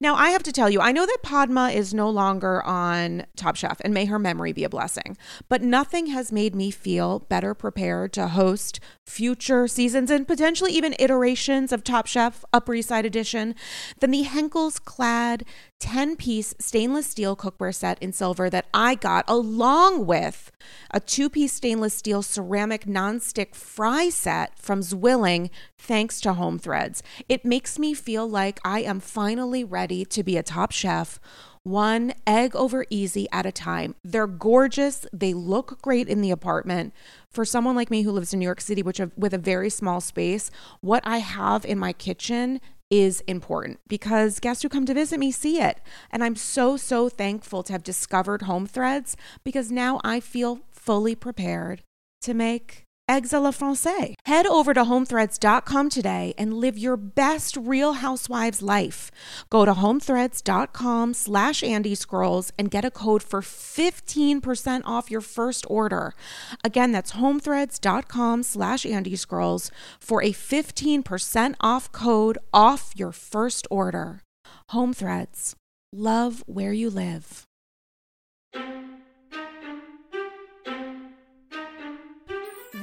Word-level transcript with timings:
Now, 0.00 0.14
I 0.14 0.30
have 0.30 0.42
to 0.44 0.52
tell 0.52 0.70
you, 0.70 0.80
I 0.80 0.92
know 0.92 1.06
that 1.06 1.18
Padma 1.22 1.70
is 1.70 1.94
no 1.94 2.10
longer 2.10 2.62
on 2.62 3.26
Top 3.36 3.56
Chef, 3.56 3.80
and 3.80 3.94
may 3.94 4.06
her 4.06 4.18
memory 4.18 4.52
be 4.52 4.64
a 4.64 4.68
blessing, 4.68 5.16
but 5.48 5.62
nothing 5.62 6.06
has 6.06 6.32
made 6.32 6.54
me 6.54 6.70
feel 6.70 7.20
better 7.20 7.54
prepared 7.54 8.12
to 8.14 8.28
host 8.28 8.80
future 9.06 9.68
seasons 9.68 10.10
and 10.10 10.26
potentially 10.26 10.72
even 10.72 10.94
iterations 10.98 11.72
of 11.72 11.84
Top 11.84 12.06
Chef 12.06 12.44
Upper 12.52 12.74
East 12.74 12.88
Side 12.88 13.06
Edition 13.06 13.54
than 14.00 14.10
the 14.10 14.24
Henckels 14.24 14.82
clad 14.82 15.44
10 15.80 16.16
piece 16.16 16.54
stainless 16.58 17.06
steel 17.06 17.36
cookware 17.36 17.74
set 17.74 18.02
in 18.02 18.12
silver 18.12 18.48
that 18.48 18.66
I 18.72 18.94
got, 18.94 19.24
along 19.28 20.06
with 20.06 20.50
a 20.90 21.00
two 21.00 21.28
piece 21.28 21.52
stainless 21.52 21.94
steel 21.94 22.22
ceramic 22.22 22.86
nonstick 22.86 23.54
fry 23.54 24.08
set 24.08 24.58
from 24.58 24.80
Zwilling, 24.80 25.50
thanks 25.78 26.20
to 26.22 26.34
Home 26.34 26.58
Threads. 26.58 27.02
It 27.28 27.44
makes 27.44 27.78
me 27.78 27.92
feel 27.92 28.26
like 28.28 28.60
I 28.64 28.80
am 28.80 29.00
finally 29.00 29.63
ready 29.64 30.04
to 30.04 30.22
be 30.22 30.36
a 30.36 30.42
top 30.42 30.72
chef 30.72 31.18
one 31.64 32.12
egg 32.26 32.54
over 32.54 32.84
easy 32.90 33.26
at 33.32 33.46
a 33.46 33.52
time. 33.52 33.96
They're 34.04 34.26
gorgeous. 34.26 35.06
They 35.12 35.32
look 35.32 35.80
great 35.80 36.08
in 36.08 36.20
the 36.20 36.30
apartment. 36.30 36.92
For 37.30 37.44
someone 37.44 37.74
like 37.74 37.90
me 37.90 38.02
who 38.02 38.12
lives 38.12 38.32
in 38.32 38.38
New 38.38 38.44
York 38.44 38.60
City, 38.60 38.82
which 38.82 39.00
with 39.16 39.34
a 39.34 39.38
very 39.38 39.70
small 39.70 40.00
space, 40.00 40.50
what 40.82 41.02
I 41.06 41.18
have 41.18 41.64
in 41.64 41.78
my 41.78 41.92
kitchen 41.92 42.60
is 42.90 43.22
important 43.22 43.80
because 43.88 44.40
guests 44.40 44.62
who 44.62 44.68
come 44.68 44.84
to 44.86 44.94
visit 44.94 45.18
me 45.18 45.32
see 45.32 45.58
it. 45.58 45.80
And 46.10 46.22
I'm 46.22 46.36
so, 46.36 46.76
so 46.76 47.08
thankful 47.08 47.62
to 47.64 47.72
have 47.72 47.82
discovered 47.82 48.42
Home 48.42 48.66
Threads 48.66 49.16
because 49.42 49.72
now 49.72 50.00
I 50.04 50.20
feel 50.20 50.60
fully 50.70 51.14
prepared 51.14 51.82
to 52.22 52.34
make 52.34 52.83
eggs 53.08 53.32
a 53.32 53.40
la 53.40 53.50
francais. 53.50 54.14
Head 54.26 54.46
over 54.46 54.74
to 54.74 54.84
homethreads.com 54.84 55.88
today 55.88 56.34
and 56.36 56.54
live 56.54 56.76
your 56.76 56.96
best 56.96 57.56
Real 57.56 57.94
Housewives 57.94 58.62
life. 58.62 59.10
Go 59.50 59.64
to 59.64 59.72
homethreads.com 59.72 61.14
slash 61.14 61.62
Andy 61.62 61.94
Scrolls 61.94 62.52
and 62.58 62.70
get 62.70 62.84
a 62.84 62.90
code 62.90 63.22
for 63.22 63.40
15% 63.40 64.82
off 64.84 65.10
your 65.10 65.20
first 65.20 65.66
order. 65.68 66.14
Again, 66.62 66.92
that's 66.92 67.12
homethreads.com 67.12 68.42
slash 68.42 68.86
Andy 68.86 69.16
Scrolls 69.16 69.70
for 69.98 70.22
a 70.22 70.32
15% 70.32 71.54
off 71.60 71.90
code 71.92 72.38
off 72.52 72.92
your 72.96 73.12
first 73.12 73.66
order. 73.70 74.22
Home 74.70 74.92
Threads. 74.94 75.56
Love 75.92 76.42
where 76.46 76.72
you 76.72 76.90
live. 76.90 77.44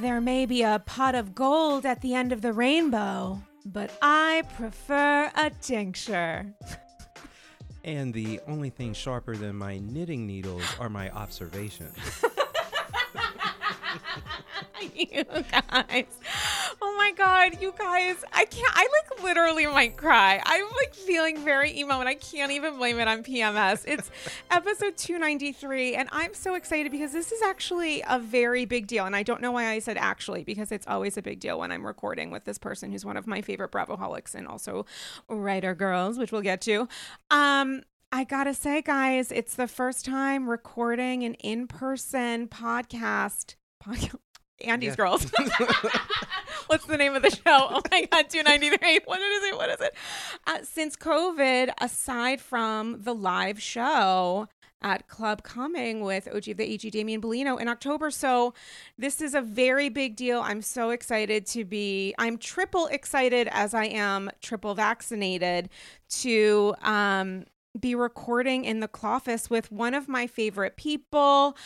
There 0.02 0.20
may 0.20 0.46
be 0.46 0.64
a 0.64 0.82
pot 0.84 1.14
of 1.14 1.32
gold 1.32 1.86
at 1.86 2.00
the 2.00 2.12
end 2.12 2.32
of 2.32 2.42
the 2.42 2.52
rainbow, 2.52 3.40
but 3.64 3.96
I 4.02 4.42
prefer 4.56 5.30
a 5.36 5.50
tincture. 5.60 6.52
and 7.84 8.12
the 8.12 8.40
only 8.48 8.70
thing 8.70 8.94
sharper 8.94 9.36
than 9.36 9.54
my 9.54 9.78
knitting 9.78 10.26
needles 10.26 10.64
are 10.80 10.88
my 10.88 11.08
observations. 11.10 11.94
you 14.94 15.24
guys. 15.24 16.06
Oh 16.80 16.94
my 16.98 17.12
god, 17.16 17.60
you 17.60 17.72
guys. 17.78 18.24
I 18.32 18.44
can't 18.44 18.72
I 18.74 18.88
like 19.10 19.22
literally 19.22 19.66
might 19.66 19.96
cry. 19.96 20.40
I'm 20.44 20.64
like 20.76 20.94
feeling 20.94 21.38
very 21.44 21.78
emo 21.78 22.00
and 22.00 22.08
I 22.08 22.14
can't 22.14 22.52
even 22.52 22.76
blame 22.76 22.98
it 22.98 23.08
on 23.08 23.22
PMS. 23.22 23.84
It's 23.86 24.10
episode 24.50 24.96
293 24.96 25.94
and 25.94 26.08
I'm 26.12 26.34
so 26.34 26.54
excited 26.54 26.90
because 26.90 27.12
this 27.12 27.32
is 27.32 27.42
actually 27.42 28.02
a 28.08 28.18
very 28.18 28.64
big 28.64 28.86
deal 28.86 29.04
and 29.04 29.14
I 29.14 29.22
don't 29.22 29.40
know 29.40 29.52
why 29.52 29.68
I 29.68 29.78
said 29.78 29.96
actually 29.96 30.44
because 30.44 30.72
it's 30.72 30.86
always 30.86 31.16
a 31.16 31.22
big 31.22 31.40
deal 31.40 31.58
when 31.58 31.70
I'm 31.70 31.86
recording 31.86 32.30
with 32.30 32.44
this 32.44 32.58
person 32.58 32.90
who's 32.90 33.04
one 33.04 33.16
of 33.16 33.26
my 33.26 33.40
favorite 33.40 33.70
Bravoholics 33.70 34.34
and 34.34 34.48
also 34.48 34.86
writer 35.28 35.74
girls, 35.74 36.18
which 36.18 36.32
we'll 36.32 36.42
get 36.42 36.60
to. 36.62 36.88
Um 37.30 37.82
I 38.14 38.24
gotta 38.24 38.52
say, 38.52 38.82
guys, 38.82 39.32
it's 39.32 39.54
the 39.54 39.66
first 39.66 40.04
time 40.04 40.46
recording 40.48 41.22
an 41.22 41.32
in 41.34 41.66
person 41.66 42.46
podcast. 42.46 43.54
podcast 43.82 44.16
Andy's 44.60 44.90
yeah. 44.90 44.96
Girls. 44.96 45.26
What's 46.66 46.86
the 46.86 46.96
name 46.96 47.14
of 47.14 47.22
the 47.22 47.30
show? 47.30 47.40
Oh 47.46 47.82
my 47.90 48.06
God, 48.10 48.28
293. 48.28 49.00
What 49.04 49.20
is 49.20 49.44
it? 49.44 49.56
What 49.56 49.70
is 49.70 49.80
it? 49.80 49.94
Uh, 50.46 50.58
since 50.62 50.96
COVID, 50.96 51.70
aside 51.80 52.40
from 52.40 53.02
the 53.02 53.14
live 53.14 53.60
show, 53.60 54.48
at 54.82 55.06
Club 55.08 55.42
Coming 55.42 56.00
with 56.00 56.28
OG 56.28 56.48
of 56.48 56.56
the 56.56 56.64
AG 56.64 56.90
Damian 56.90 57.20
Bellino 57.20 57.60
in 57.60 57.68
October. 57.68 58.10
So 58.10 58.52
this 58.98 59.20
is 59.20 59.34
a 59.34 59.40
very 59.40 59.88
big 59.88 60.16
deal. 60.16 60.40
I'm 60.40 60.60
so 60.60 60.90
excited 60.90 61.46
to 61.48 61.64
be, 61.64 62.14
I'm 62.18 62.36
triple 62.36 62.86
excited 62.88 63.48
as 63.52 63.74
I 63.74 63.84
am 63.84 64.30
triple 64.40 64.74
vaccinated 64.74 65.68
to 66.20 66.74
um, 66.82 67.44
be 67.78 67.94
recording 67.94 68.64
in 68.64 68.80
the 68.80 68.88
Cloffice 68.88 69.48
with 69.48 69.70
one 69.70 69.94
of 69.94 70.08
my 70.08 70.26
favorite 70.26 70.76
people 70.76 71.56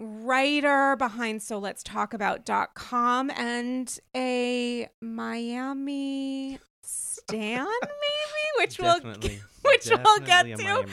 writer 0.00 0.96
behind 0.96 1.42
so 1.42 1.58
let's 1.58 1.82
talk 1.82 2.14
about.com 2.14 3.30
and 3.30 3.98
a 4.16 4.88
Miami 5.02 6.58
stan 6.82 7.66
maybe? 7.82 8.58
Which 8.58 8.78
definitely, 8.78 9.40
we'll 9.62 9.72
which 9.72 9.90
we'll 9.90 10.20
get 10.20 10.44
to. 10.46 10.86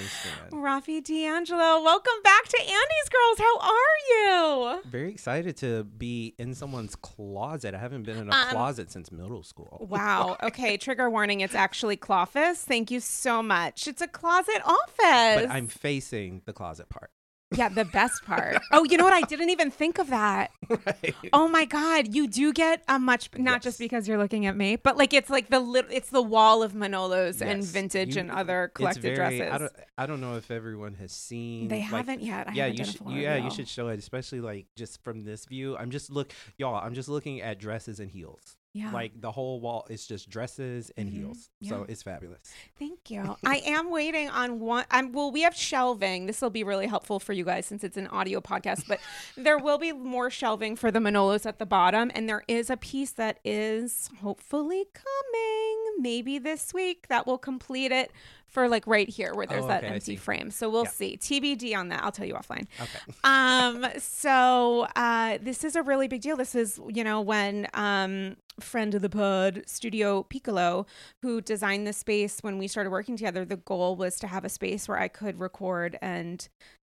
Rafi 0.51 1.01
D'Angelo 1.01 1.81
welcome 1.81 2.21
back 2.21 2.47
to 2.49 2.59
Andy's 2.59 3.09
Girls. 3.09 3.39
How 3.39 3.59
are 3.59 3.97
you? 4.09 4.81
Very 4.89 5.09
excited 5.11 5.55
to 5.57 5.85
be 5.85 6.35
in 6.37 6.53
someone's 6.53 6.95
closet. 6.97 7.73
I 7.73 7.77
haven't 7.77 8.03
been 8.03 8.17
in 8.17 8.29
a 8.29 8.35
um, 8.35 8.47
closet 8.49 8.91
since 8.91 9.11
middle 9.11 9.43
school. 9.43 9.87
Wow. 9.97 10.35
Okay 10.43 10.75
trigger 10.75 11.09
warning 11.09 11.39
it's 11.41 11.55
actually 11.55 11.95
cloffice 11.95 12.61
thank 12.61 12.91
you 12.91 12.99
so 12.99 13.41
much. 13.41 13.87
It's 13.87 14.01
a 14.01 14.07
closet 14.07 14.61
office. 14.65 14.91
But 14.97 15.49
I'm 15.49 15.67
facing 15.67 16.41
the 16.45 16.51
closet 16.51 16.89
part 16.89 17.11
yeah, 17.55 17.69
the 17.69 17.85
best 17.85 18.23
part. 18.25 18.57
Oh, 18.71 18.83
you 18.83 18.97
know 18.97 19.03
what? 19.03 19.13
I 19.13 19.21
didn't 19.21 19.49
even 19.49 19.71
think 19.71 19.99
of 19.99 20.09
that. 20.09 20.51
Right. 20.69 21.15
Oh 21.31 21.47
my 21.47 21.63
god, 21.63 22.13
you 22.13 22.27
do 22.27 22.51
get 22.51 22.83
a 22.89 22.99
much 22.99 23.29
not 23.37 23.53
yes. 23.53 23.63
just 23.63 23.79
because 23.79 24.05
you're 24.05 24.17
looking 24.17 24.45
at 24.45 24.55
me, 24.55 24.75
but 24.75 24.97
like 24.97 25.13
it's 25.13 25.29
like 25.29 25.49
the 25.49 25.61
little 25.61 25.89
it's 25.91 26.09
the 26.09 26.21
wall 26.21 26.61
of 26.61 26.73
Manolos 26.73 27.39
yes. 27.39 27.41
and 27.41 27.63
vintage 27.63 28.15
you, 28.15 28.21
and 28.21 28.29
other 28.29 28.69
collected 28.73 29.01
very, 29.01 29.15
dresses. 29.15 29.49
I 29.53 29.57
don't, 29.57 29.71
I 29.97 30.05
don't 30.05 30.19
know 30.19 30.35
if 30.35 30.51
everyone 30.51 30.95
has 30.95 31.13
seen. 31.13 31.69
They 31.69 31.77
like, 31.77 31.85
haven't 31.85 32.21
yet. 32.21 32.49
I 32.49 32.51
yeah, 32.51 32.63
haven't 32.65 32.79
you 32.79 32.85
should. 32.85 33.01
Yeah, 33.07 33.35
you 33.37 33.49
should 33.49 33.67
show 33.69 33.87
it, 33.87 33.97
especially 33.97 34.41
like 34.41 34.67
just 34.75 35.01
from 35.03 35.23
this 35.23 35.45
view. 35.45 35.77
I'm 35.77 35.89
just 35.89 36.11
look, 36.11 36.33
y'all. 36.57 36.75
I'm 36.75 36.93
just 36.93 37.07
looking 37.07 37.41
at 37.41 37.59
dresses 37.59 38.01
and 38.01 38.11
heels. 38.11 38.57
Yeah. 38.77 38.91
Like 38.91 39.19
the 39.19 39.31
whole 39.31 39.59
wall 39.59 39.87
is 39.89 40.05
just 40.05 40.29
dresses 40.29 40.91
and 40.97 41.09
mm-hmm. 41.09 41.17
heels. 41.17 41.49
Yeah. 41.59 41.69
So 41.71 41.85
it's 41.89 42.03
fabulous. 42.03 42.53
Thank 42.77 43.09
you. 43.09 43.35
I 43.45 43.63
am 43.65 43.89
waiting 43.89 44.29
on 44.29 44.59
one. 44.59 44.85
I'm, 44.91 45.13
well, 45.13 45.31
we 45.31 45.41
have 45.41 45.55
shelving. 45.55 46.27
This 46.27 46.41
will 46.41 46.51
be 46.51 46.63
really 46.63 46.85
helpful 46.85 47.19
for 47.19 47.33
you 47.33 47.43
guys 47.43 47.65
since 47.65 47.83
it's 47.83 47.97
an 47.97 48.05
audio 48.07 48.39
podcast, 48.39 48.87
but 48.87 48.99
there 49.37 49.57
will 49.57 49.79
be 49.79 49.93
more 49.93 50.29
shelving 50.29 50.75
for 50.75 50.91
the 50.91 50.99
Manolos 50.99 51.47
at 51.47 51.57
the 51.57 51.65
bottom. 51.65 52.11
And 52.13 52.29
there 52.29 52.43
is 52.47 52.69
a 52.69 52.77
piece 52.77 53.11
that 53.13 53.39
is 53.43 54.11
hopefully 54.21 54.85
coming 54.93 55.95
maybe 55.99 56.37
this 56.37 56.71
week 56.71 57.07
that 57.07 57.25
will 57.25 57.39
complete 57.39 57.91
it 57.91 58.11
for 58.47 58.67
like 58.69 58.87
right 58.87 59.09
here 59.09 59.33
where 59.35 59.45
there's 59.45 59.63
oh, 59.63 59.69
okay, 59.69 59.81
that 59.81 59.83
empty 59.83 60.15
frame. 60.15 60.51
So 60.51 60.69
we'll 60.69 60.85
yeah. 60.85 60.89
see. 60.89 61.17
TBD 61.17 61.77
on 61.77 61.89
that. 61.89 62.03
I'll 62.03 62.11
tell 62.11 62.25
you 62.25 62.33
offline. 62.33 62.67
Okay. 62.79 62.99
um, 63.23 63.85
so 63.99 64.87
uh, 64.95 65.37
this 65.41 65.63
is 65.63 65.75
a 65.75 65.83
really 65.83 66.07
big 66.07 66.21
deal. 66.21 66.37
This 66.37 66.55
is, 66.55 66.79
you 66.89 67.03
know, 67.03 67.21
when 67.21 67.67
um, 67.73 68.37
friend 68.59 68.95
of 68.95 69.01
the 69.01 69.09
pod, 69.09 69.63
Studio 69.67 70.23
Piccolo, 70.23 70.85
who 71.21 71.41
designed 71.41 71.85
the 71.85 71.93
space 71.93 72.39
when 72.41 72.57
we 72.57 72.67
started 72.67 72.89
working 72.89 73.17
together, 73.17 73.45
the 73.45 73.57
goal 73.57 73.95
was 73.95 74.17
to 74.19 74.27
have 74.27 74.45
a 74.45 74.49
space 74.49 74.87
where 74.87 74.99
I 74.99 75.07
could 75.07 75.39
record 75.39 75.97
and 76.01 76.47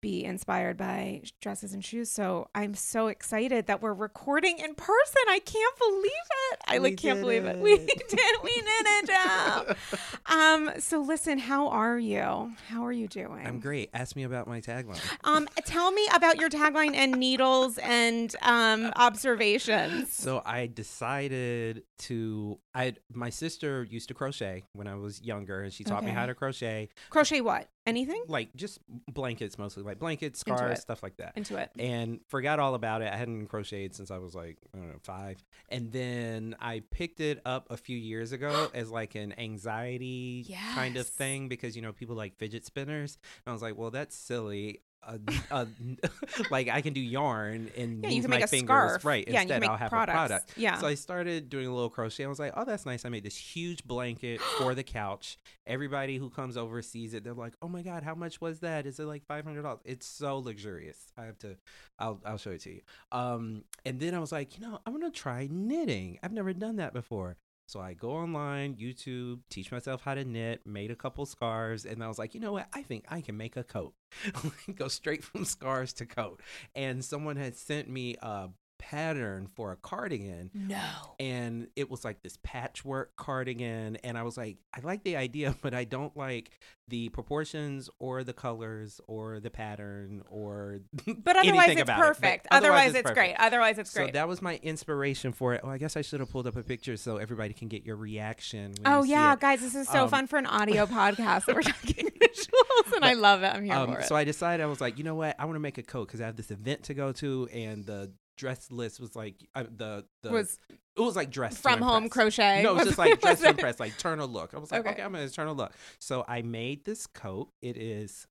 be 0.00 0.24
inspired 0.24 0.76
by 0.76 1.22
dresses 1.40 1.72
and 1.72 1.84
shoes. 1.84 2.10
So 2.10 2.48
I'm 2.54 2.74
so 2.74 3.08
excited 3.08 3.66
that 3.66 3.82
we're 3.82 3.94
recording 3.94 4.58
in 4.58 4.74
person. 4.74 5.22
I 5.28 5.40
can't 5.40 5.78
believe 5.78 6.12
it. 6.52 6.60
I 6.66 6.78
like 6.78 6.96
can't 6.96 7.20
believe 7.20 7.44
it. 7.44 7.56
it. 7.56 7.62
We 7.62 7.76
did. 8.08 8.34
We 8.42 8.54
did 8.54 8.86
it, 8.86 9.06
Jeff. 9.06 10.20
um. 10.26 10.70
So 10.78 11.00
listen, 11.00 11.38
how 11.38 11.68
are 11.68 11.98
you? 11.98 12.52
How 12.68 12.84
are 12.84 12.92
you 12.92 13.08
doing? 13.08 13.46
I'm 13.46 13.60
great. 13.60 13.90
Ask 13.94 14.16
me 14.16 14.24
about 14.24 14.46
my 14.46 14.60
tagline. 14.60 15.00
Um. 15.24 15.48
Tell 15.64 15.92
me 15.92 16.06
about 16.14 16.38
your 16.38 16.50
tagline 16.50 16.94
and 16.94 17.12
needles 17.16 17.78
and 17.78 18.34
um 18.42 18.92
observations. 18.96 20.12
So 20.12 20.42
I 20.44 20.66
decided 20.66 21.84
to. 21.98 22.58
I 22.74 22.94
my 23.12 23.30
sister 23.30 23.84
used 23.84 24.08
to 24.08 24.14
crochet 24.14 24.64
when 24.72 24.86
I 24.86 24.94
was 24.94 25.22
younger, 25.22 25.62
and 25.62 25.72
she 25.72 25.84
taught 25.84 25.98
okay. 25.98 26.06
me 26.06 26.12
how 26.12 26.26
to 26.26 26.34
crochet. 26.34 26.88
Crochet 27.10 27.40
what? 27.40 27.68
Anything? 27.86 28.24
Like 28.28 28.54
just 28.54 28.78
blankets 29.08 29.58
mostly, 29.58 29.82
like 29.82 29.98
blankets, 29.98 30.38
scarves, 30.38 30.80
stuff 30.80 31.02
like 31.02 31.16
that. 31.16 31.32
Into 31.34 31.56
it. 31.56 31.70
And 31.78 32.20
forgot 32.28 32.58
all 32.58 32.74
about 32.74 33.00
it. 33.00 33.10
I 33.12 33.16
hadn't 33.16 33.46
crocheted 33.46 33.94
since 33.94 34.10
I 34.10 34.18
was 34.18 34.34
like, 34.34 34.58
I 34.74 34.78
don't 34.78 34.88
know, 34.88 34.98
five. 35.02 35.42
And 35.70 35.90
then 35.90 36.56
I 36.60 36.82
picked 36.90 37.20
it 37.20 37.40
up 37.46 37.68
a 37.70 37.76
few 37.76 37.96
years 37.96 38.32
ago 38.32 38.70
as 38.74 38.90
like 38.90 39.14
an 39.14 39.38
anxiety 39.38 40.44
yes. 40.46 40.74
kind 40.74 40.96
of 40.98 41.06
thing 41.06 41.48
because, 41.48 41.74
you 41.74 41.80
know, 41.82 41.92
people 41.92 42.14
like 42.14 42.36
fidget 42.36 42.66
spinners. 42.66 43.18
And 43.46 43.50
I 43.50 43.54
was 43.54 43.62
like, 43.62 43.78
well, 43.78 43.90
that's 43.90 44.14
silly 44.14 44.82
a, 45.02 45.18
a, 45.50 45.66
like 46.50 46.68
I 46.68 46.80
can 46.80 46.92
do 46.92 47.00
yarn 47.00 47.70
and 47.76 48.02
yeah, 48.02 48.10
move 48.10 48.28
my 48.28 48.46
fingers 48.46 48.66
scarf. 48.66 49.04
right. 49.04 49.26
Yeah, 49.26 49.42
Instead, 49.42 49.64
I'll 49.64 49.76
have 49.76 49.90
products. 49.90 50.14
a 50.14 50.18
product. 50.18 50.52
Yeah. 50.56 50.78
So 50.78 50.86
I 50.86 50.94
started 50.94 51.48
doing 51.48 51.66
a 51.66 51.74
little 51.74 51.90
crochet. 51.90 52.24
I 52.24 52.28
was 52.28 52.38
like, 52.38 52.52
oh, 52.56 52.64
that's 52.64 52.86
nice. 52.86 53.04
I 53.04 53.08
made 53.08 53.24
this 53.24 53.36
huge 53.36 53.84
blanket 53.84 54.40
for 54.58 54.74
the 54.74 54.82
couch. 54.82 55.38
Everybody 55.66 56.16
who 56.16 56.30
comes 56.30 56.56
over 56.56 56.82
sees 56.82 57.14
it. 57.14 57.24
They're 57.24 57.34
like, 57.34 57.54
oh 57.62 57.68
my 57.68 57.82
god, 57.82 58.02
how 58.02 58.14
much 58.14 58.40
was 58.40 58.60
that? 58.60 58.86
Is 58.86 59.00
it 59.00 59.04
like 59.04 59.24
five 59.26 59.44
hundred 59.44 59.62
dollars? 59.62 59.80
It's 59.84 60.06
so 60.06 60.38
luxurious. 60.38 60.98
I 61.16 61.24
have 61.24 61.38
to. 61.40 61.56
I'll 61.98 62.20
I'll 62.24 62.38
show 62.38 62.50
it 62.50 62.60
to 62.62 62.70
you. 62.70 62.80
Um, 63.12 63.64
and 63.84 63.98
then 64.00 64.14
I 64.14 64.18
was 64.18 64.32
like, 64.32 64.58
you 64.58 64.66
know, 64.66 64.80
I'm 64.86 64.92
gonna 64.92 65.10
try 65.10 65.48
knitting. 65.50 66.18
I've 66.22 66.32
never 66.32 66.52
done 66.52 66.76
that 66.76 66.92
before. 66.92 67.36
So 67.70 67.78
I 67.78 67.92
go 67.92 68.10
online, 68.10 68.74
YouTube, 68.74 69.42
teach 69.48 69.70
myself 69.70 70.02
how 70.02 70.16
to 70.16 70.24
knit, 70.24 70.66
made 70.66 70.90
a 70.90 70.96
couple 70.96 71.24
scarves, 71.24 71.84
and 71.84 72.02
I 72.02 72.08
was 72.08 72.18
like, 72.18 72.34
you 72.34 72.40
know 72.40 72.50
what? 72.50 72.66
I 72.74 72.82
think 72.82 73.04
I 73.08 73.20
can 73.20 73.36
make 73.36 73.56
a 73.56 73.62
coat. 73.62 73.94
go 74.74 74.88
straight 74.88 75.22
from 75.22 75.44
scarves 75.44 75.92
to 75.94 76.04
coat. 76.04 76.40
And 76.74 77.04
someone 77.04 77.36
had 77.36 77.54
sent 77.54 77.88
me 77.88 78.16
a 78.20 78.48
pattern 78.80 79.46
for 79.54 79.72
a 79.72 79.76
cardigan. 79.76 80.50
No. 80.54 80.80
And 81.20 81.68
it 81.76 81.90
was 81.90 82.02
like 82.02 82.22
this 82.22 82.38
patchwork 82.42 83.14
cardigan. 83.14 83.96
And 83.96 84.16
I 84.16 84.22
was 84.22 84.38
like, 84.38 84.56
I 84.74 84.80
like 84.80 85.04
the 85.04 85.16
idea, 85.16 85.54
but 85.62 85.74
I 85.74 85.84
don't 85.84 86.16
like 86.16 86.58
the 86.88 87.08
proportions 87.10 87.88
or 88.00 88.24
the 88.24 88.32
colors 88.32 89.00
or 89.06 89.38
the 89.38 89.50
pattern 89.50 90.22
or 90.28 90.80
But 91.06 91.36
otherwise 91.36 91.76
it's 91.76 91.90
perfect. 91.90 92.46
It. 92.46 92.48
Otherwise, 92.50 92.50
otherwise, 92.50 92.88
it's, 92.88 92.98
it's 92.98 93.10
great. 93.12 93.34
Otherwise 93.38 93.78
it's 93.78 93.94
great. 93.94 94.06
So 94.08 94.12
that 94.12 94.26
was 94.26 94.42
my 94.42 94.56
inspiration 94.62 95.32
for 95.32 95.54
it. 95.54 95.60
Oh, 95.62 95.68
I 95.68 95.78
guess 95.78 95.96
I 95.96 96.02
should 96.02 96.20
have 96.20 96.30
pulled 96.30 96.46
up 96.46 96.56
a 96.56 96.62
picture 96.62 96.96
so 96.96 97.18
everybody 97.18 97.54
can 97.54 97.68
get 97.68 97.84
your 97.84 97.96
reaction. 97.96 98.74
oh 98.84 99.04
yeah, 99.04 99.36
guys, 99.36 99.60
this 99.60 99.74
is 99.74 99.88
so 99.88 100.04
um, 100.04 100.08
fun 100.08 100.26
for 100.26 100.38
an 100.38 100.46
audio 100.46 100.86
podcast 100.86 101.44
that 101.44 101.54
we're 101.54 101.62
talking 101.62 102.08
visuals 102.18 102.92
and 102.92 103.00
but, 103.00 103.04
I 103.04 103.12
love 103.12 103.42
it. 103.42 103.54
I'm 103.54 103.64
here 103.64 103.74
um, 103.74 103.92
for 103.92 104.00
it. 104.00 104.06
So 104.06 104.16
I 104.16 104.24
decided 104.24 104.64
I 104.64 104.66
was 104.66 104.80
like, 104.80 104.98
you 104.98 105.04
know 105.04 105.14
what? 105.14 105.36
I 105.38 105.44
want 105.44 105.56
to 105.56 105.60
make 105.60 105.78
a 105.78 105.82
coat 105.82 106.08
because 106.08 106.20
I 106.20 106.26
have 106.26 106.36
this 106.36 106.50
event 106.50 106.84
to 106.84 106.94
go 106.94 107.12
to 107.12 107.48
and 107.52 107.84
the 107.84 108.10
dress 108.40 108.72
list 108.72 108.98
was 108.98 109.14
like 109.14 109.34
uh, 109.54 109.64
the 109.76 110.06
the 110.22 110.30
was 110.30 110.58
it 110.70 111.00
was 111.00 111.14
like 111.14 111.30
dress 111.30 111.58
from 111.58 111.82
home 111.82 112.08
crochet. 112.08 112.62
No, 112.62 112.70
it 112.70 112.78
was 112.78 112.84
just 112.86 112.98
like 112.98 113.20
dress 113.20 113.40
to 113.40 113.48
impress, 113.50 113.78
like 113.78 113.98
turn 113.98 114.18
a 114.18 114.24
look. 114.24 114.54
I 114.54 114.58
was 114.58 114.72
like, 114.72 114.80
okay, 114.80 114.90
okay 114.92 115.02
I'm 115.02 115.12
gonna 115.12 115.28
turn 115.28 115.46
a 115.46 115.52
look. 115.52 115.72
So 115.98 116.24
I 116.26 116.40
made 116.40 116.84
this 116.84 117.06
coat. 117.06 117.50
It 117.60 117.76
is 117.76 118.26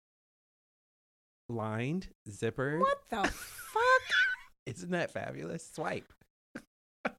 lined, 1.47 2.07
zippered. 2.27 2.79
What 2.79 2.97
the 3.09 3.17
fuck? 3.27 4.01
Isn't 4.65 4.89
that 4.91 5.11
fabulous? 5.11 5.69
Swipe. 5.71 6.11
what 7.03 7.13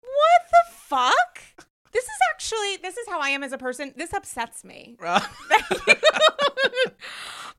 the 0.00 0.62
fuck? 0.72 1.66
This 1.92 2.04
is 2.04 2.18
actually 2.32 2.78
this 2.82 2.96
is 2.96 3.06
how 3.08 3.20
I 3.20 3.28
am 3.28 3.42
as 3.42 3.52
a 3.52 3.58
person. 3.58 3.92
This 3.94 4.14
upsets 4.14 4.64
me. 4.64 4.96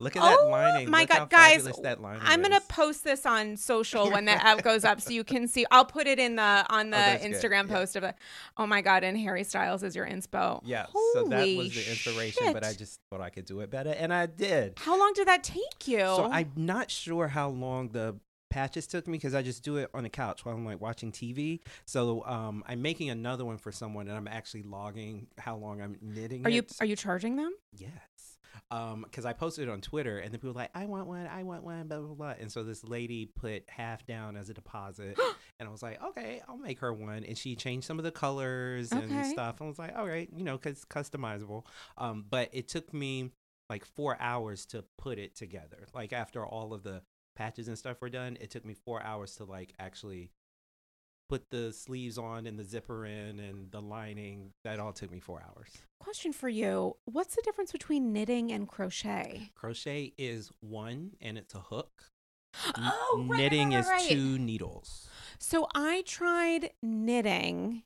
Look 0.02 0.16
at 0.16 0.22
oh, 0.24 0.26
that 0.26 0.50
lining. 0.50 0.90
My 0.90 1.02
Look 1.02 1.10
God, 1.10 1.30
guys, 1.30 1.66
I'm 1.84 2.42
gonna 2.42 2.60
post 2.68 3.04
this 3.04 3.24
on 3.24 3.56
social 3.56 4.10
when 4.10 4.24
that 4.24 4.44
app 4.44 4.64
goes 4.64 4.84
up, 4.84 5.00
so 5.00 5.10
you 5.10 5.22
can 5.22 5.46
see. 5.46 5.64
I'll 5.70 5.84
put 5.84 6.08
it 6.08 6.18
in 6.18 6.34
the 6.36 6.66
on 6.68 6.90
the 6.90 6.96
oh, 6.96 7.24
Instagram 7.24 7.68
good. 7.68 7.76
post 7.76 7.94
yeah. 7.94 7.98
of 7.98 8.04
it. 8.04 8.14
Oh 8.56 8.66
my 8.66 8.80
God! 8.80 9.04
And 9.04 9.16
Harry 9.16 9.44
Styles 9.44 9.84
is 9.84 9.94
your 9.94 10.06
inspo. 10.06 10.60
Yeah, 10.64 10.86
Holy 10.92 11.12
so 11.14 11.28
that 11.28 11.56
was 11.56 11.74
the 11.74 11.90
inspiration, 11.90 12.46
shit. 12.46 12.52
but 12.52 12.64
I 12.64 12.72
just 12.72 12.98
thought 13.10 13.20
I 13.20 13.30
could 13.30 13.44
do 13.44 13.60
it 13.60 13.70
better, 13.70 13.90
and 13.90 14.12
I 14.12 14.26
did. 14.26 14.74
How 14.78 14.98
long 14.98 15.12
did 15.14 15.28
that 15.28 15.44
take 15.44 15.86
you? 15.86 16.00
So 16.00 16.28
I'm 16.30 16.50
not 16.56 16.90
sure 16.90 17.28
how 17.28 17.50
long 17.50 17.90
the 17.90 18.16
patches 18.52 18.86
took 18.86 19.06
me 19.06 19.18
because 19.18 19.34
I 19.34 19.42
just 19.42 19.64
do 19.64 19.78
it 19.78 19.88
on 19.94 20.02
the 20.02 20.08
couch 20.08 20.44
while 20.44 20.54
I'm 20.54 20.64
like 20.64 20.80
watching 20.80 21.10
TV. 21.10 21.60
So 21.86 22.24
um, 22.26 22.62
I'm 22.66 22.82
making 22.82 23.10
another 23.10 23.44
one 23.44 23.56
for 23.56 23.72
someone, 23.72 24.08
and 24.08 24.16
I'm 24.16 24.28
actually 24.28 24.62
logging 24.62 25.26
how 25.38 25.56
long 25.56 25.80
I'm 25.80 25.96
knitting. 26.00 26.44
Are 26.46 26.50
it. 26.50 26.54
you 26.54 26.62
are 26.80 26.86
you 26.86 26.96
charging 26.96 27.36
them? 27.36 27.52
Yes 28.72 28.82
um 28.82 29.02
because 29.02 29.24
i 29.24 29.32
posted 29.32 29.68
it 29.68 29.70
on 29.70 29.80
twitter 29.80 30.18
and 30.18 30.32
the 30.32 30.38
people 30.38 30.50
were 30.52 30.60
like 30.60 30.70
i 30.74 30.86
want 30.86 31.06
one 31.06 31.26
i 31.26 31.42
want 31.42 31.62
one 31.62 31.86
blah 31.86 31.98
blah 31.98 32.14
blah. 32.14 32.34
And 32.40 32.50
so 32.50 32.64
this 32.64 32.82
lady 32.84 33.26
put 33.26 33.64
half 33.68 34.06
down 34.06 34.36
as 34.36 34.48
a 34.48 34.54
deposit 34.54 35.18
and 35.60 35.68
i 35.68 35.72
was 35.72 35.82
like 35.82 36.02
okay 36.02 36.40
i'll 36.48 36.56
make 36.56 36.80
her 36.80 36.92
one 36.92 37.24
and 37.24 37.36
she 37.36 37.54
changed 37.54 37.86
some 37.86 37.98
of 37.98 38.04
the 38.04 38.10
colors 38.10 38.92
okay. 38.92 39.02
and 39.02 39.26
stuff. 39.26 39.60
And 39.60 39.66
i 39.66 39.68
was 39.68 39.78
like 39.78 39.96
all 39.96 40.06
right 40.06 40.28
you 40.34 40.44
know 40.44 40.56
because 40.56 40.84
customizable. 40.86 41.64
Um 41.98 42.24
but 42.28 42.48
it 42.52 42.68
took 42.68 42.92
me 42.92 43.30
like 43.68 43.84
four 43.84 44.16
hours 44.20 44.66
to 44.66 44.84
put 44.98 45.18
it 45.18 45.34
together. 45.34 45.86
Like 45.94 46.12
after 46.12 46.44
all 46.44 46.74
of 46.74 46.82
the 46.82 47.02
patches 47.36 47.68
and 47.68 47.78
stuff 47.78 48.00
were 48.00 48.10
done 48.10 48.36
it 48.40 48.50
took 48.50 48.64
me 48.64 48.74
four 48.74 49.02
hours 49.02 49.36
to 49.36 49.44
like 49.44 49.72
actually 49.78 50.30
put 51.28 51.50
the 51.50 51.72
sleeves 51.72 52.18
on 52.18 52.46
and 52.46 52.58
the 52.58 52.64
zipper 52.64 53.06
in 53.06 53.40
and 53.40 53.70
the 53.70 53.80
lining. 53.80 54.52
That 54.64 54.78
all 54.78 54.92
took 54.92 55.10
me 55.10 55.20
four 55.20 55.42
hours. 55.42 55.68
Question 56.00 56.32
for 56.32 56.48
you 56.48 56.96
What's 57.04 57.36
the 57.36 57.42
difference 57.42 57.72
between 57.72 58.12
knitting 58.12 58.52
and 58.52 58.68
crochet? 58.68 59.50
Crochet 59.54 60.12
is 60.18 60.50
one 60.60 61.12
and 61.20 61.38
it's 61.38 61.54
a 61.54 61.60
hook. 61.60 61.90
Oh, 62.76 63.24
right, 63.28 63.38
knitting 63.38 63.72
right, 63.72 63.84
right, 63.86 64.02
is 64.02 64.08
two 64.08 64.38
needles. 64.38 65.08
So 65.38 65.66
I 65.74 66.02
tried 66.06 66.70
knitting 66.82 67.82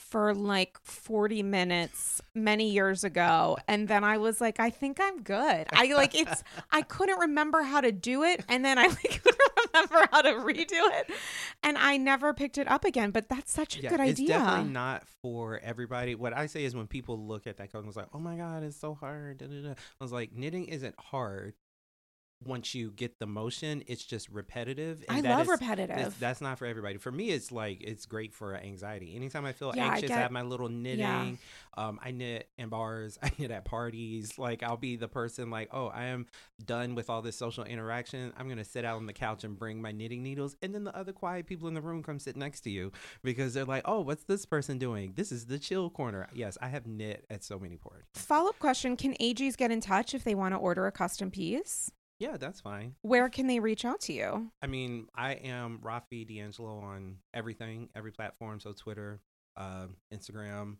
for 0.00 0.34
like 0.34 0.78
40 0.82 1.42
minutes 1.42 2.20
many 2.34 2.70
years 2.70 3.04
ago 3.04 3.58
and 3.68 3.86
then 3.86 4.02
I 4.02 4.18
was 4.18 4.40
like 4.40 4.58
I 4.58 4.70
think 4.70 4.98
I'm 5.00 5.22
good. 5.22 5.66
I 5.72 5.92
like 5.94 6.14
it's 6.14 6.42
I 6.72 6.82
couldn't 6.82 7.20
remember 7.20 7.62
how 7.62 7.80
to 7.80 7.92
do 7.92 8.22
it 8.24 8.44
and 8.48 8.64
then 8.64 8.78
I 8.78 8.86
like 8.88 9.22
couldn't 9.22 9.40
remember 9.72 10.08
how 10.10 10.22
to 10.22 10.32
redo 10.32 10.66
it 10.70 11.10
and 11.62 11.78
I 11.78 11.96
never 11.96 12.32
picked 12.34 12.58
it 12.58 12.68
up 12.68 12.84
again 12.84 13.10
but 13.10 13.28
that's 13.28 13.52
such 13.52 13.78
a 13.78 13.82
yeah, 13.82 13.90
good 13.90 14.00
idea. 14.00 14.36
It's 14.36 14.44
definitely 14.44 14.72
not 14.72 15.06
for 15.22 15.60
everybody. 15.62 16.14
What 16.14 16.32
I 16.32 16.46
say 16.46 16.64
is 16.64 16.74
when 16.74 16.86
people 16.86 17.18
look 17.18 17.46
at 17.46 17.58
that 17.58 17.70
code 17.72 17.80
and 17.80 17.86
was 17.86 17.96
like, 17.96 18.08
"Oh 18.12 18.18
my 18.18 18.36
god, 18.36 18.62
it's 18.62 18.76
so 18.76 18.94
hard." 18.94 19.38
Da, 19.38 19.46
da, 19.46 19.62
da. 19.62 19.70
I 19.70 20.04
was 20.04 20.12
like, 20.12 20.32
knitting 20.32 20.66
isn't 20.66 20.94
hard 20.98 21.54
once 22.44 22.74
you 22.74 22.90
get 22.90 23.18
the 23.18 23.26
motion, 23.26 23.84
it's 23.86 24.02
just 24.02 24.28
repetitive. 24.30 25.04
I 25.08 25.20
love 25.20 25.42
is, 25.42 25.48
repetitive. 25.48 26.18
That's 26.18 26.40
not 26.40 26.58
for 26.58 26.64
everybody. 26.64 26.96
For 26.96 27.12
me, 27.12 27.30
it's 27.30 27.52
like 27.52 27.82
it's 27.82 28.06
great 28.06 28.32
for 28.32 28.56
anxiety. 28.56 29.14
Anytime 29.14 29.44
I 29.44 29.52
feel 29.52 29.72
yeah, 29.74 29.92
anxious, 29.92 30.10
I, 30.10 30.14
I, 30.14 30.18
have 30.18 30.30
my 30.30 30.42
little 30.42 30.68
knitting. 30.68 31.00
Yeah. 31.00 31.32
Um, 31.76 32.00
I 32.02 32.12
knit 32.12 32.48
in 32.56 32.70
bars. 32.70 33.18
I 33.22 33.30
knit 33.38 33.50
at 33.50 33.66
parties. 33.66 34.38
Like 34.38 34.62
I'll 34.62 34.78
be 34.78 34.96
the 34.96 35.08
person 35.08 35.50
like, 35.50 35.68
oh, 35.72 35.88
I 35.88 36.04
am 36.04 36.26
done 36.64 36.94
with 36.94 37.10
all 37.10 37.20
this 37.20 37.36
social 37.36 37.64
interaction. 37.64 38.32
I'm 38.38 38.48
gonna 38.48 38.64
sit 38.64 38.84
out 38.86 38.96
on 38.96 39.06
the 39.06 39.12
couch 39.12 39.44
and 39.44 39.58
bring 39.58 39.82
my 39.82 39.92
knitting 39.92 40.22
needles, 40.22 40.56
and 40.62 40.74
then 40.74 40.84
the 40.84 40.96
other 40.96 41.12
quiet 41.12 41.46
people 41.46 41.68
in 41.68 41.74
the 41.74 41.82
room 41.82 42.02
come 42.02 42.18
sit 42.18 42.36
next 42.36 42.62
to 42.62 42.70
you 42.70 42.90
because 43.22 43.52
they're 43.52 43.64
like, 43.66 43.82
oh, 43.84 44.00
what's 44.00 44.24
this 44.24 44.46
person 44.46 44.78
doing? 44.78 45.12
This 45.14 45.30
is 45.30 45.46
the 45.46 45.58
chill 45.58 45.90
corner. 45.90 46.26
Yes, 46.32 46.56
I 46.62 46.68
have 46.68 46.86
knit 46.86 47.26
at 47.28 47.44
so 47.44 47.58
many 47.58 47.76
parties. 47.76 48.06
Follow 48.14 48.48
up 48.48 48.58
question: 48.58 48.96
Can 48.96 49.14
AGs 49.20 49.58
get 49.58 49.70
in 49.70 49.82
touch 49.82 50.14
if 50.14 50.24
they 50.24 50.34
want 50.34 50.54
to 50.54 50.58
order 50.58 50.86
a 50.86 50.92
custom 50.92 51.30
piece? 51.30 51.90
Yeah, 52.20 52.36
that's 52.36 52.60
fine. 52.60 52.94
Where 53.00 53.30
can 53.30 53.46
they 53.46 53.60
reach 53.60 53.86
out 53.86 54.02
to 54.02 54.12
you? 54.12 54.52
I 54.62 54.66
mean, 54.66 55.08
I 55.14 55.32
am 55.32 55.80
Rafi 55.82 56.28
D'Angelo 56.28 56.78
on 56.78 57.16
everything, 57.32 57.88
every 57.96 58.12
platform. 58.12 58.60
So 58.60 58.72
Twitter, 58.72 59.20
uh, 59.56 59.86
Instagram, 60.14 60.76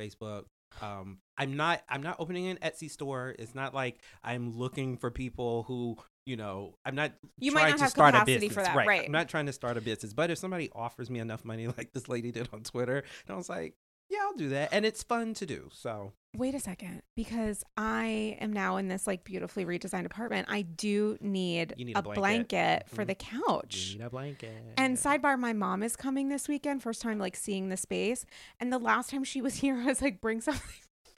Facebook. 0.00 0.44
Um, 0.80 1.18
I'm 1.36 1.56
not. 1.56 1.82
I'm 1.88 2.02
not 2.02 2.16
opening 2.20 2.46
an 2.46 2.58
Etsy 2.62 2.88
store. 2.88 3.34
It's 3.38 3.56
not 3.56 3.74
like 3.74 3.98
I'm 4.22 4.56
looking 4.56 4.98
for 4.98 5.10
people 5.10 5.64
who, 5.64 5.96
you 6.26 6.36
know, 6.36 6.74
I'm 6.84 6.94
not. 6.94 7.12
You 7.40 7.50
might 7.50 7.70
not 7.70 7.80
have 7.80 7.90
start 7.90 8.14
capacity 8.14 8.48
for 8.48 8.62
that, 8.62 8.76
right. 8.76 8.86
right? 8.86 9.06
I'm 9.06 9.12
not 9.12 9.28
trying 9.28 9.46
to 9.46 9.52
start 9.52 9.76
a 9.76 9.80
business. 9.80 10.12
But 10.12 10.30
if 10.30 10.38
somebody 10.38 10.70
offers 10.72 11.10
me 11.10 11.18
enough 11.18 11.44
money, 11.44 11.66
like 11.76 11.92
this 11.92 12.08
lady 12.08 12.30
did 12.30 12.48
on 12.52 12.62
Twitter, 12.62 12.98
and 12.98 13.34
I 13.34 13.36
was 13.36 13.48
like, 13.48 13.74
yeah, 14.08 14.18
I'll 14.22 14.36
do 14.36 14.48
that, 14.50 14.70
and 14.72 14.84
it's 14.84 15.02
fun 15.02 15.34
to 15.34 15.46
do. 15.46 15.68
So 15.72 16.12
wait 16.36 16.54
a 16.54 16.60
second 16.60 17.02
because 17.16 17.64
I 17.76 18.36
am 18.40 18.52
now 18.52 18.76
in 18.76 18.88
this 18.88 19.06
like 19.06 19.24
beautifully 19.24 19.64
redesigned 19.64 20.06
apartment. 20.06 20.48
I 20.50 20.62
do 20.62 21.18
need, 21.20 21.74
need 21.76 21.96
a, 21.96 21.98
a 21.98 22.02
blanket, 22.02 22.20
blanket 22.20 22.86
mm-hmm. 22.86 22.96
for 22.96 23.04
the 23.04 23.14
couch. 23.14 23.90
You 23.92 23.98
need 23.98 24.04
a 24.04 24.10
blanket. 24.10 24.62
And 24.76 24.96
sidebar, 24.96 25.38
my 25.38 25.52
mom 25.52 25.82
is 25.82 25.96
coming 25.96 26.28
this 26.28 26.48
weekend, 26.48 26.82
first 26.82 27.02
time 27.02 27.18
like 27.18 27.36
seeing 27.36 27.68
the 27.68 27.76
space. 27.76 28.24
And 28.60 28.72
the 28.72 28.78
last 28.78 29.10
time 29.10 29.24
she 29.24 29.40
was 29.40 29.54
here, 29.60 29.76
I 29.76 29.86
was 29.86 30.02
like, 30.02 30.20
bring 30.20 30.40
something 30.40 30.62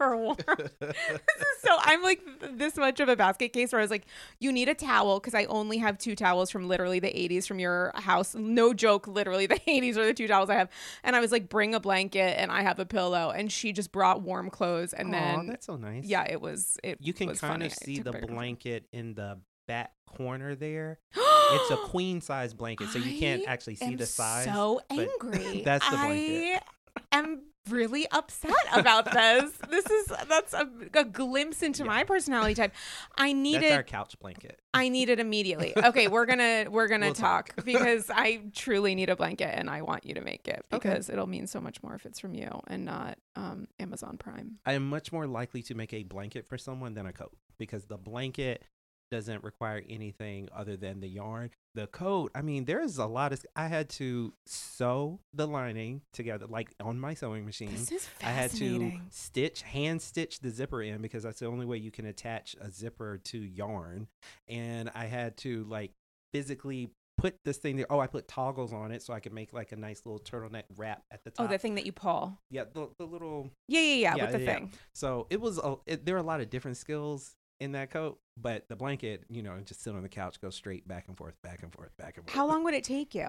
for 0.00 0.14
is 0.80 1.20
so 1.62 1.76
I'm 1.78 2.02
like 2.02 2.22
this 2.52 2.76
much 2.76 3.00
of 3.00 3.10
a 3.10 3.16
basket 3.16 3.52
case 3.52 3.70
where 3.70 3.80
I 3.80 3.84
was 3.84 3.90
like, 3.90 4.06
you 4.38 4.50
need 4.50 4.70
a 4.70 4.74
towel 4.74 5.20
because 5.20 5.34
I 5.34 5.44
only 5.44 5.76
have 5.76 5.98
two 5.98 6.16
towels 6.16 6.50
from 6.50 6.68
literally 6.68 7.00
the 7.00 7.08
80s 7.08 7.46
from 7.46 7.58
your 7.58 7.92
house. 7.94 8.34
No 8.34 8.72
joke, 8.72 9.06
literally 9.06 9.46
the 9.46 9.56
80s 9.68 9.96
are 9.98 10.06
the 10.06 10.14
two 10.14 10.26
towels 10.26 10.48
I 10.48 10.54
have. 10.54 10.70
And 11.04 11.14
I 11.14 11.20
was 11.20 11.32
like, 11.32 11.50
bring 11.50 11.74
a 11.74 11.80
blanket 11.80 12.38
and 12.40 12.50
I 12.50 12.62
have 12.62 12.78
a 12.78 12.86
pillow. 12.86 13.30
And 13.30 13.52
she 13.52 13.72
just 13.72 13.92
brought 13.92 14.22
warm 14.22 14.48
clothes. 14.48 14.94
And 14.94 15.08
Aw, 15.08 15.18
then 15.18 15.46
that's 15.48 15.66
so 15.66 15.76
nice. 15.76 16.04
yeah, 16.06 16.24
it 16.24 16.40
was 16.40 16.78
it. 16.82 16.96
you 17.00 17.12
can 17.12 17.34
kind 17.36 17.62
of 17.62 17.72
see 17.74 17.98
the 17.98 18.12
blanket 18.12 18.86
in 18.92 19.12
the 19.12 19.38
back 19.68 19.92
corner 20.16 20.54
there. 20.54 20.98
It's 21.14 21.70
a 21.70 21.76
queen 21.88 22.22
size 22.22 22.54
blanket, 22.54 22.88
so 22.88 22.98
you 22.98 23.18
can't 23.18 23.42
actually 23.46 23.74
see 23.74 23.96
the 23.96 24.06
size. 24.06 24.46
So 24.46 24.80
angry. 24.88 25.62
that's 25.64 25.88
the 25.90 25.96
blanket. 25.96 26.56
I 26.56 26.79
am 27.12 27.42
really 27.68 28.06
upset 28.10 28.52
about 28.72 29.12
this. 29.12 29.52
This 29.68 29.84
is 29.86 30.06
that's 30.28 30.54
a, 30.54 30.68
a 30.94 31.04
glimpse 31.04 31.62
into 31.62 31.82
Yeah. 31.84 31.88
my 31.88 32.04
personality 32.04 32.54
type. 32.54 32.72
I 33.16 33.32
need 33.32 33.60
That's 33.62 33.72
our 33.72 33.82
couch 33.82 34.18
blanket. 34.18 34.58
I 34.72 34.88
need 34.88 35.08
it 35.10 35.20
immediately. 35.20 35.74
Okay, 35.76 36.08
we're 36.08 36.26
gonna 36.26 36.66
we're 36.70 36.88
gonna 36.88 37.06
We'll 37.06 37.14
talk, 37.14 37.54
talk. 37.54 37.64
because 37.64 38.10
I 38.12 38.42
truly 38.54 38.94
need 38.94 39.10
a 39.10 39.16
blanket 39.16 39.52
and 39.56 39.68
I 39.68 39.82
want 39.82 40.06
you 40.06 40.14
to 40.14 40.20
make 40.22 40.48
it 40.48 40.64
because 40.70 41.08
it'll 41.10 41.26
mean 41.26 41.46
so 41.46 41.60
much 41.60 41.82
more 41.82 41.94
if 41.94 42.06
it's 42.06 42.18
from 42.18 42.34
you 42.34 42.48
and 42.66 42.84
not 42.86 43.18
um, 43.36 43.68
Amazon 43.78 44.16
Prime. 44.16 44.58
I 44.64 44.72
am 44.72 44.88
much 44.88 45.12
more 45.12 45.26
likely 45.26 45.62
to 45.64 45.74
make 45.74 45.92
a 45.92 46.02
blanket 46.02 46.48
for 46.48 46.56
someone 46.58 46.94
than 46.94 47.06
a 47.06 47.12
coat 47.12 47.36
because 47.58 47.84
the 47.86 47.98
blanket 47.98 48.62
doesn't 49.10 49.44
require 49.44 49.82
anything 49.88 50.48
other 50.54 50.76
than 50.76 51.00
the 51.00 51.08
yarn. 51.08 51.50
The 51.74 51.86
coat, 51.86 52.32
I 52.34 52.42
mean, 52.42 52.64
there's 52.64 52.98
a 52.98 53.06
lot 53.06 53.32
of. 53.32 53.44
I 53.54 53.68
had 53.68 53.88
to 53.90 54.32
sew 54.46 55.20
the 55.32 55.46
lining 55.46 56.02
together, 56.12 56.46
like 56.48 56.70
on 56.80 56.98
my 56.98 57.14
sewing 57.14 57.44
machine. 57.44 57.70
This 57.70 57.92
is 57.92 58.06
fascinating. 58.06 58.82
I 58.82 58.90
had 58.90 59.00
to 59.00 59.00
stitch, 59.10 59.62
hand 59.62 60.02
stitch 60.02 60.40
the 60.40 60.50
zipper 60.50 60.82
in 60.82 61.00
because 61.00 61.22
that's 61.22 61.40
the 61.40 61.46
only 61.46 61.66
way 61.66 61.76
you 61.76 61.90
can 61.90 62.06
attach 62.06 62.56
a 62.60 62.70
zipper 62.70 63.18
to 63.24 63.38
yarn. 63.38 64.08
And 64.48 64.90
I 64.94 65.06
had 65.06 65.36
to 65.38 65.64
like 65.64 65.92
physically 66.32 66.90
put 67.20 67.36
this 67.44 67.58
thing 67.58 67.76
there. 67.76 67.86
Oh, 67.90 68.00
I 68.00 68.06
put 68.06 68.26
toggles 68.26 68.72
on 68.72 68.92
it 68.92 69.02
so 69.02 69.12
I 69.12 69.20
could 69.20 69.32
make 69.32 69.52
like 69.52 69.72
a 69.72 69.76
nice 69.76 70.02
little 70.04 70.20
turtleneck 70.20 70.64
wrap 70.76 71.02
at 71.12 71.22
the 71.24 71.30
oh, 71.30 71.42
top. 71.42 71.46
Oh, 71.46 71.52
the 71.52 71.58
thing 71.58 71.74
that 71.76 71.86
you 71.86 71.92
pull. 71.92 72.38
yeah, 72.50 72.64
the, 72.72 72.88
the 72.98 73.04
little 73.04 73.50
Yeah, 73.68 73.80
yeah, 73.80 73.94
yeah, 73.94 74.16
Yeah, 74.16 74.22
with 74.24 74.32
the 74.32 74.40
yeah. 74.40 74.54
thing. 74.54 74.72
so 74.94 75.26
it 75.30 75.40
was 75.40 75.58
a, 75.58 75.76
it, 75.86 76.06
there 76.06 76.16
are 76.16 76.18
a 76.18 76.22
lot 76.22 76.40
of 76.40 76.50
different 76.50 76.76
skills 76.76 77.36
in 77.60 77.72
that 77.72 77.90
coat, 77.90 78.18
but 78.36 78.68
the 78.68 78.76
blanket, 78.76 79.24
you 79.28 79.42
know, 79.42 79.56
just 79.64 79.82
sit 79.82 79.94
on 79.94 80.02
the 80.02 80.08
couch, 80.08 80.40
go 80.40 80.50
straight 80.50 80.88
back 80.88 81.04
and 81.08 81.16
forth, 81.16 81.34
back 81.42 81.62
and 81.62 81.72
forth, 81.72 81.96
back 81.96 82.16
and 82.16 82.24
forth. 82.26 82.34
How 82.34 82.46
long 82.46 82.64
would 82.64 82.74
it 82.74 82.84
take 82.84 83.14
you? 83.14 83.28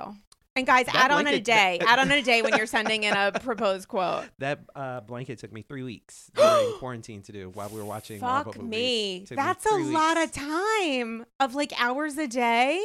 And 0.56 0.66
guys, 0.66 0.86
That 0.88 0.96
add 0.96 1.12
on 1.12 1.28
a 1.28 1.40
day. 1.40 1.78
that- 1.80 1.88
add 1.88 2.00
on 2.00 2.12
a 2.12 2.22
day 2.22 2.42
when 2.42 2.58
you're 2.58 2.66
sending 2.66 3.04
in 3.04 3.14
a 3.16 3.32
proposed 3.32 3.88
quote. 3.88 4.26
That 4.40 4.60
uh, 4.76 5.00
blanket 5.02 5.40
took 5.40 5.54
me 5.54 5.62
three 5.62 5.84
weeks 5.84 6.30
during 6.36 6.74
quarantine 6.80 7.22
to 7.24 7.32
do 7.32 7.50
while 7.52 7.70
we 7.70 7.78
were 7.80 7.86
watching 7.86 8.20
Fuck 8.20 8.62
me. 8.62 9.26
That's 9.30 9.66
a 9.66 9.70
three 9.70 9.84
lot 9.86 10.18
of 10.18 10.32
time 10.32 11.26
of 11.40 11.56
like 11.56 11.72
hours 11.80 12.18
a 12.18 12.28
day. 12.28 12.84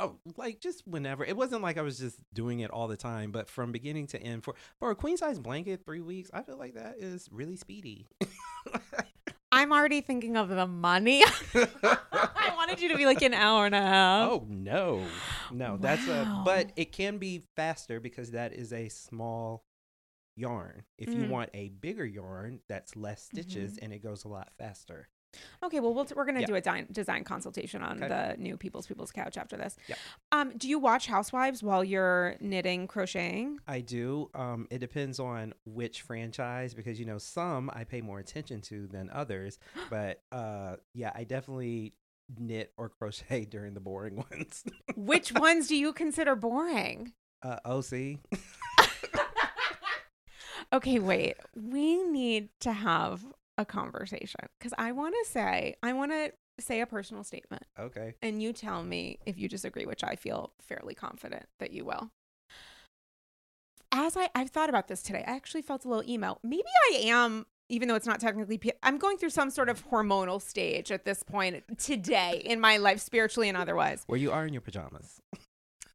Oh, 0.00 0.16
like 0.36 0.60
just 0.60 0.86
whenever. 0.86 1.24
It 1.24 1.36
wasn't 1.36 1.62
like 1.62 1.76
I 1.78 1.82
was 1.82 1.98
just 1.98 2.18
doing 2.32 2.60
it 2.60 2.70
all 2.70 2.88
the 2.88 2.96
time, 2.96 3.32
but 3.32 3.48
from 3.48 3.72
beginning 3.72 4.06
to 4.08 4.22
end 4.22 4.44
for 4.44 4.54
for 4.78 4.90
a 4.90 4.94
queen 4.94 5.16
size 5.16 5.38
blanket, 5.38 5.84
three 5.84 6.00
weeks. 6.00 6.30
I 6.32 6.42
feel 6.42 6.56
like 6.58 6.74
that 6.74 6.96
is 6.98 7.28
really 7.32 7.56
speedy. 7.56 8.06
I'm 9.50 9.72
already 9.72 10.00
thinking 10.02 10.36
of 10.36 10.48
the 10.48 10.66
money. 10.66 11.22
I 11.54 12.52
wanted 12.56 12.80
you 12.80 12.88
to 12.90 12.96
be 12.96 13.06
like 13.06 13.22
an 13.22 13.34
hour 13.34 13.64
and 13.66 13.74
a 13.74 13.80
half. 13.80 14.30
oh 14.30 14.46
no, 14.48 15.02
no, 15.52 15.78
that's 15.78 16.06
a. 16.06 16.42
But 16.44 16.70
it 16.76 16.92
can 16.92 17.18
be 17.18 17.44
faster 17.56 17.98
because 18.00 18.32
that 18.32 18.52
is 18.52 18.72
a 18.72 18.88
small 18.88 19.64
yarn. 20.36 20.82
If 20.98 21.14
you 21.14 21.22
Mm. 21.22 21.28
want 21.30 21.50
a 21.54 21.68
bigger 21.70 22.04
yarn, 22.04 22.60
that's 22.68 22.94
less 22.94 23.22
stitches 23.24 23.78
and 23.78 23.92
it 23.92 24.02
goes 24.02 24.24
a 24.24 24.28
lot 24.28 24.50
faster. 24.58 25.08
Okay, 25.62 25.80
well, 25.80 25.92
we'll 25.94 26.04
t- 26.04 26.14
we're 26.16 26.24
going 26.24 26.38
to 26.38 26.46
do 26.46 26.54
a 26.54 26.60
design, 26.60 26.86
design 26.92 27.24
consultation 27.24 27.82
on 27.82 28.02
Okay. 28.02 28.08
the 28.08 28.40
new 28.40 28.56
People's 28.56 28.86
People's 28.86 29.10
Couch 29.12 29.36
after 29.36 29.56
this. 29.56 29.76
Um, 30.32 30.52
do 30.56 30.68
you 30.68 30.78
watch 30.78 31.06
Housewives 31.06 31.62
while 31.62 31.82
you're 31.82 32.36
knitting, 32.40 32.86
crocheting? 32.86 33.58
I 33.66 33.80
do. 33.80 34.30
Um, 34.34 34.66
it 34.70 34.78
depends 34.78 35.18
on 35.20 35.54
which 35.64 36.02
franchise 36.02 36.74
because 36.74 36.98
you 37.00 37.06
know 37.06 37.18
some 37.18 37.70
I 37.74 37.84
pay 37.84 38.00
more 38.00 38.18
attention 38.20 38.60
to 38.62 38.86
than 38.86 39.10
others. 39.10 39.58
But 39.90 40.22
uh, 40.32 40.76
yeah, 40.94 41.12
I 41.14 41.24
definitely 41.24 41.94
knit 42.38 42.72
or 42.76 42.88
crochet 42.90 43.44
during 43.50 43.74
the 43.74 43.80
boring 43.80 44.16
ones. 44.30 44.64
Which 44.96 45.32
ones 45.38 45.66
do 45.68 45.76
you 45.76 45.92
consider 45.92 46.36
boring? 46.36 47.12
uh, 47.42 47.56
OC. 47.64 48.18
Okay, 50.72 50.98
wait. 50.98 51.36
We 51.56 52.02
need 52.02 52.50
to 52.60 52.72
have 52.72 53.24
a 53.58 53.64
conversation 53.66 54.46
because 54.58 54.72
I 54.78 54.92
want 54.92 55.14
to 55.22 55.30
say, 55.30 55.74
I 55.82 55.92
want 55.92 56.12
to 56.12 56.32
say 56.60 56.80
a 56.80 56.86
personal 56.86 57.22
statement, 57.24 57.64
Okay. 57.78 58.14
and 58.22 58.42
you 58.42 58.52
tell 58.52 58.82
me 58.82 59.18
if 59.26 59.36
you 59.38 59.48
disagree, 59.48 59.84
which 59.84 60.02
I 60.02 60.14
feel 60.16 60.52
fairly 60.60 60.94
confident 60.94 61.44
that 61.60 61.72
you 61.72 61.84
will. 61.84 62.10
As 63.92 64.16
I, 64.16 64.28
I've 64.34 64.50
thought 64.50 64.68
about 64.68 64.88
this 64.88 65.02
today, 65.02 65.24
I 65.26 65.32
actually 65.32 65.62
felt 65.62 65.84
a 65.84 65.88
little 65.88 66.08
emo. 66.08 66.38
Maybe 66.42 66.62
I 66.92 66.96
am, 67.06 67.46
even 67.68 67.88
though 67.88 67.94
it's 67.94 68.06
not 68.06 68.20
technically, 68.20 68.60
I'm 68.82 68.98
going 68.98 69.16
through 69.18 69.30
some 69.30 69.50
sort 69.50 69.68
of 69.68 69.88
hormonal 69.88 70.42
stage 70.42 70.92
at 70.92 71.04
this 71.04 71.22
point 71.22 71.64
today 71.78 72.42
in 72.44 72.60
my 72.60 72.76
life, 72.76 73.00
spiritually 73.00 73.48
and 73.48 73.56
otherwise. 73.56 74.02
Where 74.06 74.18
you 74.18 74.30
are 74.30 74.44
in 74.46 74.52
your 74.52 74.60
pajamas. 74.60 75.20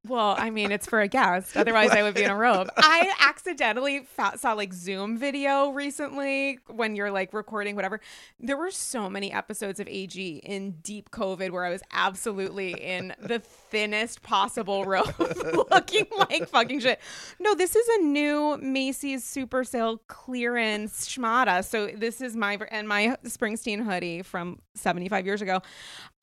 Well, 0.06 0.36
I 0.38 0.50
mean, 0.50 0.74
it's 0.74 0.86
for 0.86 1.00
a 1.00 1.08
guest. 1.08 1.56
Otherwise, 1.64 1.92
I 1.92 2.04
would 2.04 2.14
be 2.14 2.24
in 2.24 2.30
a 2.30 2.36
robe. 2.36 2.70
I 2.76 3.14
accidentally 3.22 4.06
saw 4.36 4.54
like 4.54 4.74
Zoom 4.74 5.18
video 5.18 5.70
recently 5.70 6.60
when 6.68 6.98
you're 6.98 7.12
like 7.12 7.34
recording 7.34 7.76
whatever. 7.76 8.02
There 8.38 8.58
were 8.58 8.72
so 8.72 9.10
many 9.10 9.32
episodes 9.32 9.80
of 9.80 9.88
AG 9.88 10.42
in 10.44 10.72
deep 10.82 11.10
COVID 11.12 11.52
where 11.52 11.64
I 11.64 11.70
was 11.70 11.82
absolutely 11.92 12.72
in 12.72 13.14
the 13.22 13.40
thinnest 13.40 14.24
possible 14.24 14.84
robe, 14.84 15.14
looking 15.72 16.06
like 16.18 16.50
fucking 16.50 16.82
shit. 16.82 17.00
No, 17.40 17.56
this 17.56 17.76
is 17.76 17.88
a 18.00 18.04
new 18.04 18.58
Macy's 18.58 19.24
Super 19.24 19.64
Sale 19.64 20.02
clearance 20.10 21.08
schmata. 21.08 21.64
So 21.64 21.88
this 21.88 22.20
is 22.20 22.36
my 22.36 22.60
and 22.72 22.90
my 22.90 23.16
Springsteen 23.24 23.86
hoodie 23.86 24.22
from 24.22 24.60
75 24.76 25.26
years 25.26 25.42
ago. 25.42 25.62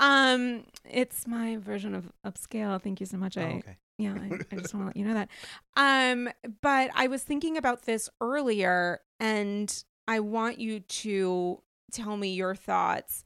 Um, 0.00 0.64
it's 0.88 1.26
my 1.26 1.58
version 1.58 1.94
of 1.94 2.10
upscale. 2.26 2.82
Thank 2.82 3.00
you 3.00 3.06
so 3.06 3.18
much. 3.18 3.36
Oh, 3.36 3.42
I 3.42 3.44
okay. 3.58 3.76
yeah, 3.98 4.14
I, 4.14 4.40
I 4.50 4.56
just 4.56 4.74
want 4.74 4.84
to 4.84 4.86
let 4.86 4.96
you 4.96 5.04
know 5.04 5.14
that. 5.14 5.28
Um, 5.76 6.28
but 6.60 6.90
I 6.94 7.06
was 7.06 7.22
thinking 7.22 7.56
about 7.56 7.82
this 7.82 8.08
earlier, 8.20 9.00
and 9.18 9.84
I 10.08 10.20
want 10.20 10.58
you 10.58 10.80
to 10.80 11.62
tell 11.92 12.16
me 12.16 12.34
your 12.34 12.54
thoughts. 12.54 13.24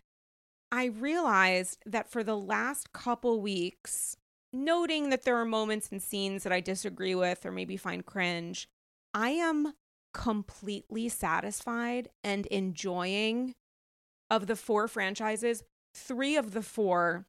I 0.71 0.87
realized 0.87 1.79
that 1.87 2.11
for 2.11 2.23
the 2.23 2.37
last 2.37 2.93
couple 2.93 3.41
weeks, 3.41 4.17
noting 4.53 5.11
that 5.11 5.23
there 5.25 5.37
are 5.37 5.45
moments 5.45 5.91
and 5.91 6.03
scenes 6.03 6.43
that 6.43 6.53
I 6.53 6.61
disagree 6.61 7.15
with 7.15 7.47
or 7.47 7.51
maybe 7.51 7.77
find 7.77 8.05
cringe, 8.05 8.69
I 9.13 9.31
am 9.31 9.75
completely 10.13 11.09
satisfied 11.09 12.09
and 12.23 12.47
enjoying 12.47 13.55
of 14.31 14.47
the 14.47 14.57
four 14.57 14.89
franchises, 14.89 15.63
three 15.95 16.37
of 16.37 16.53
the 16.53 16.63
four 16.63 17.27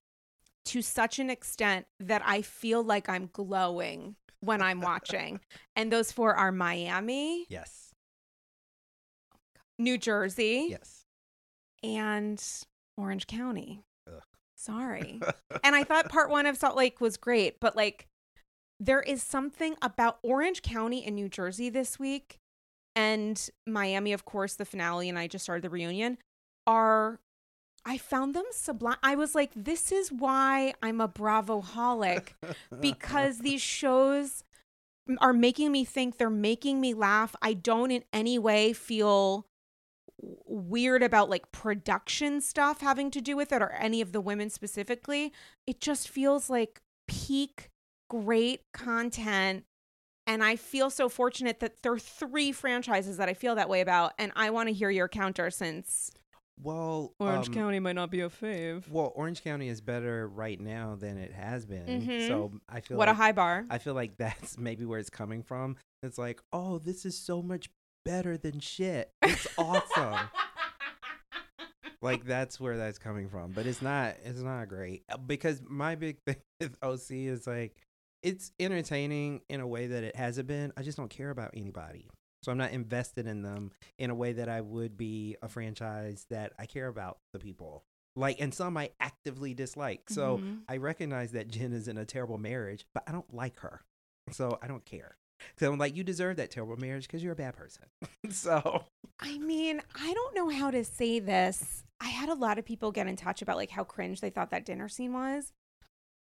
to 0.65 0.81
such 0.81 1.19
an 1.19 1.29
extent 1.29 1.85
that 1.99 2.21
I 2.25 2.41
feel 2.41 2.83
like 2.83 3.07
I'm 3.07 3.29
glowing 3.31 4.15
when 4.39 4.61
I'm 4.61 4.81
watching. 4.81 5.39
and 5.75 5.91
those 5.91 6.11
four 6.11 6.33
are 6.35 6.51
Miami, 6.51 7.45
Yes. 7.49 7.91
New 9.77 9.97
Jersey, 9.97 10.67
Yes. 10.69 11.05
and 11.83 12.41
Orange 12.97 13.27
County. 13.27 13.81
Ugh. 14.07 14.21
Sorry. 14.55 15.19
and 15.63 15.75
I 15.75 15.83
thought 15.83 16.09
part 16.09 16.29
one 16.29 16.45
of 16.45 16.57
Salt 16.57 16.77
Lake 16.77 17.01
was 17.01 17.17
great, 17.17 17.59
but 17.59 17.75
like 17.75 18.07
there 18.79 19.01
is 19.01 19.21
something 19.21 19.75
about 19.81 20.19
Orange 20.23 20.61
County 20.61 21.03
and 21.05 21.15
New 21.15 21.29
Jersey 21.29 21.69
this 21.69 21.99
week 21.99 22.37
and 22.95 23.49
Miami, 23.67 24.13
of 24.13 24.23
course, 24.23 24.55
the 24.55 24.65
finale, 24.65 25.09
and 25.09 25.19
I 25.19 25.27
just 25.27 25.43
started 25.43 25.61
the 25.63 25.69
reunion, 25.69 26.17
are 26.65 27.19
I 27.85 27.97
found 27.97 28.33
them 28.33 28.45
sublime. 28.51 28.97
I 29.03 29.15
was 29.15 29.35
like, 29.35 29.51
this 29.55 29.91
is 29.91 30.11
why 30.11 30.73
I'm 30.81 30.99
a 30.99 31.07
Bravo 31.07 31.61
holic 31.61 32.33
because 32.81 33.39
these 33.39 33.61
shows 33.61 34.43
are 35.19 35.33
making 35.33 35.71
me 35.71 35.85
think 35.85 36.17
they're 36.17 36.29
making 36.29 36.81
me 36.81 36.93
laugh. 36.93 37.35
I 37.41 37.53
don't 37.53 37.91
in 37.91 38.03
any 38.11 38.39
way 38.39 38.73
feel 38.73 39.45
weird 40.45 41.03
about 41.03 41.29
like 41.29 41.51
production 41.51 42.41
stuff 42.41 42.81
having 42.81 43.11
to 43.11 43.21
do 43.21 43.35
with 43.35 43.51
it 43.51 43.61
or 43.61 43.71
any 43.73 44.01
of 44.01 44.11
the 44.11 44.21
women 44.21 44.49
specifically. 44.49 45.31
It 45.67 45.79
just 45.79 46.09
feels 46.09 46.49
like 46.49 46.81
peak 47.07 47.69
great 48.09 48.61
content. 48.73 49.65
And 50.27 50.43
I 50.43 50.55
feel 50.55 50.89
so 50.89 51.07
fortunate 51.07 51.59
that 51.59 51.83
there 51.83 51.93
are 51.93 51.99
three 51.99 52.51
franchises 52.51 53.17
that 53.17 53.29
I 53.29 53.35
feel 53.35 53.53
that 53.55 53.69
way 53.69 53.81
about. 53.81 54.13
And 54.17 54.31
I 54.35 54.49
want 54.49 54.69
to 54.69 54.73
hear 54.73 54.89
your 54.89 55.07
counter 55.07 55.51
since 55.51 56.09
well, 56.61 57.13
Orange 57.19 57.49
um, 57.49 57.53
County 57.53 57.79
might 57.79 57.95
not 57.95 58.09
be 58.09 58.21
a 58.21 58.29
fave. 58.29 58.87
Well, 58.89 59.11
Orange 59.15 59.43
County 59.43 59.67
is 59.67 59.81
better 59.81 60.27
right 60.27 60.59
now 60.59 60.95
than 60.95 61.17
it 61.17 61.33
has 61.33 61.65
been. 61.65 61.85
Mhm. 61.85 62.27
So 62.27 62.51
I 62.69 62.79
feel 62.81 62.97
What 62.97 63.07
like, 63.07 63.13
a 63.15 63.17
high 63.17 63.31
bar. 63.33 63.65
I 63.69 63.77
feel 63.77 63.93
like 63.93 64.17
that's 64.17 64.57
maybe 64.57 64.85
where 64.85 64.99
it's 64.99 65.09
coming 65.09 65.43
from. 65.43 65.75
It's 66.03 66.17
like, 66.17 66.41
oh, 66.53 66.77
this 66.77 67.05
is 67.05 67.17
so 67.17 67.41
much 67.41 67.69
better 68.05 68.37
than 68.37 68.59
shit. 68.59 69.11
It's 69.21 69.47
awesome. 69.57 70.19
like 72.01 72.25
that's 72.25 72.59
where 72.59 72.77
that's 72.77 72.97
coming 72.99 73.29
from, 73.29 73.51
but 73.51 73.65
it's 73.65 73.81
not. 73.81 74.15
It's 74.23 74.41
not 74.41 74.67
great 74.69 75.03
Uh, 75.09 75.17
because 75.17 75.61
my 75.67 75.95
big 75.95 76.17
thing 76.25 76.37
with 76.59 76.77
OC 76.81 77.11
is 77.11 77.47
like 77.47 77.75
it's 78.23 78.51
entertaining 78.59 79.41
in 79.49 79.59
a 79.59 79.67
way 79.67 79.87
that 79.87 80.03
it 80.03 80.15
hasn't 80.15 80.47
been. 80.47 80.71
I 80.77 80.81
just 80.83 80.97
don't 80.97 81.09
care 81.09 81.29
about 81.29 81.51
anybody. 81.55 82.07
So 82.45 82.51
I'm 82.51 82.59
not 82.59 82.73
invested 82.73 83.25
in 83.25 83.41
them 83.41 83.71
in 83.97 84.11
a 84.11 84.15
way 84.15 84.33
that 84.33 84.47
I 84.47 84.61
would 84.61 84.95
be 84.97 85.35
a 85.41 85.49
franchise 85.49 86.27
that 86.29 86.53
I 86.59 86.67
care 86.67 86.87
about 86.87 87.17
the 87.33 87.39
people. 87.39 87.83
Like 88.15 88.39
and 88.39 88.53
some 88.53 88.77
I 88.77 88.91
actively 88.99 89.55
dislike. 89.55 90.11
So 90.11 90.37
Mhm. 90.37 90.61
I 90.69 90.77
recognize 90.77 91.31
that 91.31 91.47
Jen 91.47 91.73
is 91.73 91.87
in 91.87 91.97
a 91.97 92.05
terrible 92.05 92.37
marriage, 92.37 92.85
but 92.93 93.01
I 93.07 93.11
don't 93.13 93.33
like 93.33 93.57
her. 93.61 93.81
So 94.29 94.59
I 94.61 94.67
don't 94.67 94.85
care. 94.85 95.17
So 95.57 95.73
I'm 95.73 95.79
like, 95.79 95.95
you 95.95 96.03
deserve 96.03 96.37
that 96.37 96.51
terrible 96.51 96.77
marriage 96.77 97.07
because 97.07 97.23
you're 97.23 97.33
a 97.33 97.35
bad 97.35 97.55
person. 97.55 97.85
so 98.29 98.85
I 99.19 99.39
mean, 99.39 99.81
I 99.95 100.13
don't 100.13 100.35
know 100.35 100.49
how 100.49 100.69
to 100.69 100.83
say 100.85 101.19
this. 101.19 101.83
I 101.99 102.09
had 102.09 102.29
a 102.29 102.35
lot 102.35 102.59
of 102.59 102.65
people 102.65 102.91
get 102.91 103.07
in 103.07 103.15
touch 103.15 103.41
about 103.41 103.57
like 103.57 103.71
how 103.71 103.83
cringe 103.83 104.21
they 104.21 104.29
thought 104.29 104.51
that 104.51 104.65
dinner 104.65 104.87
scene 104.87 105.13
was. 105.13 105.51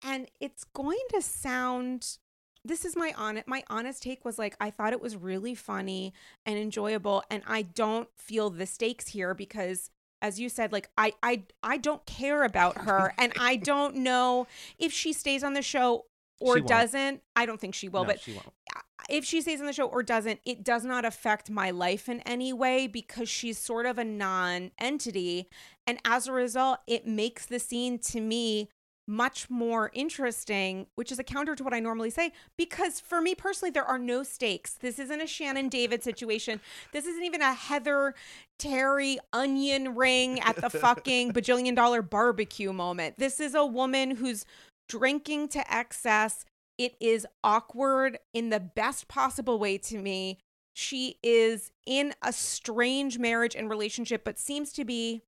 And 0.03 0.29
it's 0.39 0.65
going 0.65 1.01
to 1.09 1.21
sound 1.21 2.19
this 2.63 2.85
is 2.85 2.95
my 2.95 3.13
honest 3.17 3.47
my 3.47 3.63
honest 3.69 4.03
take 4.03 4.23
was 4.23 4.37
like 4.37 4.55
I 4.59 4.69
thought 4.69 4.93
it 4.93 5.01
was 5.01 5.15
really 5.15 5.55
funny 5.55 6.13
and 6.45 6.57
enjoyable 6.57 7.23
and 7.29 7.43
I 7.47 7.63
don't 7.63 8.07
feel 8.15 8.49
the 8.49 8.65
stakes 8.65 9.07
here 9.07 9.33
because 9.33 9.89
as 10.21 10.39
you 10.39 10.49
said 10.49 10.71
like 10.71 10.89
I 10.97 11.13
I 11.23 11.43
I 11.63 11.77
don't 11.77 12.05
care 12.05 12.43
about 12.43 12.77
her 12.85 13.13
and 13.17 13.33
I 13.39 13.55
don't 13.55 13.97
know 13.97 14.47
if 14.77 14.91
she 14.91 15.13
stays 15.13 15.43
on 15.43 15.53
the 15.53 15.61
show 15.61 16.05
or 16.41 16.59
doesn't. 16.59 17.21
I 17.35 17.45
don't 17.45 17.61
think 17.61 17.75
she 17.75 17.87
will, 17.87 18.01
no, 18.01 18.07
but 18.07 18.19
she 18.19 18.39
if 19.09 19.25
she 19.25 19.41
stays 19.41 19.59
on 19.59 19.65
the 19.65 19.73
show 19.73 19.87
or 19.87 20.03
doesn't, 20.03 20.39
it 20.45 20.63
does 20.63 20.85
not 20.85 21.05
affect 21.05 21.49
my 21.49 21.71
life 21.71 22.07
in 22.07 22.21
any 22.21 22.53
way 22.53 22.87
because 22.87 23.29
she's 23.29 23.57
sort 23.57 23.85
of 23.85 23.97
a 23.97 24.03
non 24.03 24.71
entity. 24.79 25.47
And 25.85 25.99
as 26.05 26.27
a 26.27 26.31
result, 26.31 26.79
it 26.87 27.07
makes 27.07 27.45
the 27.45 27.59
scene 27.59 27.99
to 27.99 28.21
me 28.21 28.69
much 29.07 29.49
more 29.49 29.91
interesting, 29.93 30.87
which 30.95 31.11
is 31.11 31.19
a 31.19 31.23
counter 31.23 31.55
to 31.55 31.63
what 31.63 31.73
I 31.73 31.79
normally 31.79 32.09
say. 32.09 32.31
Because 32.57 32.99
for 32.99 33.21
me 33.21 33.35
personally, 33.35 33.71
there 33.71 33.85
are 33.85 33.99
no 33.99 34.23
stakes. 34.23 34.73
This 34.73 34.99
isn't 34.99 35.21
a 35.21 35.27
Shannon 35.27 35.69
David 35.69 36.03
situation. 36.03 36.61
This 36.93 37.05
isn't 37.05 37.23
even 37.23 37.41
a 37.41 37.53
Heather 37.53 38.15
Terry 38.59 39.17
onion 39.33 39.95
ring 39.95 40.39
at 40.41 40.55
the 40.55 40.69
fucking 40.69 41.33
bajillion 41.33 41.75
dollar 41.75 42.01
barbecue 42.01 42.71
moment. 42.71 43.17
This 43.17 43.39
is 43.39 43.55
a 43.55 43.65
woman 43.65 44.17
who's 44.17 44.45
drinking 44.87 45.49
to 45.49 45.73
excess. 45.73 46.45
It 46.77 46.95
is 46.99 47.25
awkward 47.43 48.19
in 48.33 48.49
the 48.49 48.59
best 48.59 49.07
possible 49.07 49.59
way 49.59 49.77
to 49.79 49.97
me. 49.97 50.39
She 50.73 51.17
is 51.21 51.71
in 51.85 52.13
a 52.21 52.31
strange 52.31 53.19
marriage 53.19 53.55
and 53.55 53.69
relationship, 53.69 54.23
but 54.23 54.39
seems 54.39 54.71
to 54.73 54.85
be, 54.85 55.21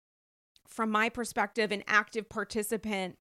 from 0.65 0.89
my 0.89 1.09
perspective, 1.09 1.71
an 1.71 1.83
active 1.85 2.29
participant 2.29 3.17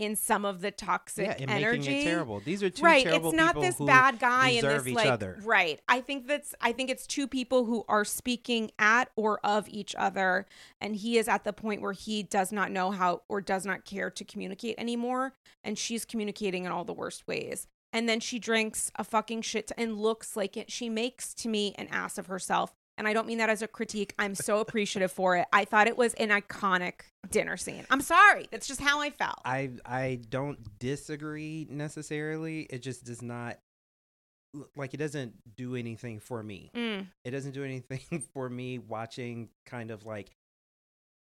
in 0.00 0.16
some 0.16 0.44
of 0.44 0.62
the 0.62 0.70
toxic 0.70 1.26
Yeah, 1.26 1.36
and 1.38 1.50
energy. 1.50 1.78
making 1.80 1.96
it 2.00 2.04
terrible. 2.04 2.40
These 2.40 2.62
are 2.62 2.70
two 2.70 2.82
right, 2.82 3.04
terrible 3.04 3.28
it's 3.30 3.36
not 3.36 3.48
people 3.50 3.62
this 3.62 3.76
who 3.78 3.86
bad 3.86 4.18
guy 4.18 4.48
and 4.50 4.62
deserve 4.62 4.84
this 4.84 4.90
each 4.92 4.96
like 4.96 5.06
other. 5.08 5.38
right. 5.44 5.80
I 5.88 6.00
think 6.00 6.26
that's 6.26 6.54
I 6.60 6.72
think 6.72 6.88
it's 6.90 7.06
two 7.06 7.28
people 7.28 7.66
who 7.66 7.84
are 7.88 8.04
speaking 8.04 8.70
at 8.78 9.10
or 9.14 9.38
of 9.44 9.68
each 9.68 9.94
other, 9.96 10.46
and 10.80 10.96
he 10.96 11.18
is 11.18 11.28
at 11.28 11.44
the 11.44 11.52
point 11.52 11.82
where 11.82 11.92
he 11.92 12.22
does 12.22 12.50
not 12.50 12.70
know 12.72 12.90
how 12.90 13.22
or 13.28 13.40
does 13.40 13.66
not 13.66 13.84
care 13.84 14.10
to 14.10 14.24
communicate 14.24 14.74
anymore, 14.78 15.34
and 15.62 15.76
she's 15.78 16.04
communicating 16.04 16.64
in 16.64 16.72
all 16.72 16.84
the 16.84 16.94
worst 16.94 17.26
ways. 17.28 17.66
And 17.92 18.08
then 18.08 18.20
she 18.20 18.38
drinks 18.38 18.90
a 18.96 19.04
fucking 19.04 19.42
shit 19.42 19.72
and 19.76 19.98
looks 19.98 20.36
like 20.36 20.56
it. 20.56 20.70
She 20.70 20.88
makes 20.88 21.34
to 21.34 21.48
me 21.48 21.74
an 21.76 21.88
ass 21.88 22.18
of 22.18 22.26
herself. 22.28 22.72
And 23.00 23.08
I 23.08 23.14
don't 23.14 23.26
mean 23.26 23.38
that 23.38 23.48
as 23.48 23.62
a 23.62 23.66
critique. 23.66 24.12
I'm 24.18 24.34
so 24.34 24.60
appreciative 24.60 25.10
for 25.10 25.34
it. 25.36 25.46
I 25.54 25.64
thought 25.64 25.88
it 25.88 25.96
was 25.96 26.12
an 26.14 26.28
iconic 26.28 27.00
dinner 27.30 27.56
scene. 27.56 27.86
I'm 27.90 28.02
sorry. 28.02 28.46
That's 28.50 28.68
just 28.68 28.80
how 28.82 29.00
I 29.00 29.08
felt. 29.08 29.36
I 29.42 29.70
I 29.86 30.20
don't 30.28 30.78
disagree 30.78 31.66
necessarily. 31.70 32.62
It 32.68 32.82
just 32.82 33.04
does 33.04 33.22
not 33.22 33.58
like 34.76 34.92
it 34.92 34.98
doesn't 34.98 35.32
do 35.56 35.76
anything 35.76 36.20
for 36.20 36.42
me. 36.42 36.70
Mm. 36.74 37.06
It 37.24 37.30
doesn't 37.30 37.52
do 37.52 37.64
anything 37.64 38.22
for 38.34 38.50
me 38.50 38.78
watching 38.78 39.48
kind 39.64 39.90
of 39.90 40.04
like 40.04 40.30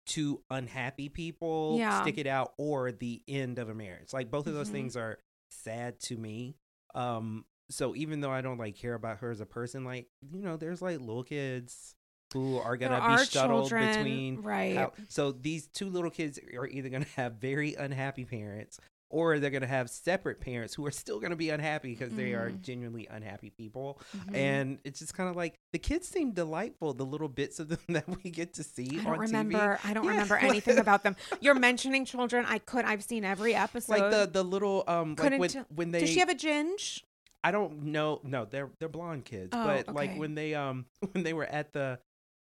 two 0.06 0.42
unhappy 0.50 1.08
people 1.08 1.78
Yeah. 1.80 2.02
stick 2.02 2.18
it 2.18 2.28
out 2.28 2.54
or 2.58 2.92
the 2.92 3.22
end 3.26 3.58
of 3.58 3.70
a 3.70 3.74
marriage. 3.74 4.12
Like 4.12 4.30
both 4.30 4.48
of 4.48 4.54
those 4.54 4.68
Mhm. 4.68 4.74
things 4.74 4.98
are 4.98 5.18
sad 5.50 6.00
to 6.02 6.18
me. 6.18 6.58
Um 6.94 7.46
so 7.70 7.96
even 7.96 8.22
though 8.22 8.32
I 8.32 8.42
don't 8.42 8.58
like 8.58 8.76
care 8.76 8.94
about 8.94 9.18
her 9.20 9.32
as 9.32 9.42
a 9.42 9.46
person, 9.46 9.84
like, 9.84 10.08
you 10.34 10.42
know, 10.42 10.58
there's 10.58 10.82
like 10.82 11.00
little 11.00 11.24
kids 11.24 11.96
who 12.34 12.58
are 12.58 12.78
gonna 12.78 12.96
are 12.96 13.20
be 13.20 13.26
shuttled 13.26 13.70
children, 13.70 13.88
between 13.96 14.42
right. 14.42 14.76
how- 14.76 14.94
so 15.08 15.32
these 15.32 15.68
two 15.68 15.88
little 15.90 16.10
kids 16.12 16.40
are 16.58 16.68
either 16.68 16.90
to 16.90 17.04
have 17.16 17.34
very 17.34 17.76
unhappy 17.76 18.26
parents 18.26 18.80
or 19.10 19.38
they're 19.38 19.52
going 19.52 19.62
to 19.62 19.68
have 19.68 19.92
separate 19.92 20.42
parents 20.42 20.74
who 20.74 20.84
are 20.88 20.90
still 20.90 21.20
going 21.20 21.30
to 21.30 21.36
be 21.36 21.52
unhappy 21.52 21.92
because 21.94 22.12
they 22.16 22.34
are 22.34 22.50
Mhm. 22.50 22.62
genuinely 22.62 23.06
unhappy 23.12 23.52
people. 23.52 24.02
Mhm. 24.18 24.36
And 24.36 24.80
it's 24.84 24.98
just 24.98 25.14
kind 25.14 25.30
of 25.30 25.36
like 25.36 25.54
the 25.72 25.78
kids 25.78 26.08
seem 26.08 26.32
delightful, 26.32 26.96
the 26.96 27.06
little 27.06 27.28
bits 27.30 27.60
of 27.60 27.70
them 27.70 27.78
that 27.90 28.24
we 28.24 28.32
get 28.32 28.54
to 28.56 28.64
see 28.64 29.00
I 29.02 29.04
don't 29.04 29.20
remember. 29.20 29.78
TV. 29.84 29.86
I 29.88 29.94
don't 29.94 30.06
Yeah, 30.06 30.10
remember 30.12 30.36
anything 30.42 30.80
about 30.80 31.04
them. 31.04 31.16
You're 31.42 31.54
mentioning 31.54 32.06
children. 32.06 32.44
I 32.48 32.58
could. 32.58 32.86
I've 32.86 33.04
seen 33.04 33.24
every 33.24 33.54
episode. 33.54 33.92
Like 33.92 34.10
the 34.10 34.26
the 34.34 34.44
little 34.44 34.84
um 34.88 35.10
like 35.10 35.18
Couldn't 35.20 35.40
when 35.40 35.50
tell- 35.52 35.66
when 35.70 35.92
they 35.92 36.00
Does 36.00 36.10
she 36.10 36.20
have 36.20 36.30
a 36.30 36.34
ginge? 36.34 37.04
I 37.44 37.52
don't 37.52 37.84
know 37.86 38.22
no 38.24 38.46
they're 38.46 38.70
they're 38.80 38.90
blonde 38.90 39.26
kids 39.26 39.50
Oh, 39.54 39.64
but 39.64 39.94
like 39.94 40.16
when 40.18 40.36
they 40.36 40.56
um 40.56 40.86
when 41.12 41.24
they 41.24 41.34
were 41.34 41.46
at 41.46 41.74
the 41.74 42.00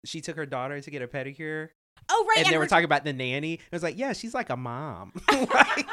she 0.04 0.20
took 0.20 0.36
her 0.36 0.46
daughter 0.46 0.80
to 0.80 0.90
get 0.90 1.00
a 1.02 1.08
pedicure 1.08 1.70
Oh, 2.08 2.26
right. 2.28 2.44
and, 2.44 2.52
they 2.52 2.58
were 2.58 2.66
talking 2.66 2.84
about 2.84 3.04
the 3.04 3.12
nanny. 3.12 3.54
It 3.54 3.60
was 3.72 3.82
like, 3.82 3.96
yeah, 3.96 4.12
she's 4.12 4.34
like 4.34 4.50
a 4.50 4.56
mom. 4.56 5.12
Like- 5.30 5.86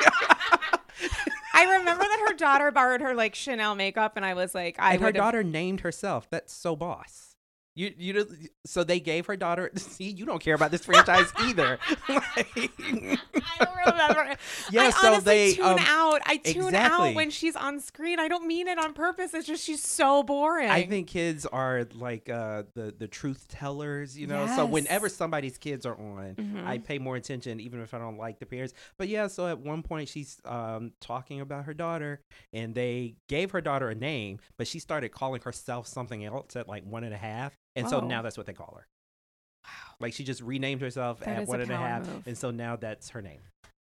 I 1.53 1.77
remember 1.77 2.03
that 2.03 2.25
her 2.27 2.35
daughter 2.35 2.71
borrowed 2.71 3.01
her 3.01 3.13
like 3.13 3.35
Chanel 3.35 3.75
makeup, 3.75 4.13
and 4.15 4.25
I 4.25 4.33
was 4.33 4.55
like, 4.55 4.75
I 4.79 4.93
and 4.93 5.01
her 5.01 5.11
daughter 5.11 5.43
named 5.43 5.81
herself. 5.81 6.27
That's 6.29 6.53
so 6.53 6.75
boss. 6.75 7.30
You 7.73 7.93
you 7.97 8.27
so 8.65 8.83
they 8.83 8.99
gave 8.99 9.25
her 9.27 9.37
daughter. 9.37 9.71
See, 9.75 10.09
you 10.09 10.25
don't 10.25 10.41
care 10.43 10.55
about 10.55 10.71
this 10.71 10.83
franchise 10.85 11.31
either. 11.41 11.79
Like- 12.09 12.47
I 12.79 13.17
don't 13.59 13.77
remember. 13.93 14.35
Yeah, 14.71 14.83
I 14.83 14.89
so 14.91 15.07
honestly 15.07 15.23
they, 15.25 15.53
tune 15.55 15.65
um, 15.65 15.79
out. 15.79 16.21
I 16.25 16.37
tune 16.37 16.65
exactly. 16.67 17.09
out 17.09 17.15
when 17.15 17.29
she's 17.29 17.55
on 17.55 17.79
screen. 17.79 18.19
I 18.19 18.27
don't 18.27 18.47
mean 18.47 18.67
it 18.67 18.77
on 18.77 18.93
purpose. 18.93 19.33
It's 19.33 19.45
just 19.47 19.63
she's 19.63 19.83
so 19.83 20.23
boring. 20.23 20.69
I 20.69 20.83
think 20.85 21.07
kids 21.07 21.45
are 21.45 21.85
like 21.95 22.29
uh, 22.29 22.63
the 22.73 22.93
the 22.97 23.07
truth 23.07 23.47
tellers, 23.49 24.17
you 24.17 24.27
know. 24.27 24.47
So 24.55 24.65
whenever 24.65 25.09
somebody's 25.09 25.57
kids 25.57 25.85
are 25.85 25.95
on, 25.95 26.35
I 26.65 26.77
Mhm. 26.77 26.83
pay 26.85 26.99
more 26.99 27.15
attention, 27.15 27.59
even 27.59 27.81
if 27.81 27.93
I 27.93 27.97
don't 27.99 28.17
like 28.17 28.39
the 28.39 28.45
parents. 28.45 28.73
But 28.97 29.07
yeah, 29.09 29.27
so 29.27 29.47
at 29.47 29.59
one 29.59 29.83
point 29.83 30.09
she's 30.09 30.39
um, 30.45 30.91
talking 31.01 31.41
about 31.41 31.65
her 31.65 31.73
daughter, 31.73 32.21
and 32.53 32.73
they 32.75 33.15
gave 33.27 33.51
her 33.51 33.61
daughter 33.61 33.89
a 33.89 33.95
name, 33.95 34.39
but 34.57 34.67
she 34.67 34.79
started 34.79 35.09
calling 35.11 35.41
herself 35.41 35.87
something 35.87 36.23
else 36.23 36.55
at 36.55 36.67
like 36.67 36.83
one 36.85 37.03
and 37.03 37.13
a 37.13 37.17
half, 37.17 37.53
and 37.75 37.87
so 37.89 37.99
now 38.01 38.21
that's 38.21 38.37
what 38.37 38.45
they 38.47 38.53
call 38.53 38.77
her. 38.77 38.85
Like 39.99 40.13
she 40.13 40.23
just 40.23 40.41
renamed 40.41 40.81
herself 40.81 41.19
That 41.19 41.27
at 41.43 41.47
a 41.47 41.51
and 41.51 41.71
a 41.71 41.77
half, 41.77 42.07
move. 42.07 42.27
and 42.27 42.37
so 42.37 42.49
now 42.51 42.75
that's 42.75 43.09
her 43.09 43.21
name. 43.21 43.41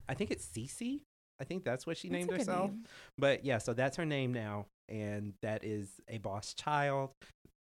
I 0.07 0.13
think 0.13 0.31
it's 0.31 0.45
Cece. 0.45 0.99
I 1.39 1.43
think 1.45 1.63
that's 1.63 1.87
what 1.87 1.97
she 1.97 2.09
That's 2.09 2.25
named 2.27 2.37
herself. 2.39 2.69
name. 2.69 2.83
But 3.17 3.43
yeah, 3.43 3.57
so 3.57 3.73
that's 3.73 3.97
her 3.97 4.05
name 4.05 4.33
now, 4.33 4.67
and 4.87 5.33
that 5.41 5.63
is 5.63 5.89
a 6.07 6.19
boss 6.19 6.53
child, 6.53 7.09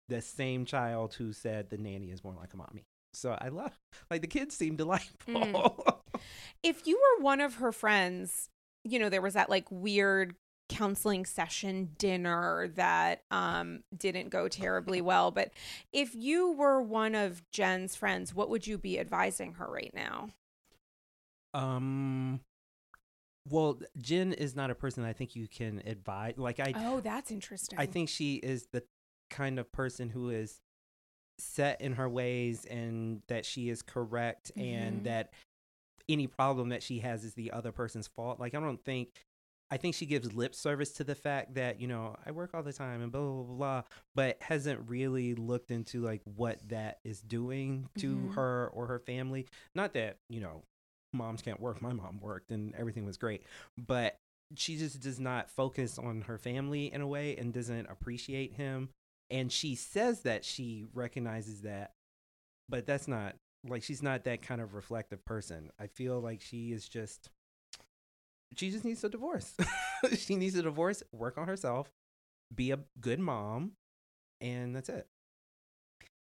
the 0.09 0.20
same 0.20 0.66
child 0.66 1.14
who 1.14 1.33
said 1.33 1.70
the 1.70 1.79
nanny 1.79 2.11
is 2.11 2.22
more 2.22 2.35
like 2.38 2.53
a 2.53 2.57
mommy. 2.59 2.85
So 3.14 3.37
I 3.40 3.48
love, 3.48 3.72
like 4.11 4.20
the 4.20 4.27
kids 4.27 4.55
seem 4.55 4.77
delightful. 4.77 5.35
Mm. 5.35 5.94
If 6.62 6.87
you 6.87 6.96
were 7.18 7.22
one 7.24 7.40
of 7.40 7.57
her 7.57 7.72
friends, 7.72 8.48
you 8.85 8.98
know, 8.98 9.09
there 9.11 9.20
was 9.20 9.35
that 9.35 9.50
like 9.50 9.66
weird 9.70 10.35
counseling 10.68 11.27
session 11.27 11.90
dinner 11.98 12.68
that 12.74 13.22
um 13.31 13.83
didn't 13.96 14.31
go 14.31 14.48
terribly 14.48 15.00
well, 15.00 15.31
but 15.31 15.50
if 15.92 16.14
you 16.14 16.53
were 16.53 16.81
one 16.83 17.14
of 17.14 17.42
Jen's 17.50 17.94
friends, 17.94 18.35
what 18.35 18.48
would 18.48 18.66
you 18.66 18.79
be 18.79 18.98
advising 18.98 19.55
her 19.55 19.66
right 19.70 19.92
now? 19.94 20.31
um, 21.53 22.40
well, 23.48 23.79
Jen 24.00 24.33
is 24.33 24.57
not 24.57 24.70
a 24.70 24.74
person 24.74 25.05
I 25.05 25.12
think 25.12 25.37
you 25.37 25.46
can 25.46 25.83
advise. 25.87 26.35
Like 26.37 26.59
I, 26.59 26.72
Oh, 26.77 27.00
that's 27.00 27.31
interesting. 27.31 27.79
I 27.79 27.87
think 27.87 28.09
she 28.09 28.37
is 28.37 28.66
the 28.72 28.83
kind 29.31 29.59
of 29.59 29.70
person 29.70 30.09
who 30.09 30.31
is 30.31 30.61
set 31.38 31.81
in 31.81 31.92
her 31.94 32.09
ways 32.09 32.64
and 32.64 33.22
that 33.29 33.44
she 33.44 33.68
is 33.68 33.83
correct 33.83 34.50
Mhm. 34.57 34.62
and 34.62 35.05
that 35.05 35.33
any 36.09 36.27
problem 36.27 36.70
that 36.70 36.83
she 36.83 37.00
has 37.00 37.22
is 37.24 37.35
the 37.35 37.53
other 37.53 37.70
person's 37.72 38.07
fault. 38.09 38.40
Like 38.40 38.55
I 38.55 38.61
don't 38.61 38.83
think 38.85 39.24
I 39.70 39.77
think 39.77 39.94
she 39.94 40.07
gives 40.07 40.33
lip 40.35 40.55
service 40.55 40.92
to 40.92 41.05
the 41.05 41.14
fact 41.14 41.55
that, 41.55 41.81
you 41.81 41.88
know, 41.88 42.16
I 42.24 42.31
work 42.31 42.55
all 42.55 42.62
the 42.62 42.72
time 42.72 43.03
and 43.03 43.11
blah 43.11 43.20
blah 43.22 43.42
blah, 43.42 43.57
blah 43.57 43.83
but 44.14 44.37
hasn't 44.42 44.88
really 44.88 45.35
looked 45.35 45.70
into 45.70 46.00
like 46.00 46.22
what 46.24 46.61
that 46.68 47.00
is 47.05 47.20
doing 47.20 47.88
to 47.98 48.16
Mhm. 48.16 48.35
her 48.35 48.68
or 48.68 48.87
her 48.87 48.98
family. 49.00 49.46
Not 49.74 49.94
that, 49.94 50.18
you 50.29 50.40
know, 50.40 50.64
moms 51.12 51.42
can't 51.42 51.61
work. 51.61 51.81
My 51.83 51.92
mom 51.92 52.20
worked 52.20 52.50
and 52.50 52.74
everything 52.74 53.05
was 53.05 53.16
great. 53.16 53.42
But 53.77 54.18
she 54.55 54.77
just 54.77 55.00
does 55.00 55.18
not 55.18 55.50
focus 55.50 55.98
on 55.98 56.22
her 56.22 56.38
family 56.38 56.92
in 56.92 57.00
a 57.00 57.07
way 57.09 57.37
and 57.37 57.53
doesn't 57.53 57.87
appreciate 57.87 58.53
him 58.53 58.90
and 59.31 59.50
she 59.50 59.74
says 59.74 60.20
that 60.20 60.44
she 60.44 60.85
recognizes 60.92 61.62
that, 61.62 61.92
but 62.68 62.87
that's 62.87 63.09
not 63.09 63.35
like 63.66 63.83
she's 63.83 64.03
not 64.03 64.24
that 64.24 64.42
kind 64.42 64.61
of 64.61 64.74
reflective 64.74 65.24
person. 65.24 65.70
I 65.79 65.87
feel 65.87 66.20
like 66.20 66.40
she 66.42 66.72
is 66.72 66.87
just 66.88 67.31
she 68.57 68.71
just 68.71 68.85
needs 68.85 69.03
a 69.05 69.09
divorce. 69.09 69.55
she 70.17 70.37
needs 70.37 70.55
a 70.57 70.62
divorce, 70.62 71.03
work 71.12 71.38
on 71.38 71.47
herself, 71.49 71.93
be 72.55 72.71
a 72.71 72.79
good 73.01 73.21
mom, 73.21 73.73
and 74.40 74.75
that's 74.75 74.88
it. 74.88 75.07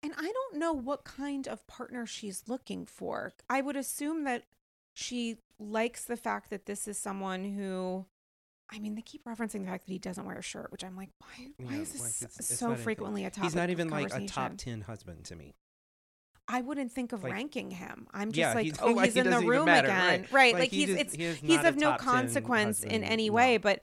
And 0.03 0.13
I 0.17 0.31
don't 0.33 0.59
know 0.59 0.73
what 0.73 1.05
kind 1.05 1.49
of 1.49 1.67
partner 1.67 2.07
she's 2.07 2.45
looking 2.47 2.87
for. 2.87 3.33
I 3.51 3.61
would 3.61 3.77
assume 3.77 4.25
that 4.25 4.45
she 4.95 5.39
likes 5.59 6.05
the 6.05 6.17
fact 6.17 6.51
that 6.51 6.67
this 6.67 6.87
is 6.87 6.99
someone 6.99 7.45
who 7.45 8.07
I 8.69 8.81
mean, 8.81 8.97
they 8.97 9.03
keep 9.03 9.25
referencing 9.25 9.61
the 9.61 9.67
fact 9.67 9.87
that 9.87 9.93
he 9.93 9.99
doesn't 10.01 10.25
wear 10.25 10.39
a 10.39 10.43
shirt, 10.43 10.73
which 10.73 10.83
I'm 10.83 10.97
like, 10.97 11.11
why? 11.21 11.47
Why 11.59 11.75
Yeah, 11.77 11.83
is 11.83 11.93
this 11.93 12.01
like, 12.01 12.11
it's- 12.31 12.39
it's 12.51 12.59
so 12.59 12.67
anything. 12.69 12.83
frequently 12.85 13.25
a 13.25 13.31
topic? 13.31 13.45
He's 13.45 13.55
not 13.55 13.71
even 13.71 13.89
like 13.91 14.13
a 14.13 14.27
top 14.27 14.57
ten 14.57 14.81
husband 14.81 15.25
to 15.27 15.37
me. 15.37 15.55
I 16.49 16.61
wouldn't 16.61 16.93
think 16.93 17.13
of 17.13 17.25
Like- 17.25 17.33
ranking 17.33 17.71
him. 17.73 18.07
I'm 18.13 18.31
just 18.31 18.39
Yeah, 18.39 18.55
like, 18.55 18.65
he's- 18.67 18.79
oh, 18.81 18.91
like, 18.93 19.07
he's 19.07 19.15
he 19.15 19.21
in 19.21 19.31
the 19.31 19.41
room 19.41 19.65
matter, 19.67 19.89
again, 19.89 20.21
right. 20.23 20.33
right? 20.33 20.53
Like, 20.55 20.61
Like, 20.63 20.71
he 20.71 20.77
he's 20.87 20.89
just- 20.97 21.01
it's 21.01 21.41
he 21.41 21.47
he's 21.49 21.65
of 21.65 21.77
no 21.77 21.91
top 21.91 21.99
10 22.01 22.07
consequence 22.07 22.83
in 22.85 23.03
any 23.03 23.29
no. 23.29 23.35
way, 23.35 23.57
but 23.57 23.83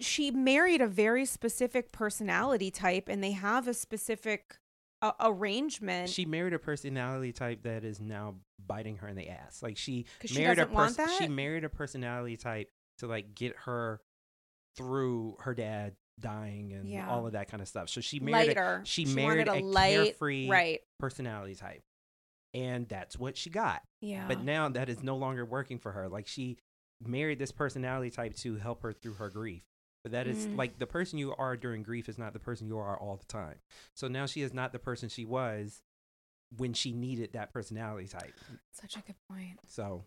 she 0.00 0.30
married 0.30 0.80
a 0.80 0.86
very 0.88 1.24
specific 1.26 1.92
personality 1.92 2.70
type, 2.70 3.08
and 3.08 3.22
they 3.22 3.32
have 3.32 3.68
a 3.68 3.74
specific 3.74 4.56
uh, 5.02 5.12
arrangement. 5.20 6.10
She 6.10 6.24
married 6.26 6.52
a 6.52 6.58
personality 6.58 7.32
type 7.32 7.62
that 7.62 7.84
is 7.84 8.00
now 8.00 8.34
biting 8.66 8.96
her 8.96 9.08
in 9.08 9.16
the 9.16 9.28
ass. 9.30 9.62
Like 9.62 9.76
she 9.78 10.06
married 10.34 10.58
a 10.58 10.66
person. 10.66 11.06
She 11.18 11.26
married 11.28 11.64
a 11.64 11.68
personality 11.70 12.36
type 12.36 12.70
to 12.98 13.06
like 13.06 13.34
get 13.34 13.56
her 13.64 14.00
through 14.76 15.36
her 15.40 15.54
dad 15.54 15.94
dying 16.20 16.72
and 16.72 16.88
Yeah. 16.88 17.08
all 17.10 17.26
of 17.26 17.32
that 17.32 17.48
kind 17.50 17.60
of 17.62 17.68
stuff. 17.68 17.88
So 17.88 18.00
she 18.00 18.20
married. 18.20 18.44
A, 18.44 18.46
lighter. 18.48 18.82
she 18.84 19.04
married 19.06 19.48
a 19.48 19.54
a 19.54 19.60
light, 19.60 19.94
carefree- 20.18 20.48
right? 20.48 20.80
personality 20.98 21.54
type, 21.54 21.82
and 22.54 22.88
that's 22.88 23.18
what 23.18 23.36
she 23.36 23.50
got. 23.50 23.82
Yeah. 24.00 24.26
But 24.28 24.42
now 24.44 24.68
that 24.68 24.88
is 24.88 25.02
no 25.02 25.16
longer 25.16 25.44
working 25.44 25.78
for 25.78 25.92
her. 25.92 26.08
Like 26.08 26.26
she 26.26 26.58
married 27.02 27.38
this 27.38 27.52
personality 27.52 28.10
type 28.10 28.34
to 28.36 28.56
help 28.56 28.82
her 28.82 28.92
through 28.92 29.14
her 29.14 29.30
grief. 29.30 29.62
But 30.02 30.12
that 30.12 30.26
is 30.26 30.46
Mm. 30.46 30.56
like 30.56 30.78
the 30.78 30.86
person 30.86 31.18
you 31.18 31.34
are 31.34 31.56
during 31.56 31.82
grief 31.82 32.08
is 32.08 32.16
not 32.18 32.32
the 32.32 32.38
person 32.38 32.66
you 32.68 32.78
are 32.78 32.98
all 32.98 33.16
the 33.16 33.26
time. 33.26 33.60
So 33.94 34.08
now 34.08 34.26
she 34.26 34.40
is 34.42 34.52
not 34.54 34.72
the 34.72 34.78
person 34.78 35.08
she 35.08 35.24
was 35.26 35.82
when 36.56 36.72
she 36.72 36.92
needed 36.92 37.32
that 37.34 37.52
personality 37.52 38.08
type. 38.08 38.34
Such 38.72 38.96
a 38.96 39.00
good 39.00 39.16
point. 39.30 39.58
So 39.66 40.04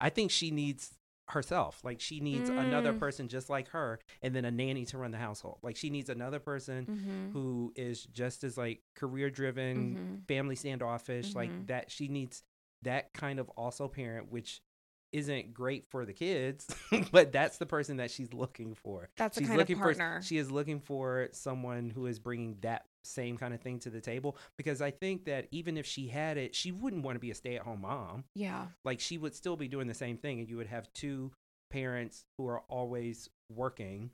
I 0.00 0.10
think 0.10 0.30
she 0.32 0.50
needs 0.50 0.94
herself. 1.28 1.80
Like 1.84 2.00
she 2.00 2.20
needs 2.20 2.48
another 2.50 2.92
Mm. 2.92 2.98
person 3.00 3.28
just 3.28 3.48
like 3.48 3.68
her 3.68 3.98
and 4.22 4.34
then 4.34 4.44
a 4.44 4.50
nanny 4.50 4.84
to 4.86 4.98
run 4.98 5.10
the 5.10 5.18
household. 5.18 5.58
Like 5.62 5.76
she 5.76 5.90
needs 5.90 6.10
another 6.10 6.38
person 6.38 6.86
Mm-hmm. 6.86 7.30
who 7.32 7.72
is 7.76 8.04
just 8.04 8.44
as 8.44 8.56
like 8.58 8.82
career 8.94 9.30
driven, 9.30 10.20
Mhm. 10.24 10.28
family 10.28 10.54
standoffish, 10.56 11.32
Mhm. 11.32 11.34
like 11.34 11.66
that 11.68 11.90
she 11.90 12.08
needs 12.08 12.42
that 12.82 13.12
kind 13.14 13.38
of 13.40 13.48
also 13.50 13.88
parent 13.88 14.30
which 14.30 14.60
isn't 15.12 15.54
great 15.54 15.86
for 15.90 16.04
the 16.04 16.12
kids, 16.12 16.66
but 17.12 17.30
that's 17.32 17.58
the 17.58 17.66
person 17.66 17.98
that 17.98 18.10
she's 18.10 18.32
looking 18.34 18.74
for. 18.74 19.08
That's 19.16 19.36
the 19.36 19.42
she's 19.42 19.48
kind 19.48 19.60
of 19.60 19.68
looking 19.68 19.78
partner. 19.82 20.20
for 20.20 20.26
she 20.26 20.36
is 20.38 20.50
looking 20.50 20.80
for 20.80 21.28
someone 21.32 21.88
who 21.90 22.06
is 22.06 22.18
bringing 22.18 22.58
that 22.62 22.84
same 23.04 23.36
kind 23.36 23.52
of 23.54 23.60
thing 23.60 23.78
to 23.80 23.90
the 23.90 24.00
table 24.00 24.36
because 24.56 24.80
I 24.82 24.90
think 24.90 25.24
that 25.26 25.46
even 25.50 25.76
if 25.76 25.86
she 25.86 26.08
had 26.08 26.36
it, 26.36 26.54
she 26.54 26.72
wouldn't 26.72 27.02
want 27.04 27.16
to 27.16 27.20
be 27.20 27.30
a 27.30 27.34
stay-at-home 27.34 27.82
mom. 27.82 28.24
Yeah. 28.34 28.66
Like 28.84 29.00
she 29.00 29.18
would 29.18 29.34
still 29.34 29.56
be 29.56 29.68
doing 29.68 29.86
the 29.86 29.94
same 29.94 30.16
thing 30.16 30.40
and 30.40 30.48
you 30.48 30.56
would 30.56 30.66
have 30.68 30.92
two 30.94 31.32
parents 31.70 32.24
who 32.38 32.46
are 32.48 32.60
always 32.68 33.28
working. 33.52 34.10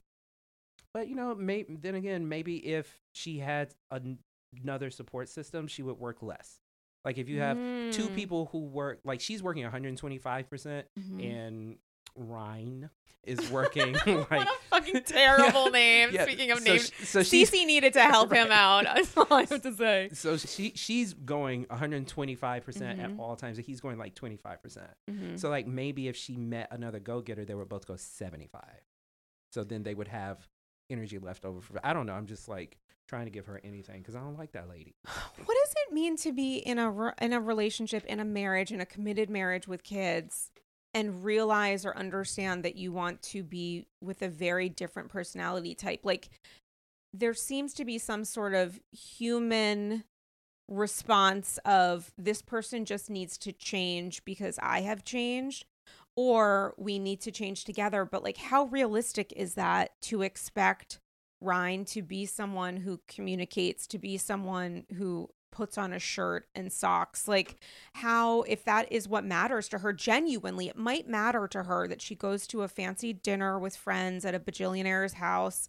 But 0.93 1.07
you 1.07 1.15
know, 1.15 1.33
may, 1.35 1.63
then 1.67 1.95
again, 1.95 2.27
maybe 2.27 2.57
if 2.57 2.99
she 3.13 3.39
had 3.39 3.73
an, 3.91 4.19
another 4.61 4.89
support 4.91 5.29
system, 5.29 5.67
she 5.67 5.83
would 5.83 5.97
work 5.99 6.21
less. 6.21 6.57
Like 7.05 7.17
if 7.17 7.29
you 7.29 7.39
have 7.39 7.57
two 7.93 8.09
Mm. 8.09 8.15
people 8.15 8.49
who 8.51 8.59
work 8.59 8.99
like 9.03 9.21
she's 9.21 9.41
working 9.41 9.63
125% 9.63 10.83
Mhm. 10.99 11.23
and 11.23 11.77
Ryan 12.15 12.89
is 13.23 13.49
working 13.51 13.93
what 13.93 14.31
like 14.31 14.47
a 14.47 14.51
fucking 14.69 15.03
terrible 15.03 15.69
name. 15.71 16.09
Yeah, 16.11 16.23
Speaking 16.23 16.51
of 16.51 16.59
so 16.59 16.63
names, 16.63 16.91
so 17.03 17.19
Cece 17.19 17.65
needed 17.65 17.93
to 17.93 18.01
help 18.01 18.31
him 18.33 18.49
Right. 18.49 18.51
out. 18.51 18.83
That's 18.95 19.15
all 19.15 19.27
I 19.29 19.41
have 19.45 19.61
to 19.61 19.73
say. 19.73 20.09
so 20.13 20.37
she 20.37 20.73
she's 20.75 21.13
going 21.13 21.65
125% 21.65 22.99
at 22.99 23.11
Mhm. 23.11 23.19
all 23.19 23.35
times 23.35 23.57
and 23.57 23.65
he's 23.65 23.79
going 23.81 23.97
like 23.97 24.15
25%. 24.15 24.87
Mhm. 25.09 25.39
So 25.39 25.49
like 25.49 25.67
maybe 25.67 26.07
if 26.07 26.15
she 26.15 26.35
met 26.35 26.67
another 26.71 26.99
go-getter 26.99 27.45
they 27.45 27.53
would 27.55 27.69
both 27.69 27.85
go 27.85 27.95
75. 27.95 28.61
So 29.51 29.63
then 29.63 29.83
they 29.83 29.93
would 29.93 30.07
have 30.07 30.47
energy 30.89 31.19
left 31.19 31.45
over 31.45 31.61
for 31.61 31.79
I 31.85 31.93
don't 31.93 32.05
know, 32.05 32.13
I'm 32.13 32.25
just 32.27 32.47
like 32.49 32.77
trying 33.07 33.25
to 33.25 33.31
give 33.31 33.45
her 33.45 33.59
anything 33.63 34.01
cuz 34.03 34.15
I 34.15 34.19
don't 34.19 34.37
like 34.37 34.53
that 34.53 34.67
lady. 34.69 34.95
What 35.45 35.57
does 35.65 35.73
it 35.87 35.93
mean 35.93 36.17
to 36.17 36.31
be 36.31 36.57
in 36.57 36.79
a 36.79 36.89
re- 36.89 37.13
in 37.21 37.33
a 37.33 37.39
relationship, 37.39 38.03
in 38.05 38.19
a 38.19 38.25
marriage, 38.25 38.71
in 38.71 38.81
a 38.81 38.85
committed 38.85 39.29
marriage 39.29 39.67
with 39.67 39.83
kids, 39.83 40.51
and 40.93 41.23
realize 41.23 41.85
or 41.85 41.97
understand 41.97 42.63
that 42.63 42.75
you 42.75 42.91
want 42.91 43.21
to 43.21 43.43
be 43.43 43.87
with 44.01 44.21
a 44.21 44.29
very 44.29 44.69
different 44.69 45.09
personality 45.09 45.75
type? 45.75 46.01
Like, 46.03 46.29
there 47.13 47.33
seems 47.33 47.73
to 47.75 47.85
be 47.85 47.97
some 47.97 48.23
sort 48.23 48.53
of 48.53 48.79
human 48.91 50.03
response 50.69 51.59
of 51.65 52.11
this 52.17 52.41
person 52.41 52.85
just 52.85 53.09
needs 53.09 53.37
to 53.37 53.51
change 53.51 54.23
because 54.23 54.57
I 54.61 54.81
have 54.81 55.03
changed 55.03 55.65
or 56.15 56.73
we 56.77 56.97
need 56.97 57.19
to 57.21 57.31
change 57.31 57.65
together 57.65 58.05
but 58.05 58.23
like 58.23 58.37
how 58.37 58.65
realistic 58.65 59.33
is 59.35 59.55
that 59.55 59.91
to 60.01 60.21
expect 60.21 60.99
Ryan 61.41 61.83
to 61.85 62.01
be 62.01 62.25
someone 62.25 62.77
who 62.77 63.01
communicates 63.07 63.85
to 63.87 63.97
be 63.97 64.17
someone 64.17 64.85
who 64.97 65.29
puts 65.51 65.77
on 65.77 65.93
a 65.93 65.99
shirt 65.99 66.47
and 66.55 66.71
socks 66.71 67.27
like 67.27 67.57
how 67.93 68.41
if 68.43 68.63
that 68.63 68.91
is 68.91 69.07
what 69.07 69.23
matters 69.23 69.67
to 69.67 69.79
her 69.79 69.93
genuinely 69.93 70.67
it 70.67 70.77
might 70.77 71.07
matter 71.07 71.47
to 71.47 71.63
her 71.63 71.87
that 71.87 72.01
she 72.01 72.15
goes 72.15 72.47
to 72.47 72.61
a 72.61 72.67
fancy 72.67 73.13
dinner 73.13 73.59
with 73.59 73.75
friends 73.75 74.25
at 74.25 74.35
a 74.35 74.39
bajillionaire's 74.39 75.13
house 75.13 75.67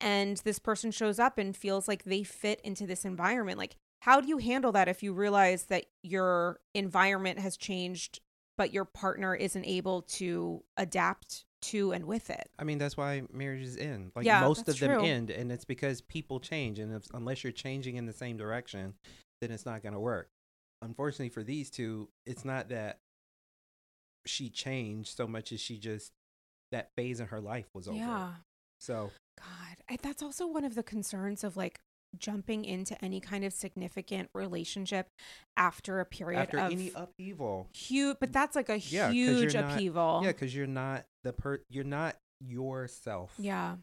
and 0.00 0.38
this 0.38 0.58
person 0.58 0.90
shows 0.90 1.18
up 1.18 1.38
and 1.38 1.56
feels 1.56 1.88
like 1.88 2.04
they 2.04 2.22
fit 2.22 2.60
into 2.62 2.86
this 2.86 3.04
environment 3.04 3.58
like 3.58 3.76
how 4.00 4.20
do 4.20 4.28
you 4.28 4.38
handle 4.38 4.72
that 4.72 4.88
if 4.88 5.02
you 5.02 5.12
realize 5.12 5.64
that 5.64 5.86
your 6.02 6.60
environment 6.74 7.38
has 7.38 7.56
changed 7.56 8.20
but 8.58 8.72
your 8.72 8.84
partner 8.84 9.34
isn't 9.34 9.64
able 9.64 10.02
to 10.02 10.62
adapt 10.76 11.44
to 11.62 11.92
and 11.92 12.04
with 12.04 12.28
it 12.28 12.50
I 12.58 12.64
mean, 12.64 12.78
that's 12.78 12.96
why 12.96 13.22
marriages 13.32 13.76
end. 13.76 14.12
Like 14.14 14.24
Yeah, 14.24 14.40
most 14.40 14.68
of 14.68 14.78
them 14.78 14.92
true. 14.92 15.04
end, 15.04 15.30
and 15.30 15.50
it's 15.50 15.64
because 15.64 16.00
people 16.00 16.38
change, 16.38 16.78
and 16.78 16.94
if, 16.94 17.02
unless 17.12 17.42
you're 17.42 17.52
changing 17.52 17.96
in 17.96 18.06
the 18.06 18.12
same 18.12 18.36
direction, 18.36 18.94
then 19.42 19.50
it's 19.50 19.66
not 19.66 19.82
going 19.82 19.92
to 19.92 20.00
work. 20.00 20.28
Unfortunately 20.80 21.28
for 21.28 21.42
these 21.42 21.68
two, 21.68 22.08
it's 22.24 22.44
not 22.44 22.68
that 22.70 23.00
she 24.24 24.48
changed 24.48 25.16
so 25.16 25.26
much 25.26 25.50
as 25.52 25.60
she 25.60 25.78
just 25.78 26.12
that 26.70 26.90
phase 26.96 27.18
in 27.20 27.26
her 27.26 27.40
life 27.40 27.66
was 27.74 27.88
over. 27.88 27.96
yeah 27.98 28.30
So 28.80 29.10
God, 29.38 29.76
I, 29.90 29.98
that's 30.00 30.22
also 30.22 30.46
one 30.46 30.64
of 30.64 30.74
the 30.76 30.82
concerns 30.82 31.42
of 31.44 31.56
like 31.56 31.80
jumping 32.18 32.64
into 32.64 33.02
any 33.04 33.20
kind 33.20 33.44
of 33.44 33.52
significant 33.52 34.30
relationship 34.34 35.08
after 35.56 35.98
a 36.00 36.04
period 36.04 36.40
after 36.40 36.58
of 36.58 36.70
any 36.72 36.92
upheaval, 36.94 37.68
huge, 37.74 38.16
but 38.20 38.32
that's 38.32 38.54
like 38.54 38.68
a 38.68 38.78
Yeah, 38.78 39.10
huge 39.10 39.52
you're 39.54 39.62
not- 39.62 39.72
upheaval. 39.74 40.20
yeah, 40.22 40.32
because 40.32 40.54
you're 40.54 40.66
not 40.66 41.04
the 41.24 41.32
per, 41.32 41.60
you're 41.68 41.84
not 41.84 42.16
yourself. 42.40 43.34
yeah. 43.38 43.76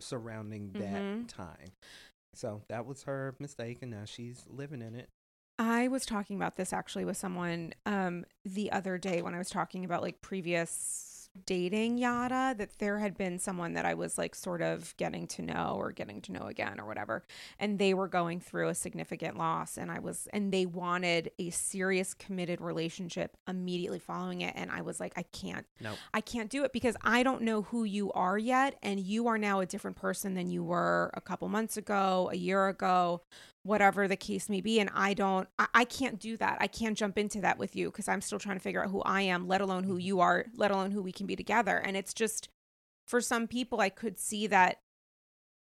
surrounding 0.00 0.72
that 0.72 1.02
Mhm. 1.02 1.28
time. 1.28 1.72
So 2.34 2.62
that 2.68 2.86
was 2.86 3.02
her 3.04 3.34
mistake, 3.38 3.78
and 3.82 3.90
now 3.90 4.04
she's 4.04 4.44
living 4.48 4.82
in 4.82 4.94
it. 4.94 5.08
I 5.58 5.88
was 5.88 6.06
talking 6.06 6.36
about 6.36 6.56
this 6.56 6.72
actually 6.72 7.04
with 7.04 7.18
someone 7.18 7.74
um 7.84 8.24
the 8.44 8.72
other 8.72 8.96
day 8.96 9.20
when 9.20 9.34
I 9.34 9.38
was 9.38 9.50
talking 9.50 9.84
about 9.84 10.00
like 10.00 10.22
previous 10.22 11.19
dating 11.46 11.98
yada 11.98 12.54
that 12.58 12.78
there 12.78 12.98
had 12.98 13.16
been 13.16 13.38
someone 13.38 13.74
that 13.74 13.84
I 13.84 13.94
was 13.94 14.18
like 14.18 14.34
sort 14.34 14.62
of 14.62 14.96
getting 14.96 15.26
to 15.28 15.42
know 15.42 15.76
or 15.78 15.92
getting 15.92 16.20
to 16.22 16.32
know 16.32 16.46
again 16.46 16.80
or 16.80 16.86
whatever. 16.86 17.24
And 17.58 17.78
they 17.78 17.94
were 17.94 18.08
going 18.08 18.40
through 18.40 18.68
a 18.68 18.74
significant 18.74 19.38
loss 19.38 19.78
and 19.78 19.90
I 19.90 20.00
was 20.00 20.28
and 20.32 20.52
they 20.52 20.66
wanted 20.66 21.30
a 21.38 21.50
serious 21.50 22.14
committed 22.14 22.60
relationship 22.60 23.36
immediately 23.48 24.00
following 24.00 24.40
it. 24.40 24.54
And 24.56 24.70
I 24.70 24.82
was 24.82 24.98
like 24.98 25.12
I 25.16 25.22
can't 25.22 25.66
Nope. 25.80 25.96
I 26.12 26.20
can't 26.20 26.50
do 26.50 26.64
it 26.64 26.72
because 26.72 26.96
I 27.02 27.22
don't 27.22 27.42
know 27.42 27.62
who 27.62 27.84
you 27.84 28.10
are 28.12 28.38
yet. 28.38 28.76
And 28.82 28.98
you 28.98 29.28
are 29.28 29.38
now 29.38 29.60
a 29.60 29.66
different 29.66 29.96
person 29.96 30.34
than 30.34 30.50
you 30.50 30.64
were 30.64 31.10
a 31.14 31.20
couple 31.20 31.48
months 31.48 31.76
ago, 31.76 32.28
a 32.32 32.36
year 32.36 32.68
ago 32.68 33.22
whatever 33.62 34.08
the 34.08 34.16
case 34.16 34.48
may 34.48 34.60
be. 34.60 34.80
And 34.80 34.90
I 34.94 35.12
don't, 35.14 35.48
I, 35.58 35.66
I 35.74 35.84
can't 35.84 36.18
do 36.18 36.36
that. 36.38 36.58
I 36.60 36.66
can't 36.66 36.96
jump 36.96 37.18
into 37.18 37.40
that 37.42 37.58
with 37.58 37.76
you 37.76 37.90
because 37.90 38.08
I'm 38.08 38.22
still 38.22 38.38
trying 38.38 38.56
to 38.56 38.62
figure 38.62 38.82
out 38.82 38.90
who 38.90 39.02
I 39.02 39.22
am, 39.22 39.46
let 39.46 39.60
alone 39.60 39.84
who 39.84 39.94
mm-hmm. 39.94 40.00
you 40.00 40.20
are, 40.20 40.46
let 40.56 40.70
alone 40.70 40.92
who 40.92 41.02
we 41.02 41.12
can 41.12 41.26
be 41.26 41.36
together. 41.36 41.76
And 41.76 41.96
it's 41.96 42.14
just, 42.14 42.48
for 43.06 43.20
some 43.20 43.46
people, 43.46 43.80
I 43.80 43.90
could 43.90 44.18
see 44.18 44.46
that 44.46 44.80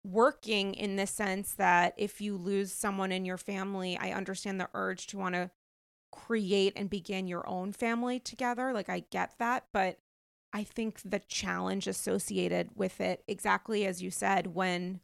working 0.06 0.74
in 0.76 0.96
the 0.96 1.06
sense 1.06 1.54
that 1.56 1.94
if 1.98 2.22
you 2.22 2.38
lose 2.38 2.72
someone 2.72 3.12
in 3.12 3.26
your 3.26 3.38
family, 3.38 3.98
I 4.00 4.12
understand 4.12 4.62
the 4.62 4.70
urge 4.74 5.08
to 5.08 5.18
want 5.18 5.36
to 5.36 5.52
create 6.12 6.74
and 6.76 6.90
begin 6.90 7.28
your 7.28 7.48
own 7.50 7.74
family 7.74 8.20
together. 8.20 8.72
Like, 8.72 8.88
I 8.88 9.04
get 9.12 9.34
that. 9.40 9.66
But 9.74 10.00
I 10.54 10.64
think 10.64 11.02
the 11.04 11.20
challenge 11.20 11.86
associated 11.86 12.70
with 12.76 13.02
it, 13.02 13.24
exactly 13.28 13.86
as 13.86 14.02
you 14.02 14.10
said, 14.10 14.48
when 14.48 15.02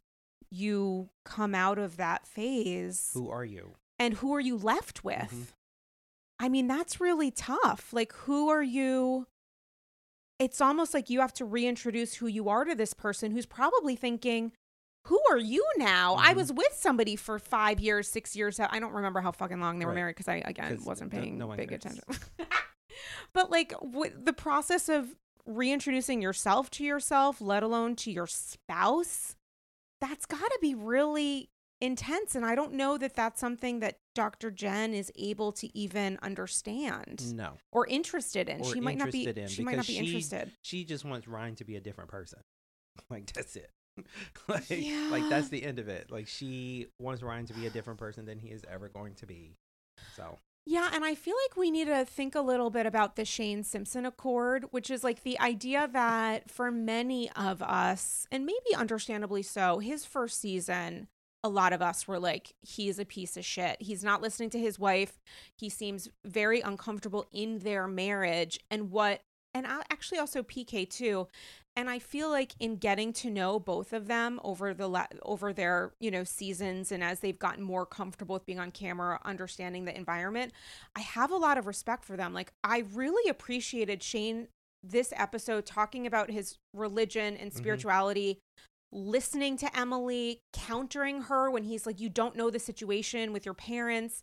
you 0.50 1.08
come 1.24 1.54
out 1.54 1.78
of 1.78 1.96
that 1.96 2.26
phase 2.26 3.10
Who 3.14 3.28
are 3.30 3.44
you? 3.44 3.74
and 3.98 4.14
who 4.14 4.34
are 4.34 4.40
you 4.40 4.56
left 4.56 5.04
with? 5.04 5.30
Mhm. 5.32 5.46
I 6.38 6.48
mean, 6.48 6.66
that's 6.66 7.00
really 7.00 7.30
tough. 7.30 7.92
Like, 7.92 8.12
who 8.12 8.48
are 8.50 8.62
you? 8.62 9.26
It's 10.38 10.60
almost 10.60 10.92
like 10.92 11.08
you 11.08 11.20
have 11.20 11.32
to 11.34 11.46
reintroduce 11.46 12.14
who 12.16 12.26
you 12.26 12.48
are 12.50 12.64
to 12.64 12.74
this 12.74 12.92
person 12.92 13.32
who's 13.32 13.46
probably 13.46 13.96
thinking, 13.96 14.52
who 15.06 15.18
are 15.30 15.38
you 15.38 15.64
now? 15.78 16.16
I 16.16 16.34
Mhm. 16.34 16.36
was 16.36 16.52
with 16.52 16.74
somebody 16.74 17.16
for 17.16 17.38
five 17.38 17.80
years, 17.80 18.08
six 18.08 18.36
years. 18.36 18.60
I 18.60 18.78
don't 18.78 18.92
remember 18.92 19.20
how 19.22 19.32
fucking 19.32 19.60
long 19.60 19.78
they 19.78 19.86
were 19.86 19.92
Right. 19.92 19.96
married 19.96 20.16
because 20.16 20.28
I, 20.28 20.42
again, 20.44 20.82
wasn't 20.84 21.10
paying 21.10 21.38
no 21.38 21.46
one 21.46 21.56
big 21.56 21.72
attention. 21.72 22.02
but 23.32 23.50
like 23.50 23.70
w- 23.80 24.12
the 24.14 24.32
process 24.32 24.88
of 24.90 25.16
reintroducing 25.46 26.20
yourself 26.20 26.68
to 26.72 26.84
yourself, 26.84 27.40
let 27.40 27.62
alone 27.62 27.94
to 27.96 28.10
your 28.10 28.26
spouse, 28.26 29.35
that's 30.00 30.26
got 30.26 30.38
to 30.40 30.58
be 30.60 30.74
really 30.74 31.48
intense. 31.80 32.34
And 32.34 32.44
I 32.44 32.54
don't 32.54 32.72
know 32.72 32.96
that 32.98 33.14
that's 33.14 33.40
something 33.40 33.80
that 33.80 33.98
Dr. 34.14 34.50
Jen 34.50 34.94
is 34.94 35.12
able 35.16 35.52
to 35.52 35.76
even 35.78 36.18
understand 36.22 37.34
No. 37.34 37.54
or 37.72 37.86
interested 37.86 38.48
in. 38.48 38.60
Or 38.62 38.72
she 38.72 38.80
might 38.80 38.96
not 38.98 39.12
be. 39.12 39.20
interested 39.24 39.42
in, 39.42 39.48
she 39.48 39.62
might 39.62 39.76
not 39.76 39.86
be 39.86 39.94
she- 39.94 40.06
interested. 40.06 40.52
She 40.62 40.84
just 40.84 41.04
wants 41.04 41.28
Ryan 41.28 41.54
to 41.56 41.64
be 41.64 41.76
a 41.76 41.80
different 41.80 42.10
person. 42.10 42.40
Like 43.10 43.30
that's 43.34 43.56
it. 43.56 43.70
like, 44.48 44.70
Yeah. 44.70 45.08
like 45.10 45.28
that's 45.28 45.50
the 45.50 45.62
end 45.62 45.78
of 45.78 45.88
it. 45.88 46.10
Like 46.10 46.26
she 46.28 46.86
wants 46.98 47.22
Ryan 47.22 47.44
to 47.46 47.52
be 47.52 47.66
a 47.66 47.70
different 47.70 47.98
person 47.98 48.24
than 48.24 48.38
he 48.38 48.48
is 48.48 48.62
ever 48.70 48.88
going 48.88 49.14
to 49.16 49.26
be. 49.26 49.52
So 50.16 50.38
Yeah, 50.68 50.90
and 50.92 51.04
I 51.04 51.14
feel 51.14 51.36
like 51.46 51.56
we 51.56 51.70
need 51.70 51.86
to 51.86 52.04
think 52.04 52.34
a 52.34 52.40
little 52.40 52.70
bit 52.70 52.86
about 52.86 53.14
the 53.14 53.24
Shane 53.24 53.62
Simpson 53.62 54.04
Accord, 54.04 54.64
which 54.72 54.90
is 54.90 55.04
like 55.04 55.22
the 55.22 55.38
idea 55.38 55.88
that 55.92 56.50
for 56.50 56.72
many 56.72 57.30
of 57.36 57.62
us, 57.62 58.26
and 58.32 58.44
maybe 58.44 58.74
understandably 58.76 59.42
so, 59.42 59.78
his 59.78 60.04
first 60.04 60.40
season, 60.40 61.06
a 61.44 61.48
lot 61.48 61.72
of 61.72 61.80
us 61.80 62.08
were 62.08 62.18
like, 62.18 62.52
he's 62.62 62.98
a 62.98 63.04
piece 63.04 63.36
of 63.36 63.44
shit. 63.44 63.80
He's 63.80 64.02
not 64.02 64.20
listening 64.22 64.50
to 64.50 64.58
his 64.58 64.76
wife. 64.76 65.20
He 65.56 65.68
seems 65.68 66.08
very 66.24 66.60
uncomfortable 66.62 67.26
in 67.32 67.60
their 67.60 67.86
marriage. 67.86 68.58
And 68.68 68.90
what, 68.90 69.20
and 69.54 69.68
I- 69.68 69.84
actually 69.92 70.18
also 70.18 70.42
PK 70.42 70.90
too. 70.90 71.28
And 71.78 71.90
I 71.90 71.98
feel 71.98 72.30
like 72.30 72.54
in 72.58 72.76
getting 72.76 73.12
to 73.14 73.28
know 73.30 73.60
both 73.60 73.92
of 73.92 74.06
them 74.06 74.40
over 74.42 74.72
the 74.72 74.88
la- 74.88 75.06
over 75.22 75.52
their 75.52 75.92
you 76.00 76.10
know 76.10 76.24
seasons 76.24 76.90
and 76.90 77.04
as 77.04 77.20
they've 77.20 77.38
gotten 77.38 77.62
more 77.62 77.84
comfortable 77.84 78.32
with 78.34 78.46
being 78.46 78.58
on 78.58 78.70
camera, 78.70 79.20
understanding 79.26 79.84
the 79.84 79.94
environment, 79.96 80.52
I 80.96 81.00
have 81.00 81.30
a 81.30 81.36
lot 81.36 81.58
of 81.58 81.66
respect 81.66 82.04
for 82.04 82.16
them. 82.16 82.32
Like 82.32 82.52
I 82.64 82.84
really 82.94 83.28
appreciated 83.28 84.02
Shane 84.02 84.48
this 84.82 85.12
episode 85.16 85.66
talking 85.66 86.06
about 86.06 86.30
his 86.30 86.56
religion 86.72 87.36
and 87.36 87.50
Mhm. 87.52 87.56
spirituality, 87.56 88.38
listening 88.92 89.58
to 89.58 89.78
Emily, 89.78 90.40
countering 90.54 91.22
her 91.22 91.50
when 91.50 91.64
he's 91.64 91.84
like, 91.86 92.00
"You 92.00 92.08
don't 92.08 92.36
know 92.36 92.48
the 92.50 92.58
situation 92.58 93.32
with 93.32 93.44
your 93.44 93.54
parents," 93.54 94.22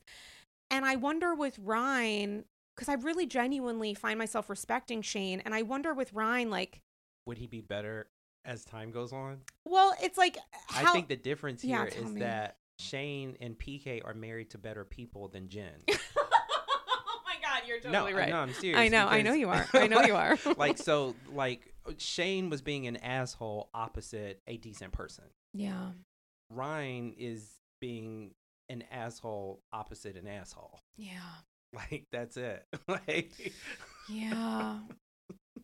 and 0.71 0.85
I 0.85 0.95
wonder 0.95 1.35
with 1.35 1.59
Ryan 1.59 2.45
because 2.75 2.89
I 2.89 2.93
really 2.93 3.27
genuinely 3.27 3.93
find 3.93 4.17
myself 4.17 4.49
respecting 4.49 5.03
Shane, 5.03 5.39
and 5.41 5.53
I 5.53 5.61
wonder 5.61 5.93
with 5.93 6.13
Ryan 6.13 6.49
like. 6.49 6.81
Would 7.25 7.37
he 7.37 7.47
be 7.47 7.61
better 7.61 8.07
as 8.45 8.65
time 8.65 8.91
goes 8.91 9.13
on? 9.13 9.39
Well, 9.65 9.95
it's 10.01 10.17
like 10.17 10.37
how 10.67 10.89
I 10.89 10.93
think 10.93 11.07
the 11.07 11.15
difference 11.15 11.63
Yeah, 11.63 11.81
here 11.83 11.89
tell 11.91 12.03
is 12.03 12.09
me. 12.11 12.19
that 12.21 12.57
Shane 12.79 13.37
and 13.39 13.57
PK 13.57 14.01
are 14.03 14.13
married 14.13 14.49
to 14.51 14.57
better 14.57 14.83
people 14.85 15.27
than 15.29 15.47
Jen. 15.47 15.71
oh 15.89 15.95
my 17.25 17.35
god, 17.41 17.61
you're 17.67 17.79
totally 17.79 18.13
no, 18.13 18.25
no, 18.25 18.37
I'm 18.39 18.53
serious. 18.53 18.79
I 18.79 18.87
know, 18.89 19.07
I 19.07 19.21
know 19.21 19.33
you 19.33 19.49
are. 19.49 19.65
I 19.73 19.87
know 19.87 20.01
you 20.01 20.15
are. 20.15 20.37
like 20.57 20.77
so, 20.77 21.15
like 21.33 21.73
Shane 21.97 22.49
was 22.49 22.61
being 22.61 22.87
an 22.87 22.97
asshole 22.97 23.69
opposite 23.73 24.41
a 24.47 24.57
decent 24.57 24.91
person. 24.91 25.25
yeah. 25.53 25.89
Ryan 26.49 27.13
is 27.17 27.49
being 27.81 28.31
an 28.69 28.83
asshole 28.91 29.61
opposite 29.71 30.15
an 30.17 30.27
asshole. 30.27 30.79
Yeah. 30.97 31.17
Like 31.73 32.05
that's 32.11 32.37
it. 32.37 32.63
like 32.87 33.31
Yeah. 34.07 34.77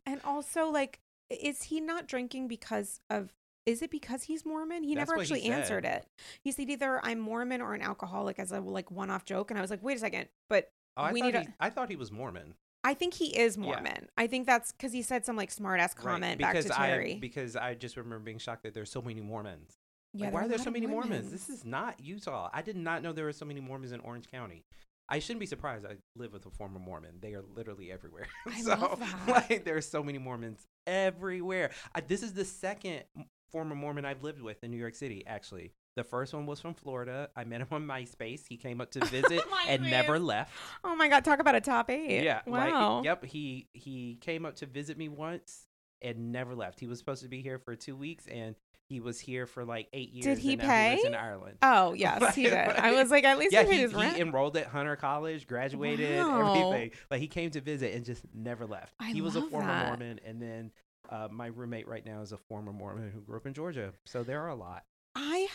and 0.08 0.20
also 0.24 0.70
like 0.72 1.00
is 1.30 1.64
he 1.64 1.80
not 1.80 2.08
drinking 2.08 2.48
because 2.48 3.02
of 3.10 3.34
is 3.66 3.82
it 3.82 3.92
because 3.92 4.24
he's 4.24 4.46
Mormon? 4.46 4.84
He 4.84 4.96
That's 4.96 5.10
never 5.10 5.18
what 5.18 5.28
he 5.28 5.36
actually 5.36 5.52
answered 5.52 5.86
it. 5.86 6.08
He 6.42 6.52
said 6.52 6.70
either 6.70 7.00
I'm 7.06 7.20
Mormon 7.20 7.62
or 7.62 7.74
an 7.74 7.82
alcoholic 7.82 8.40
as 8.40 8.52
a 8.52 8.60
like 8.60 8.90
one-off 8.90 9.26
joke 9.26 9.52
and 9.52 9.58
I 9.58 9.62
was 9.62 9.70
like, 9.70 9.84
"Wait 9.84 9.98
a 9.98 10.00
second, 10.00 10.30
But 10.50 10.72
Oh, 10.98 11.04
I 11.04 11.12
We 11.12 11.22
thought 11.22 11.34
need 11.34 11.42
he, 11.42 11.48
I 11.60 11.70
thought 11.70 11.90
he 11.90 11.96
was 11.96 12.12
Mormon. 12.12 12.56
I 12.84 12.94
think 12.94 13.14
he 13.14 13.38
is 13.38 13.58
Yeah. 13.58 13.64
Mormon. 13.64 14.10
I 14.18 14.28
think 14.28 14.48
that's 14.48 14.72
cuz 14.72 14.92
he 14.92 15.02
said 15.02 15.26
some 15.26 15.36
like 15.36 15.52
smart-ass 15.52 15.96
Right, 15.98 16.04
comment 16.04 16.42
back 16.42 16.56
to 16.56 16.64
Terry. 16.64 17.16
I 17.16 17.20
because 17.20 17.56
I 17.56 17.76
just 17.76 17.96
remember 17.98 18.20
being 18.24 18.40
shocked 18.40 18.64
that 18.64 18.74
there's 18.74 18.92
so 18.92 19.02
many 19.02 19.22
Mormons. 19.22 19.78
yeah, 20.14 20.26
Like, 20.28 20.34
why 20.34 20.46
are 20.46 20.48
there 20.48 20.58
so 20.58 20.72
many 20.72 20.88
Mormons? 20.88 21.32
This 21.32 21.50
is 21.50 21.64
not 21.64 22.00
Utah. 22.00 22.50
I 22.52 22.62
did 22.64 22.76
not 22.76 23.04
know 23.04 23.14
there 23.14 23.26
were 23.26 23.34
so 23.34 23.46
many 23.46 23.60
Mormons 23.60 23.92
in 23.92 24.00
Orange 24.00 24.28
County. 24.32 24.66
I 25.10 25.20
shouldn't 25.20 25.40
be 25.40 25.46
surprised. 25.48 25.86
I 25.86 25.96
live 26.16 26.34
with 26.34 26.46
a 26.46 26.52
former 26.52 26.80
Mormon. 26.80 27.16
They 27.20 27.34
are 27.34 27.44
literally 27.56 27.92
everywhere. 27.92 28.28
I 28.48 28.62
so, 28.62 28.70
love 28.70 29.00
that. 29.26 29.50
Like, 29.50 29.66
there 29.66 29.76
are 29.76 29.82
so 29.82 30.04
many 30.04 30.20
Mormons 30.20 30.68
everywhere. 30.86 31.72
I, 31.96 32.02
this 32.02 32.22
is 32.22 32.34
the 32.34 32.46
second 32.46 33.04
former 33.52 33.76
Mormon 33.76 34.06
I've 34.06 34.24
lived 34.24 34.42
with 34.42 34.64
in 34.64 34.72
New 34.72 34.78
York 34.78 34.96
City. 34.96 35.24
Actually, 35.26 35.72
the 35.96 36.04
first 36.04 36.34
one 36.34 36.46
was 36.46 36.60
from 36.60 36.76
Florida. 36.76 37.30
I 37.36 37.44
met 37.44 37.62
him 37.62 37.68
on 37.72 37.86
MySpace. 37.86 38.42
He 38.48 38.58
came 38.58 38.80
up 38.80 38.92
to 38.92 39.00
visit 39.06 39.42
and 39.68 39.82
never 39.82 40.20
left. 40.20 40.54
Oh 40.84 40.96
my 40.96 41.10
god, 41.10 41.26
talk 41.26 41.40
about 41.40 41.56
a 41.56 41.62
top 41.62 41.90
8. 41.90 42.24
Yeah. 42.24 42.42
Wow. 42.46 42.98
Like, 42.98 43.06
yep. 43.06 43.26
He 43.26 43.68
he 43.74 44.18
came 44.22 44.46
up 44.46 44.56
to 44.58 44.66
visit 44.68 44.98
me 44.98 45.10
once 45.10 45.66
and 46.02 46.32
never 46.32 46.56
left. 46.56 46.80
He 46.80 46.88
was 46.88 47.00
supposed 47.00 47.24
to 47.24 47.30
be 47.30 47.42
here 47.42 47.60
for 47.60 47.76
two 47.76 47.96
weeks 47.96 48.26
and 48.28 48.56
he 48.88 49.00
was 49.00 49.20
here 49.20 49.46
for 49.46 49.66
like 49.66 49.88
eight 49.94 50.12
years. 50.14 50.40
he 50.40 50.54
and 50.54 50.62
now 50.64 50.68
He 50.90 50.96
pay? 50.98 51.08
in 51.08 51.14
Ireland. 51.14 51.58
Oh, 51.62 51.94
yes, 51.94 52.34
he 52.34 52.44
did. 52.44 52.54
I 52.54 52.92
was 52.94 53.12
like 53.12 53.24
at 53.24 53.38
least 53.38 53.54
yeah, 53.54 53.64
he 53.64 53.86
he, 53.86 53.88
he 53.88 54.20
enrolled 54.22 54.58
at 54.58 54.66
Hunter 54.68 54.96
College, 54.96 55.46
graduated, 55.48 56.18
Wow. 56.20 56.56
everything. 56.56 56.92
Like 57.12 57.20
he 57.22 57.28
came 57.28 57.52
to 57.52 57.62
visit 57.62 57.94
and 57.94 58.04
just 58.04 58.24
never 58.34 58.66
left. 58.66 58.96
I 59.00 59.12
he 59.12 59.22
was 59.22 59.36
a 59.36 59.42
former 59.44 59.68
that. 59.68 59.88
Mormon, 59.88 60.20
and 60.26 60.42
then 60.42 60.72
uh, 61.10 61.28
my 61.32 61.48
roommate 61.48 61.88
right 61.88 62.06
now 62.06 62.22
is 62.22 62.32
a 62.32 62.38
former 62.38 62.72
Mormon 62.74 63.12
who 63.12 63.20
grew 63.22 63.38
up 63.38 63.46
in 63.46 63.54
Georgia. 63.54 63.94
So 64.06 64.24
there 64.24 64.42
are 64.42 64.50
a 64.50 64.56
lot. 64.56 64.84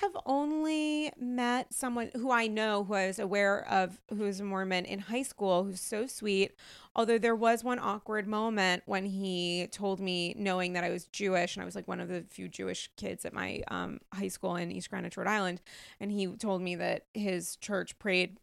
I 0.05 0.09
have 0.09 0.23
only 0.27 1.12
met 1.19 1.73
someone 1.73 2.11
who 2.14 2.31
I 2.31 2.47
know 2.47 2.85
who 2.85 2.93
I 2.93 3.07
was 3.07 3.19
aware 3.19 3.67
of 3.71 3.99
who 4.11 4.27
is 4.27 4.38
a 4.38 4.45
Mormon 4.45 4.85
in 4.85 4.99
high 4.99 5.23
school 5.23 5.64
who's 5.64 5.81
so 5.81 6.07
sweet. 6.07 6.53
Although 6.95 7.17
there 7.17 7.35
was 7.35 7.64
one 7.64 7.79
awkward 7.79 8.27
moment 8.27 8.83
when 8.85 9.07
he 9.07 9.67
told 9.73 10.01
me, 10.01 10.35
knowing 10.37 10.75
that 10.75 10.85
I 10.85 10.90
was 10.90 11.07
Jewish, 11.07 11.57
and 11.57 11.62
I 11.62 11.64
was 11.64 11.75
like 11.75 11.88
one 11.88 12.01
of 12.01 12.09
the 12.09 12.25
few 12.29 12.49
Jewish 12.49 12.90
kids 12.97 13.25
at 13.25 13.33
my 13.33 13.62
um, 13.69 13.99
high 14.12 14.29
school 14.29 14.57
in 14.57 14.71
East 14.71 14.90
Greenwich, 14.90 15.17
Rhode 15.17 15.27
Island, 15.27 15.62
and 15.99 16.12
he 16.12 16.27
told 16.27 16.61
me 16.61 16.77
that 16.77 17.07
his 17.14 17.57
church 17.57 17.99
prayed 17.99 18.38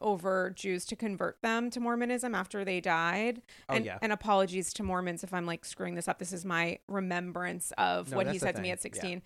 over 0.00 0.50
Jews 0.50 0.84
to 0.86 0.96
convert 0.96 1.40
them 1.40 1.70
to 1.70 1.80
Mormonism 1.80 2.34
after 2.34 2.64
they 2.64 2.80
died. 2.80 3.42
Oh 3.68 3.74
and, 3.74 3.84
yeah. 3.84 3.98
and 4.02 4.12
apologies 4.12 4.72
to 4.74 4.82
Mormons 4.82 5.22
if 5.22 5.32
I'm 5.32 5.46
like 5.46 5.64
screwing 5.64 5.94
this 5.94 6.08
up. 6.08 6.18
This 6.18 6.32
is 6.32 6.44
my 6.44 6.78
remembrance 6.88 7.72
of 7.78 8.10
No, 8.10 8.16
what 8.16 8.26
he 8.26 8.38
said 8.38 8.56
to 8.56 8.62
me 8.62 8.72
at 8.72 8.80
Yeah. 8.84 9.20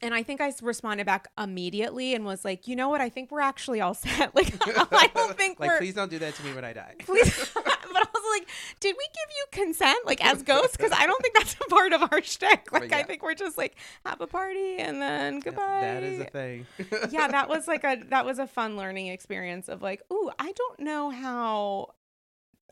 16. 0.00 0.06
And 0.06 0.14
I 0.14 0.22
think 0.22 0.40
I 0.40 0.52
responded 0.62 1.06
back 1.06 1.28
immediately 1.38 2.14
and 2.14 2.24
was 2.24 2.44
like, 2.44 2.68
you 2.68 2.76
know 2.76 2.88
what? 2.88 3.00
I 3.00 3.08
think 3.08 3.30
we're 3.30 3.40
actually 3.40 3.80
all 3.80 3.94
set. 3.94 4.34
Like, 4.34 4.54
I 4.66 5.10
don't 5.14 5.36
think 5.36 5.58
like 5.60 5.70
we're. 5.70 5.78
please 5.78 5.94
don't 5.94 6.10
do 6.10 6.18
that 6.20 6.34
to 6.36 6.44
me 6.44 6.54
when 6.54 6.64
I 6.64 6.72
die. 6.72 6.94
Please. 7.04 7.50
but 7.54 7.66
I 7.66 8.06
was 8.14 8.38
like, 8.40 8.48
did 8.80 8.94
we 8.96 9.04
give 9.06 9.36
you 9.36 9.44
consent, 9.64 9.98
like 10.06 10.24
as 10.24 10.42
ghosts? 10.42 10.76
Because 10.76 10.92
I 10.92 11.06
don't 11.06 11.20
think 11.22 11.34
that's 11.34 11.54
a 11.54 11.68
part 11.70 11.92
of 11.92 12.02
our 12.12 12.22
shtick. 12.22 12.70
Like, 12.72 12.92
I 12.92 13.02
think 13.02 13.22
we're 13.22 13.34
just 13.34 13.58
like 13.58 13.74
have 14.04 14.20
a 14.20 14.26
party 14.26 14.76
and 14.78 15.00
then 15.02 15.34
Yeah, 15.34 15.40
goodbye. 15.40 15.80
that 15.80 16.02
is 16.02 16.20
a 16.20 16.24
thing. 16.26 16.66
yeah, 17.10 17.28
that 17.28 17.48
was 17.48 17.66
like 17.66 17.84
a 17.84 17.98
that 18.10 18.24
was 18.24 18.38
a 18.38 18.46
fun 18.46 18.76
learning 18.76 19.08
experience 19.08 19.68
of 19.68 19.82
like, 19.82 20.02
ooh, 20.12 20.30
I 20.38 20.52
don't 20.52 20.80
know 20.80 21.10
how 21.10 21.94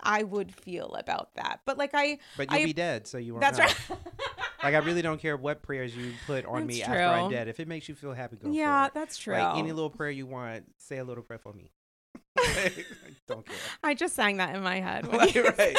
I 0.02 0.22
would 0.22 0.54
feel 0.54 0.94
about 0.94 1.34
that, 1.34 1.60
but 1.64 1.78
like 1.78 1.90
I, 1.94 2.18
But 2.36 2.50
you'll 2.50 2.60
I- 2.60 2.64
be 2.64 2.72
dead, 2.72 3.06
so 3.06 3.18
you 3.18 3.34
won't 3.34 3.40
that's 3.42 3.58
know. 3.58 3.64
right. 3.64 3.98
Like 4.62 4.74
I 4.74 4.78
really 4.78 5.02
don't 5.02 5.20
care 5.20 5.36
what 5.36 5.62
prayers 5.62 5.94
you 5.94 6.12
put 6.26 6.44
on 6.44 6.66
me 6.66 6.78
That's 6.78 6.88
after 6.88 7.02
I'm 7.04 7.30
dead. 7.30 7.46
If 7.46 7.60
it 7.60 7.68
makes 7.68 7.88
you 7.88 7.94
feel 7.94 8.12
happy, 8.14 8.36
go 8.36 8.50
yeah, 8.50 8.52
for 8.52 8.52
it. 8.52 8.56
Yeah, 8.56 8.88
that's 8.94 9.16
true. 9.16 9.34
Like 9.34 9.58
any 9.58 9.70
little 9.70 9.90
prayer 9.90 10.10
you 10.10 10.26
want, 10.26 10.64
say 10.78 10.96
a 10.98 11.04
little 11.04 11.22
prayer 11.22 11.38
for 11.38 11.52
me. 11.52 11.70
don't 13.28 13.46
care. 13.46 13.54
I 13.84 13.94
just 13.94 14.16
sang 14.16 14.38
that 14.38 14.56
in 14.56 14.62
my 14.62 14.80
head. 14.80 15.06
Right, 15.12 15.32
you 15.34 15.44
right. 15.44 15.54
said- 15.56 15.76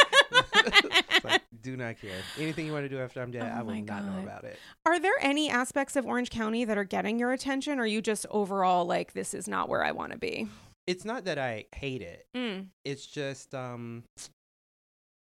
It's 1.10 1.26
like, 1.26 1.42
do 1.62 1.76
not 1.76 2.00
care. 2.00 2.16
Anything 2.40 2.66
you 2.66 2.72
want 2.72 2.86
to 2.86 2.90
do 2.90 3.00
after 3.00 3.22
I'm 3.22 3.32
dead, 3.32 3.52
Oh 3.54 3.60
I 3.60 3.62
will 3.64 3.74
not 3.74 4.06
know 4.06 4.20
about 4.24 4.44
it. 4.46 4.58
Are 4.86 5.00
there 5.00 5.16
any 5.22 5.50
aspects 5.50 5.96
of 5.96 6.06
Orange 6.06 6.30
County 6.30 6.64
that 6.64 6.78
are 6.78 6.84
getting 6.86 7.20
your 7.20 7.32
attention, 7.34 7.80
or 7.80 7.84
are 7.84 7.88
you 7.88 8.02
just 8.02 8.26
overall 8.30 8.86
like 8.86 9.14
this 9.14 9.34
is 9.34 9.48
not 9.50 9.68
where 9.68 9.84
I 9.84 9.92
want 9.92 10.12
to 10.14 10.18
be? 10.18 10.48
It's 10.88 11.04
not 11.06 11.26
that 11.26 11.38
I 11.38 11.66
hate 11.76 12.02
it. 12.02 12.26
Mm. 12.36 12.68
It's 12.86 13.06
just 13.06 13.54
um 13.54 14.04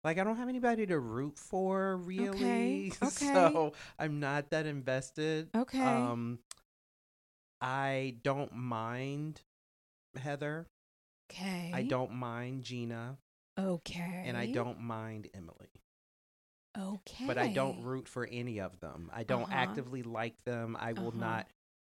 like 0.03 0.17
I 0.17 0.23
don't 0.25 0.35
have 0.35 0.49
anybody 0.49 0.85
to 0.87 0.99
root 0.99 1.39
for 1.39 1.95
really. 1.97 2.91
okay. 3.01 3.09
so 3.09 3.73
I'm 3.97 4.19
not 4.19 4.49
that 4.51 4.65
invested. 4.65 5.49
Okay. 5.55 5.79
Um 5.81 6.39
I 7.61 8.15
don't 8.23 8.53
mind 8.53 9.41
Heather. 10.17 10.67
okay. 11.31 11.71
I 11.73 11.83
don't 11.83 12.11
mind 12.11 12.63
Gina. 12.63 13.17
Okay. 13.57 14.23
And 14.25 14.35
I 14.35 14.47
don't 14.47 14.81
mind 14.81 15.29
Emily. 15.33 15.69
Okay. 16.77 17.25
But 17.27 17.37
I 17.37 17.47
don't 17.53 17.83
root 17.83 18.07
for 18.09 18.27
any 18.29 18.59
of 18.59 18.79
them. 18.79 19.09
I 19.13 19.23
don't 19.23 19.43
Uh-huh. 19.43 19.53
actively 19.53 20.03
like 20.03 20.43
them. 20.43 20.75
I 20.79 20.93
will 20.93 21.09
Uh-huh. 21.09 21.19
not 21.19 21.47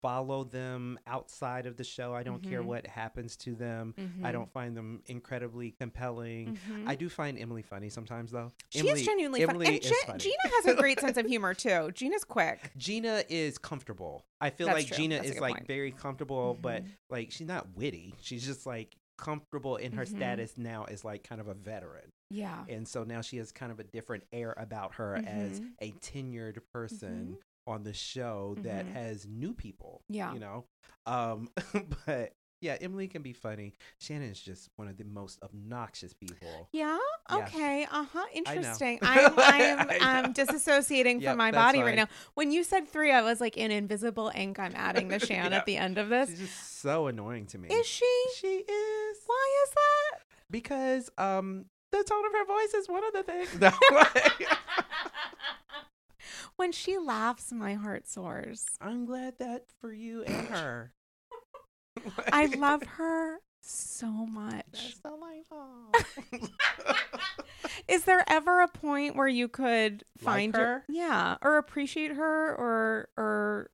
follow 0.05 0.45
them 0.45 0.99
outside 1.07 1.65
of 1.65 1.79
the 1.79 1.83
show. 1.85 2.13
I 2.15 2.23
don't 2.23 2.43
care 2.43 2.61
Mhm. 2.63 2.67
what 2.67 2.87
happens 2.87 3.37
to 3.39 3.55
them. 3.55 3.95
I 3.97 4.03
Mhm. 4.29 4.33
don't 4.33 4.53
find 4.53 4.77
them 4.77 5.03
incredibly 5.07 5.71
compelling. 5.71 6.59
Mhm. 6.69 6.87
I 6.87 6.95
do 6.95 7.09
find 7.09 7.39
Emily 7.39 7.63
funny 7.63 7.89
sometimes, 7.89 8.31
though. 8.31 8.53
She 8.69 8.81
Emily, 8.81 9.01
is 9.01 9.07
genuinely 9.07 9.41
funny. 9.41 9.51
Emily 9.51 9.67
And 9.77 9.77
is 9.85 9.91
Gi- 9.91 10.07
funny. 10.07 10.19
Gina 10.19 10.55
has 10.57 10.67
a 10.67 10.75
great 10.83 11.01
sense 11.01 11.17
of 11.17 11.25
humor 11.25 11.55
too. 11.55 11.91
Gina's 11.95 12.23
quick. 12.23 12.71
Gina 12.77 13.25
is 13.31 13.57
comfortable. 13.57 14.27
I 14.43 14.51
feel 14.51 14.67
That's 14.67 14.81
like 14.81 14.87
true. 14.89 14.97
Gina 14.99 15.17
That's 15.17 15.31
is 15.31 15.41
like 15.41 15.55
point. 15.55 15.67
very 15.67 15.91
comfortable, 15.93 16.53
but 16.61 16.85
Mhm. 16.85 16.89
like 17.09 17.31
she's 17.31 17.47
not 17.47 17.75
witty. 17.75 18.15
She's 18.21 18.45
just 18.45 18.67
like 18.67 18.95
comfortable 19.17 19.77
in 19.77 19.93
her 19.93 20.05
Mhm. 20.05 20.17
status 20.17 20.59
now 20.59 20.85
as 20.85 21.03
like 21.03 21.23
kind 21.25 21.41
of 21.41 21.49
a 21.49 21.55
veteran. 21.55 22.11
Yeah. 22.29 22.65
And 22.69 22.87
so 22.87 23.05
now 23.05 23.23
she 23.23 23.39
has 23.39 23.53
kind 23.53 23.73
of 23.73 23.81
a 23.81 23.85
different 23.85 24.25
air 24.33 24.53
about 24.59 24.97
her 24.97 25.15
as 25.17 25.61
Mhm. 25.61 25.71
a 25.81 25.93
tenured 25.93 26.59
person 26.73 27.39
on 27.67 27.83
the 27.83 27.93
show 27.95 28.57
that 28.63 28.87
Mhm. 28.87 28.93
has 28.93 29.27
new 29.27 29.53
people. 29.55 30.03
Yeah. 30.09 30.33
You 30.35 30.41
know? 30.41 30.65
Um 31.07 31.49
but 32.07 32.33
yeah, 32.61 32.79
Emily 32.81 33.09
can 33.09 33.21
be 33.21 33.35
funny. 33.35 33.75
Shannon 33.99 34.31
is 34.31 34.41
just 34.41 34.71
one 34.77 34.89
of 34.89 34.97
the 34.97 35.05
most 35.05 35.39
obnoxious 35.43 36.15
people. 36.15 36.69
Yeah. 36.73 36.97
Yeah. 37.31 37.37
Okay. 37.47 37.87
Uh 37.91 38.05
huh. 38.11 38.25
Interesting. 38.33 38.99
I'm 39.03 39.35
I 39.39 39.87
I'm 40.01 40.23
know. 40.23 40.29
um, 40.29 40.33
dissociating 40.33 41.21
Yep, 41.21 41.31
from 41.33 41.39
my 41.39 41.51
body 41.53 41.81
right 41.81 41.89
fine. 41.89 41.97
now. 41.97 42.09
When 42.35 42.53
you 42.53 42.65
said 42.65 42.89
three, 42.89 43.13
I 43.13 43.21
was 43.21 43.39
like 43.41 43.59
in 43.59 43.71
invisible 43.71 44.33
ink. 44.35 44.59
I'm 44.59 44.73
adding 44.77 45.09
the 45.09 45.19
Shan 45.27 45.53
Yeah. 45.53 45.59
at 45.59 45.67
the 45.67 45.77
end 45.77 45.99
of 45.99 46.09
this. 46.09 46.31
She's 46.31 46.39
just 46.39 46.81
so 46.81 47.07
annoying 47.09 47.47
to 47.49 47.59
me. 47.59 47.69
Is 47.69 47.87
she? 47.87 48.25
She 48.37 48.47
is. 48.47 49.19
Why 49.27 49.65
is 49.65 49.71
that? 49.75 50.21
Because 50.51 51.11
um 51.19 51.67
the 51.91 52.03
tone 52.03 52.25
of 52.25 52.33
her 52.33 52.45
voice 52.47 52.73
is 52.75 52.89
one 52.89 53.05
of 53.05 53.13
the 53.13 53.23
things. 53.25 53.51
When 56.57 56.73
she 56.73 56.99
laughs, 56.99 57.53
my 57.53 57.75
heart 57.75 58.09
soars. 58.09 58.67
I'm 58.81 59.07
glad 59.07 59.39
that 59.39 59.67
for 59.81 59.93
you 59.93 60.25
and 60.25 60.49
her. 60.55 60.93
I 62.33 62.47
love 62.57 62.83
her 62.83 63.39
so 63.61 64.07
much. 64.09 64.97
Is 67.89 68.05
there 68.05 68.25
ever 68.29 68.61
a 68.61 68.69
point 68.69 69.17
where 69.17 69.29
you 69.29 69.49
could 69.49 70.05
Like 70.21 70.25
find 70.25 70.57
her? 70.57 70.85
yeah, 70.89 71.37
or 71.43 71.57
appreciate 71.57 72.13
her, 72.13 72.55
or 72.55 73.09
or 73.17 73.71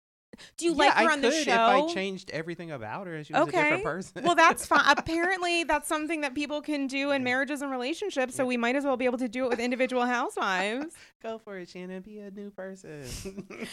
do 0.57 0.65
you 0.67 0.73
yeah, 0.73 0.79
like 0.79 0.95
her 0.95 1.11
I 1.11 1.13
on 1.13 1.21
the 1.21 1.31
show? 1.31 1.51
if 1.53 1.59
I 1.59 1.87
changed 1.93 2.31
everything 2.31 2.71
about 2.71 3.07
her 3.07 3.23
she 3.25 3.33
was 3.33 3.49
a 3.49 3.51
different 3.51 3.83
person. 3.85 4.25
well, 4.25 4.35
that's 4.35 4.67
fine. 4.67 4.85
Apparently, 4.97 5.65
that's 5.65 5.89
something 5.89 6.21
that 6.23 6.35
people 6.35 6.61
can 6.61 6.87
do 6.87 7.11
in 7.11 7.25
marriages 7.25 7.63
and 7.63 7.71
relationships. 7.71 8.35
So 8.35 8.43
Yeah. 8.43 8.49
we 8.49 8.57
might 8.57 8.77
as 8.77 8.85
well 8.85 8.97
be 8.97 9.05
able 9.05 9.19
to 9.19 9.29
do 9.29 9.45
it 9.45 9.51
with 9.51 9.61
individual 9.61 10.07
housewives. 10.07 10.95
Go 11.23 11.39
for 11.39 11.59
it, 11.59 11.69
Shannon. 11.69 12.03
Be 12.03 12.19
a 12.21 12.31
new 12.31 12.51
person. 12.51 13.01
I 13.25 13.27
think 13.31 13.69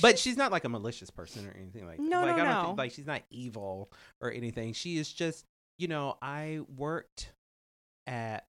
but 0.00 0.18
she's 0.18 0.36
not 0.36 0.52
like 0.52 0.64
a 0.64 0.68
malicious 0.68 1.10
person 1.10 1.46
or 1.46 1.54
anything 1.58 1.86
like 1.86 1.96
that. 1.98 2.02
No, 2.02 2.22
like, 2.24 2.36
no, 2.36 2.42
I 2.42 2.44
don't 2.46 2.54
no. 2.54 2.64
Think, 2.68 2.78
like 2.78 2.92
she's 2.92 3.06
not 3.06 3.22
evil 3.30 3.90
or 4.20 4.30
anything. 4.32 4.72
She 4.72 4.96
is 4.98 5.12
just, 5.12 5.44
you 5.78 5.88
know, 5.88 6.16
I 6.22 6.60
worked 6.76 7.32
at 8.06 8.46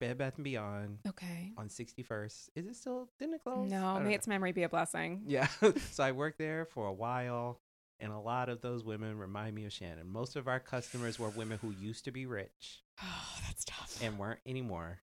Bed 0.00 0.18
Bath 0.18 0.34
and 0.36 0.44
Beyond 0.44 0.98
okay. 1.08 1.52
on 1.56 1.68
61st. 1.68 2.50
Is 2.54 2.66
it 2.66 2.76
still? 2.76 3.08
Didn't 3.18 3.34
it 3.34 3.42
close? 3.42 3.70
No, 3.70 3.98
may 4.00 4.14
its 4.14 4.26
memory 4.26 4.52
be 4.52 4.62
a 4.62 4.68
blessing. 4.68 5.22
Yeah. 5.26 5.48
so 5.92 6.04
I 6.04 6.12
worked 6.12 6.38
there 6.38 6.66
for 6.66 6.86
a 6.86 6.92
while, 6.92 7.60
and 8.00 8.12
a 8.12 8.18
lot 8.18 8.48
of 8.48 8.60
those 8.60 8.84
women 8.84 9.16
remind 9.16 9.54
me 9.54 9.64
of 9.64 9.72
Shannon. 9.72 10.08
Most 10.08 10.36
of 10.36 10.48
our 10.48 10.60
customers 10.60 11.18
were 11.18 11.30
women 11.30 11.58
who 11.60 11.70
used 11.70 12.04
to 12.04 12.10
be 12.10 12.26
rich 12.26 12.82
Oh, 13.02 13.38
that's 13.46 13.64
tough. 13.64 13.98
and 14.02 14.18
weren't 14.18 14.40
anymore. 14.46 15.00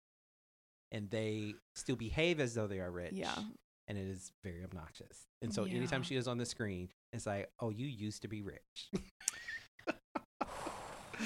And 0.92 1.08
they 1.08 1.54
still 1.76 1.96
behave 1.96 2.40
as 2.40 2.54
though 2.54 2.66
they 2.66 2.80
are 2.80 2.90
rich. 2.90 3.12
Yeah. 3.12 3.34
And 3.86 3.96
it 3.96 4.08
is 4.08 4.32
very 4.42 4.64
obnoxious. 4.64 5.26
And 5.42 5.54
so 5.54 5.64
anytime 5.64 6.02
she 6.02 6.16
is 6.16 6.28
on 6.28 6.38
the 6.38 6.44
screen, 6.44 6.88
it's 7.12 7.26
like, 7.26 7.50
oh, 7.60 7.70
you 7.70 7.86
used 7.86 8.22
to 8.22 8.28
be 8.28 8.42
rich. 8.42 8.90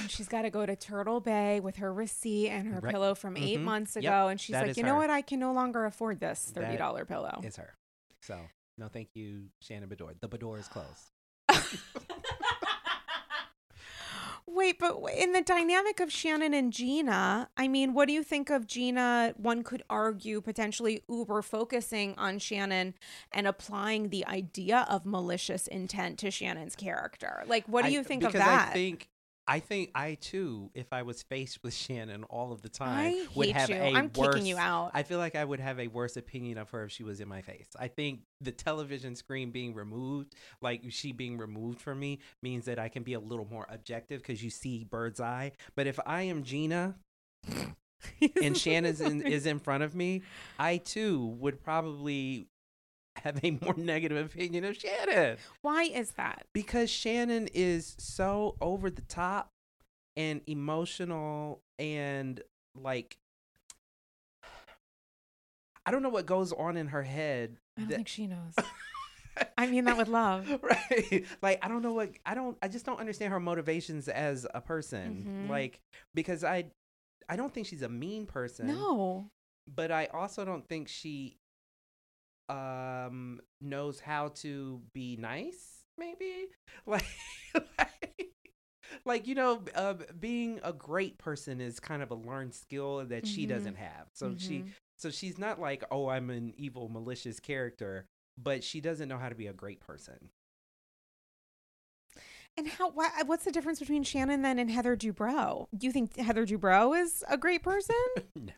And 0.01 0.11
she's 0.11 0.29
got 0.29 0.43
to 0.43 0.51
go 0.51 0.67
to 0.67 0.75
Turtle 0.77 1.21
Bay 1.21 1.61
with 1.61 1.77
her 1.77 1.93
receipt 1.93 2.49
and 2.51 2.69
her 2.69 2.81
Right. 2.81 2.93
pillow 2.93 3.15
from 3.15 3.37
8 3.37 3.59
Mhm. 3.59 3.63
months 3.63 3.95
Yep, 3.97 4.05
ago. 4.05 4.29
And 4.29 4.41
she's 4.41 4.55
that 4.55 4.67
like, 4.69 4.77
you 4.77 4.83
know 4.83 4.95
her. 4.95 4.99
what? 5.01 5.11
I 5.11 5.23
can 5.23 5.39
no 5.41 5.53
longer 5.53 5.85
afford 5.85 6.21
this 6.21 6.51
$30 6.55 7.05
pillow. 7.05 7.41
it's 7.43 7.57
her. 7.57 7.75
So 8.23 8.41
no, 8.79 8.89
thank 8.89 9.11
you, 9.15 9.51
Shannon 9.61 9.89
Beador. 9.89 10.15
The 10.21 10.29
Bedore 10.29 10.59
is 10.59 10.69
closed. 10.69 11.11
Wait, 14.47 14.79
but 14.79 15.01
in 15.17 15.33
the 15.33 15.41
dynamic 15.41 16.01
of 16.01 16.13
Shannon 16.13 16.53
and 16.55 16.71
Gina, 16.73 17.49
I 17.57 17.67
mean, 17.67 17.93
what 17.95 18.07
do 18.07 18.13
you 18.15 18.23
think 18.23 18.51
of 18.51 18.67
Gina? 18.67 19.33
One 19.37 19.65
could 19.65 19.83
argue 19.89 20.41
potentially 20.43 21.03
uber 21.09 21.41
focusing 21.43 22.15
on 22.19 22.39
Shannon 22.39 22.95
and 23.33 23.47
applying 23.49 24.11
the 24.11 24.25
idea 24.27 24.87
of 24.89 25.07
malicious 25.07 25.67
intent 25.67 26.19
to 26.21 26.31
Shannon's 26.31 26.77
character. 26.77 27.43
Like, 27.47 27.67
what 27.67 27.83
do 27.83 27.89
I- 27.89 27.93
you 27.93 28.05
think 28.05 28.23
of 28.23 28.33
because 28.33 28.47
that? 28.47 28.69
I 28.69 28.73
think 28.73 29.09
I 29.47 29.61
think 29.61 29.91
I 29.95 30.15
too, 30.15 30.71
if 30.75 30.93
I 30.93 31.03
was 31.03 31.23
faced 31.23 31.63
with 31.63 31.75
Shannon 31.85 32.25
all 32.25 32.53
of 32.53 32.63
the 32.63 32.69
time, 32.69 33.15
I 33.15 33.27
would 33.35 33.51
have 33.51 33.71
you. 33.71 33.77
a 33.77 33.93
I'm 33.95 34.11
worse, 34.17 34.35
kicking 34.35 34.47
you 34.47 34.57
out. 34.57 34.93
I 34.95 35.03
feel 35.03 35.19
like 35.19 35.37
I 35.37 35.45
would 35.45 35.61
have 35.61 35.79
a 35.79 35.89
worse 35.89 36.17
opinion 36.17 36.59
of 36.59 36.71
her 36.71 36.85
if 36.85 36.93
she 36.93 37.03
was 37.03 37.21
in 37.21 37.29
my 37.29 37.43
face. 37.43 37.69
I 37.79 37.89
think 37.89 38.21
the 38.41 38.53
television 38.53 39.15
screen 39.17 39.51
being 39.51 39.75
removed, 39.75 40.35
like 40.61 40.83
she 40.89 41.13
being 41.13 41.39
removed 41.39 41.81
from 41.81 42.01
me, 42.01 42.21
means 42.43 42.65
that 42.67 42.79
I 42.79 42.89
can 42.89 43.03
be 43.03 43.15
a 43.15 43.21
little 43.21 43.47
more 43.51 43.67
objective 43.69 44.23
because 44.23 44.43
you 44.43 44.51
see 44.51 44.85
bird's 44.85 45.21
eye. 45.21 45.53
But 45.77 45.87
if 45.87 45.99
I 46.07 46.23
am 46.23 46.43
Gina 46.43 46.95
and 48.43 48.57
Shannon 48.57 49.23
is 49.27 49.47
in 49.47 49.59
front 49.59 49.83
of 49.83 49.95
me, 49.95 50.23
I 50.59 50.79
too 50.79 51.37
would 51.39 51.63
probably 51.63 52.49
have 53.25 53.41
a 53.43 53.51
more 53.63 53.75
negative 53.77 54.27
opinion 54.27 54.65
of 54.65 54.77
Shannon 54.77 55.37
Why 55.63 55.85
is 55.85 56.13
that? 56.13 56.47
because 56.53 56.89
Shannon 56.91 57.49
is 57.55 57.97
so 57.99 58.55
over 58.61 58.91
the 58.91 59.03
top 59.03 59.49
and 60.17 60.41
emotional 60.47 61.61
and 61.79 62.41
like 62.81 63.17
I 65.87 65.91
don't 65.91 66.03
know 66.03 66.09
what 66.09 66.27
goes 66.27 66.53
on 66.53 66.77
in 66.77 66.89
her 66.89 67.03
head. 67.03 67.57
I 67.77 67.81
don't 67.83 67.89
that- 67.91 67.97
think 67.97 68.09
she 68.09 68.27
knows. 68.27 68.55
I 69.59 69.67
mean 69.67 69.85
that 69.87 69.97
with 69.97 70.07
love. 70.09 70.49
right. 70.63 71.25
Like 71.43 71.59
I 71.65 71.69
don't 71.69 71.83
know 71.83 71.93
what 71.93 72.11
I 72.25 72.35
don't 72.35 72.57
I 72.63 72.69
just 72.69 72.87
don't 72.87 73.01
understand 73.01 73.33
her 73.33 73.41
motivations 73.41 74.07
as 74.09 74.47
a 74.55 74.61
person. 74.61 75.47
Mhm. 75.47 75.51
Like 75.51 75.81
because 76.15 76.45
I 76.45 76.67
I 77.29 77.35
don't 77.37 77.53
think 77.53 77.67
she's 77.67 77.83
a 77.83 77.89
mean 77.89 78.27
person. 78.27 78.69
No. 78.69 79.27
But 79.75 79.91
I 79.91 80.07
also 80.07 80.45
don't 80.45 80.67
think 80.69 80.89
she 80.89 81.37
um 82.49 83.41
knows 83.61 84.01
how 84.01 84.29
to 84.29 84.81
be 84.93 85.17
nice 85.17 85.85
maybe 85.99 86.47
like 86.87 87.05
like, 87.79 88.31
like 89.05 89.27
you 89.27 89.35
know 89.35 89.63
uh, 89.75 89.95
being 90.19 90.61
a 90.63 90.73
great 90.73 91.19
person 91.19 91.61
is 91.61 91.81
kind 91.81 92.03
of 92.03 92.11
a 92.11 92.15
learned 92.15 92.55
skill 92.55 93.05
that 93.07 93.27
she 93.27 93.45
Mhm. 93.45 93.49
doesn't 93.49 93.77
have 93.77 94.09
so 94.13 94.35
she 94.37 94.61
Mhm. 94.63 94.73
so 94.99 95.11
she's 95.11 95.39
not 95.39 95.61
like 95.61 95.85
oh 95.91 96.09
i'm 96.09 96.31
an 96.31 96.53
evil 96.57 96.89
malicious 96.89 97.41
character 97.41 98.07
but 98.37 98.63
she 98.65 98.81
doesn't 98.81 99.09
know 99.09 99.19
how 99.19 99.29
to 99.29 99.35
be 99.35 99.47
a 99.47 99.53
great 99.53 99.81
person 99.81 100.31
And 102.57 102.69
how? 102.69 102.91
Why, 102.91 103.09
what's 103.27 103.45
the 103.45 103.51
difference 103.51 103.81
between 103.81 104.05
Shannon 104.05 104.43
then 104.43 104.59
and 104.61 104.71
Heather 104.71 104.97
Dubrow? 104.97 105.67
Do 105.77 105.87
you 105.87 105.93
think 105.93 106.17
Heather 106.17 106.47
Dubrow 106.47 106.97
is 107.01 107.25
a 107.29 107.37
great 107.37 107.63
person? 107.65 107.97
no 108.37 108.53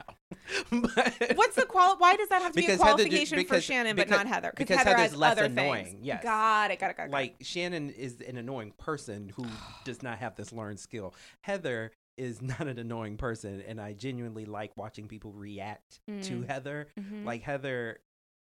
but 0.71 1.33
What's 1.35 1.57
the 1.57 1.65
qual? 1.67 1.97
Why 1.97 2.15
does 2.17 2.29
that 2.29 2.43
have 2.43 2.53
to 2.53 2.57
be 2.57 2.65
a 2.65 2.69
Because 2.69 2.81
Heather 2.83 2.97
Du- 2.99 3.09
qualification 3.09 3.37
for 3.39 3.43
because- 3.45 3.65
Shannon 3.65 3.97
but 3.97 4.11
not 4.11 4.27
Heather? 4.27 4.53
because 4.55 4.77
Heather 4.77 4.91
Heather's 4.91 5.11
has 5.13 5.17
less 5.17 5.33
other 5.33 5.45
annoying, 5.45 5.85
things. 5.87 5.99
yes. 6.05 6.23
Got 6.23 6.71
it. 6.73 6.79
Got 6.79 6.91
it. 6.91 6.97
Got 6.99 7.07
it. 7.07 7.11
like 7.13 7.37
Shannon 7.41 7.91
is 7.91 8.21
an 8.21 8.37
annoying 8.37 8.73
person 8.79 9.33
who 9.35 9.47
does 9.85 10.03
not 10.03 10.19
have 10.19 10.37
this 10.37 10.53
learned 10.53 10.79
skill. 10.79 11.15
Heather 11.43 11.93
is 12.19 12.43
not 12.43 12.69
an 12.69 12.79
annoying 12.79 13.17
person, 13.17 13.63
and 13.67 13.81
I 13.81 13.95
genuinely 13.95 14.45
like 14.45 14.77
watching 14.77 15.09
people 15.09 15.33
react 15.33 16.01
to 16.07 16.13
Mm. 16.41 16.47
Heather. 16.47 16.89
Mhm. 17.01 17.25
Like 17.25 17.43
Heather, 17.43 18.01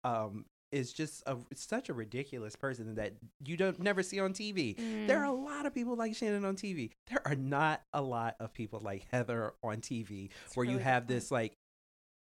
um, 0.06 0.46
is 0.74 0.92
just 0.92 1.24
a 1.28 1.38
such 1.54 1.88
a 1.90 1.94
ridiculous 1.94 2.56
person 2.56 2.96
that 2.96 3.14
you 3.46 3.56
don't 3.56 3.80
never 3.80 4.02
see 4.04 4.20
on 4.20 4.34
TV. 4.34 4.76
There 5.08 5.20
are 5.20 5.26
a 5.34 5.38
Mm. 5.38 5.46
lot 5.46 5.66
of 5.66 5.74
people 5.74 5.96
like 5.96 6.16
Shannon 6.16 6.44
on 6.46 6.56
TV. 6.56 6.92
There 7.08 7.26
are 7.26 7.36
not 7.36 7.84
a 7.94 8.02
lot 8.02 8.36
of 8.40 8.54
people 8.54 8.80
like 8.80 9.06
Heather 9.12 9.54
on 9.64 9.82
TV 9.82 10.30
a 10.30 10.54
where 10.56 10.66
you 10.66 10.72
really 10.72 10.80
good 10.84 10.84
have 10.90 11.08
this 11.08 11.32
like 11.32 11.54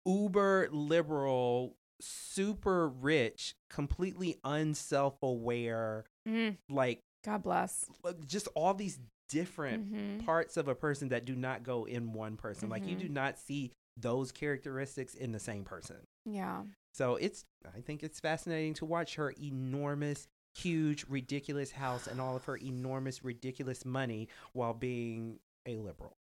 uber 0.05 0.69
liberal, 0.71 1.75
super 1.99 2.87
rich, 2.87 3.55
completely 3.69 4.39
unself-aware, 4.43 6.05
Mm. 6.27 6.57
like 6.69 7.01
God 7.23 7.43
bless. 7.43 7.89
just 8.25 8.47
all 8.55 8.73
these 8.73 8.99
different 9.29 9.91
Mhm. 9.93 10.25
parts 10.25 10.55
of 10.55 10.69
a 10.69 10.75
person 10.75 11.09
that 11.09 11.25
do 11.25 11.35
not 11.35 11.63
go 11.63 11.83
in 11.85 12.13
one 12.13 12.37
person. 12.37 12.69
Like 12.69 12.85
you 12.87 12.95
Mhm. 12.95 12.99
do 12.99 13.09
not 13.09 13.37
see 13.37 13.73
those 13.97 14.31
characteristics 14.31 15.15
in 15.15 15.31
the 15.33 15.39
same 15.39 15.65
person. 15.65 15.97
Yeah. 16.23 16.63
So 16.97 17.15
it's 17.17 17.45
I 17.75 17.81
think 17.81 18.01
it's 18.01 18.19
fascinating 18.19 18.73
to 18.75 18.85
watch 18.85 19.15
her 19.15 19.31
enormous, 19.39 20.27
huge, 20.55 21.05
ridiculous 21.07 21.71
house 21.71 22.07
and 22.07 22.19
all 22.19 22.35
of 22.35 22.45
her 22.45 22.57
enormous, 22.57 23.23
ridiculous 23.23 23.85
money 23.85 24.29
while 24.53 24.73
being 24.73 25.39
a 25.67 25.77
liberal. 25.77 26.17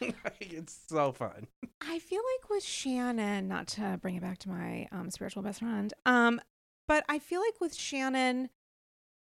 It's 0.40 0.76
so 0.88 1.12
fun. 1.12 1.46
I 1.80 2.00
feel 2.00 2.20
like 2.34 2.50
with 2.50 2.64
Shannon, 2.64 3.46
not 3.46 3.68
to 3.68 3.98
bring 4.02 4.16
it 4.16 4.22
back 4.22 4.38
to 4.38 4.48
my 4.48 4.88
um, 4.90 5.10
spiritual 5.10 5.44
best 5.44 5.60
friend, 5.60 5.94
um, 6.06 6.40
but 6.88 7.04
I 7.08 7.20
feel 7.20 7.40
like 7.40 7.60
with 7.60 7.72
Shannon, 7.72 8.48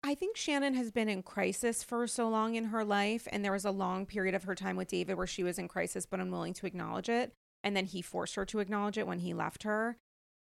I 0.03 0.15
think 0.15 0.37
Shannon 0.37 0.73
has 0.73 0.89
been 0.89 1.07
in 1.07 1.21
crisis 1.21 1.83
for 1.83 2.07
so 2.07 2.27
long 2.29 2.55
in 2.55 2.65
her 2.65 2.83
life. 2.83 3.27
And 3.31 3.45
there 3.45 3.51
was 3.51 3.65
a 3.65 3.71
long 3.71 4.07
period 4.07 4.33
of 4.33 4.45
her 4.45 4.55
time 4.55 4.75
with 4.75 4.87
David 4.87 5.17
where 5.17 5.27
she 5.27 5.43
was 5.43 5.59
in 5.59 5.67
crisis, 5.67 6.07
but 6.07 6.19
unwilling 6.19 6.53
to 6.55 6.65
acknowledge 6.65 7.09
it. 7.09 7.33
And 7.63 7.75
then 7.75 7.85
he 7.85 8.01
forced 8.01 8.35
her 8.35 8.45
to 8.45 8.59
acknowledge 8.59 8.97
it 8.97 9.07
when 9.07 9.19
he 9.19 9.33
left 9.33 9.63
her. 9.63 9.97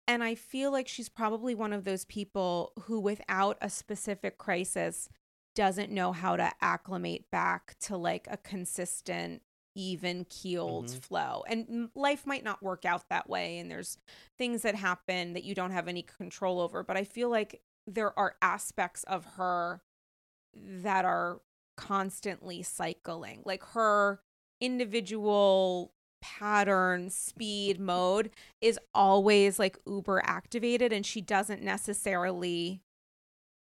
And 0.07 0.23
I 0.23 0.35
feel 0.35 0.71
like 0.71 0.87
she's 0.89 1.09
probably 1.09 1.55
one 1.55 1.73
of 1.73 1.85
those 1.85 2.05
people 2.05 2.73
who, 2.83 3.01
without 3.01 3.57
a 3.61 3.71
specific 3.71 4.37
crisis, 4.39 5.09
doesn't 5.55 5.91
know 5.91 6.13
how 6.13 6.37
to 6.37 6.51
acclimate 6.61 7.31
back 7.31 7.79
to 7.81 7.97
like 7.97 8.27
a 8.31 8.37
consistent, 8.37 9.43
even 9.75 10.25
keeled 10.27 10.89
Mhm. 10.89 11.01
flow. 11.01 11.45
And 11.47 11.91
life 11.95 12.27
might 12.27 12.45
not 12.45 12.63
work 12.63 12.85
out 12.85 13.09
that 13.09 13.29
way. 13.29 13.59
And 13.59 13.71
there's 13.71 13.97
things 14.37 14.63
that 14.63 14.75
happen 14.75 15.33
that 15.33 15.45
you 15.45 15.55
don't 15.55 15.71
have 15.71 15.89
any 15.89 16.03
control 16.03 16.61
over. 16.61 16.83
But 16.83 16.97
I 16.97 17.05
feel 17.05 17.31
like 17.31 17.63
there 17.87 18.19
are 18.19 18.37
aspects 18.43 19.05
of 19.05 19.25
her 19.37 19.83
that 20.55 21.05
are 21.05 21.43
constantly 21.77 22.63
cycling, 22.63 23.43
like 23.45 23.63
her 23.65 24.23
individual 24.61 25.95
pattern 26.25 27.11
speed 27.11 27.79
mode 27.79 28.31
is 28.63 28.79
always 28.95 29.59
like 29.59 29.77
uber 29.87 30.23
activated 30.25 30.91
and 30.91 31.05
she 31.05 31.21
doesn't 31.21 31.61
necessarily 31.63 32.81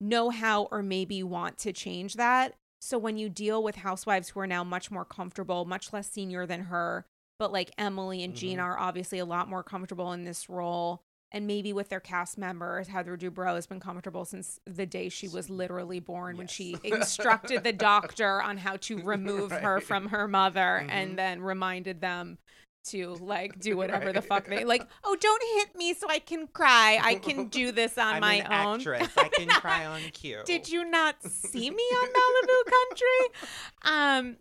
know 0.02 0.30
how 0.30 0.64
or 0.70 0.84
maybe 0.84 1.24
want 1.24 1.58
to 1.58 1.72
change 1.72 2.16
that 2.16 2.54
so 2.82 2.98
when 2.98 3.18
you 3.18 3.30
deal 3.30 3.64
with 3.64 3.78
housewives 3.78 4.30
who 4.30 4.42
are 4.42 4.48
now 4.48 4.62
much 4.62 4.92
more 4.92 5.06
comfortable 5.06 5.64
much 5.64 5.94
less 5.94 6.10
senior 6.12 6.46
than 6.46 6.64
her 6.64 7.06
but 7.40 7.50
like 7.54 7.72
emily 7.78 8.22
and 8.24 8.36
gina 8.36 8.62
Mhm. 8.62 8.66
are 8.66 8.78
obviously 8.80 9.20
a 9.20 9.26
lot 9.26 9.48
more 9.50 9.64
comfortable 9.64 10.12
in 10.12 10.26
this 10.26 10.50
role 10.50 11.02
and 11.32 11.46
maybe 11.46 11.72
with 11.74 11.90
their 11.90 12.00
cast 12.00 12.38
members 12.38 12.88
heather 12.88 13.16
dubrow 13.18 13.56
has 13.56 13.68
been 13.68 13.80
comfortable 13.80 14.26
since 14.26 14.60
the 14.66 14.86
day 14.86 15.10
she 15.10 15.28
was 15.28 15.50
literally 15.50 16.00
born 16.00 16.38
when 16.38 16.48
she 16.48 16.76
instructed 16.84 17.64
the 17.64 17.74
doctor 17.74 18.42
on 18.42 18.58
how 18.58 18.76
to 18.78 18.98
remove 19.04 19.52
her 19.52 19.80
from 19.80 20.08
her 20.10 20.28
mother 20.28 20.82
Mhm. 20.84 20.90
and 20.92 21.18
then 21.20 21.42
reminded 21.42 22.02
them 22.02 22.38
to 22.86 23.16
like 23.16 23.60
do 23.60 23.76
whatever 23.82 24.12
the 24.14 24.22
fuck 24.22 24.48
they 24.48 24.64
like 24.64 24.88
oh 25.04 25.16
don't 25.20 25.44
hit 25.60 25.76
me 25.78 25.94
so 25.94 26.08
i 26.10 26.18
can 26.18 26.48
cry 26.48 26.98
i 27.04 27.14
can 27.16 27.48
do 27.50 27.72
this 27.72 27.98
on 27.98 28.16
I'm 28.16 28.22
my 28.22 28.36
an 28.36 28.46
own 28.52 28.80
actress. 28.80 29.10
I 29.18 29.28
can 29.30 29.48
cry 29.50 29.86
on 29.86 30.00
cue. 30.14 30.42
did 30.46 30.70
you 30.70 30.86
not 30.90 31.22
see 31.22 31.70
me 31.70 31.84
on 31.84 32.08
Malibu 32.08 32.72
Country? 32.72 33.42
Um, 33.84 34.38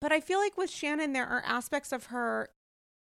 but 0.00 0.12
I 0.12 0.20
feel 0.20 0.38
like 0.38 0.56
with 0.58 0.68
Shannon, 0.70 1.12
there 1.12 1.26
are 1.26 1.42
aspects 1.46 1.92
of 1.92 2.06
her, 2.06 2.50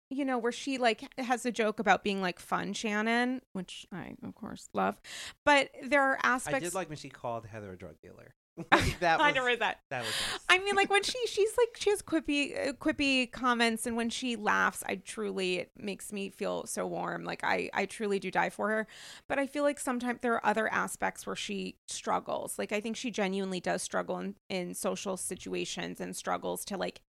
you 0.10 0.26
know, 0.26 0.38
where 0.38 0.52
she 0.52 0.78
like 0.78 1.14
has 1.20 1.46
a 1.46 1.52
joke 1.52 1.80
about 1.80 2.04
being 2.04 2.22
like 2.22 2.40
fun 2.40 2.74
Shannon, 2.74 3.42
which 3.54 3.86
I 3.92 4.16
of 4.24 4.36
course 4.36 4.70
love. 4.74 5.00
But 5.46 5.70
there 5.84 6.02
are 6.02 6.20
aspects. 6.24 6.58
I 6.58 6.60
did 6.60 6.74
like 6.74 6.90
when 6.90 6.98
she 6.98 7.10
called 7.10 7.46
Heather 7.46 7.72
a 7.72 7.78
drug 7.78 7.96
dealer. 8.02 8.36
Like, 8.74 9.00
that 9.00 9.22
I 9.22 9.28
was 9.28 9.36
know 9.36 9.44
where 9.44 9.56
that. 9.56 9.80
that 9.90 10.02
was 10.02 10.10
nice. 10.10 10.40
I 10.50 10.60
mean, 10.60 10.76
like 10.76 10.90
when 10.90 11.04
she 11.04 11.18
she's 11.28 11.52
like 11.58 11.78
she 11.78 11.92
has 11.92 12.02
quippy 12.02 12.70
uh, 12.70 12.74
quippy 12.74 13.32
comments, 13.32 13.86
and 13.86 13.96
when 13.96 14.10
she 14.10 14.36
laughs, 14.36 14.84
I 14.86 14.96
truly 14.96 15.60
it 15.60 15.72
makes 15.78 16.12
me 16.12 16.30
feel 16.30 16.66
so 16.66 16.86
warm. 16.86 17.24
Like 17.24 17.42
I 17.44 17.70
I 17.74 17.86
truly 17.86 18.20
do 18.20 18.30
die 18.32 18.50
for 18.50 18.68
her. 18.70 18.88
But 19.30 19.40
I 19.40 19.48
feel 19.48 19.64
like 19.64 19.80
sometimes 19.80 20.20
there 20.22 20.34
are 20.34 20.46
other 20.46 20.68
aspects 20.74 21.26
where 21.26 21.38
she 21.38 21.78
struggles. 21.88 22.60
Like 22.60 22.74
I 22.74 22.82
think 22.82 22.98
she 22.98 23.12
genuinely 23.12 23.62
does 23.62 23.82
struggle 23.82 24.18
in 24.18 24.36
in 24.50 24.74
social 24.74 25.16
situations 25.16 26.02
and 26.02 26.14
struggles 26.14 26.66
to 26.66 26.76
like 26.76 27.00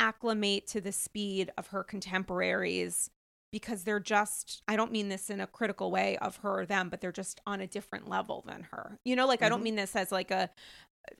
acclimate 0.00 0.66
to 0.68 0.80
the 0.80 0.90
speed 0.92 1.52
of 1.56 1.68
her 1.68 1.84
contemporaries 1.84 3.10
because 3.52 3.84
they're 3.84 4.00
just 4.00 4.62
I 4.68 4.76
don't 4.76 4.92
mean 4.92 5.08
this 5.08 5.28
in 5.30 5.40
a 5.40 5.46
critical 5.46 5.90
way 5.90 6.16
of 6.18 6.36
her 6.38 6.60
or 6.60 6.66
them, 6.66 6.88
but 6.88 7.00
they're 7.00 7.12
just 7.12 7.40
on 7.46 7.60
a 7.60 7.66
different 7.66 8.08
level 8.08 8.42
than 8.46 8.62
her. 8.70 8.98
You 9.04 9.16
know, 9.16 9.26
like 9.26 9.42
I 9.42 9.48
don't 9.48 9.60
Mhm. 9.60 9.64
mean 9.64 9.74
this 9.76 9.94
as 9.96 10.10
like 10.12 10.30
a 10.30 10.50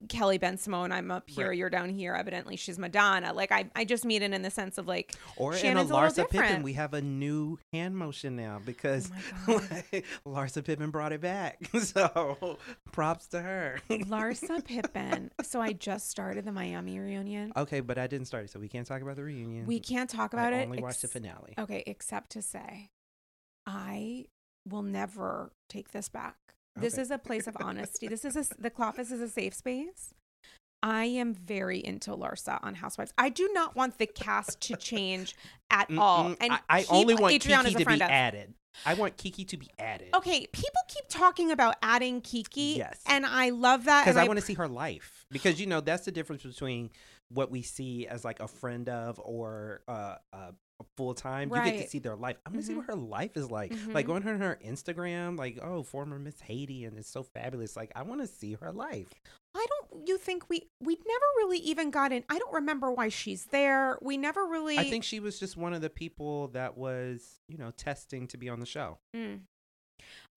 Kelly 0.08 0.38
Bensimon, 0.38 0.92
I'm 0.92 1.10
up 1.10 1.28
here, 1.28 1.48
Right. 1.48 1.58
you're 1.58 1.70
down 1.70 1.88
here. 1.90 2.14
Evidently, 2.14 2.56
she's 2.56 2.78
Madonna. 2.78 3.32
Like 3.32 3.50
I, 3.52 3.70
I 3.74 3.84
just 3.84 4.04
mean 4.04 4.22
it 4.22 4.32
in 4.32 4.42
the 4.42 4.50
sense 4.50 4.78
of 4.78 4.86
like, 4.86 5.14
Or 5.36 5.54
Shannon's 5.54 5.90
a 5.90 5.94
in 5.94 6.00
a 6.00 6.02
Larsa 6.06 6.28
Pippen, 6.30 6.62
we 6.62 6.74
have 6.74 6.94
a 6.94 7.00
new 7.02 7.58
hand 7.72 7.96
motion 7.96 8.36
now 8.36 8.60
because 8.64 9.10
oh 9.48 9.58
god, 9.70 10.02
Larsa 10.26 10.64
Pippen 10.64 10.90
brought 10.90 11.12
it 11.12 11.20
back. 11.20 11.58
So 11.80 12.58
props 12.92 13.26
to 13.28 13.40
her. 13.40 13.80
Larsa 13.90 14.64
Pippen. 14.64 15.30
So 15.42 15.60
I 15.60 15.72
just 15.72 16.08
started 16.10 16.44
the 16.44 16.52
Miami 16.52 16.98
reunion. 16.98 17.52
okay, 17.56 17.80
but 17.80 17.98
I 17.98 18.06
didn't 18.06 18.26
start 18.26 18.44
it, 18.44 18.50
so 18.50 18.60
we 18.60 18.68
can't 18.68 18.86
talk 18.86 19.02
about 19.02 19.16
the 19.16 19.24
reunion. 19.24 19.66
We 19.66 19.80
can't 19.80 20.08
talk 20.10 20.32
about 20.32 20.52
I 20.52 20.58
it. 20.58 20.64
only 20.66 20.82
watched 20.82 21.02
the 21.02 21.08
finale. 21.08 21.54
Okay, 21.58 21.82
except 21.86 22.30
to 22.32 22.42
say, 22.42 22.90
I 23.66 24.26
will 24.68 24.82
never 24.82 25.52
take 25.68 25.90
this 25.92 26.08
back. 26.08 26.36
This 26.80 26.94
Okay. 26.94 27.02
is 27.02 27.10
a 27.10 27.18
place 27.18 27.46
of 27.46 27.56
honesty. 27.60 28.08
This 28.08 28.24
is 28.24 28.36
a, 28.36 28.44
the 28.60 28.72
office 28.78 29.10
is 29.10 29.20
a 29.20 29.28
safe 29.28 29.54
space. 29.54 30.14
I 30.82 31.04
am 31.04 31.34
very 31.34 31.78
into 31.78 32.10
Larsa 32.12 32.58
on 32.62 32.74
Housewives. 32.74 33.12
I 33.18 33.28
do 33.28 33.50
not 33.52 33.76
want 33.76 33.98
the 33.98 34.06
cast 34.06 34.60
to 34.62 34.76
change 34.76 35.36
at 35.70 35.88
all. 35.98 36.30
Mm-mm, 36.30 36.36
And 36.40 36.52
I, 36.54 36.60
I 36.70 36.86
only 36.88 37.14
want 37.14 37.34
Adriana's 37.34 37.72
Kiki 37.72 37.84
to 37.84 37.90
be 37.90 37.94
of. 37.96 38.10
added. 38.10 38.54
I 38.86 38.94
want 38.94 39.16
Kiki 39.18 39.44
to 39.44 39.56
be 39.58 39.68
added. 39.78 40.08
Okay, 40.14 40.46
people 40.52 40.80
keep 40.88 41.04
talking 41.10 41.50
about 41.50 41.74
adding 41.82 42.22
Kiki. 42.22 42.76
Yes. 42.78 43.02
And 43.06 43.26
I 43.26 43.50
love 43.50 43.84
that. 43.84 44.04
because 44.04 44.16
and 44.16 44.24
I, 44.24 44.28
want 44.28 44.38
to 44.38 44.44
see 44.44 44.54
her 44.54 44.68
life. 44.68 45.26
Because 45.30 45.60
you 45.60 45.66
know 45.66 45.80
that's 45.80 46.04
the 46.06 46.12
difference 46.12 46.44
between 46.44 46.90
what 47.28 47.50
we 47.50 47.60
see 47.62 48.06
as 48.06 48.24
like 48.24 48.40
a 48.40 48.48
friend 48.48 48.88
of 48.88 49.20
or 49.22 49.82
uh, 49.86 50.14
uh, 50.32 50.52
full 50.96 51.14
time. 51.14 51.50
You 51.50 51.62
get 51.64 51.82
to 51.82 51.88
see 51.88 51.98
their 51.98 52.16
life. 52.16 52.36
I 52.46 52.50
want 52.50 52.60
to 52.60 52.66
see 52.66 52.72
Mhm. 52.74 52.78
what 52.78 52.86
her 52.86 52.94
life 52.96 53.36
is 53.36 53.50
like. 53.50 53.72
Like 53.88 54.04
Mhm. 54.04 54.08
going 54.08 54.28
on 54.28 54.40
her 54.40 54.58
Instagram, 54.64 55.38
like 55.38 55.58
oh 55.62 55.82
former 55.82 56.18
Miss 56.18 56.40
Haiti, 56.40 56.84
and 56.84 56.96
it's 56.98 57.08
so 57.10 57.22
fabulous. 57.22 57.76
Like 57.76 57.92
I 57.94 58.02
want 58.02 58.20
to 58.20 58.26
see 58.26 58.54
her 58.54 58.72
life. 58.72 59.08
I 59.54 59.66
don't 59.68 60.06
you 60.06 60.16
think 60.18 60.48
we 60.48 60.68
we 60.80 60.94
never 60.94 61.24
really 61.38 61.58
even 61.58 61.90
got 61.90 62.12
in 62.12 62.24
I 62.28 62.38
don't 62.38 62.54
remember 62.54 62.92
why 62.92 63.08
she's 63.08 63.46
there. 63.46 63.98
We 64.00 64.16
never 64.16 64.46
really 64.46 64.78
I 64.78 64.88
think 64.88 65.02
she 65.04 65.18
was 65.20 65.38
just 65.40 65.56
one 65.56 65.74
of 65.74 65.80
the 65.82 65.90
people 65.90 66.48
that 66.48 66.76
was 66.78 67.40
you 67.48 67.58
know 67.58 67.70
testing 67.72 68.26
to 68.28 68.36
be 68.36 68.48
on 68.48 68.60
the 68.60 68.66
show. 68.66 68.98
Mm. 69.14 69.40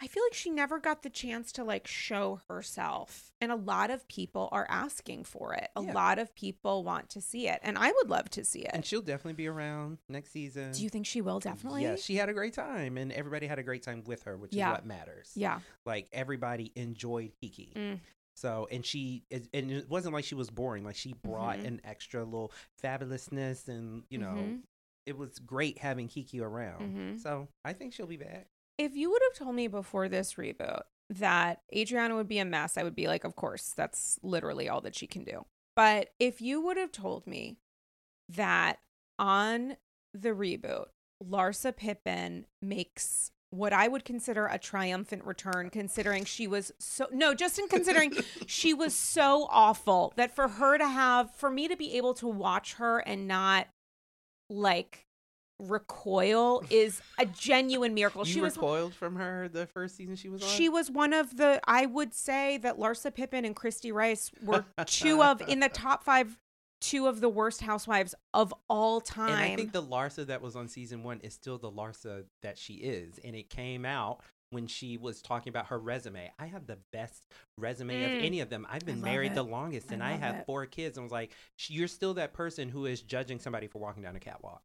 I 0.02 0.08
feel 0.08 0.24
like 0.24 0.34
she 0.34 0.50
never 0.50 0.80
got 0.80 1.04
the 1.04 1.10
chance 1.10 1.52
to 1.54 1.64
like 1.64 1.88
show 1.88 2.42
herself. 2.50 3.32
And 3.42 3.52
a 3.52 3.56
lot 3.56 3.90
of 3.90 4.08
people 4.08 4.50
are 4.52 4.66
asking 4.70 5.24
for 5.26 5.54
it. 5.54 5.70
A 5.76 5.84
Yeah. 5.84 5.94
lot 5.94 6.20
of 6.20 6.34
people 6.36 6.84
want 6.84 7.10
to 7.12 7.22
see 7.22 7.48
it. 7.48 7.60
And 7.64 7.78
I 7.78 7.92
would 7.92 8.10
love 8.10 8.30
to 8.32 8.44
see 8.44 8.60
it. 8.62 8.72
And 8.74 8.86
she'll 8.86 9.02
definitely 9.02 9.34
be 9.34 9.48
around 9.48 9.98
next 10.10 10.32
season. 10.32 10.72
Do 10.72 10.82
you 10.84 10.90
think 10.90 11.06
she 11.06 11.22
will 11.22 11.40
definitely? 11.40 11.84
Yeah, 11.84 11.96
she 11.96 12.16
had 12.16 12.30
a 12.30 12.34
great 12.34 12.54
time, 12.54 12.98
and 12.98 13.12
everybody 13.12 13.48
had 13.48 13.60
a 13.60 13.64
great 13.64 13.84
time 13.84 14.04
with 14.06 14.24
her, 14.24 14.38
which 14.38 14.54
Yeah. 14.54 14.72
is 14.72 14.78
what 14.78 14.86
matters. 14.86 15.32
yeah. 15.36 15.60
like 15.86 16.08
everybody 16.12 16.72
enjoyed 16.76 17.34
Kiki. 17.42 17.74
Mm. 17.76 18.00
So 18.36 18.68
and 18.72 18.84
she 18.86 19.24
and 19.32 19.48
it 19.54 19.90
wasn't 19.90 20.14
like 20.14 20.26
she 20.26 20.34
was 20.36 20.50
boring. 20.50 20.84
Like 20.84 20.96
she 20.96 21.14
brought 21.14 21.60
Mhm. 21.60 21.66
an 21.68 21.82
extra 21.84 22.24
little 22.24 22.52
fabulousness, 22.82 23.68
and 23.68 24.04
you 24.10 24.18
know 24.18 24.34
Mhm. 24.36 24.62
it 25.06 25.18
was 25.18 25.40
great 25.40 25.78
having 25.80 26.08
Kiki 26.08 26.40
around. 26.40 26.96
Mhm. 26.96 27.20
So 27.22 27.48
I 27.66 27.74
think 27.74 27.94
she'll 27.94 28.08
be 28.08 28.18
back. 28.18 28.48
If 28.78 28.96
you 28.96 29.12
would 29.12 29.22
have 29.30 29.38
told 29.38 29.56
me 29.56 29.68
before 29.68 30.10
this 30.10 30.34
reboot 30.34 30.82
that 31.10 31.62
Adriana 31.76 32.16
would 32.16 32.28
be 32.28 32.40
a 32.40 32.46
mess, 32.46 32.78
I 32.78 32.84
would 32.84 32.96
be 32.96 33.08
like, 33.08 33.24
of 33.24 33.36
course, 33.36 33.74
that's 33.76 34.20
literally 34.24 34.68
all 34.68 34.82
that 34.82 34.96
she 34.96 35.08
can 35.08 35.24
do. 35.24 35.46
But 35.76 36.10
if 36.20 36.42
you 36.42 36.62
would 36.62 36.78
have 36.78 36.92
told 36.92 37.28
me 37.28 37.58
that 38.30 38.80
on 39.20 39.78
the 40.14 40.30
reboot, 40.30 40.86
Larsa 41.24 41.76
Pippen 41.76 42.46
makes 42.62 43.32
what 43.50 43.72
I 43.72 43.88
would 43.88 44.04
consider 44.04 44.48
a 44.48 44.58
triumphant 44.58 45.26
return, 45.26 45.70
considering 45.70 46.26
she 46.26 46.48
was 46.48 46.72
so 46.80 47.08
no, 47.12 47.36
just 47.36 47.60
in 47.60 47.68
considering 47.68 48.14
she 48.48 48.74
was 48.74 48.96
so 48.96 49.48
awful 49.52 50.12
that 50.16 50.36
for 50.36 50.48
her 50.48 50.78
to 50.78 50.88
have, 50.88 51.34
for 51.36 51.52
me 51.52 51.68
to 51.68 51.78
be 51.78 51.96
able 51.96 52.16
to 52.16 52.28
watch 52.28 52.74
her 52.76 53.00
and 53.00 53.28
not 53.28 53.68
like 54.50 55.06
recoil 55.70 56.64
is 56.70 57.02
a 57.20 57.26
genuine 57.26 57.94
miracle. 57.94 58.26
you 58.26 58.34
she 58.34 58.42
was 58.42 58.56
recoiled 58.56 58.94
from 58.94 59.16
her 59.16 59.48
the 59.50 59.66
first 59.68 59.96
season 59.96 60.16
she 60.16 60.30
was 60.30 60.42
on. 60.44 60.48
she 60.50 60.70
was 60.70 60.90
one 60.92 61.14
of 61.14 61.38
the 61.38 61.60
I 61.66 61.86
would 61.86 62.14
say 62.14 62.58
that 62.60 62.78
Larsa 62.78 63.14
Pippen 63.14 63.46
and 63.46 63.56
Christy 63.56 63.92
Rice 63.92 64.32
were 64.44 64.66
two 64.86 65.22
of 65.24 65.42
in 65.48 65.60
the 65.60 65.70
top 65.70 66.04
five 66.04 66.38
two 66.82 67.08
of 67.08 67.22
the 67.22 67.30
worst 67.30 67.62
housewives 67.62 68.14
of 68.34 68.54
all 68.70 69.00
time. 69.00 69.30
And 69.30 69.40
I 69.40 69.56
think 69.56 69.72
the 69.72 69.82
Larsa 69.82 70.26
that 70.28 70.42
was 70.42 70.56
on 70.58 70.68
season 70.68 71.02
one 71.02 71.20
is 71.22 71.34
still 71.34 71.58
the 71.58 71.72
Larsa 71.72 72.26
that 72.42 72.58
she 72.58 72.74
is. 72.74 73.20
And 73.24 73.36
it 73.38 73.50
came 73.50 73.86
out 73.86 74.20
when 74.50 74.68
she 74.68 74.98
was 74.98 75.22
talking 75.22 75.50
about 75.50 75.68
her 75.68 75.80
resume. 75.80 76.30
I 76.38 76.46
have 76.48 76.68
the 76.68 76.78
best 76.92 77.24
resume 77.58 77.94
Mm. 78.02 78.18
of 78.18 78.24
any 78.26 78.40
of 78.42 78.50
them. 78.50 78.68
I've 78.70 78.86
been 78.86 79.00
married 79.02 79.32
it. 79.32 79.36
the 79.36 79.44
longest 79.44 79.92
I 79.92 79.94
and 79.94 80.04
I, 80.04 80.12
have 80.12 80.36
it. 80.36 80.46
four 80.46 80.66
kids. 80.66 80.98
And 80.98 81.06
was 81.06 81.12
like, 81.14 81.32
you're 81.70 81.88
still 81.88 82.16
that 82.16 82.34
person 82.34 82.68
who 82.68 82.86
is 82.86 83.02
judging 83.02 83.40
somebody 83.40 83.68
for 83.68 83.80
walking 83.80 84.04
down 84.04 84.18
a 84.18 84.20
catwalk 84.20 84.62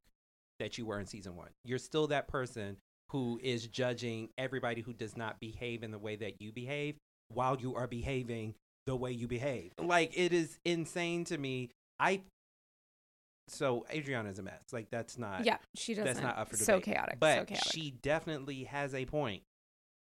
that 0.59 0.79
you 0.79 0.87
were 0.87 0.99
in 0.99 1.07
season 1.07 1.37
one. 1.37 1.51
You're 1.65 1.79
still 1.79 2.07
that 2.09 2.29
person 2.29 2.77
who 3.11 3.41
is 3.43 3.67
judging 3.67 4.29
everybody 4.37 4.83
who 4.83 4.93
does 4.93 5.17
not 5.17 5.41
behave 5.41 5.83
in 5.83 5.91
the 5.91 5.99
way 5.99 6.17
that 6.17 6.41
you 6.43 6.53
behave 6.53 6.97
while 7.29 7.57
you 7.59 7.75
are 7.75 7.87
behaving 7.87 8.55
the 8.87 8.97
way 8.97 9.13
you 9.13 9.29
behave. 9.29 9.73
Like 9.79 10.17
it 10.17 10.33
is 10.33 10.59
insane 10.65 11.25
to 11.25 11.39
me. 11.39 11.71
I 11.99 12.23
so 13.49 13.87
Adriana's 13.93 14.39
a 14.39 14.43
mess. 14.43 14.63
Like 14.73 14.91
that's 14.91 15.19
not 15.19 15.45
yeah, 15.45 15.57
she 15.75 15.95
doesn't. 15.95 16.07
that's 16.07 16.21
not 16.21 16.39
up 16.39 16.49
for 16.49 16.57
debate. 16.57 16.67
so 16.67 16.81
chaotic. 16.81 17.19
But 17.19 17.39
so 17.39 17.45
chaotic. 17.45 17.73
she 17.73 17.91
definitely 18.03 18.65
has 18.65 18.95
a 18.95 19.05
point 19.07 19.43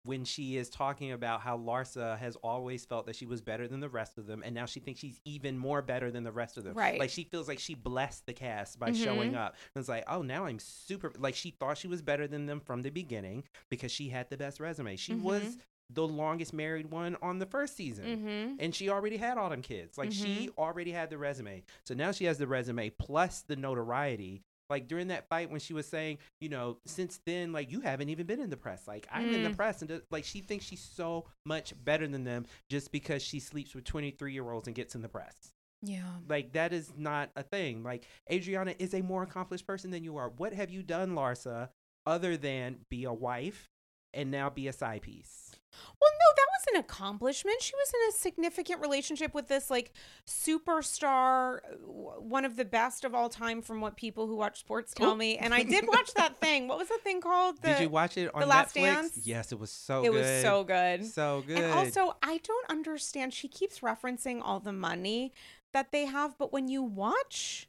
when 0.06 0.24
she 0.24 0.56
is 0.56 0.70
talking 0.70 1.12
about 1.12 1.40
how 1.40 1.58
Larsa 1.58 2.16
has 2.18 2.36
always 2.36 2.84
felt 2.84 3.06
that 3.06 3.16
she 3.16 3.26
was 3.26 3.40
better 3.42 3.68
than 3.68 3.80
the 3.80 3.88
rest 3.88 4.16
of 4.18 4.26
them, 4.26 4.42
and 4.44 4.54
now 4.54 4.64
she 4.64 4.80
thinks 4.80 5.00
she's 5.00 5.20
even 5.24 5.58
more 5.58 5.82
better 5.82 6.10
than 6.10 6.24
the 6.24 6.32
rest 6.32 6.56
of 6.56 6.64
them. 6.64 6.74
Right. 6.74 6.98
Like 6.98 7.10
she 7.10 7.24
feels 7.24 7.48
like 7.48 7.58
she 7.58 7.74
blessed 7.74 8.24
the 8.26 8.32
cast 8.32 8.78
by 8.78 8.92
showing 8.92 9.32
Mhm. 9.32 9.36
up. 9.38 9.56
And 9.74 9.80
it's 9.82 9.88
like, 9.88 10.04
oh, 10.08 10.22
now 10.22 10.46
I'm 10.46 10.58
super. 10.58 11.12
Like 11.18 11.34
she 11.34 11.50
thought 11.50 11.76
she 11.76 11.88
was 11.88 12.00
better 12.02 12.26
than 12.26 12.46
them 12.46 12.60
from 12.60 12.82
the 12.82 12.90
beginning 12.90 13.44
because 13.68 13.90
she 13.92 14.08
had 14.08 14.30
the 14.30 14.36
best 14.36 14.60
resume. 14.60 14.96
She 14.96 15.14
was 15.14 15.42
Mhm. 15.42 15.60
the 15.90 16.06
longest 16.06 16.52
married 16.52 16.90
one 16.90 17.16
on 17.22 17.38
the 17.38 17.46
first 17.46 17.76
season. 17.76 18.04
Mm-hmm. 18.04 18.54
And 18.58 18.74
she 18.74 18.88
already 18.88 19.16
had 19.16 19.38
all 19.38 19.50
them 19.50 19.62
kids. 19.62 19.96
Like 19.98 20.10
she 20.12 20.50
already 20.58 20.90
had 20.92 21.10
the 21.10 21.18
resume. 21.18 21.62
So 21.84 21.94
now 21.94 22.10
she 22.12 22.24
has 22.24 22.38
the 22.38 22.46
resume 22.46 22.90
plus 22.90 23.42
the 23.42 23.54
notoriety. 23.56 24.42
Like 24.68 24.88
during 24.88 25.08
that 25.08 25.28
fight 25.28 25.50
when 25.50 25.60
she 25.60 25.72
was 25.74 25.86
saying, 25.86 26.18
you 26.40 26.48
know, 26.48 26.78
since 26.86 27.20
then, 27.24 27.52
like 27.52 27.70
you 27.70 27.80
haven't 27.80 28.08
even 28.08 28.26
been 28.26 28.40
in 28.40 28.50
the 28.50 28.56
press. 28.56 28.86
Like 28.88 29.06
I'm 29.12 29.32
in 29.32 29.42
the 29.42 29.50
Mm. 29.50 29.56
press, 29.56 29.82
and 29.82 30.02
like 30.10 30.24
she 30.24 30.40
thinks 30.40 30.64
she's 30.64 30.80
so 30.82 31.26
much 31.44 31.72
better 31.84 32.06
than 32.06 32.24
them 32.24 32.46
just 32.68 32.90
because 32.92 33.22
she 33.22 33.38
sleeps 33.40 33.74
with 33.74 33.84
23 33.84 34.32
year 34.32 34.50
olds 34.50 34.66
and 34.66 34.74
gets 34.74 34.94
in 34.94 35.02
the 35.02 35.08
press. 35.08 35.34
Yeah. 35.82 36.02
Like 36.28 36.52
that 36.54 36.72
is 36.72 36.92
not 36.96 37.30
a 37.36 37.42
thing. 37.42 37.82
Like 37.82 38.04
Adriana 38.32 38.74
is 38.78 38.94
a 38.94 39.02
more 39.02 39.22
accomplished 39.22 39.66
person 39.66 39.90
than 39.90 40.02
you 40.04 40.16
are. 40.16 40.30
What 40.30 40.52
have 40.54 40.70
you 40.70 40.82
done, 40.82 41.10
Larsa, 41.14 41.68
other 42.06 42.36
than 42.36 42.78
be 42.90 43.04
a 43.04 43.12
wife 43.12 43.68
and 44.14 44.30
now 44.30 44.48
be 44.50 44.66
a 44.68 44.72
side 44.72 45.02
piece? 45.02 45.52
Well, 46.00 46.10
no, 46.12 46.34
that 46.34 46.46
was 46.54 46.55
an 46.72 46.80
accomplishment. 46.80 47.60
She 47.62 47.72
was 47.74 47.92
in 47.94 48.08
a 48.08 48.12
significant 48.18 48.80
relationship 48.80 49.34
with 49.34 49.48
this 49.48 49.70
like 49.70 49.92
superstar, 50.26 51.58
one 51.84 52.44
of 52.44 52.56
the 52.56 52.64
best 52.64 53.04
of 53.04 53.14
all 53.14 53.28
time, 53.28 53.62
from 53.62 53.80
what 53.80 53.96
people 53.96 54.26
who 54.26 54.36
watch 54.36 54.60
sports 54.60 54.92
tell 54.94 55.12
Ooh. 55.12 55.16
me. 55.16 55.38
And 55.38 55.52
I 55.54 55.62
did 55.62 55.86
watch 55.86 56.12
that 56.14 56.36
thing. 56.40 56.68
What 56.68 56.78
was 56.78 56.88
the 56.88 56.98
thing 57.02 57.20
called? 57.20 57.60
The, 57.62 57.68
Did 57.68 57.80
you 57.80 57.88
watch 57.90 58.16
it 58.16 58.32
on 58.34 58.40
The 58.40 58.46
Last 58.46 58.74
Netflix? 58.74 58.82
Dance? 58.82 59.20
Yes, 59.24 59.52
it 59.52 59.58
was 59.58 59.70
so 59.70 60.02
good. 60.02 60.08
It 60.08 60.12
good. 60.12 60.18
was 60.20 60.42
so 60.42 60.64
good. 60.64 61.04
So 61.06 61.44
good. 61.46 61.58
And 61.58 61.72
also, 61.72 62.16
I 62.22 62.38
don't 62.38 62.70
understand. 62.70 63.32
She 63.34 63.48
keeps 63.48 63.80
referencing 63.80 64.40
all 64.42 64.60
the 64.60 64.72
money 64.72 65.32
that 65.72 65.92
they 65.92 66.06
have, 66.06 66.36
but 66.38 66.52
when 66.52 66.68
you 66.68 66.82
watch 66.82 67.68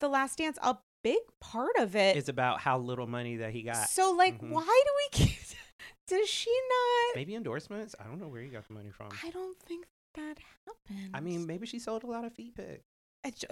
The 0.00 0.08
Last 0.08 0.38
Dance, 0.38 0.58
a 0.62 0.76
big 1.02 1.18
part 1.40 1.76
of 1.78 1.94
it's 1.94 2.28
about 2.30 2.60
how 2.60 2.78
little 2.78 3.06
money 3.06 3.36
that 3.36 3.52
he 3.52 3.62
got. 3.62 3.88
so, 3.90 4.12
like, 4.12 4.40
Mhm. 4.40 4.50
why 4.50 4.62
do 4.84 4.90
we 5.20 5.26
keep? 5.26 5.38
Does 6.06 6.28
she 6.28 6.50
not? 6.50 7.16
Maybe 7.16 7.34
endorsements. 7.34 7.94
I 7.98 8.04
don't 8.04 8.20
know 8.20 8.28
where 8.28 8.42
he 8.42 8.48
got 8.48 8.66
the 8.68 8.74
money 8.74 8.90
from. 8.90 9.08
I 9.24 9.30
don't 9.30 9.58
think 9.60 9.86
that 10.14 10.36
happened. 10.66 11.10
I 11.14 11.20
mean, 11.20 11.46
maybe 11.46 11.66
she 11.66 11.78
sold 11.78 12.04
a 12.04 12.06
lot 12.06 12.24
of 12.24 12.32
feet 12.32 12.54
pics. 12.54 12.84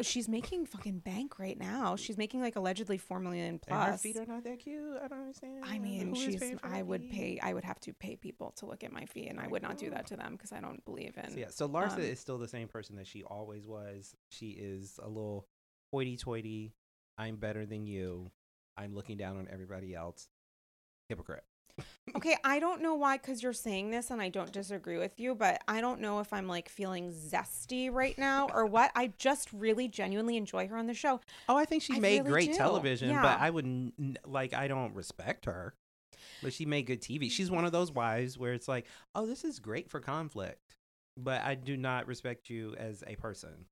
She's 0.03 0.29
making 0.29 0.67
fucking 0.67 0.99
bank 0.99 1.39
right 1.39 1.59
now. 1.59 1.97
She's 1.97 2.19
making 2.19 2.43
like 2.43 2.57
allegedly 2.57 2.99
four 2.99 3.19
million 3.21 3.47
And 3.47 3.61
her 3.71 3.87
plus. 3.87 4.03
feet 4.03 4.19
are 4.19 4.27
not 4.27 4.45
that 4.45 4.59
cute. 4.59 4.99
I 5.03 5.09
don't 5.09 5.21
understand. 5.21 5.65
I 5.65 5.79
mean, 5.79 6.09
Who 6.11 6.15
she's. 6.15 6.37
paying 6.39 6.59
for 6.59 6.67
her 6.69 6.75
I 6.75 6.83
would 6.83 7.01
feet? 7.01 7.13
pay. 7.13 7.41
I 7.43 7.55
would 7.55 7.65
have 7.65 7.81
to 7.81 7.95
pay 7.95 8.17
people 8.17 8.53
to 8.57 8.67
look 8.67 8.85
at 8.85 8.93
my 8.93 9.07
feet, 9.07 9.29
and 9.31 9.41
I 9.41 9.47
would 9.47 9.63
not 9.63 9.79
do 9.79 9.89
that 9.89 10.07
to 10.09 10.17
them 10.17 10.33
because 10.33 10.53
I 10.53 10.61
don't 10.61 10.85
believe 10.85 11.15
in. 11.17 11.31
So, 11.31 11.39
yeah, 11.39 11.47
so 11.49 11.67
Larsa 11.67 11.95
um, 11.95 12.01
is 12.03 12.21
still 12.21 12.37
the 12.37 12.49
same 12.49 12.69
person 12.69 12.97
that 12.97 13.07
she 13.07 13.23
always 13.23 13.67
was. 13.67 14.15
She 14.29 14.51
is 14.51 15.01
a 15.03 15.09
little 15.09 15.47
hoity-toity. 15.91 16.75
I'm 17.17 17.37
better 17.37 17.65
than 17.65 17.87
you. 17.87 18.31
I'm 18.77 18.95
looking 18.95 19.17
down 19.17 19.39
on 19.39 19.49
everybody 19.51 19.95
else. 19.95 20.29
Hypocrite. 21.09 21.45
Okay, 22.15 22.37
I 22.45 22.59
don't 22.59 22.83
know 22.83 22.95
why, 22.95 23.17
because 23.17 23.43
you're 23.43 23.53
saying 23.55 23.91
this, 23.91 24.11
and 24.11 24.21
I 24.21 24.29
don't 24.29 24.53
disagree 24.53 24.99
with 24.99 25.19
you, 25.19 25.35
but 25.35 25.63
I 25.67 25.81
don't 25.81 26.01
know 26.01 26.21
if 26.21 26.33
I'm 26.33 26.47
like 26.47 26.69
feeling 26.69 27.11
zesty 27.13 27.91
right 27.91 28.17
now 28.19 28.49
or 28.53 28.67
what. 28.67 28.91
I 28.95 29.13
just 29.19 29.49
really 29.53 29.89
genuinely 29.89 30.37
enjoy 30.37 30.69
her 30.69 30.77
on 30.77 30.87
the 30.87 30.95
show. 30.95 31.21
Oh, 31.49 31.57
I 31.57 31.65
think 31.65 31.83
she 31.83 31.95
I 31.95 32.01
made 32.01 32.19
really 32.19 32.31
great 32.31 32.53
do. 32.53 32.59
television, 32.59 33.11
Yeah. 33.11 33.23
but 33.23 33.41
I 33.41 33.51
wouldn't 33.51 34.19
like. 34.27 34.53
I 34.53 34.69
don't 34.69 34.95
respect 34.95 35.47
her, 35.47 35.75
but 36.43 36.53
she 36.53 36.67
made 36.67 36.87
good 36.87 37.01
TV. 37.01 37.31
She's 37.31 37.51
one 37.51 37.65
of 37.65 37.73
those 37.73 37.91
wives 37.91 38.37
where 38.37 38.53
it's 38.53 38.69
like, 38.69 38.87
oh, 39.15 39.25
this 39.25 39.43
is 39.45 39.59
great 39.59 39.89
for 39.89 40.01
conflict, 40.01 40.77
but 41.17 41.41
I 41.43 41.55
do 41.55 41.77
not 41.77 42.07
respect 42.07 42.51
you 42.51 42.75
as 42.77 43.03
a 43.07 43.17
person. 43.17 43.67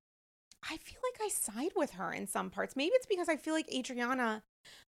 I 0.62 0.76
feel 0.76 1.00
like 1.02 1.20
I 1.22 1.28
side 1.28 1.72
with 1.76 1.92
her 1.92 2.12
in 2.12 2.26
some 2.26 2.48
parts. 2.50 2.76
Maybe 2.76 2.92
it's 2.94 3.06
because 3.06 3.28
I 3.28 3.36
feel 3.36 3.54
like 3.54 3.72
Adriana 3.74 4.42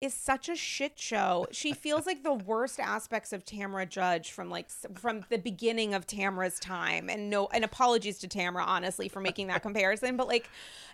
is 0.04 0.14
such 0.14 0.50
a 0.50 0.56
shit 0.56 1.00
show. 1.00 1.48
She 1.52 1.72
feels 1.72 2.06
like 2.06 2.24
the 2.24 2.34
worst 2.34 2.78
aspects 2.78 3.32
of 3.32 3.46
Tamra 3.46 3.88
Judge 3.88 4.32
from 4.32 4.50
like 4.50 4.70
from 4.70 5.24
the 5.30 5.38
beginning 5.38 5.94
of 5.94 6.06
Tamra's 6.06 6.60
time. 6.60 7.10
And 7.10 7.30
no, 7.30 7.48
and 7.48 7.64
apologies 7.64 8.20
to 8.20 8.28
Tamara 8.28 8.66
honestly 8.66 9.08
for 9.08 9.22
making 9.22 9.48
that 9.48 9.62
comparison, 9.62 10.18
but 10.18 10.28
like 10.28 10.50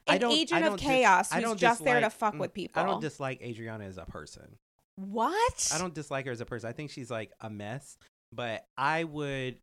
I 0.07 0.17
an 0.17 0.25
agent 0.25 0.63
don't 0.63 0.73
of 0.73 0.79
dis- 0.79 0.87
chaos 0.87 1.31
I 1.31 1.35
who's 1.35 1.43
don't 1.45 1.59
just 1.59 1.83
there 1.83 2.01
to 2.01 2.09
fuck 2.11 2.35
mm, 2.35 2.39
with 2.39 2.53
people. 2.53 2.83
I 2.83 2.85
don't 2.85 3.01
dislike 3.01 3.41
Adriana 3.41 3.85
as 3.85 3.97
a 3.97 4.05
person. 4.05 4.57
what? 4.95 5.71
I 5.73 5.79
don't 5.79 5.93
dislike 5.95 6.25
her 6.27 6.31
as 6.31 6.41
a 6.41 6.45
person. 6.45 6.69
I 6.69 6.73
think 6.73 6.91
she's 6.91 7.09
like 7.09 7.31
a 7.41 7.49
mess, 7.49 7.97
but 8.31 8.67
I 8.77 9.05
would 9.05 9.57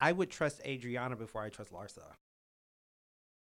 I 0.00 0.10
would 0.10 0.30
trust 0.30 0.62
Adriana 0.66 1.14
before 1.14 1.42
I 1.42 1.48
trust 1.48 1.72
Larsa. 1.72 2.02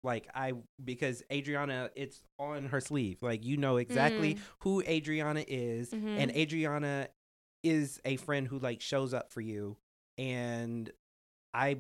Like 0.03 0.28
I 0.34 0.53
because 0.82 1.22
Adriana 1.32 1.90
it's 1.97 2.22
on 2.38 2.66
her 2.66 2.80
sleeve. 2.80 3.22
Like 3.22 3.44
you 3.44 3.57
know 3.57 3.76
exactly 3.76 4.34
Mm. 4.34 4.40
who 4.61 4.82
Adriana 4.82 5.44
is 5.47 5.92
and 5.92 6.03
Mhm. 6.30 6.36
Adriana 6.36 7.09
is 7.62 8.01
a 8.05 8.16
friend 8.16 8.47
who 8.47 8.59
like 8.59 8.80
shows 8.80 9.12
up 9.12 9.32
for 9.32 9.40
you 9.40 9.76
and 10.18 10.90
I 11.57 11.79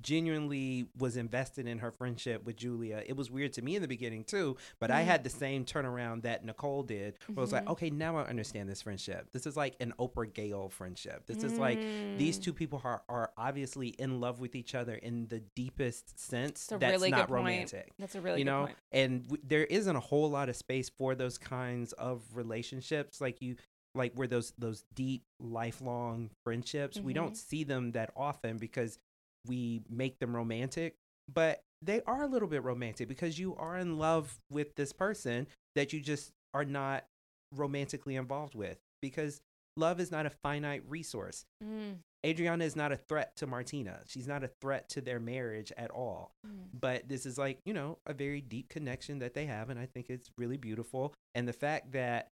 genuinely 0.00 0.86
was 0.98 1.16
invested 1.16 1.66
in 1.68 1.78
her 1.78 1.92
friendship 1.92 2.44
with 2.44 2.56
Julia. 2.56 3.02
It 3.06 3.16
was 3.16 3.30
weird 3.30 3.52
to 3.54 3.62
me 3.62 3.76
in 3.76 3.82
the 3.82 3.86
beginning 3.88 4.24
too, 4.24 4.56
but 4.80 4.90
I 4.90 5.02
Mhm. 5.02 5.06
had 5.06 5.24
the 5.24 5.30
same 5.30 5.64
turnaround 5.64 6.22
that 6.22 6.44
Nicole 6.44 6.82
did. 6.82 7.18
Where 7.26 7.38
I 7.38 7.40
was 7.40 7.52
like, 7.52 7.64
Mhm. 7.64 7.70
okay, 7.72 7.90
now 7.90 8.16
I 8.16 8.24
understand 8.24 8.68
this 8.68 8.82
friendship. 8.82 9.30
This 9.30 9.46
is 9.46 9.56
like 9.56 9.76
an 9.80 9.94
Oprah 10.00 10.32
Gayle 10.32 10.68
friendship. 10.70 11.26
This 11.26 11.44
is 11.44 11.56
like 11.56 11.78
these 12.18 12.38
Mm. 12.38 12.42
two 12.42 12.52
people 12.52 12.80
are, 12.84 13.04
are 13.08 13.32
obviously 13.36 13.88
in 13.90 14.20
love 14.20 14.40
with 14.40 14.56
each 14.56 14.74
other 14.74 14.94
in 14.96 15.28
the 15.28 15.40
deepest 15.40 16.18
sense. 16.18 16.66
That's 16.66 16.82
really 16.82 17.10
not 17.10 17.28
good 17.28 17.34
point. 17.34 17.44
romantic 17.44 17.92
That's 17.98 18.16
a 18.16 18.20
really 18.20 18.40
you 18.40 18.44
good 18.44 18.50
know 18.50 18.66
point. 18.66 18.78
and 18.90 19.22
w- 19.28 19.42
there 19.46 19.64
isn't 19.64 19.94
a 19.94 20.00
whole 20.00 20.30
lot 20.30 20.48
of 20.48 20.56
space 20.56 20.88
for 20.88 21.14
those 21.14 21.38
kinds 21.38 21.92
of 21.92 22.22
relationships 22.34 23.20
like 23.20 23.40
you 23.40 23.54
like 23.94 24.14
where 24.14 24.26
those 24.26 24.52
those 24.58 24.84
deep 24.94 25.24
lifelong 25.38 26.30
friendships 26.44 26.98
we 26.98 27.12
Mhm. 27.12 27.16
don't 27.16 27.36
see 27.36 27.62
them 27.62 27.92
that 27.92 28.10
often 28.16 28.56
because 28.58 28.98
we 29.46 29.82
make 29.90 30.18
them 30.18 30.34
romantic 30.34 30.94
but 31.32 31.60
they 31.80 32.00
are 32.06 32.22
a 32.22 32.26
little 32.26 32.48
bit 32.48 32.62
romantic 32.62 33.08
because 33.08 33.38
you 33.38 33.54
are 33.56 33.76
in 33.76 33.98
love 33.98 34.38
with 34.50 34.74
this 34.76 34.92
person 34.92 35.46
that 35.74 35.92
you 35.92 36.00
just 36.00 36.30
are 36.54 36.64
not 36.64 37.04
romantically 37.54 38.16
involved 38.16 38.54
with 38.54 38.78
because 39.00 39.40
love 39.76 40.00
is 40.00 40.10
not 40.10 40.26
a 40.26 40.30
finite 40.30 40.82
resource 40.88 41.44
Mm, 41.64 41.96
Adriana 42.24 42.64
is 42.64 42.76
not 42.76 42.92
a 42.92 42.96
threat 42.96 43.34
to 43.36 43.48
Martina. 43.48 43.98
She's 44.06 44.28
not 44.28 44.44
a 44.44 44.50
threat 44.60 44.88
to 44.90 45.00
their 45.00 45.18
marriage 45.18 45.72
at 45.76 45.90
all 45.90 46.32
mm. 46.46 46.66
but 46.78 47.08
this 47.08 47.26
is 47.26 47.36
like 47.38 47.58
you 47.64 47.72
know 47.74 47.98
a 48.06 48.12
very 48.12 48.40
deep 48.40 48.68
connection 48.68 49.18
that 49.20 49.34
they 49.34 49.46
have 49.46 49.70
and 49.70 49.78
i 49.80 49.86
think 49.86 50.08
it's 50.08 50.30
really 50.38 50.56
beautiful 50.56 51.14
and 51.34 51.48
the 51.48 51.52
fact 51.52 51.92
that 51.92 52.28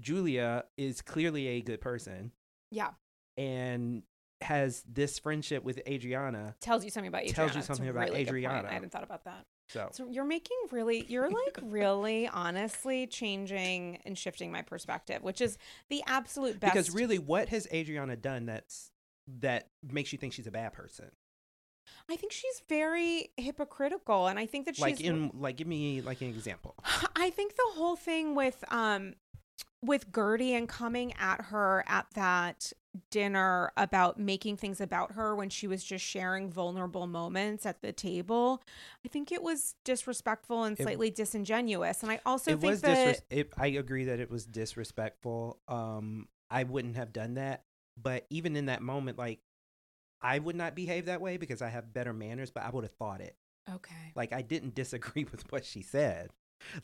julia 0.00 0.64
is 0.76 1.00
clearly 1.00 1.46
a 1.48 1.60
good 1.62 1.80
person 1.80 2.32
Yeah. 2.70 2.90
and 3.36 4.02
has 4.42 4.82
this 4.86 5.18
friendship 5.18 5.64
with 5.64 5.80
adriana 5.86 6.54
Tells 6.60 6.84
you 6.84 6.90
something 6.90 7.08
about 7.08 7.22
Adriana. 7.22 7.34
Tells 7.34 7.56
you 7.56 7.62
something 7.62 7.88
about 7.88 8.08
really. 8.08 8.20
Adriana. 8.20 8.68
I 8.68 8.74
hadn't 8.74 8.92
thought 8.92 9.02
about 9.04 9.24
that. 9.24 9.46
so 9.68 9.88
So 9.92 10.08
you're 10.08 10.24
making 10.24 10.56
really, 10.70 11.04
you're 11.08 11.30
like 11.44 11.58
really 11.62 12.28
honestly 12.28 13.06
changing 13.06 14.00
and 14.04 14.16
shifting 14.16 14.52
my 14.52 14.62
perspective, 14.62 15.22
which 15.22 15.40
is 15.40 15.56
the 15.88 16.02
absolute 16.06 16.60
best. 16.60 16.72
because 16.72 16.90
really 16.90 17.18
what 17.18 17.48
has 17.48 17.66
adriana 17.72 18.16
done 18.16 18.46
that's 18.46 18.90
that 19.40 19.68
makes 19.90 20.12
you 20.12 20.18
think 20.18 20.32
she's 20.32 20.46
a 20.46 20.52
bad 20.52 20.72
person 20.72 21.06
I 22.08 22.16
think 22.16 22.32
she's 22.32 22.62
very 22.68 23.30
hypocritical, 23.36 24.26
and 24.26 24.38
I 24.38 24.46
think 24.46 24.66
that 24.66 24.76
she's. 24.76 24.82
like 24.82 25.00
in 25.00 25.30
like 25.34 25.56
give 25.56 25.66
me 25.66 26.00
like 26.00 26.20
an 26.20 26.28
example 26.28 26.74
I 27.16 27.30
think 27.30 27.56
the 27.56 27.66
whole 27.74 27.96
thing 27.96 28.34
with 28.34 28.64
um 28.72 29.14
with 29.82 30.10
Guerdy 30.10 30.50
and 30.52 30.68
coming 30.68 31.12
at 31.18 31.42
her 31.46 31.84
at 31.86 32.06
that 32.14 32.72
dinner 33.10 33.72
about 33.76 34.18
making 34.18 34.56
things 34.56 34.80
about 34.80 35.12
her 35.12 35.34
when 35.34 35.48
she 35.50 35.66
was 35.66 35.82
just 35.84 36.04
sharing 36.04 36.50
vulnerable 36.50 37.06
moments 37.06 37.64
at 37.66 37.82
the 37.82 37.92
table. 37.92 38.62
I 39.04 39.08
think 39.08 39.30
it 39.32 39.42
was 39.42 39.74
disrespectful 39.84 40.64
and 40.64 40.78
It- 40.78 40.82
slightly 40.82 41.10
disingenuous. 41.10 42.02
And 42.02 42.10
I 42.12 42.20
also 42.26 42.52
it 42.52 42.60
think 42.60 42.70
was 42.70 42.80
that 42.82 43.16
disres- 43.16 43.22
it, 43.30 43.52
i 43.56 43.66
agree 43.68 44.04
that 44.04 44.20
it 44.20 44.30
was 44.30 44.46
disrespectful 44.46 45.58
um 45.68 46.28
i 46.50 46.62
wouldn't 46.64 46.96
have 46.96 47.12
done 47.12 47.34
that 47.34 47.64
but 48.00 48.26
even 48.30 48.56
in 48.56 48.66
that 48.66 48.82
moment 48.82 49.18
like 49.18 49.40
i 50.22 50.38
would 50.38 50.56
not 50.56 50.74
behave 50.74 51.06
that 51.06 51.20
way 51.20 51.36
because 51.36 51.60
i 51.62 51.68
have 51.68 51.92
better 51.92 52.12
manners 52.12 52.50
but 52.50 52.62
i 52.64 52.70
would 52.70 52.84
have 52.84 52.92
thought 52.94 53.20
it 53.20 53.36
Okay. 53.72 54.12
like 54.14 54.32
i 54.32 54.42
didn't 54.42 54.74
disagree 54.74 55.24
with 55.32 55.50
what 55.50 55.64
she 55.64 55.82
said 55.82 56.30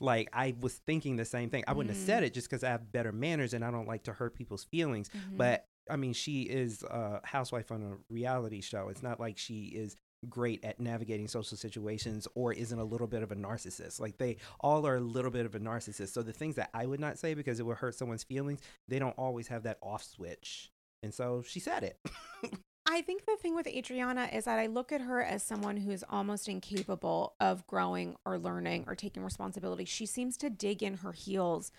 like 0.00 0.28
i 0.32 0.54
was 0.60 0.74
thinking 0.74 1.16
the 1.16 1.24
same 1.24 1.48
thing 1.48 1.64
i 1.66 1.72
wouldn't 1.72 1.94
have 1.94 2.04
said 2.04 2.22
it 2.24 2.34
just 2.34 2.48
because 2.50 2.64
i 2.64 2.68
have 2.68 2.90
better 2.92 3.12
manners 3.12 3.54
and 3.54 3.64
i 3.64 3.70
don't 3.70 3.88
like 3.88 4.02
to 4.04 4.12
hurt 4.12 4.34
people's 4.34 4.64
feelings 4.64 5.08
Mhm. 5.10 5.36
but 5.38 5.66
i 5.90 5.96
mean 5.96 6.12
she 6.12 6.42
is 6.42 6.82
a 6.84 7.20
housewife 7.24 7.70
on 7.72 7.82
a 7.82 8.12
reality 8.12 8.60
show. 8.60 8.88
It's 8.88 9.02
not 9.02 9.20
like 9.20 9.38
she 9.38 9.64
is 9.66 9.96
great 10.28 10.64
at 10.64 10.78
navigating 10.78 11.26
social 11.26 11.56
situations 11.56 12.28
or 12.34 12.52
isn't 12.52 12.78
a 12.78 12.84
little 12.84 13.08
bit 13.08 13.22
of 13.22 13.32
a 13.32 13.36
narcissist. 13.36 14.00
Like 14.00 14.18
they 14.18 14.36
all 14.60 14.86
are 14.86 14.96
a 14.96 15.00
little 15.00 15.30
bit 15.30 15.46
of 15.46 15.54
a 15.54 15.60
narcissist. 15.60 16.10
So 16.10 16.22
the 16.22 16.32
things 16.32 16.54
that 16.56 16.70
i 16.74 16.86
would 16.86 17.00
not 17.00 17.18
say 17.18 17.34
because 17.34 17.58
it 17.60 17.66
would 17.66 17.78
hurt 17.78 17.94
someone's 17.94 18.22
feelings 18.22 18.60
they 18.88 18.98
don't 18.98 19.18
always 19.18 19.48
have 19.48 19.64
that 19.64 19.78
off 19.82 20.02
switch. 20.04 20.70
And 21.02 21.12
so 21.12 21.42
she 21.46 21.60
said 21.60 21.82
it. 21.82 21.98
I 22.86 23.00
think 23.00 23.24
the 23.26 23.36
thing 23.36 23.54
with 23.54 23.66
Adriana 23.68 24.28
is 24.32 24.44
that 24.44 24.58
I 24.58 24.66
look 24.66 24.92
at 24.92 25.00
her 25.00 25.22
as 25.22 25.42
someone 25.42 25.76
who's 25.76 26.02
almost 26.10 26.48
incapable 26.48 27.34
of 27.40 27.66
growing 27.66 28.16
or 28.24 28.38
learning 28.38 28.84
or 28.88 28.96
taking 28.96 29.22
responsibility. 29.22 29.84
She 29.84 30.04
seems 30.04 30.36
to 30.38 30.50
dig 30.50 30.82
in 30.82 30.94
her 30.98 31.12
heels 31.12 31.70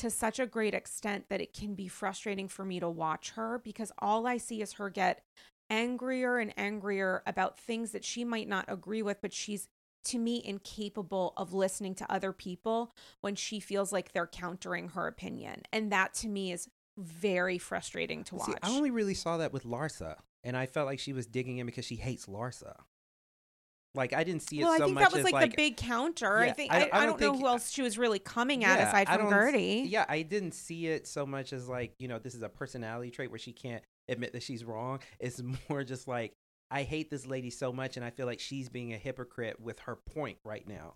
to 0.00 0.08
such 0.08 0.38
a 0.38 0.46
great 0.46 0.72
extent 0.72 1.26
that 1.28 1.42
it 1.42 1.52
can 1.52 1.74
be 1.74 1.86
frustrating 1.86 2.48
for 2.48 2.64
me 2.64 2.80
to 2.80 2.88
watch 2.88 3.32
her 3.32 3.60
because 3.62 3.92
all 3.98 4.26
I 4.26 4.38
see 4.38 4.62
is 4.62 4.72
her 4.74 4.88
get 4.88 5.22
angrier 5.68 6.38
and 6.38 6.54
angrier 6.56 7.22
about 7.26 7.58
things 7.58 7.92
that 7.92 8.02
she 8.02 8.24
might 8.24 8.48
not 8.48 8.64
agree 8.66 9.02
with, 9.02 9.20
but 9.20 9.34
she's 9.34 9.68
to 10.04 10.18
me 10.18 10.42
incapable 10.42 11.34
of 11.36 11.52
listening 11.52 11.94
to 11.94 12.10
other 12.10 12.32
people 12.32 12.94
when 13.20 13.34
she 13.34 13.60
feels 13.60 13.92
like 13.92 14.12
they're 14.12 14.26
countering 14.26 14.88
her 14.88 15.06
opinion. 15.06 15.64
And 15.70 15.92
that 15.92 16.14
to 16.14 16.28
me 16.28 16.50
is 16.50 16.70
very 16.96 17.58
frustrating 17.58 18.24
to 18.24 18.36
watch. 18.36 18.46
See, 18.46 18.54
I 18.62 18.70
only 18.70 18.90
really 18.90 19.12
saw 19.12 19.36
that 19.36 19.52
with 19.52 19.64
Larsa, 19.64 20.16
and 20.42 20.56
I 20.56 20.64
felt 20.64 20.86
like 20.86 20.98
she 20.98 21.12
was 21.12 21.26
digging 21.26 21.58
in 21.58 21.66
because 21.66 21.84
she 21.84 21.96
hates 21.96 22.24
Larsa. 22.24 22.76
Like 23.94 24.12
I 24.12 24.22
didn't 24.22 24.42
see 24.42 24.60
it 24.60 24.64
well, 24.64 24.76
so 24.76 24.84
I 24.84 24.86
think 24.86 24.94
much 24.94 25.02
that 25.04 25.12
was 25.12 25.26
as 25.26 25.32
like, 25.32 25.50
the 25.50 25.56
big 25.56 25.76
counter. 25.76 26.44
Yeah, 26.44 26.50
I 26.50 26.52
think 26.52 26.72
I- 26.72 26.82
I, 26.82 27.02
I 27.02 27.06
don't 27.06 27.18
don't, 27.18 27.34
know 27.34 27.40
who 27.40 27.46
else 27.48 27.70
she 27.72 27.82
was 27.82 27.98
really 27.98 28.20
coming 28.20 28.64
at 28.64 28.78
Yeah, 28.78 28.88
aside 28.88 29.08
from 29.08 29.26
Guerdy. 29.32 29.90
Yeah, 29.90 30.04
I 30.08 30.22
didn't 30.22 30.52
see 30.52 30.86
it 30.86 31.08
so 31.08 31.26
much 31.26 31.52
as 31.52 31.68
like, 31.68 31.94
you 31.98 32.06
know, 32.06 32.18
this 32.18 32.34
is 32.34 32.42
a 32.42 32.48
personality 32.48 33.10
trait 33.10 33.30
where 33.30 33.38
she 33.38 33.52
can't 33.52 33.82
admit 34.08 34.32
that 34.34 34.42
she's 34.42 34.64
wrong. 34.64 35.00
It's 35.18 35.42
more 35.68 35.82
just 35.82 36.06
like, 36.06 36.32
I 36.70 36.84
hate 36.84 37.10
this 37.10 37.26
lady 37.26 37.50
so 37.50 37.72
much 37.72 37.96
and 37.96 38.06
I 38.06 38.10
feel 38.10 38.26
like 38.26 38.38
she's 38.38 38.68
being 38.68 38.92
a 38.92 38.96
hypocrite 38.96 39.60
with 39.60 39.80
her 39.80 39.96
point 39.96 40.38
right 40.44 40.66
now. 40.68 40.94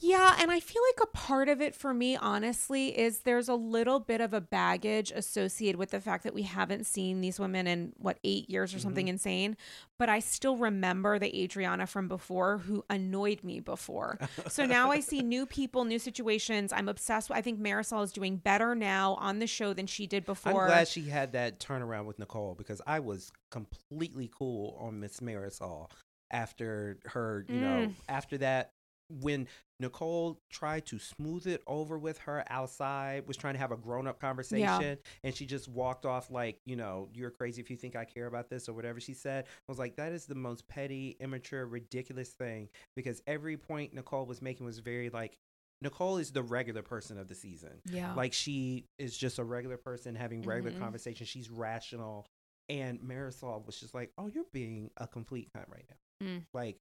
Yeah, 0.00 0.36
and 0.40 0.50
I 0.50 0.60
feel 0.60 0.82
like 0.94 1.08
a 1.08 1.16
part 1.16 1.48
of 1.48 1.60
it 1.60 1.74
for 1.74 1.92
me, 1.92 2.16
honestly, 2.16 2.96
is 2.98 3.20
there's 3.20 3.48
a 3.48 3.54
little 3.54 3.98
bit 4.00 4.20
of 4.20 4.32
a 4.32 4.40
baggage 4.40 5.10
associated 5.14 5.76
with 5.78 5.90
the 5.90 6.00
fact 6.00 6.24
that 6.24 6.34
we 6.34 6.42
haven't 6.42 6.86
seen 6.86 7.20
these 7.20 7.40
women 7.40 7.66
in 7.66 7.92
what 7.96 8.18
eight 8.24 8.48
years 8.48 8.74
or 8.74 8.78
something 8.78 9.08
insane. 9.08 9.56
But 9.98 10.08
I 10.08 10.20
still 10.20 10.56
remember 10.56 11.18
the 11.18 11.42
Adriana 11.42 11.86
from 11.86 12.06
before 12.08 12.58
who 12.58 12.84
annoyed 12.88 13.42
me 13.44 13.60
before. 13.60 14.18
So 14.48 14.64
now 14.66 14.90
I 14.90 15.00
see 15.00 15.20
new 15.20 15.46
people, 15.46 15.84
new 15.84 15.98
situations. 15.98 16.72
I'm 16.72 16.88
obsessed. 16.88 17.28
With, 17.28 17.38
I 17.38 17.42
think 17.42 17.60
Marysol 17.60 18.02
is 18.04 18.12
doing 18.12 18.36
better 18.36 18.74
now 18.74 19.14
on 19.14 19.38
the 19.40 19.46
show 19.46 19.72
than 19.72 19.86
she 19.86 20.06
did 20.06 20.24
before. 20.24 20.62
I'm 20.62 20.68
glad 20.68 20.88
she 20.88 21.02
had 21.08 21.32
that 21.32 21.60
turnaround 21.60 22.06
with 22.06 22.18
Nicole 22.18 22.54
because 22.54 22.80
I 22.86 23.00
was 23.00 23.30
completely 23.50 24.30
cool 24.36 24.76
on 24.80 25.00
Miss 25.00 25.20
Marysol 25.20 25.90
after 26.30 26.98
her, 27.06 27.44
you 27.48 27.60
know, 27.60 27.86
Mm. 27.88 27.94
after 28.08 28.38
that 28.38 28.72
when 29.08 29.48
Nicole 29.80 30.40
tried 30.50 30.86
to 30.86 30.98
smooth 30.98 31.46
it 31.46 31.62
over 31.66 31.98
with 31.98 32.18
her 32.18 32.44
outside, 32.50 33.26
was 33.26 33.36
trying 33.36 33.54
to 33.54 33.60
have 33.60 33.72
a 33.72 33.76
grown 33.76 34.06
up 34.06 34.20
conversation, 34.20 34.98
and 35.24 35.34
she 35.34 35.46
just 35.46 35.68
walked 35.68 36.04
off 36.04 36.30
like, 36.30 36.58
you 36.66 36.76
know, 36.76 37.08
you're 37.14 37.30
crazy 37.30 37.60
if 37.62 37.70
you 37.70 37.76
think 37.76 37.96
I 37.96 38.04
care 38.04 38.26
about 38.26 38.50
this 38.50 38.68
or 38.68 38.72
whatever 38.74 39.00
she 39.00 39.14
said. 39.14 39.44
I 39.46 39.48
was 39.72 39.78
like, 39.78 39.96
that 39.96 40.12
is 40.12 40.26
the 40.26 40.34
most 40.34 40.66
petty, 40.68 41.16
immature, 41.20 41.64
ridiculous 41.66 42.30
thing 42.30 42.68
because 42.96 43.22
every 43.26 43.56
point 43.56 43.94
Nicole 43.94 44.26
was 44.26 44.42
making 44.42 44.66
was 44.66 44.80
very 44.80 45.10
like, 45.10 45.36
Nicole 45.80 46.16
is 46.18 46.32
the 46.32 46.42
regular 46.42 46.82
person 46.82 47.18
of 47.18 47.28
the 47.28 47.36
season. 47.36 47.80
yeah. 47.84 48.12
Like 48.14 48.32
she 48.32 48.84
is 48.98 49.16
just 49.16 49.38
a 49.38 49.44
regular 49.44 49.76
person 49.76 50.16
having 50.16 50.42
regular 50.42 50.72
Mhm. 50.72 50.80
conversations. 50.80 51.28
She's 51.28 51.48
rational. 51.48 52.26
And 52.68 53.00
Marysol 53.00 53.64
was 53.64 53.78
just 53.80 53.94
like, 53.94 54.12
"Oh, 54.18 54.26
you're 54.26 54.44
being 54.52 54.90
a 54.98 55.06
complete 55.06 55.48
cunt 55.56 55.68
right 55.70 55.86
now." 55.88 56.26
Mm. 56.26 56.46
Like, 56.52 56.76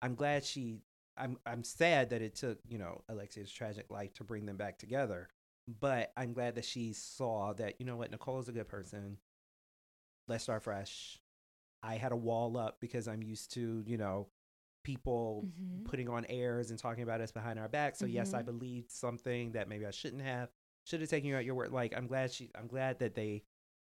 I'm 0.00 0.14
glad 0.14 0.44
she. 0.44 0.78
I'm 1.18 1.38
I'm 1.46 1.64
sad 1.64 2.10
that 2.10 2.22
it 2.22 2.34
took 2.36 2.58
you 2.68 2.78
know 2.78 3.02
Alexia's 3.08 3.50
tragic 3.52 3.90
life 3.90 4.14
to 4.14 4.24
bring 4.24 4.46
them 4.46 4.56
back 4.56 4.78
together, 4.78 5.28
but 5.80 6.12
I'm 6.16 6.32
glad 6.32 6.54
that 6.56 6.64
she 6.64 6.92
saw 6.92 7.52
that 7.54 7.74
you 7.80 7.86
know 7.86 7.96
what 7.96 8.10
Nicole 8.10 8.38
is 8.38 8.48
a 8.48 8.52
good 8.52 8.68
person. 8.68 9.18
Let's 10.28 10.44
start 10.44 10.62
fresh. 10.62 11.18
I 11.82 11.96
had 11.96 12.12
a 12.12 12.16
wall 12.16 12.56
up 12.56 12.78
because 12.80 13.08
I'm 13.08 13.22
used 13.22 13.52
to 13.54 13.82
you 13.86 13.96
know 13.96 14.28
people 14.84 15.44
Mhm. 15.46 15.84
putting 15.84 16.08
on 16.08 16.24
airs 16.26 16.70
and 16.70 16.78
talking 16.78 17.02
about 17.02 17.20
us 17.20 17.32
behind 17.32 17.58
our 17.58 17.68
back. 17.68 17.96
So 17.96 18.06
yes, 18.06 18.32
I 18.34 18.42
Mhm. 18.42 18.46
believed 18.46 18.90
something 18.90 19.52
that 19.52 19.68
maybe 19.68 19.86
I 19.86 19.90
shouldn't 19.90 20.22
have. 20.22 20.50
Should 20.84 21.00
have 21.00 21.10
taken 21.10 21.28
you 21.28 21.36
at 21.36 21.44
your 21.44 21.54
word. 21.54 21.72
Like 21.72 21.94
I'm 21.96 22.06
glad 22.06 22.32
she. 22.32 22.50
I'm 22.54 22.66
glad 22.68 22.98
that 23.00 23.14
they 23.14 23.44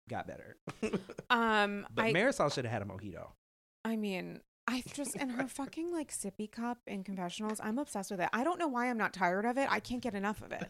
got 0.08 0.26
better. 0.26 0.58
Um, 1.30 1.86
but 1.94 2.04
I, 2.06 2.12
Marysol 2.12 2.52
should 2.52 2.66
have 2.66 2.72
had 2.72 2.82
a 2.82 2.84
mojito. 2.84 3.30
I 3.86 3.96
mean, 3.96 4.42
I 4.68 4.84
just 4.94 5.16
and 5.16 5.32
her 5.32 5.48
fucking 5.48 5.92
like 5.92 6.12
sippy 6.12 6.50
cup 6.50 6.78
in 6.86 7.02
confessionals. 7.02 7.58
I'm 7.60 7.78
obsessed 7.78 8.12
with 8.12 8.20
it. 8.20 8.28
I 8.32 8.44
don't 8.44 8.60
know 8.60 8.68
why 8.68 8.88
I'm 8.88 8.96
not 8.96 9.12
tired 9.12 9.44
of 9.44 9.58
it. 9.58 9.66
I 9.68 9.80
can't 9.80 10.00
get 10.00 10.14
enough 10.14 10.40
of 10.40 10.52
it. 10.52 10.68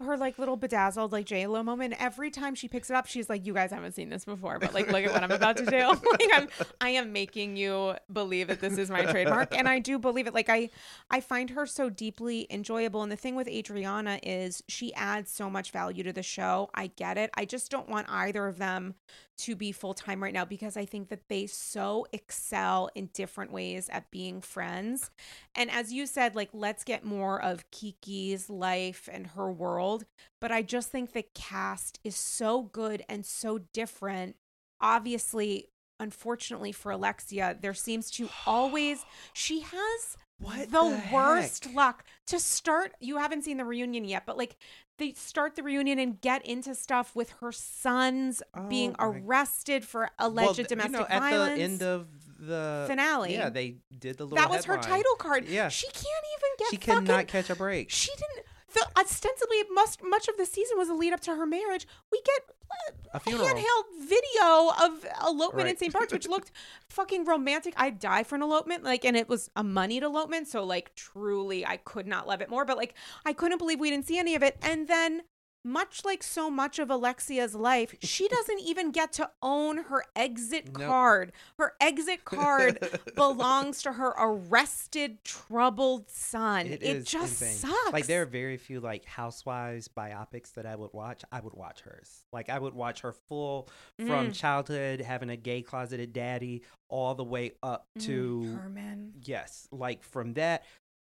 Her 0.00 0.16
like 0.16 0.38
little 0.38 0.56
bedazzled 0.56 1.12
like 1.12 1.26
J 1.26 1.46
Lo 1.46 1.62
moment. 1.62 1.94
Every 1.98 2.30
time 2.30 2.54
she 2.54 2.68
picks 2.68 2.88
it 2.88 2.96
up, 2.96 3.06
she's 3.06 3.28
like, 3.28 3.44
"You 3.44 3.52
guys 3.52 3.70
haven't 3.70 3.92
seen 3.92 4.08
this 4.08 4.24
before, 4.24 4.58
but 4.58 4.72
like, 4.72 4.90
look 4.90 5.04
at 5.04 5.12
what 5.12 5.22
I'm 5.22 5.30
about 5.30 5.58
to 5.58 5.66
do." 5.66 5.88
like, 5.88 6.30
I'm 6.32 6.48
I 6.80 6.90
am 6.90 7.12
making 7.12 7.56
you 7.56 7.94
believe 8.10 8.48
that 8.48 8.60
this 8.60 8.78
is 8.78 8.90
my 8.90 9.04
trademark, 9.04 9.54
and 9.54 9.68
I 9.68 9.78
do 9.78 9.98
believe 9.98 10.26
it. 10.26 10.32
Like, 10.32 10.48
I 10.48 10.70
I 11.10 11.20
find 11.20 11.50
her 11.50 11.66
so 11.66 11.90
deeply 11.90 12.46
enjoyable. 12.48 13.02
And 13.02 13.12
the 13.12 13.16
thing 13.16 13.36
with 13.36 13.48
Adriana 13.48 14.20
is 14.22 14.62
she 14.68 14.94
adds 14.94 15.30
so 15.30 15.50
much 15.50 15.70
value 15.70 16.02
to 16.04 16.14
the 16.14 16.22
show. 16.22 16.70
I 16.74 16.86
get 16.86 17.18
it. 17.18 17.30
I 17.34 17.44
just 17.44 17.70
don't 17.70 17.90
want 17.90 18.08
either 18.08 18.46
of 18.46 18.56
them 18.56 18.94
to 19.36 19.56
be 19.56 19.72
full 19.72 19.94
time 19.94 20.22
right 20.22 20.32
now 20.32 20.44
because 20.44 20.76
I 20.76 20.84
think 20.84 21.08
that 21.08 21.28
they 21.28 21.46
so 21.46 22.06
excel 22.12 22.90
in 22.94 23.10
different 23.12 23.52
ways 23.52 23.88
at 23.90 24.10
being 24.10 24.40
friends. 24.40 25.10
And 25.54 25.70
as 25.70 25.92
you 25.92 26.06
said, 26.06 26.34
like, 26.34 26.50
let's 26.52 26.84
get 26.84 27.04
more 27.04 27.40
of 27.40 27.70
Kiki's 27.70 28.48
life 28.48 29.08
and 29.12 29.28
her 29.28 29.50
world. 29.50 30.04
But 30.40 30.52
I 30.52 30.62
just 30.62 30.90
think 30.90 31.12
the 31.12 31.26
cast 31.34 31.98
is 32.04 32.16
so 32.16 32.62
good 32.62 33.04
and 33.08 33.24
so 33.26 33.58
different. 33.72 34.36
Obviously, 34.80 35.68
unfortunately 35.98 36.72
for 36.72 36.92
Alexia, 36.92 37.56
there 37.60 37.74
seems 37.74 38.10
to 38.12 38.28
always, 38.46 39.04
she 39.32 39.60
has 39.60 40.16
What 40.38 40.70
the, 40.70 40.80
the 40.80 41.02
worst 41.12 41.72
luck 41.74 42.04
to 42.26 42.38
start 42.38 42.92
you 43.00 43.18
haven't 43.18 43.42
seen 43.42 43.56
the 43.58 43.64
reunion 43.64 44.04
yet 44.04 44.24
but 44.26 44.36
like 44.36 44.56
they 44.98 45.12
start 45.12 45.56
the 45.56 45.62
reunion 45.62 45.98
and 45.98 46.20
get 46.20 46.44
into 46.46 46.74
stuff 46.74 47.14
with 47.16 47.30
her 47.40 47.50
sons 47.52 48.42
being 48.68 48.94
Oh 48.98 49.12
my- 49.12 49.18
arrested 49.20 49.84
for 49.84 50.10
alleged 50.18 50.56
th- 50.56 50.68
domestic 50.68 50.92
you 50.94 50.98
know, 51.00 51.06
violence 51.20 51.50
at 51.52 51.56
the 51.56 51.62
end 51.62 51.82
of 51.82 52.06
the 52.38 52.84
finale 52.88 53.32
Yeah, 53.34 53.48
they 53.48 53.76
did 53.98 54.18
the 54.18 54.24
little. 54.24 54.36
that 54.36 54.50
was 54.50 54.64
her 54.66 54.76
title 54.78 55.14
card 55.16 55.46
Yeah. 55.46 55.68
she 55.68 55.86
can't 55.88 56.04
even 56.04 56.50
get 56.58 56.68
She 56.70 56.76
fucking, 56.76 57.06
cannot 57.06 57.26
catch 57.28 57.50
a 57.50 57.54
break. 57.56 57.90
she 57.90 58.10
didn't 58.12 58.46
the, 58.74 58.86
ostensibly 58.98 59.56
must 59.72 60.00
much 60.04 60.28
of 60.28 60.36
the 60.36 60.46
season 60.46 60.76
was 60.76 60.88
a 60.88 60.94
lead 60.94 61.12
up 61.12 61.20
to 61.20 61.34
her 61.34 61.46
marriage. 61.46 61.86
We 62.12 62.20
get 62.24 62.56
uh, 62.70 62.92
A 63.14 63.20
funeral. 63.20 63.46
handheld 63.48 64.08
video 64.08 64.72
of 64.84 65.06
elopement 65.26 65.68
in 65.68 65.76
St. 65.76 65.92
Barts 65.92 66.12
which 66.12 66.28
looked 66.28 66.50
fucking 66.88 67.24
romantic. 67.24 67.74
I'd 67.76 67.98
die 67.98 68.24
for 68.24 68.34
an 68.34 68.42
elopement 68.42 68.84
like 68.84 69.04
and 69.04 69.16
it 69.16 69.28
was 69.28 69.48
a 69.56 69.62
moneyed 69.64 70.02
elopement 70.02 70.48
so 70.48 70.64
like 70.64 70.94
truly 70.94 71.64
i 71.64 71.76
could 71.78 72.06
not 72.06 72.26
love 72.26 72.40
it 72.40 72.50
more 72.50 72.64
but 72.64 72.76
like 72.76 72.94
i 73.24 73.32
couldn't 73.32 73.58
believe 73.58 73.78
we 73.80 73.90
didn't 73.90 74.06
see 74.06 74.18
any 74.18 74.34
of 74.34 74.42
it. 74.42 74.56
And 74.62 74.88
then 74.88 75.22
much 75.64 76.04
like 76.04 76.22
so 76.22 76.50
much 76.50 76.78
of 76.78 76.90
Alexia's 76.90 77.54
life, 77.54 77.94
she 78.02 78.28
doesn't 78.36 78.60
even 78.60 78.90
get 78.92 79.12
to 79.14 79.30
own 79.42 79.78
her 79.84 80.04
exit 80.14 80.66
Nope. 80.78 80.86
card. 80.88 81.32
Her 81.58 81.72
exit 81.80 82.24
card 82.26 82.78
belongs 83.14 83.82
to 83.82 83.92
her 83.92 84.14
arrested, 84.18 85.24
troubled 85.24 86.10
son. 86.10 86.66
It, 86.66 87.06
just 87.06 87.40
insane. 87.42 87.70
sucks. 87.70 87.92
Like 87.92 88.06
there 88.06 88.22
are 88.22 88.26
very 88.26 88.56
few 88.56 88.80
like 88.80 89.04
housewives 89.04 89.88
biopics 89.88 90.52
that 90.54 90.66
I 90.66 90.76
would 90.76 90.92
watch. 90.92 91.22
I 91.32 91.40
would 91.40 91.54
watch 91.54 91.80
hers. 91.80 92.24
Like 92.32 92.48
I 92.50 92.58
would 92.58 92.74
watch 92.74 93.00
her 93.00 93.12
full 93.12 93.68
from 93.98 94.28
Mm. 94.28 94.34
childhood 94.34 95.00
having 95.00 95.30
a 95.30 95.36
gay 95.36 95.62
closeted 95.62 96.12
daddy 96.12 96.62
all 96.88 97.14
the 97.14 97.24
way 97.24 97.52
up 97.62 97.86
to 98.00 98.40
Mm, 98.44 98.58
Herman. 98.60 99.12
yes, 99.24 99.66
like 99.72 100.02
from 100.02 100.34
that 100.34 100.64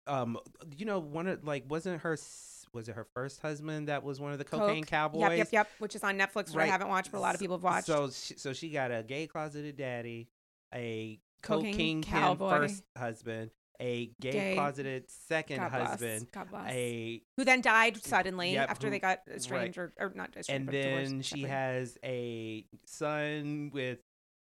um 0.08 0.38
you 0.78 0.86
know 0.86 0.99
one 0.99 1.26
of 1.26 1.43
like 1.43 1.64
wasn't 1.68 1.99
her 2.01 2.16
was 2.76 2.88
it 2.89 2.95
her 2.95 3.07
first 3.15 3.41
husband 3.41 3.88
that 3.88 4.03
was 4.03 4.19
one 4.19 4.32
of 4.34 4.38
the 4.38 4.43
cocaine 4.45 4.84
Coke. 4.84 4.89
cowboys 4.89 5.21
Yep, 5.21 5.38
yep, 5.38 5.47
yep. 5.51 5.69
Which 5.80 5.95
is 5.95 6.03
on 6.03 6.17
Netflix, 6.17 6.47
which 6.53 6.57
I 6.57 6.65
haven't 6.67 6.89
watched, 6.89 7.11
but 7.11 7.17
a 7.17 7.21
lot 7.21 7.34
of 7.34 7.39
people 7.41 7.55
have 7.55 7.63
watched. 7.63 7.88
So 7.88 8.09
she, 8.11 8.36
so 8.38 8.53
she 8.53 8.69
got 8.69 8.91
a 8.91 9.01
gay 9.01 9.26
closeted 9.28 9.78
daddy, 9.78 10.28
a 10.73 11.19
Cocaine 11.41 12.03
cowboy. 12.03 12.49
first 12.49 12.84
husband, 12.97 13.51
a 13.80 14.07
gay, 14.21 14.32
Gay. 14.32 14.55
closeted 14.55 15.09
second 15.09 15.57
God 15.57 15.71
bless. 15.71 15.88
husband, 15.89 16.28
God 16.32 16.49
bless. 16.49 16.71
a 16.71 17.21
who 17.38 17.43
then 17.45 17.61
died 17.61 18.03
suddenly 18.03 18.53
Yep, 18.53 18.69
after 18.69 18.88
who- 18.88 18.91
they 18.91 18.99
got 18.99 19.19
estranged 19.34 19.78
or, 19.78 19.93
or 19.99 20.11
not 20.15 20.36
estranged, 20.36 20.49
and 20.49 20.84
then 20.84 21.21
she 21.21 21.41
separate. 21.41 21.49
has 21.51 21.97
a 22.03 22.65
son 22.86 23.71
with 23.73 23.99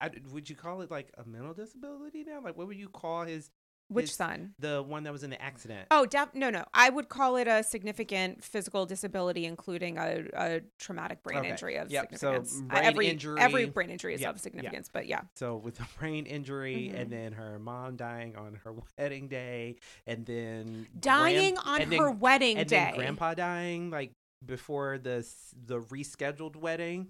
I, 0.01 0.11
would 0.31 0.51
you 0.51 0.57
call 0.57 0.83
it 0.83 0.91
like 0.91 1.11
a 1.17 1.25
mental 1.25 1.55
disability 1.55 2.23
now? 2.25 2.43
Like 2.43 2.57
what 2.59 2.67
would 2.67 2.77
you 2.77 2.89
call 2.91 3.25
his 3.25 3.51
which 3.89 4.13
son? 4.15 4.55
the 4.59 4.83
one 4.83 5.05
that 5.05 5.13
was 5.13 5.23
in 5.23 5.31
the 5.31 5.41
accident? 5.41 5.87
Oh, 5.91 6.07
def- 6.07 6.35
no, 6.35 6.51
no. 6.51 6.65
I 6.75 6.91
would 6.91 7.09
call 7.09 7.37
it 7.37 7.47
a 7.49 7.63
significant 7.63 8.43
physical 8.43 8.87
disability, 8.87 9.45
including 9.45 9.99
a, 9.99 10.25
a 10.35 10.61
traumatic 10.79 11.23
brain 11.23 11.39
Okay. 11.39 11.51
injury 11.51 11.77
of 11.77 11.91
Yep, 11.91 12.09
so 12.13 12.17
significance. 12.17 12.61
Uh, 12.61 12.63
brain 12.75 12.85
every 12.85 13.07
injury- 13.09 13.41
every 13.41 13.67
brain 13.67 13.91
injury 13.91 14.15
is 14.15 14.21
Yep, 14.21 14.35
of 14.37 14.41
significance, 14.41 14.91
but 14.93 15.07
yeah. 15.07 15.23
So 15.35 15.57
with 15.57 15.79
a 15.81 15.87
brain 15.99 16.27
injury, 16.27 16.91
Mhm. 16.93 17.01
and 17.01 17.11
then 17.13 17.33
her 17.33 17.59
mom 17.59 17.97
dying 17.97 18.37
on 18.37 18.55
her 18.65 18.75
wedding 18.99 19.29
day, 19.29 19.77
and 20.07 20.27
then 20.27 20.87
Dying 20.99 21.55
grand- 21.55 21.67
on 21.69 21.81
and 21.83 21.93
then- 21.93 21.99
her 22.01 22.11
wedding 22.11 22.59
and 22.59 22.69
day. 22.69 22.77
then 22.77 22.95
grandpa 22.97 23.35
dying 23.35 23.91
like 23.91 24.13
before 24.45 24.99
the 24.99 25.27
the 25.65 25.81
rescheduled 25.81 26.57
wedding. 26.57 27.09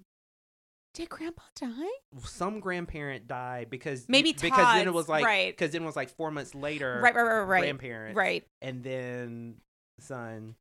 Did 0.97 1.09
grandpa 1.09 1.43
die? 1.55 1.87
some 2.25 2.59
grandparent 2.59 3.27
died 3.27 3.69
because 3.69 4.05
Maybe 4.09 4.33
because 4.33 4.73
then 4.75 4.87
it 4.87 4.93
was 4.93 5.07
like 5.07 5.23
right. 5.23 5.55
because 5.55 5.71
then 5.71 5.83
it 5.83 5.85
was 5.85 5.95
like 5.95 6.09
four 6.09 6.31
months 6.31 6.55
later 6.55 6.99
Right, 7.03 7.13
right, 7.13 7.21
right, 7.21 7.41
right. 7.43 7.61
grandparent 7.61 8.15
Right. 8.17 8.45
and 8.61 8.83
then 8.83 9.57
son 9.99 10.55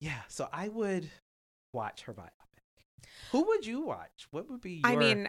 yeah 0.00 0.22
so 0.28 0.48
I 0.52 0.68
would 0.68 1.08
watch 1.72 2.02
her 2.02 2.12
biopic 2.14 3.04
who 3.30 3.46
would 3.46 3.64
you 3.64 3.82
watch 3.82 4.26
what 4.32 4.50
would 4.50 4.60
be 4.60 4.82
your 4.84 4.86
I 4.86 4.96
mean, 4.96 5.28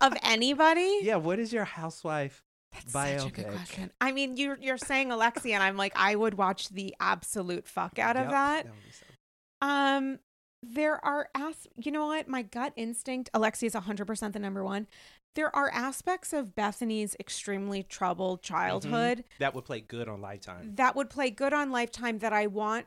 of 0.00 0.14
anybody? 0.22 0.98
yeah 1.02 1.16
what 1.16 1.38
is 1.40 1.52
your 1.52 1.64
housewife 1.64 2.44
That's 2.72 2.92
such 2.92 3.26
a 3.26 3.32
good 3.32 3.48
question. 3.48 3.90
I 4.00 4.12
mean, 4.12 4.36
you're 4.36 4.56
you're 4.60 4.78
saying 4.78 5.10
Alexia, 5.10 5.54
and 5.54 5.62
I'm 5.64 5.76
like, 5.76 5.92
I 5.96 6.14
would 6.14 6.34
watch 6.34 6.68
the 6.68 6.94
absolute 7.00 7.66
fuck 7.66 7.98
out 7.98 8.16
of 8.16 8.22
Yep, 8.24 8.30
that. 8.30 8.66
so- 8.92 9.66
Um, 9.66 10.18
there 10.62 11.02
are 11.04 11.28
as 11.34 11.66
you 11.76 11.90
know 11.90 12.06
what 12.06 12.28
my 12.28 12.42
gut 12.42 12.72
instinct. 12.76 13.30
Alexia 13.34 13.66
is 13.68 13.74
100 13.74 14.06
percent 14.06 14.32
the 14.32 14.38
number 14.38 14.62
one. 14.64 14.86
There 15.36 15.54
are 15.54 15.70
aspects 15.70 16.32
of 16.32 16.56
Bethenny's 16.56 17.14
extremely 17.20 17.82
troubled 17.84 18.42
childhood 18.42 19.24
that 19.38 19.54
would 19.54 19.64
play 19.64 19.80
good 19.80 20.08
on 20.08 20.20
Lifetime 20.20 20.72
that 20.74 20.96
would 20.96 21.08
play 21.08 21.30
good 21.30 21.52
on 21.52 21.70
Lifetime 21.70 22.18
that 22.18 22.32
I 22.32 22.46
want. 22.48 22.86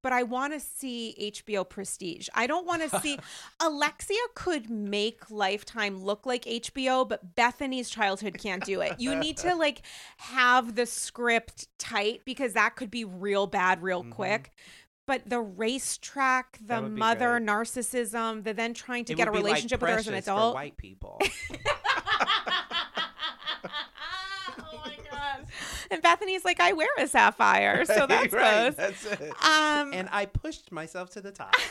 But 0.00 0.12
I 0.14 0.22
want 0.22 0.54
to 0.54 0.58
see 0.60 1.14
HBO 1.20 1.68
Prestige. 1.68 2.28
I 2.34 2.46
don't 2.46 2.66
want 2.66 2.88
to 2.88 3.00
see 3.02 3.18
Alexia 3.60 4.16
could 4.34 4.70
make 4.70 5.30
Lifetime 5.30 6.02
look 6.02 6.24
like 6.24 6.44
HBO, 6.46 7.06
but 7.06 7.34
Bethenny's 7.36 7.90
childhood 7.90 8.38
can't 8.38 8.64
do 8.64 8.80
it. 8.80 8.98
You 8.98 9.14
need 9.14 9.36
to 9.38 9.54
like 9.56 9.82
have 10.16 10.76
the 10.76 10.86
script 10.86 11.68
tight 11.78 12.22
because 12.24 12.54
that 12.54 12.74
could 12.74 12.90
be 12.90 13.04
real 13.04 13.46
bad 13.46 13.82
real 13.82 14.02
Mhm. 14.02 14.10
quick. 14.12 14.52
But 15.06 15.28
the 15.28 15.40
racetrack, 15.40 16.58
the 16.64 16.80
mother 16.80 17.38
great. 17.38 17.48
narcissism, 17.48 18.44
the 18.44 18.52
then 18.54 18.72
trying 18.72 19.04
to 19.06 19.12
It 19.12 19.16
get 19.16 19.26
a 19.28 19.32
be 19.32 19.38
like 19.38 19.44
relationship 19.46 19.80
with 19.80 19.90
her 19.90 19.96
as 19.98 20.06
an 20.08 20.14
adult. 20.14 20.54
white 20.54 20.76
people 20.76 21.20
oh 23.64 24.82
my 24.84 24.96
god! 25.10 25.46
And 25.90 26.02
Bethenny's 26.02 26.44
like, 26.44 26.60
I 26.60 26.72
wear 26.72 26.88
a 26.98 27.06
sapphire, 27.06 27.84
so 27.84 28.06
that's 28.08 28.32
right, 28.32 28.74
close. 28.74 28.76
that's 28.76 29.04
it 29.06 29.32
Um, 29.44 29.92
and 29.92 30.08
I 30.12 30.26
pushed 30.26 30.70
myself 30.72 31.10
to 31.10 31.20
the 31.20 31.32
top 31.32 31.54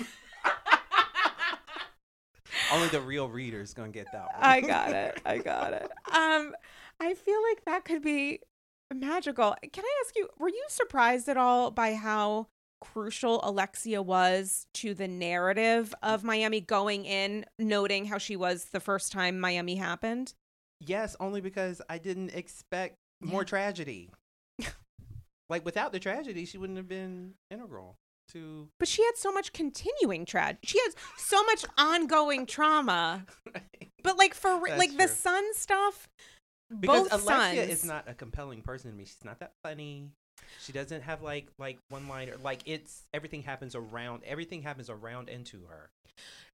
only 2.73 2.88
the 2.89 3.01
real 3.01 3.29
readers 3.29 3.73
gonna 3.73 3.89
get 3.89 4.07
that 4.11 4.25
one 4.34 4.41
I 4.41 4.61
got 4.61 4.91
it. 4.91 5.21
I 5.25 5.38
got 5.39 5.73
it. 5.73 5.89
Um, 6.13 6.53
I 6.99 7.13
feel 7.13 7.41
like 7.49 7.63
that 7.65 7.86
could 7.86 8.01
be 8.01 8.39
magical. 8.93 9.55
Can 9.73 9.84
I 9.84 10.01
ask 10.05 10.15
you, 10.15 10.27
were 10.38 10.49
you 10.49 10.63
surprised 10.69 11.27
at 11.29 11.38
all 11.38 11.71
by 11.71 11.93
how 11.95 12.47
crucial 12.82 13.39
Alexia 13.43 14.01
was 14.01 14.65
to 14.73 14.93
the 14.93 15.07
narrative 15.07 15.93
of 16.03 16.23
Miami 16.23 16.59
going 16.59 17.05
in, 17.05 17.45
noting 17.57 18.05
how 18.05 18.17
she 18.17 18.36
was 18.36 18.65
the 18.65 18.79
first 18.82 19.11
time 19.11 19.39
Miami 19.39 19.75
happened? 19.75 20.34
Yes, 20.79 21.15
only 21.19 21.39
because 21.41 21.82
I 21.89 21.97
didn't 21.99 22.32
expect 22.34 22.95
more 23.21 23.41
Yeah. 23.43 23.45
tragedy. 23.45 24.09
like 25.49 25.63
without 25.65 25.91
the 25.91 25.99
tragedy, 25.99 26.45
she 26.45 26.57
wouldn't 26.57 26.77
have 26.77 26.88
been 26.88 27.36
integral 27.49 27.95
to. 28.34 28.67
But 28.79 28.88
she 28.88 29.03
had 29.05 29.15
so 29.17 29.32
much 29.32 29.53
continuing 29.53 30.25
tragedy. 30.25 30.59
She 30.63 30.79
has 30.79 30.95
so 31.17 31.43
much 31.43 31.65
ongoing 31.77 32.45
trauma. 32.45 33.25
But 34.03 34.17
like 34.17 34.34
for 34.34 34.59
That's 34.65 34.79
like 34.79 34.91
the 34.93 35.05
true. 35.05 35.07
son 35.07 35.53
stuff, 35.53 36.09
because 36.79 37.07
both 37.09 37.13
Alexia 37.13 37.61
sons. 37.67 37.71
is 37.71 37.86
not 37.86 38.09
a 38.09 38.15
compelling 38.15 38.63
person 38.63 38.89
to 38.89 38.97
me. 38.97 39.05
She's 39.05 39.23
not 39.23 39.38
that 39.41 39.51
funny. 39.63 40.09
She 40.59 40.71
doesn't 40.71 41.01
have 41.01 41.21
like 41.21 41.47
like 41.57 41.79
one 41.89 42.07
liner. 42.07 42.33
Like 42.43 42.61
it's 42.65 43.03
everything 43.13 43.43
happens 43.43 43.75
around. 43.75 44.23
Everything 44.25 44.61
happens 44.61 44.89
around 44.89 45.29
into 45.29 45.65
her. 45.69 45.89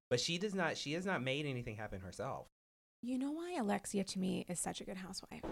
But 0.09 0.19
she 0.19 0.37
does 0.37 0.53
not. 0.53 0.77
She 0.77 0.93
has 0.93 1.05
not 1.05 1.21
made 1.21 1.45
anything 1.45 1.75
happen 1.75 2.01
herself. 2.01 2.47
You 3.01 3.17
know 3.17 3.31
why 3.31 3.55
Alexia 3.59 4.03
to 4.03 4.19
me 4.19 4.45
is 4.47 4.59
such 4.59 4.81
a 4.81 4.83
good 4.83 4.97
housewife? 4.97 5.43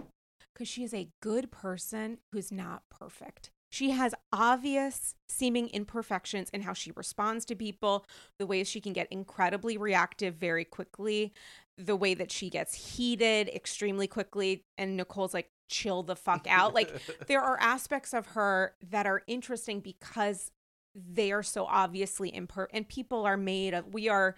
Because 0.54 0.68
she 0.68 0.84
is 0.84 0.94
a 0.94 1.10
good 1.22 1.52
person 1.52 2.20
who's 2.32 2.52
not 2.52 2.84
perfect. 2.90 3.52
She 3.72 3.90
has 3.92 4.16
obvious 4.32 5.16
seeming 5.28 5.68
imperfections 5.68 6.50
in 6.52 6.62
how 6.62 6.72
she 6.72 6.94
responds 6.96 7.44
to 7.46 7.56
people, 7.56 8.06
the 8.40 8.46
ways 8.46 8.70
she 8.70 8.80
can 8.80 8.94
get 8.94 9.08
incredibly 9.12 9.76
reactive 9.76 10.36
very 10.36 10.64
quickly, 10.64 11.34
the 11.78 11.98
way 11.98 12.14
that 12.14 12.32
she 12.32 12.50
gets 12.50 12.96
heated 12.96 13.50
extremely 13.50 14.08
quickly. 14.08 14.64
And 14.78 14.96
Nicole's 14.96 15.34
like, 15.34 15.50
chill 15.70 16.04
the 16.04 16.16
fuck 16.16 16.46
out. 16.50 16.74
Like, 16.74 16.92
there 17.28 17.42
are 17.42 17.58
aspects 17.60 18.14
of 18.14 18.28
her 18.28 18.76
that 18.90 19.06
are 19.06 19.22
interesting 19.28 19.80
because 19.80 20.52
they 20.96 21.32
are 21.32 21.44
so 21.44 21.66
obviously 21.66 22.32
imper 22.32 22.68
and 22.72 22.88
people 22.88 23.26
are 23.26 23.38
made 23.38 23.74
of 23.74 23.94
we 23.94 24.08
are 24.08 24.36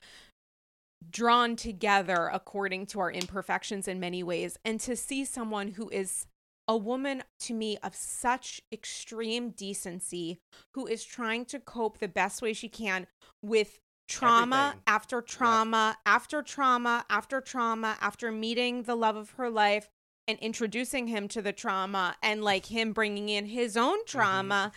drawn 1.09 1.55
together 1.55 2.29
according 2.33 2.87
to 2.87 2.99
our 2.99 3.11
imperfections 3.11 3.87
in 3.87 3.99
many 3.99 4.23
ways 4.23 4.57
and 4.65 4.79
to 4.79 4.95
see 4.95 5.23
someone 5.23 5.69
who 5.69 5.87
is 5.89 6.25
a 6.67 6.75
woman 6.75 7.23
to 7.39 7.53
me 7.53 7.77
of 7.83 7.95
such 7.95 8.61
extreme 8.71 9.51
decency 9.51 10.39
who 10.73 10.87
is 10.87 11.03
trying 11.05 11.45
to 11.45 11.59
cope 11.59 11.99
the 11.99 12.07
best 12.07 12.41
way 12.41 12.53
she 12.53 12.67
can 12.67 13.07
with 13.41 13.79
trauma 14.07 14.55
Everything. 14.55 14.81
after 14.87 15.21
trauma 15.21 15.97
after 16.05 16.41
trauma 16.41 17.05
after 17.09 17.39
trauma 17.39 17.97
after 18.01 18.31
meeting 18.31 18.83
the 18.83 18.95
love 18.95 19.15
of 19.15 19.31
her 19.31 19.49
life 19.49 19.89
and 20.27 20.37
introducing 20.39 21.07
him 21.07 21.27
to 21.29 21.41
the 21.41 21.53
trauma 21.53 22.15
and 22.21 22.43
like 22.43 22.65
him 22.65 22.93
bringing 22.93 23.29
in 23.29 23.45
his 23.45 23.77
own 23.77 23.99
mm-hmm. 23.99 24.17
trauma 24.17 24.71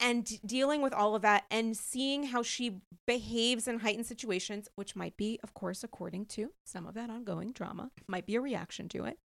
and 0.00 0.24
d- 0.24 0.40
dealing 0.44 0.82
with 0.82 0.92
all 0.92 1.14
of 1.14 1.22
that 1.22 1.44
and 1.50 1.76
seeing 1.76 2.24
how 2.24 2.42
she 2.42 2.80
behaves 3.06 3.66
in 3.66 3.78
heightened 3.78 4.06
situations, 4.06 4.68
which 4.74 4.96
might 4.96 5.16
be, 5.16 5.40
of 5.42 5.54
course, 5.54 5.82
according 5.82 6.26
to 6.26 6.52
some 6.64 6.86
of 6.86 6.94
that 6.94 7.08
ongoing 7.08 7.52
drama, 7.52 7.90
might 8.06 8.26
be 8.26 8.34
a 8.34 8.40
reaction 8.40 8.88
to 8.88 9.04
it. 9.04 9.18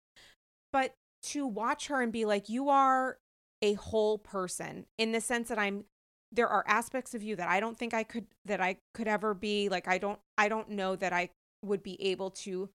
But 0.72 0.94
to 1.24 1.48
watch 1.48 1.88
her 1.88 2.02
and 2.02 2.12
be 2.12 2.26
like, 2.26 2.50
you 2.50 2.70
are 2.70 3.18
a 3.62 3.74
whole 3.74 4.18
person 4.18 4.86
in 4.98 5.12
the 5.12 5.22
sense 5.22 5.50
that 5.50 5.60
I'm 5.60 5.86
there 6.32 6.48
are 6.48 6.64
aspects 6.68 7.16
of 7.16 7.24
you 7.24 7.36
that 7.36 7.50
I 7.50 7.60
don't 7.60 7.78
think 7.78 7.94
I 7.94 8.04
could 8.04 8.28
that 8.46 8.62
I 8.62 8.78
could 8.94 9.08
ever 9.08 9.34
be 9.34 9.68
like 9.68 9.88
I 9.88 9.98
don't 9.98 10.20
I 10.38 10.48
don't 10.48 10.70
know 10.70 10.96
that 10.96 11.12
I 11.12 11.30
would 11.64 11.84
be 11.84 12.02
able 12.02 12.30
to 12.32 12.70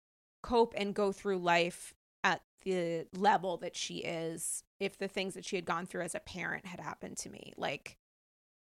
cope 0.42 0.74
and 0.76 0.96
go 0.96 1.12
through 1.12 1.38
life 1.38 1.94
the 2.62 3.06
level 3.14 3.58
that 3.58 3.76
she 3.76 3.98
is 3.98 4.64
if 4.80 4.98
the 4.98 5.08
things 5.08 5.34
that 5.34 5.46
she 5.46 5.56
had 5.56 5.66
gone 5.66 5.86
through 5.86 6.02
as 6.02 6.16
a 6.16 6.20
parent 6.20 6.66
had 6.66 6.80
happened 6.80 7.18
to 7.18 7.30
me 7.30 7.54
like 7.58 7.98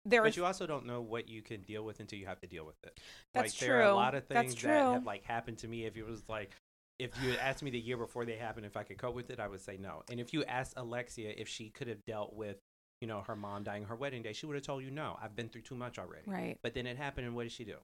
there 0.06 0.22
But 0.22 0.36
you 0.36 0.44
also 0.44 0.66
don't 0.66 0.86
know 0.86 1.00
what 1.00 1.28
you 1.28 1.42
can 1.42 1.62
deal 1.62 1.84
with 1.84 2.00
until 2.00 2.18
you 2.18 2.26
have 2.26 2.40
to 2.40 2.46
deal 2.46 2.64
with 2.64 2.76
it. 2.84 3.00
That's 3.34 3.52
like, 3.52 3.58
There 3.60 3.80
are 3.80 3.90
a 3.90 3.94
lot 3.94 4.14
of 4.14 4.24
things 4.26 4.54
that 4.62 4.70
have 4.70 5.04
like 5.04 5.24
happened 5.24 5.58
to 5.58 5.68
me. 5.68 5.84
If 5.84 5.96
it 5.96 6.06
was 6.06 6.22
like, 6.28 6.52
if 6.98 7.10
you 7.22 7.30
had 7.30 7.40
asked 7.40 7.62
me 7.62 7.70
the 7.70 7.78
year 7.80 7.96
before 7.96 8.24
they 8.24 8.36
happened 8.36 8.66
if 8.66 8.76
I 8.76 8.84
could 8.84 8.98
cope 8.98 9.14
with 9.14 9.30
it, 9.30 9.40
I 9.40 9.48
would 9.48 9.60
say 9.60 9.76
no. 9.76 10.02
And 10.10 10.20
if 10.20 10.32
you 10.32 10.44
asked 10.44 10.74
Alexia 10.76 11.32
if 11.36 11.48
she 11.48 11.70
could 11.70 11.88
have 11.88 12.04
dealt 12.04 12.34
with, 12.34 12.56
you 13.00 13.08
know, 13.08 13.20
her 13.22 13.36
mom 13.36 13.64
dying 13.64 13.84
her 13.84 13.96
wedding 13.96 14.22
day, 14.22 14.32
she 14.32 14.46
would 14.46 14.54
have 14.54 14.64
told 14.64 14.82
you 14.84 14.90
no. 14.90 15.18
I've 15.20 15.34
been 15.34 15.48
through 15.48 15.62
too 15.62 15.74
much 15.74 15.98
already. 15.98 16.30
right 16.30 16.58
But 16.62 16.74
then 16.74 16.86
it 16.86 16.96
happened, 16.96 17.26
and 17.26 17.34
what 17.34 17.42
did 17.42 17.52
she 17.52 17.64
do? 17.64 17.76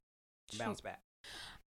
She- 0.51 0.59
Bounce 0.59 0.81
back. 0.81 1.03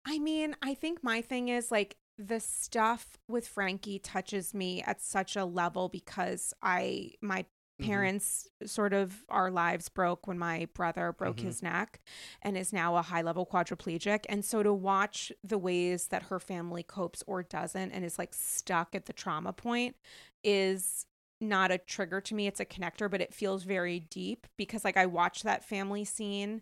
I 0.06 0.20
mean, 0.20 0.56
I 0.62 0.74
think 0.74 1.04
my 1.04 1.22
thing 1.22 1.50
is 1.50 1.72
like 1.72 1.98
the 2.18 2.40
stuff 2.40 3.18
with 3.28 3.48
Frankie 3.48 4.00
touches 4.00 4.54
me 4.54 4.82
at 4.84 5.02
such 5.02 5.36
a 5.36 5.46
level 5.46 5.90
because 5.90 6.54
I 6.62 7.14
my 7.22 7.46
Mhm. 7.82 7.86
parents 7.88 8.48
sort 8.66 8.94
of 8.94 9.26
our 9.30 9.50
lives 9.50 9.90
broke 9.90 10.28
when 10.28 10.38
my 10.38 10.68
brother 10.76 11.12
broke 11.12 11.38
Mhm. 11.38 11.46
his 11.46 11.64
neck 11.64 12.02
and 12.44 12.56
is 12.56 12.72
now 12.72 12.96
a 12.96 13.02
high 13.02 13.24
level 13.24 13.48
quadriplegic 13.48 14.26
and 14.30 14.46
so 14.46 14.62
to 14.62 14.72
watch 14.72 15.32
the 15.44 15.58
ways 15.58 16.08
that 16.10 16.24
her 16.24 16.40
family 16.40 16.84
copes 16.84 17.24
or 17.26 17.42
doesn't 17.42 17.92
and 17.92 18.06
is 18.06 18.20
like 18.20 18.34
stuck 18.36 18.94
at 18.94 19.06
the 19.06 19.14
trauma 19.14 19.52
point 19.52 19.96
is 20.44 21.08
not 21.42 21.72
a 21.72 21.80
trigger 21.80 22.22
to 22.22 22.36
me 22.36 22.46
it's 22.46 22.60
a 22.60 22.66
connector 22.66 23.10
but 23.10 23.22
it 23.22 23.34
feels 23.34 23.64
very 23.64 24.00
deep 24.00 24.46
because 24.56 24.86
like 24.86 24.96
I 24.96 25.08
watch 25.08 25.42
that 25.42 25.64
family 25.66 26.06
scene 26.06 26.62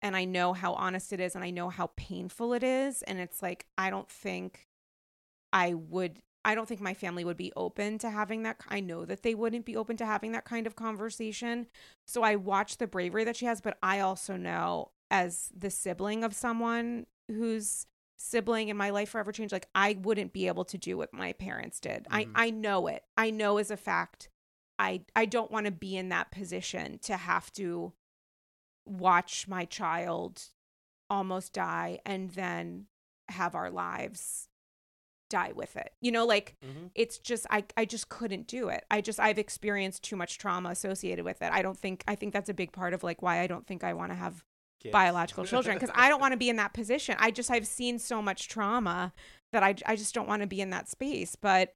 and 0.00 0.16
I 0.16 0.24
know 0.24 0.52
how 0.52 0.74
honest 0.74 1.12
it 1.12 1.18
is 1.20 1.34
and 1.34 1.44
I 1.44 1.50
know 1.50 1.70
how 1.70 1.88
painful 1.96 2.52
it 2.52 2.62
is 2.62 3.02
and 3.02 3.18
it's 3.18 3.42
like 3.42 3.66
I 3.76 3.90
don't 3.90 4.08
think 4.08 4.68
I 5.52 5.74
would 5.74 6.20
I 6.44 6.56
don't 6.56 6.66
think 6.66 6.80
my 6.80 6.94
family 6.94 7.24
would 7.24 7.36
be 7.36 7.52
open 7.54 7.98
to 7.98 8.10
having 8.10 8.42
that 8.42 8.60
I 8.68 8.80
know 8.80 9.04
that 9.04 9.22
they 9.22 9.34
wouldn't 9.34 9.64
be 9.64 9.76
open 9.76 9.96
to 9.98 10.06
having 10.06 10.32
that 10.32 10.44
kind 10.44 10.66
of 10.66 10.74
conversation. 10.76 11.66
So 12.06 12.22
I 12.22 12.36
watch 12.36 12.78
the 12.78 12.86
bravery 12.88 13.24
that 13.24 13.36
she 13.36 13.46
has, 13.46 13.60
but 13.60 13.78
I 13.82 14.00
also 14.00 14.36
know 14.36 14.90
as 15.10 15.50
the 15.56 15.70
sibling 15.70 16.24
of 16.24 16.34
someone 16.34 17.06
whose 17.28 17.86
sibling 18.16 18.68
in 18.68 18.76
my 18.76 18.90
life 18.90 19.10
forever 19.10 19.32
changed 19.32 19.52
like 19.52 19.68
I 19.74 19.98
wouldn't 20.00 20.32
be 20.32 20.46
able 20.46 20.64
to 20.66 20.78
do 20.78 20.96
what 20.96 21.12
my 21.12 21.32
parents 21.32 21.80
did. 21.80 22.04
Mhm. 22.04 22.30
I 22.34 22.46
I 22.46 22.50
know 22.50 22.86
it. 22.88 23.04
I 23.16 23.30
know 23.30 23.58
as 23.58 23.70
a 23.70 23.76
fact. 23.76 24.28
I 24.78 25.04
I 25.14 25.26
don't 25.26 25.50
want 25.50 25.66
to 25.66 25.72
be 25.72 25.96
in 25.96 26.08
that 26.08 26.30
position 26.32 26.98
to 27.00 27.16
have 27.16 27.52
to 27.54 27.92
watch 28.84 29.46
my 29.46 29.64
child 29.64 30.48
almost 31.08 31.52
die 31.52 32.00
and 32.04 32.30
then 32.30 32.86
have 33.28 33.54
our 33.54 33.70
lives 33.70 34.48
die 35.32 35.52
with 35.54 35.74
it. 35.76 35.90
You 36.00 36.12
know, 36.12 36.24
like 36.26 36.54
Mm-hmm. 36.64 36.86
it's 36.94 37.18
just 37.18 37.46
I 37.50 37.64
I 37.76 37.84
just 37.84 38.08
couldn't 38.08 38.46
do 38.46 38.68
it. 38.68 38.84
I 38.90 39.00
just 39.00 39.18
I've 39.18 39.38
experienced 39.38 40.04
too 40.04 40.14
much 40.16 40.38
trauma 40.38 40.68
associated 40.70 41.24
with 41.24 41.42
it. 41.42 41.50
I 41.52 41.62
don't 41.62 41.78
think 41.78 42.04
I 42.06 42.14
think 42.14 42.32
that's 42.32 42.48
a 42.50 42.54
big 42.54 42.70
part 42.72 42.94
of 42.94 43.02
like 43.02 43.20
why 43.22 43.40
I 43.40 43.46
don't 43.46 43.66
think 43.66 43.82
I 43.82 43.94
want 43.94 44.12
to 44.12 44.16
have 44.16 44.44
Kids. 44.80 44.92
biological 44.92 45.44
children 45.44 45.76
because 45.76 45.94
I 45.94 46.08
don't 46.08 46.20
want 46.24 46.32
to 46.32 46.38
be 46.38 46.48
in 46.50 46.56
that 46.56 46.72
position. 46.74 47.16
I 47.18 47.30
just 47.30 47.50
I've 47.50 47.66
seen 47.66 47.98
so 47.98 48.20
much 48.22 48.48
trauma 48.48 49.12
that 49.52 49.62
I 49.62 49.74
I 49.86 49.96
just 49.96 50.14
don't 50.14 50.28
want 50.28 50.42
to 50.42 50.48
be 50.48 50.60
in 50.60 50.70
that 50.70 50.88
space. 50.88 51.34
But 51.36 51.72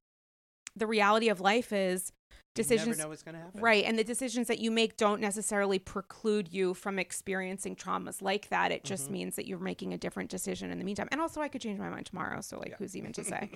the 0.77 0.87
reality 0.87 1.29
of 1.31 1.41
life 1.41 1.73
is 1.73 2.13
decisions 2.57 2.97
never 2.99 3.03
know 3.03 3.09
what's 3.09 3.23
gonna 3.23 3.39
happen. 3.39 3.61
right 3.61 3.85
and 3.85 3.99
the 3.99 4.05
decisions 4.05 4.49
that 4.49 4.59
you 4.59 4.71
make 4.71 4.97
don't 4.97 5.21
necessarily 5.21 5.79
preclude 5.79 6.53
you 6.53 6.75
from 6.75 6.99
experiencing 6.99 7.77
traumas 7.77 8.21
like 8.23 8.49
that. 8.49 8.73
It 8.73 8.85
just 8.85 9.09
Mhm. 9.09 9.13
means 9.13 9.37
that 9.37 9.47
you're 9.47 9.59
making 9.59 9.93
a 9.93 9.99
different 9.99 10.31
decision 10.31 10.71
in 10.71 10.79
the 10.79 10.85
meantime. 10.85 11.09
And 11.13 11.21
also 11.21 11.41
I 11.41 11.49
could 11.49 11.61
change 11.61 11.79
my 11.79 11.89
mind 11.89 12.07
tomorrow, 12.07 12.41
so 12.41 12.59
like 12.59 12.71
Yeah. 12.71 12.77
who's 12.79 12.97
even 12.97 13.13
to 13.13 13.25
say? 13.25 13.51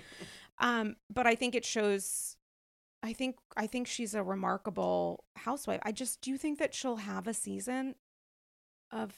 um 0.59 0.97
but 1.09 1.27
I 1.27 1.35
think 1.35 1.55
it 1.55 1.65
shows 1.65 2.37
I 3.03 3.13
think 3.15 3.37
I 3.57 3.67
think 3.67 3.87
she's 3.87 4.15
a 4.15 4.23
remarkable 4.23 5.25
housewife. 5.37 5.81
I 5.85 5.93
just 5.93 6.21
do 6.21 6.31
you 6.31 6.37
think 6.37 6.59
that 6.59 6.75
she'll 6.75 6.97
have 6.97 7.27
a 7.27 7.33
season 7.35 7.95
of 8.91 9.15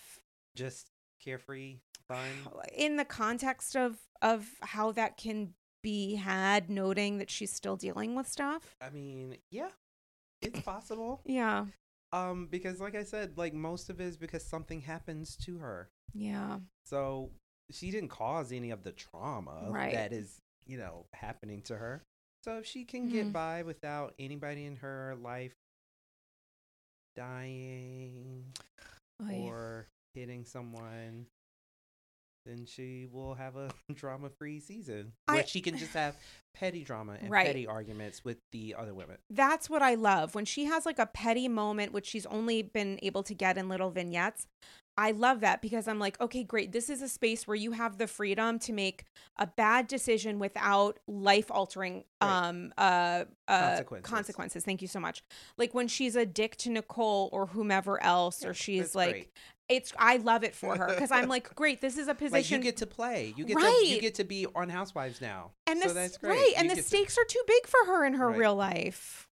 Just 0.54 0.90
carefree, 1.20 1.78
fun. 2.06 2.28
in 2.76 2.96
the 2.96 3.04
context 3.04 3.74
of 3.76 3.98
of 4.20 4.48
how 4.62 4.92
that 4.92 5.16
can 5.16 5.54
be 5.82 6.14
had 6.16 6.70
noting 6.70 7.18
that 7.18 7.30
she's 7.30 7.52
still 7.52 7.76
dealing 7.76 8.14
with 8.14 8.26
stuff 8.28 8.74
I 8.80 8.90
mean, 8.90 9.36
yeah, 9.50 9.70
it's 10.40 10.60
possible. 10.60 11.20
yeah 11.26 11.66
Um, 12.12 12.48
because 12.50 12.80
like 12.80 12.94
I 12.94 13.04
said, 13.04 13.36
like 13.36 13.54
most 13.54 13.90
of 13.90 14.00
it 14.00 14.04
is 14.04 14.16
because 14.16 14.44
something 14.44 14.80
happens 14.82 15.36
to 15.44 15.58
her. 15.58 15.88
yeah 16.14 16.58
So 16.84 17.30
she 17.70 17.90
didn't 17.90 18.10
cause 18.10 18.52
any 18.52 18.70
of 18.70 18.82
the 18.82 18.92
trauma 18.92 19.68
Right. 19.70 19.92
that 19.94 20.12
is, 20.12 20.38
you 20.66 20.76
know, 20.78 21.06
happening 21.14 21.62
to 21.62 21.76
her. 21.76 22.02
So 22.44 22.58
if 22.58 22.66
she 22.66 22.84
can 22.84 23.08
get 23.08 23.26
Mhm. 23.28 23.32
by 23.32 23.62
without 23.62 24.14
anybody 24.18 24.66
in 24.66 24.76
her 24.76 25.16
life 25.22 25.54
dying 27.16 28.44
Oy. 29.22 29.34
or 29.34 29.86
hitting 30.14 30.44
someone, 30.44 31.26
then 32.44 32.64
she 32.66 33.06
will 33.10 33.34
have 33.34 33.56
a 33.56 33.70
drama 33.94 34.28
free 34.30 34.60
season 34.60 35.12
I- 35.28 35.34
where 35.34 35.46
she 35.46 35.60
can 35.60 35.76
just 35.78 35.92
have 35.94 36.16
petty 36.54 36.84
drama 36.84 37.16
and 37.20 37.30
Right. 37.30 37.46
petty 37.46 37.66
arguments 37.66 38.24
with 38.24 38.38
the 38.52 38.74
other 38.78 38.92
women. 38.94 39.16
that's 39.30 39.70
what 39.70 39.80
i 39.82 39.94
love 39.94 40.34
when 40.34 40.44
she 40.44 40.66
has 40.66 40.84
like 40.84 40.98
a 40.98 41.06
petty 41.06 41.48
moment 41.48 41.92
which 41.92 42.06
she's 42.06 42.26
only 42.26 42.62
been 42.62 42.98
able 43.02 43.22
to 43.22 43.34
get 43.34 43.56
in 43.56 43.68
little 43.70 43.90
vignettes 43.90 44.46
i 44.98 45.10
love 45.12 45.40
that 45.40 45.62
because 45.62 45.88
i'm 45.88 45.98
like 45.98 46.20
okay 46.20 46.44
great 46.44 46.70
this 46.72 46.90
is 46.90 47.00
a 47.00 47.08
space 47.08 47.46
where 47.46 47.54
you 47.54 47.72
have 47.72 47.96
the 47.96 48.06
freedom 48.06 48.58
to 48.58 48.70
make 48.74 49.04
a 49.38 49.46
bad 49.46 49.86
decision 49.86 50.38
without 50.38 50.98
life 51.08 51.50
altering 51.50 52.04
Right. 52.20 52.48
um 52.48 52.72
uh, 52.76 53.24
uh 53.48 53.60
Consequences. 53.70 54.10
consequences 54.10 54.64
thank 54.64 54.82
you 54.82 54.88
so 54.88 55.00
much 55.00 55.22
like 55.56 55.72
when 55.72 55.88
she's 55.88 56.14
a 56.16 56.26
dick 56.26 56.56
to 56.58 56.70
nicole 56.70 57.30
or 57.32 57.46
whomever 57.46 58.02
else 58.02 58.42
Yeah, 58.42 58.50
or 58.50 58.54
she's 58.54 58.94
like 58.94 59.10
great. 59.10 59.30
It's 59.68 59.92
i 59.98 60.16
love 60.18 60.44
it 60.44 60.54
for 60.54 60.76
her 60.76 60.86
because 60.88 61.10
i'm 61.10 61.28
like 61.36 61.54
great 61.54 61.80
this 61.80 61.96
is 61.96 62.08
a 62.08 62.14
position 62.14 62.32
Like 62.32 62.50
you 62.50 62.58
get 62.58 62.76
to 62.78 62.86
play, 62.86 63.32
you 63.36 63.44
get 63.44 63.56
to 63.58 63.86
you 63.86 64.00
get 64.00 64.14
to 64.16 64.24
be 64.24 64.46
on 64.54 64.68
Housewives 64.68 65.20
now, 65.20 65.52
and 65.66 65.80
so 65.80 65.88
the 65.88 65.94
that's 65.94 66.18
great. 66.18 66.30
right 66.30 66.52
and 66.56 66.64
You 66.64 66.70
the 66.70 66.74
get 66.76 66.82
to- 66.82 66.88
stakes 66.88 67.16
are 67.18 67.24
too 67.24 67.42
big 67.46 67.66
for 67.66 67.86
her 67.86 68.04
in 68.04 68.14
her 68.14 68.28
Right. 68.28 68.38
real 68.38 68.54
life. 68.54 69.28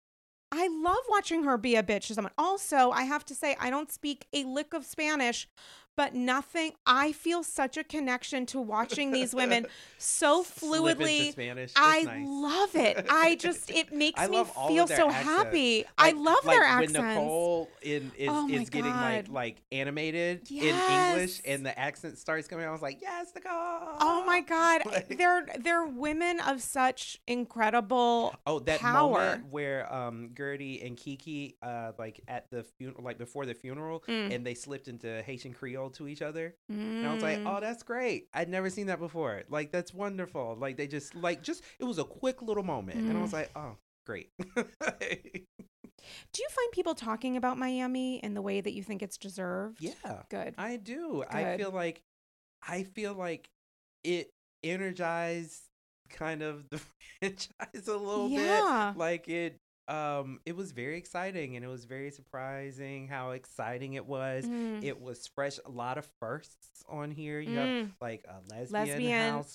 I 0.52 0.68
love 0.68 1.04
watching 1.10 1.44
her 1.44 1.58
be 1.58 1.76
a 1.76 1.84
bitch 1.84 2.08
to 2.08 2.14
someone. 2.14 2.32
Also 2.38 2.92
i 2.92 3.04
have 3.04 3.26
to 3.26 3.36
say 3.36 3.56
i 3.60 3.70
don't 3.70 3.92
speak 3.92 4.26
a 4.34 4.44
lick 4.46 4.74
of 4.74 4.86
spanish 4.86 5.48
but 5.96 6.14
nothing 6.14 6.72
i 6.86 7.12
feel 7.12 7.44
such 7.44 7.78
a 7.78 7.84
connection 7.84 8.46
to 8.46 8.60
watching 8.60 9.12
these 9.12 9.34
women 9.34 9.66
so 9.98 10.44
fluidly 10.44 11.32
Spanish. 11.32 11.72
I 11.76 12.04
nice. 12.04 12.26
love 12.28 12.76
it. 12.76 13.06
I 13.10 13.36
just 13.36 13.70
it 13.72 13.94
makes 14.04 14.20
me 14.22 14.38
love 14.38 14.52
all 14.56 14.68
of 14.68 14.70
feel 14.74 14.88
so 14.88 15.10
accents. 15.10 15.26
happy. 15.30 15.86
I 15.98 16.12
love 16.12 16.38
like 16.46 16.56
their 16.58 16.64
when 16.64 16.84
accents. 16.84 17.00
Nicole 17.16 17.70
in, 17.82 18.12
is 18.18 18.30
Oh 18.32 18.48
is 18.50 18.70
getting 18.70 18.92
like 18.92 19.26
God. 19.26 19.34
like 19.34 19.62
animated 19.72 20.50
in 20.52 20.76
English 20.76 21.42
and 21.46 21.66
the 21.66 21.78
accent 21.78 22.18
starts 22.18 22.48
coming. 22.48 22.66
I 22.66 22.72
was 22.72 22.82
like, 22.82 23.02
yes, 23.02 23.32
Nicole. 23.34 23.52
Oh 24.00 24.24
my 24.26 24.42
god, 24.42 24.82
Like- 24.86 25.18
they're 25.18 25.46
they're 25.60 25.86
women 25.86 26.40
of 26.42 26.62
such 26.62 27.20
incredible 27.28 28.36
Oh, 28.46 28.60
that 28.60 28.80
power. 28.80 29.12
moment 29.12 29.46
where 29.50 29.92
um 29.94 30.30
Guerdy 30.34 30.86
and 30.86 30.98
Kiki 30.98 31.56
uh 31.64 31.94
like 31.98 32.20
at 32.28 32.50
the 32.52 32.64
funeral, 32.64 33.04
like 33.04 33.18
before 33.18 33.46
the 33.46 33.54
funeral, 33.54 34.04
Mm. 34.08 34.34
and 34.36 34.46
they 34.46 34.54
slipped 34.54 34.88
into 34.88 35.22
Haitian 35.24 35.54
Creole 35.54 35.85
to 35.92 36.08
each 36.08 36.22
other. 36.22 36.56
And 36.70 37.06
I 37.08 37.14
was 37.14 37.24
like, 37.24 37.40
Mm. 37.40 37.58
oh, 37.58 37.60
that's 37.60 37.84
great. 37.84 38.28
I'd 38.34 38.50
never 38.50 38.70
seen 38.70 38.88
that 38.88 39.00
before. 39.00 39.44
Like, 39.50 39.72
that's 39.72 39.94
wonderful. 39.94 40.56
Like, 40.60 40.78
they 40.78 40.88
just, 40.88 41.16
like, 41.16 41.42
just, 41.44 41.64
it 41.80 41.84
was 41.86 41.98
a 42.00 42.04
quick 42.04 42.42
little 42.42 42.64
moment. 42.64 43.00
And 43.08 43.18
I 43.18 43.22
was 43.22 43.32
Mm. 43.32 43.34
like, 43.34 43.52
oh, 43.56 43.78
great. 44.06 44.32
Do 46.34 46.42
you 46.42 46.48
find 46.50 46.72
people 46.72 46.94
talking 46.96 47.36
about 47.38 47.58
Miami 47.58 48.18
in 48.20 48.34
the 48.36 48.42
way 48.42 48.62
that 48.62 48.74
you 48.74 48.84
think 48.84 49.02
it's 49.02 49.18
deserved? 49.18 49.82
yeah, 49.82 50.24
Good. 50.30 50.54
I 50.58 50.76
do. 50.78 51.24
I 51.30 51.58
feel 51.58 51.72
like, 51.72 52.02
I 52.68 52.84
feel 52.84 53.14
like 53.14 53.50
it 54.04 54.30
energized 54.64 55.62
kind 56.10 56.44
of 56.44 56.70
the 56.70 56.80
franchise 57.20 57.88
a 57.88 57.98
little 57.98 58.30
Yeah. 58.30 58.92
bit. 58.94 59.00
Like, 59.00 59.28
it, 59.28 59.58
um, 59.88 60.40
it 60.46 60.56
was 60.56 60.72
very 60.72 60.98
exciting 60.98 61.56
and 61.56 61.64
it 61.66 61.68
was 61.68 61.86
very 61.86 62.12
surprising 62.12 63.08
how 63.08 63.32
exciting 63.32 63.94
it 63.94 64.06
was. 64.06 64.46
Mm. 64.46 64.84
It 64.84 65.00
was 65.02 65.28
fresh. 65.28 65.60
A 65.66 65.70
lot 65.70 65.98
of 65.98 66.08
firsts 66.20 66.84
on 66.90 67.12
here. 67.12 67.40
You 67.40 67.58
have 67.58 67.70
Mm. 67.70 67.92
like 68.02 68.26
a 68.28 68.40
lesbian, 68.50 68.88
Lesbian, 68.88 69.12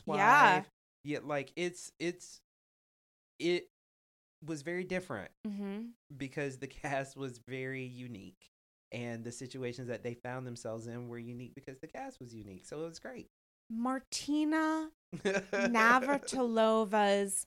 yeah. 0.09 0.63
housewife. 0.63 0.71
Yeah, 1.05 1.19
like 1.25 1.53
it's 1.57 1.93
it's 1.99 2.41
it 3.39 3.69
was 4.45 4.63
very 4.63 4.85
different 4.85 5.31
hmm 5.47 5.81
because 6.17 6.59
the 6.59 6.67
cast 6.83 7.17
was 7.17 7.39
very 7.49 7.85
unique 7.85 8.51
and 8.93 9.25
the 9.25 9.33
situations 9.33 9.89
that 9.89 10.03
they 10.03 10.15
found 10.15 10.47
themselves 10.47 10.87
in 10.87 11.09
were 11.09 11.19
unique 11.19 11.55
because 11.55 11.79
the 11.79 11.87
cast 11.87 12.19
was 12.21 12.35
unique. 12.35 12.67
So 12.67 12.83
it 12.83 12.89
was 12.89 12.99
great. 12.99 13.29
Martina 13.71 14.91
Navratilova's 15.57 17.47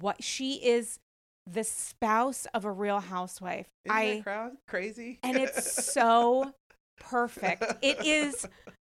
what 0.00 0.22
she 0.22 0.54
is 0.54 0.98
the 1.46 1.64
spouse 1.64 2.46
of 2.54 2.64
a 2.64 2.70
real 2.72 3.00
housewife. 3.00 3.66
Isn't 3.84 3.96
I 3.96 4.20
crowd 4.22 4.52
crazy? 4.66 5.18
and 5.22 5.36
it's 5.36 5.84
so 5.92 6.52
perfect. 6.98 7.64
It 7.82 8.04
is 8.06 8.46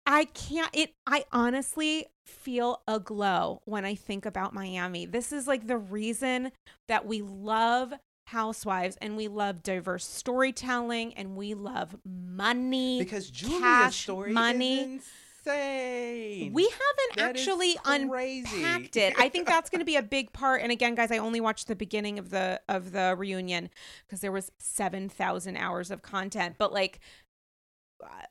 I 0.07 0.27
can't 0.27 0.71
it 0.73 0.93
I 1.07 1.25
honestly 1.33 2.07
feel 2.27 2.83
a 2.87 3.01
glow 3.01 3.61
when 3.65 3.85
I 3.85 3.95
think 3.95 4.27
about 4.27 4.53
Miami. 4.55 5.07
This 5.07 5.33
is 5.33 5.47
like 5.47 5.67
the 5.67 5.79
reason 5.79 6.53
that 6.89 7.07
we 7.07 7.23
love 7.23 7.93
housewives 8.27 8.97
and 9.03 9.17
we 9.17 9.29
love 9.29 9.63
diverse 9.63 10.07
storytelling 10.07 11.15
and 11.15 11.37
we 11.37 11.55
love 11.55 11.95
money. 12.05 12.99
because 12.99 13.31
Julia's 13.31 13.61
cash, 13.61 14.03
story 14.03 14.33
money. 14.33 14.81
is 14.97 15.07
insane. 15.47 16.53
we 16.53 16.63
haven't 16.65 17.17
That 17.17 17.31
actually 17.31 17.77
unpacked 17.85 18.97
it. 18.97 19.15
I 19.19 19.29
think 19.29 19.47
that's 19.47 19.71
going 19.71 19.81
to 19.81 19.85
be 19.85 19.97
a 19.97 20.03
big 20.03 20.33
part. 20.33 20.63
And 20.63 20.71
again, 20.73 20.95
guys, 20.95 21.11
I 21.11 21.19
only 21.19 21.41
watched 21.41 21.69
the 21.69 21.77
beginning 21.77 22.19
of 22.19 22.31
the 22.31 22.61
of 22.69 22.93
the 22.93 23.15
reunion 23.17 23.71
because 24.07 24.21
there 24.21 24.33
was 24.33 24.51
seven 24.59 25.09
thousand 25.09 25.57
hours 25.57 25.91
of 25.91 26.03
content. 26.03 26.57
But 26.59 26.73
like, 26.73 27.01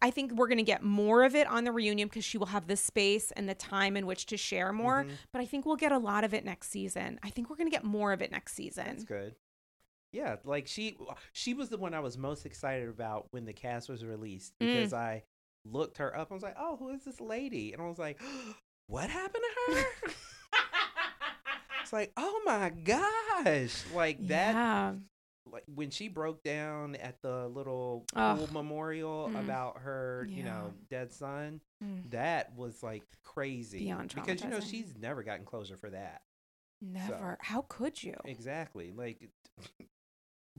I 0.01 0.11
think 0.11 0.33
we're 0.33 0.47
going 0.47 0.57
to 0.57 0.63
get 0.63 0.83
more 0.83 1.23
of 1.23 1.35
it 1.35 1.47
on 1.47 1.63
the 1.63 1.71
reunion 1.71 2.07
because 2.07 2.25
she 2.25 2.37
will 2.37 2.47
have 2.47 2.67
the 2.67 2.77
space 2.77 3.31
and 3.31 3.47
the 3.49 3.55
time 3.55 3.97
in 3.97 4.05
which 4.05 4.25
to 4.27 4.37
share 4.37 4.71
more. 4.73 5.03
Mhm. 5.05 5.11
But 5.31 5.41
I 5.41 5.45
think 5.45 5.65
we'll 5.65 5.75
get 5.77 5.91
a 5.91 5.97
lot 5.97 6.23
of 6.23 6.33
it 6.33 6.45
next 6.45 6.69
season. 6.69 7.19
I 7.23 7.29
think 7.29 7.49
we're 7.49 7.55
going 7.55 7.69
to 7.69 7.75
get 7.75 7.83
more 7.83 8.13
of 8.13 8.21
it 8.21 8.31
next 8.31 8.53
season. 8.53 8.85
That's 8.85 9.03
good. 9.03 9.35
Yeah, 10.11 10.35
like 10.43 10.67
she 10.67 10.95
she 11.31 11.55
was 11.55 11.69
the 11.69 11.77
one 11.77 11.95
I 11.95 11.99
was 11.99 12.19
most 12.19 12.45
excited 12.45 12.87
about 12.87 13.27
when 13.31 13.45
the 13.45 13.53
cast 13.53 13.89
was 13.89 14.05
released 14.05 14.53
Mm. 14.59 14.75
because 14.75 14.93
I 14.93 15.23
looked 15.65 15.97
her 15.97 16.15
up. 16.15 16.31
I 16.31 16.33
was 16.33 16.43
like, 16.43 16.55
"Oh, 16.57 16.75
who 16.77 16.89
is 16.89 17.03
this 17.03 17.19
lady?" 17.21 17.73
And 17.73 17.81
I 17.81 17.87
was 17.87 17.99
like, 17.99 18.19
"What 18.87 19.09
happened 19.09 19.43
to 19.67 19.75
her?" 19.75 19.85
it's 21.81 21.93
like, 21.93 22.11
"Oh 22.17 22.41
my 22.45 22.69
gosh!" 22.69 23.83
Like 23.93 24.27
that. 24.27 24.55
Yeah. 24.55 24.93
Like 25.51 25.63
when 25.75 25.89
she 25.91 26.07
broke 26.07 26.41
down 26.41 26.95
at 26.95 27.21
the 27.21 27.47
little 27.49 28.05
pool 28.15 28.49
memorial 28.51 29.29
Mm. 29.31 29.39
about 29.41 29.79
her, 29.79 30.27
you 30.31 30.43
know, 30.43 30.73
dead 30.89 31.11
son. 31.11 31.59
Mm. 31.83 32.09
That 32.11 32.55
was 32.55 32.81
like 32.81 33.03
crazy 33.23 33.79
Beyond 33.85 34.15
because 34.15 34.41
you 34.41 34.49
know 34.49 34.61
she's 34.61 34.95
never 34.97 35.21
gotten 35.21 35.45
closure 35.45 35.77
for 35.77 35.89
that. 35.89 36.21
Never. 36.81 37.37
How 37.41 37.65
could 37.67 38.01
you? 38.01 38.15
Exactly. 38.25 38.91
Like 38.91 39.29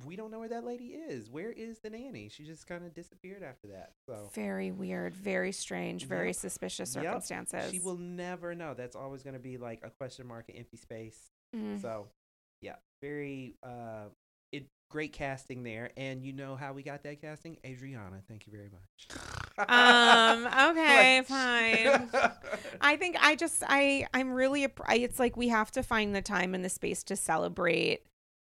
we 0.04 0.16
don't 0.16 0.30
know 0.32 0.40
where 0.40 0.48
that 0.48 0.64
lady 0.64 0.86
is. 0.86 1.30
Where 1.30 1.52
is 1.52 1.78
the 1.78 1.90
nanny? 1.90 2.28
She 2.28 2.44
just 2.44 2.66
kind 2.66 2.84
of 2.84 2.94
disappeared 2.94 3.42
after 3.44 3.68
that. 3.68 3.92
So 4.08 4.30
Very 4.34 4.72
weird, 4.72 5.14
very 5.14 5.52
strange, 5.52 6.04
very 6.06 6.28
Yep. 6.28 6.36
suspicious 6.36 6.94
Yep. 6.96 7.04
circumstances. 7.04 7.70
she 7.70 7.78
will 7.80 7.96
never 7.98 8.54
know. 8.54 8.74
That's 8.74 8.96
always 8.96 9.22
going 9.22 9.34
to 9.34 9.40
be 9.40 9.56
like 9.56 9.80
a 9.84 9.90
question 9.90 10.26
mark, 10.26 10.48
an 10.48 10.56
empty 10.56 10.76
space. 10.78 11.30
Mm. 11.54 11.80
So 11.80 12.08
yeah, 12.60 12.76
very 13.02 13.54
uh 13.62 14.06
it 14.50 14.66
great 14.90 15.12
casting 15.12 15.62
there. 15.62 15.90
And 15.96 16.22
you 16.24 16.32
know 16.32 16.56
how 16.56 16.72
we 16.72 16.82
got 16.82 17.02
that 17.04 17.20
casting? 17.20 17.56
Adriana. 17.64 18.20
Thank 18.28 18.46
you 18.46 18.52
very 18.52 18.70
much. 18.70 19.68
Um, 19.68 20.46
okay, 20.70 21.18
Like- 21.18 21.26
fine. 21.26 22.10
I 22.80 22.96
think 22.96 23.16
I 23.20 23.36
just 23.36 23.62
I 23.66 24.06
I'm 24.12 24.32
really 24.32 24.66
I, 24.86 24.96
it's 24.96 25.18
like 25.20 25.36
we 25.36 25.48
have 25.48 25.70
to 25.72 25.82
find 25.84 26.14
the 26.16 26.22
time 26.22 26.54
and 26.54 26.64
the 26.64 26.68
space 26.68 27.02
to 27.04 27.16
celebrate 27.16 28.02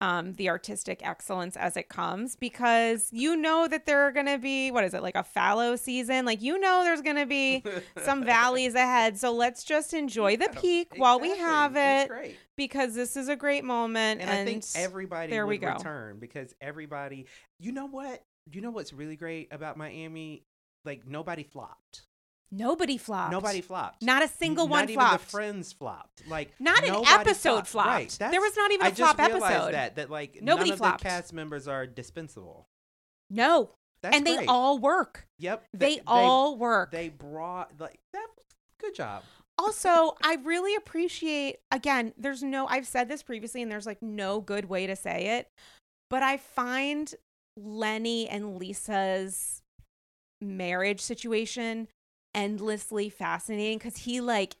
um, 0.06 0.34
the 0.34 0.48
artistic 0.48 1.04
excellence 1.04 1.56
as 1.56 1.76
it 1.76 1.88
comes 1.88 2.36
because 2.36 3.08
you 3.12 3.34
know 3.34 3.66
that 3.66 3.86
there 3.86 4.02
are 4.02 4.12
going 4.12 4.26
to 4.26 4.38
be 4.38 4.70
what 4.70 4.84
is 4.84 4.94
it 4.94 5.02
like 5.02 5.16
a 5.16 5.24
fallow 5.24 5.74
season 5.74 6.24
like 6.24 6.40
you 6.40 6.58
know 6.60 6.84
there's 6.84 7.02
going 7.02 7.16
to 7.16 7.26
be 7.26 7.64
some 8.04 8.24
valleys 8.24 8.74
ahead 8.74 9.18
so 9.18 9.32
let's 9.32 9.64
just 9.64 9.94
enjoy 9.94 10.36
the 10.36 10.48
peak 10.60 10.92
while 10.96 11.18
we 11.18 11.36
have 11.36 11.74
it 11.76 12.36
because 12.56 12.94
this 12.94 13.16
is 13.16 13.28
a 13.28 13.36
great 13.36 13.64
moment 13.64 14.20
and, 14.20 14.30
and, 14.30 14.40
I 14.40 14.44
think 14.44 14.64
everybody 14.74 15.30
there 15.30 15.46
we 15.46 15.58
go. 15.58 15.72
return 15.72 16.18
because 16.18 16.54
everybody. 16.60 17.26
You 17.58 17.72
know 17.72 17.86
what? 17.86 18.22
You 18.50 18.60
know 18.60 18.70
what's 18.70 18.92
really 18.92 19.16
great 19.16 19.48
about 19.52 19.76
Miami? 19.76 20.44
Like 20.84 21.06
nobody 21.06 21.42
flopped. 21.42 22.02
Nobody 22.52 22.96
flopped 22.98 23.32
Nobody 23.32 23.60
flopped. 23.60 24.02
not 24.02 24.22
a 24.22 24.28
single 24.28 24.66
Not 24.66 24.70
one 24.70 24.82
even 24.84 24.94
flopped 24.94 25.24
the 25.24 25.30
friends 25.30 25.72
flopped. 25.72 26.22
Like 26.28 26.52
Not 26.60 26.84
an 26.86 27.02
episode 27.06 27.66
flopped. 27.66 27.88
Right. 27.88 28.16
There 28.30 28.40
was 28.40 28.56
not 28.56 28.70
even 28.72 28.86
I 28.86 28.90
a 28.90 28.94
flop 28.94 29.16
just 29.18 29.30
realized 29.32 29.54
episode. 29.54 29.72
that 29.74 29.96
that 29.96 30.10
like 30.10 30.38
Nobody 30.42 30.70
none 30.70 30.74
of 30.74 30.78
flopped. 30.78 31.02
the 31.02 31.08
cast 31.08 31.32
members 31.32 31.66
are 31.68 31.86
dispensable. 31.86 32.66
no 33.30 33.70
That's 34.02 34.16
and 34.16 34.26
they 34.26 34.46
all 34.46 34.78
work 34.78 35.26
Yep. 35.38 35.64
they, 35.74 36.00
all 36.06 36.56
work 36.56 36.90
They 36.92 37.08
brought 37.08 37.72
like 37.78 38.00
that. 38.12 38.26
Good 38.80 38.94
job. 38.94 39.22
also 39.58 40.14
i 40.22 40.36
really 40.44 40.76
appreciate 40.76 41.56
again 41.72 42.12
there's 42.18 42.42
no 42.42 42.66
i've 42.68 42.86
said 42.86 43.08
this 43.08 43.22
previously 43.22 43.62
and 43.62 43.72
there's 43.72 43.86
like 43.86 44.02
no 44.02 44.38
good 44.40 44.66
way 44.66 44.86
to 44.86 44.94
say 44.94 45.38
it 45.38 45.48
but 46.10 46.22
i 46.22 46.36
find 46.36 47.14
lenny 47.56 48.28
and 48.28 48.58
lisa's 48.58 49.62
marriage 50.42 51.00
situation 51.00 51.88
endlessly 52.36 53.08
fascinating 53.08 53.78
because 53.78 53.96
he 53.96 54.20
like 54.20 54.54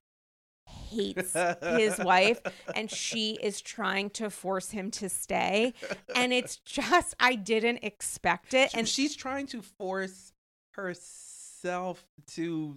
hates 0.66 1.36
his 1.62 1.98
wife 2.04 2.40
and 2.74 2.90
she 2.90 3.38
is 3.40 3.60
trying 3.60 4.10
to 4.10 4.30
force 4.30 4.70
him 4.70 4.90
to 4.90 5.08
stay 5.08 5.72
and 6.16 6.32
it's 6.32 6.56
just 6.64 7.14
i 7.20 7.36
didn't 7.36 7.78
expect 7.82 8.54
it 8.54 8.70
and 8.72 8.80
and 8.80 8.88
she's 8.88 9.14
trying 9.14 9.46
to 9.46 9.62
force 9.62 10.32
herself 10.72 12.04
to 12.26 12.76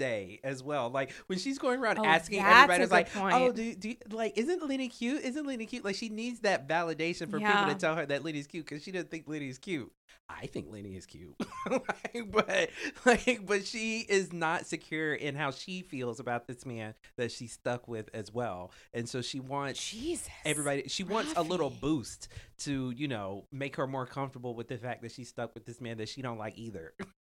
stay 0.00 0.40
as 0.42 0.62
well. 0.62 0.88
Like 0.90 1.12
when 1.26 1.38
she's 1.38 1.58
going 1.58 1.80
around 1.80 1.98
Oh, 1.98 2.04
asking 2.04 2.40
everybody, 2.40 2.82
it's 2.82 2.92
like, 2.92 3.12
good 3.12 3.22
"Oh, 3.32 3.52
do, 3.52 3.74
do 3.74 3.94
like 4.10 4.36
isn't 4.38 4.66
Lenny 4.66 4.88
cute? 4.88 5.22
Isn't 5.22 5.46
Lenny 5.46 5.66
cute?" 5.66 5.84
Like 5.84 5.96
she 5.96 6.08
needs 6.08 6.40
that 6.40 6.66
validation 6.68 7.30
for 7.30 7.38
Yeah. 7.38 7.52
people 7.52 7.74
to 7.74 7.78
tell 7.78 7.96
her 7.96 8.06
that 8.06 8.24
Lenny's 8.24 8.46
cute 8.46 8.64
because 8.66 8.82
she 8.82 8.90
doesn't 8.92 9.10
think 9.10 9.24
Lenny's 9.28 9.58
cute. 9.58 9.92
I 10.28 10.46
think 10.46 10.66
Lenny 10.70 10.96
is 10.96 11.06
cute, 11.06 11.34
like, 11.70 12.30
but 12.30 12.70
like, 13.04 13.40
but 13.46 13.64
she 13.66 14.00
is 14.08 14.32
not 14.32 14.66
secure 14.66 15.12
in 15.14 15.34
how 15.34 15.50
she 15.50 15.82
feels 15.82 16.18
about 16.20 16.46
this 16.46 16.64
man 16.64 16.94
that 17.16 17.30
she's 17.30 17.52
stuck 17.52 17.86
with 17.88 18.08
as 18.14 18.32
well, 18.32 18.72
and 18.94 19.08
so 19.08 19.22
she 19.22 19.38
wants 19.40 19.90
jesus 19.90 20.28
everybody 20.44 20.84
she 20.88 21.04
wants 21.04 21.32
a 21.36 21.42
little 21.42 21.70
boost 21.70 22.28
to 22.58 22.90
you 22.96 23.06
know 23.08 23.46
make 23.52 23.76
her 23.76 23.86
more 23.86 24.06
comfortable 24.06 24.54
with 24.54 24.68
the 24.68 24.78
fact 24.78 25.02
that 25.02 25.12
she's 25.12 25.28
stuck 25.28 25.52
with 25.54 25.64
this 25.64 25.80
man 25.80 25.98
that 25.98 26.08
she 26.08 26.22
don't 26.22 26.38
like 26.38 26.56
either 26.58 26.92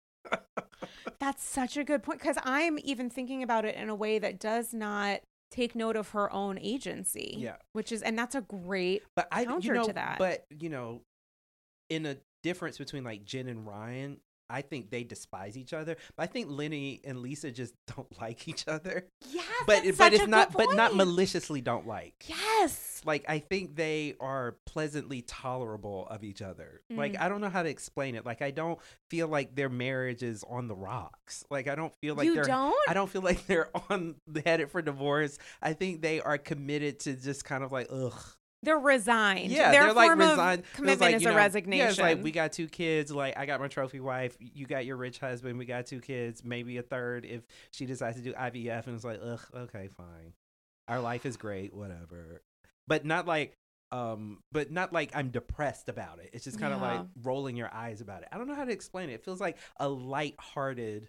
That's 1.19 1.43
such 1.43 1.77
a 1.77 1.85
good 1.85 2.03
point 2.03 2.21
because 2.21 2.37
I'm 2.45 2.79
even 2.85 3.11
thinking 3.11 3.43
about 3.43 3.65
it 3.65 3.75
in 3.75 3.89
a 3.89 3.95
way 3.95 4.19
that 4.19 4.39
does 4.39 4.75
not 4.75 5.21
take 5.51 5.75
note 5.75 5.97
of 5.97 6.11
her 6.11 6.33
own 6.33 6.59
agency. 6.59 7.37
Yeah. 7.39 7.57
Which 7.73 7.93
is, 7.93 8.03
and 8.03 8.19
that's 8.19 8.35
a 8.35 8.43
great, 8.43 9.03
but 9.15 9.29
i 9.33 9.45
Counter 9.45 9.67
you 9.67 9.75
know 9.75 9.85
to 9.85 9.93
that. 9.95 10.19
but 10.19 10.45
you 10.51 10.69
know 10.69 11.03
in 11.89 12.07
a 12.07 12.17
difference 12.43 12.79
between 12.79 13.03
like 13.03 13.25
jen 13.25 13.49
and 13.49 13.67
ryan 13.67 14.19
i 14.51 14.61
think 14.63 14.91
they 14.91 15.05
despise 15.05 15.57
each 15.57 15.73
other 15.73 15.97
but 16.17 16.23
i 16.23 16.27
think 16.27 16.47
lenny 16.51 17.01
and 17.05 17.21
lisa 17.21 17.51
just 17.51 17.75
don't 17.97 18.21
like 18.21 18.47
each 18.49 18.67
other 18.69 19.07
yes, 19.29 19.45
but 19.67 19.83
but 19.99 20.13
it's 20.13 20.27
not 20.27 20.53
but 20.53 20.75
not 20.75 20.95
maliciously 20.95 21.61
don't 21.61 21.87
like 21.87 22.25
Yes. 22.29 23.03
like 23.05 23.25
i 23.29 23.39
think 23.39 23.77
they 23.77 24.15
are 24.21 24.57
pleasantly 24.67 25.23
tolerable 25.23 26.07
of 26.09 26.25
each 26.25 26.43
other 26.43 26.81
like 26.91 27.13
Mm. 27.15 27.21
i 27.21 27.29
don't 27.29 27.41
know 27.41 27.49
how 27.49 27.63
to 27.63 27.69
explain 27.69 28.15
it 28.15 28.25
like 28.27 28.43
i 28.43 28.51
don't 28.51 28.79
feel 29.11 29.29
like 29.29 29.55
their 29.55 29.69
marriage 29.69 30.23
is 30.23 30.45
on 30.49 30.69
the 30.69 30.75
rocks 30.77 31.45
like 31.51 31.69
i 31.69 31.75
don't 31.75 31.95
feel 31.97 32.15
like 32.15 32.27
you 32.27 32.35
they're 32.35 32.45
don't? 32.45 32.75
I 32.89 32.95
don't 32.95 33.11
feel 33.11 33.23
like 33.23 33.47
they're 33.49 33.69
on 33.91 34.17
the 34.27 34.41
headed 34.45 34.71
for 34.71 34.81
divorce. 34.83 35.39
I 35.63 35.73
think 35.73 36.03
they 36.03 36.21
are 36.21 36.39
committed 36.39 37.01
to 37.01 37.15
just 37.15 37.45
kind 37.45 37.63
of 37.65 37.73
like 37.73 37.89
ugh. 37.91 38.19
They're 38.63 38.79
resigned. 38.79 39.51
Yeah, 39.53 39.71
Their 39.71 39.83
they're 39.85 39.93
like 39.93 40.17
resigned. 40.17 40.61
of 40.61 40.73
commitment 40.73 41.01
like, 41.01 41.15
is 41.17 41.23
you 41.23 41.31
a 41.31 41.35
resignation. 41.35 41.85
Yeah, 41.85 41.91
it's 41.91 41.99
like 41.99 42.23
we 42.23 42.33
got 42.33 42.53
two 42.53 42.67
kids. 42.69 43.13
Like 43.13 43.37
I 43.39 43.47
got 43.47 43.61
my 43.61 43.69
trophy 43.69 44.01
wife. 44.01 44.37
You 44.41 44.67
got 44.67 44.85
your 44.87 44.97
rich 44.97 45.19
husband. 45.19 45.59
We 45.59 45.67
got 45.67 45.87
two 45.87 46.01
kids. 46.01 46.43
Maybe 46.45 46.77
a 46.79 46.83
third 46.83 47.25
if 47.25 47.43
she 47.71 47.87
decides 47.87 48.17
to 48.17 48.23
do 48.23 48.33
IVF. 48.33 48.87
And 48.87 48.97
it's 48.97 49.05
like 49.05 49.21
ugh. 49.23 49.41
Okay, 49.55 49.89
fine. 49.97 50.33
Our 50.89 51.01
life 51.01 51.27
is 51.27 51.37
great. 51.37 51.75
Whatever. 51.75 52.43
But 52.89 53.05
not 53.05 53.27
like. 53.27 53.55
Um, 53.93 54.41
but 54.51 54.73
not 54.73 54.93
like 54.93 55.13
I'm 55.15 55.29
depressed 55.31 55.89
about 55.89 56.19
it. 56.19 56.31
It's 56.33 56.45
just 56.45 56.59
kind 56.59 56.75
of 56.75 56.81
Yeah. 56.81 56.99
like 56.99 57.07
rolling 57.23 57.57
your 57.57 57.73
eyes 57.73 58.01
about 58.01 58.23
it. 58.23 58.29
I 58.33 58.37
don't 58.39 58.49
know 58.49 58.57
how 58.57 58.65
to 58.65 58.73
explain 58.73 59.11
it. 59.11 59.15
It 59.15 59.25
feels 59.25 59.41
like 59.41 59.57
a 59.79 59.89
light-hearted 59.89 61.09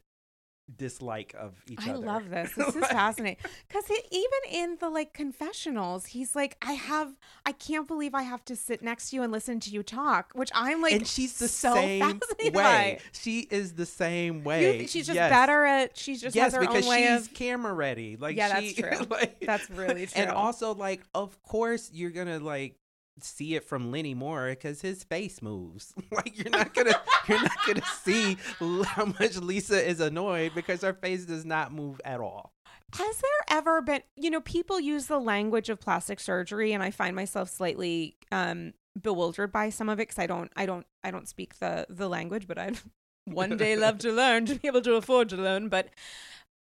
dislike 0.75 1.33
of 1.39 1.53
each 1.69 1.79
I 1.87 1.91
other. 1.91 2.03
I 2.07 2.13
love 2.13 2.29
this. 2.29 2.51
This 2.57 2.67
is 2.69 2.75
Like- 2.75 2.91
fascinating. 2.91 3.37
Because 3.67 3.85
even 4.11 4.39
in 4.51 4.77
the 4.79 4.89
like 4.89 5.13
confessionals, 5.13 6.07
he's 6.07 6.35
like, 6.35 6.57
I 6.61 6.73
have, 6.73 7.13
I 7.45 7.51
can't 7.53 7.87
believe 7.87 8.13
I 8.13 8.23
have 8.23 8.43
to 8.45 8.55
sit 8.55 8.81
next 8.81 9.09
to 9.09 9.15
you 9.15 9.23
and 9.23 9.31
listen 9.31 9.59
to 9.61 9.69
you 9.69 9.83
talk, 9.83 10.31
which 10.33 10.49
I'm 10.53 10.81
like, 10.81 10.93
and 10.93 11.07
she's 11.07 11.37
the 11.39 11.47
so 11.47 11.73
same 11.73 11.99
fascinated 12.19 12.53
by. 12.53 12.61
way. 12.61 12.99
She 13.13 13.41
is 13.49 13.73
the 13.73 13.85
same 13.85 14.43
way. 14.43 14.77
think 14.79 14.89
she's 14.89 15.07
just 15.07 15.15
Yes. 15.15 15.29
better 15.31 15.65
at, 15.65 15.97
she's 15.97 16.21
just 16.21 16.35
yes, 16.35 16.45
has 16.45 16.53
her 16.55 16.61
because 16.61 16.83
own 16.85 16.89
way 16.89 17.07
she's 17.07 17.27
of, 17.27 17.33
camera 17.33 17.73
ready. 17.73 18.17
Like 18.17 18.35
Yeah, 18.35 18.49
that's 18.49 18.73
true. 18.73 19.05
like- 19.09 19.39
That's 19.41 19.69
really 19.69 20.05
true. 20.07 20.21
And 20.21 20.31
also, 20.31 20.73
like, 20.73 21.01
of 21.15 21.41
course, 21.43 21.89
you're 21.93 22.11
gonna 22.11 22.39
like 22.39 22.75
see 23.21 23.55
it 23.55 23.63
from 23.63 23.91
Lenny 23.91 24.13
Moore 24.13 24.49
because 24.49 24.81
his 24.81 25.03
face 25.03 25.41
moves. 25.41 25.93
like, 26.11 26.37
you're 26.37 26.49
not 26.49 26.73
gonna, 26.73 26.99
you're 27.27 27.41
not 27.41 27.65
gonna 27.65 27.85
see 28.03 28.37
how 28.85 29.05
much 29.05 29.37
Lisa 29.37 29.87
is 29.87 29.99
annoyed 29.99 30.53
because 30.55 30.81
her 30.81 30.93
face 30.93 31.25
does 31.25 31.45
not 31.45 31.71
move 31.73 31.99
at 32.05 32.19
all. 32.19 32.53
Has 32.93 33.17
there 33.17 33.57
ever 33.57 33.81
been, 33.81 34.01
you 34.15 34.29
know, 34.29 34.41
people 34.41 34.79
use 34.79 35.07
the 35.07 35.19
language 35.19 35.69
of 35.69 35.79
plastic 35.79 36.19
surgery, 36.19 36.71
and 36.71 36.81
I 36.81 36.91
find 36.91 37.15
myself 37.15 37.49
slightly 37.49 38.15
um, 38.31 38.73
bewildered 39.01 39.51
by 39.51 39.69
some 39.69 39.89
of 39.89 39.99
it 39.99 40.07
because 40.07 40.19
I 40.19 40.27
don't, 40.27 40.51
I 40.55 40.65
don't, 40.65 40.85
I 41.03 41.11
don't 41.11 41.27
speak 41.27 41.59
the 41.59 41.85
the 41.89 42.07
language, 42.07 42.47
but 42.47 42.57
I'd 42.57 42.79
one 43.25 43.57
day 43.57 43.75
love 43.75 43.97
to 43.99 44.11
learn 44.11 44.45
to 44.45 44.55
be 44.55 44.67
able 44.67 44.81
to 44.81 44.95
afford 44.95 45.29
to 45.29 45.35
learn. 45.35 45.67
But 45.67 45.89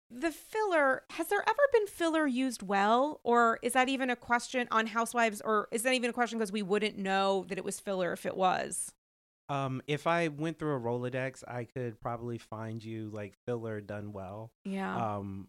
the 0.09 0.31
filler, 0.31 1.03
has 1.11 1.27
there 1.27 1.41
ever 1.41 1.61
been 1.73 1.87
filler 1.87 2.27
used 2.27 2.61
well, 2.61 3.19
or 3.23 3.59
is 3.61 3.73
that 3.73 3.89
even 3.89 4.09
a 4.09 4.15
question 4.15 4.67
on 4.71 4.87
Housewives, 4.87 5.41
or 5.41 5.67
is 5.71 5.83
that 5.83 5.93
even 5.93 6.09
a 6.09 6.13
question 6.13 6.37
because 6.37 6.51
we 6.51 6.61
wouldn't 6.61 6.97
know 6.97 7.45
that 7.49 7.57
it 7.57 7.63
was 7.63 7.79
filler 7.79 8.13
if 8.13 8.25
it 8.25 8.37
was? 8.37 8.91
Um, 9.49 9.81
if 9.87 10.07
I 10.07 10.27
went 10.27 10.57
through 10.57 10.75
a 10.75 10.79
Rolodex, 10.79 11.43
I 11.47 11.65
could 11.65 11.99
probably 11.99 12.37
find 12.37 12.83
you 12.83 13.09
like 13.13 13.35
filler 13.45 13.81
done 13.81 14.11
well. 14.11 14.51
Yeah. 14.63 15.17
Um, 15.17 15.47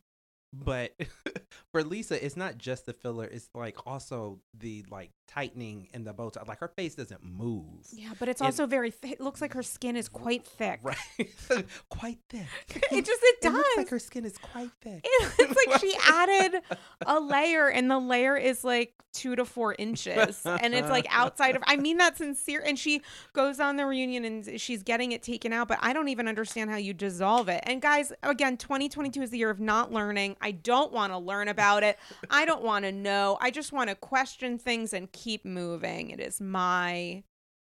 but 0.53 0.95
for 1.73 1.83
Lisa, 1.83 2.25
it's 2.25 2.37
not 2.37 2.59
just 2.59 2.87
the 2.87 2.93
filler; 2.93 3.25
it's 3.25 3.49
like 3.55 3.87
also 3.87 4.41
the 4.59 4.85
like 4.91 5.11
tightening 5.27 5.89
in 5.93 6.05
the 6.05 6.13
bow 6.13 6.31
tie. 6.31 6.43
Like 6.47 6.61
her 6.61 6.69
face 6.69 6.95
doesn't 6.95 7.23
move. 7.25 7.87
yeah, 7.93 8.11
but 8.19 8.29
it's 8.29 8.41
it- 8.41 8.45
also 8.45 8.67
very. 8.67 8.91
Th- 8.91 9.15
it 9.15 9.21
looks 9.21 9.41
like 9.41 9.53
her 9.55 9.63
skin 9.63 9.97
is 9.97 10.09
quite 10.09 10.45
thick. 10.47 10.81
Right, 10.83 10.97
quite 11.89 12.19
thick. 12.29 12.47
It 12.93 13.05
just 13.05 13.21
it 13.23 13.37
It 13.37 13.43
does. 13.43 13.53
looks 13.55 13.77
like 13.77 13.89
her 13.91 13.99
skin 13.99 14.25
is 14.25 14.39
quite 14.39 14.71
thick. 14.81 15.01
It- 15.05 15.33
it's 15.39 15.67
like 15.67 15.81
she 15.81 15.95
added 16.09 16.63
a 17.07 17.21
layer 17.21 17.69
and 17.69 17.91
the 17.91 17.99
layer 17.99 18.37
is 18.37 18.65
like 18.65 18.95
two 19.13 19.35
to 19.35 19.47
four 19.47 19.75
inches 19.79 20.43
and 20.45 20.75
it's 20.75 20.91
like 20.91 21.07
outside 21.09 21.57
of 21.57 21.63
i 21.67 21.75
mean 21.75 21.97
that 21.97 22.19
sincere 22.19 22.63
and 22.67 22.79
she 22.79 23.01
goes 23.33 23.59
on 23.61 23.77
the 23.79 23.87
reunion 23.87 24.27
and 24.27 24.61
she's 24.61 24.83
getting 24.83 25.13
it 25.13 25.23
taken 25.23 25.55
out 25.55 25.67
but 25.69 25.79
i 25.81 25.95
don't 25.95 26.09
even 26.09 26.29
understand 26.29 26.69
how 26.69 26.77
you 26.77 26.93
dissolve 26.93 27.49
it 27.49 27.63
and 27.67 27.81
guys 27.81 28.13
again 28.23 28.59
2022 28.59 29.23
is 29.23 29.31
the 29.31 29.39
year 29.39 29.49
of 29.49 29.59
not 29.59 29.91
learning 29.91 30.37
i 30.43 30.51
don't 30.51 30.93
want 30.93 31.11
to 31.15 31.19
learn 31.19 31.49
about 31.49 31.83
it 31.83 31.99
i 32.29 32.45
don't 32.45 32.61
want 32.63 32.85
to 32.85 32.93
know 32.93 33.39
i 33.41 33.51
just 33.51 33.73
want 33.73 33.89
to 33.89 33.97
question 33.97 34.59
things 34.59 34.93
and 34.93 35.11
keep 35.17 35.45
moving 35.45 36.11
it 36.11 36.21
is 36.21 36.41
my 36.41 37.23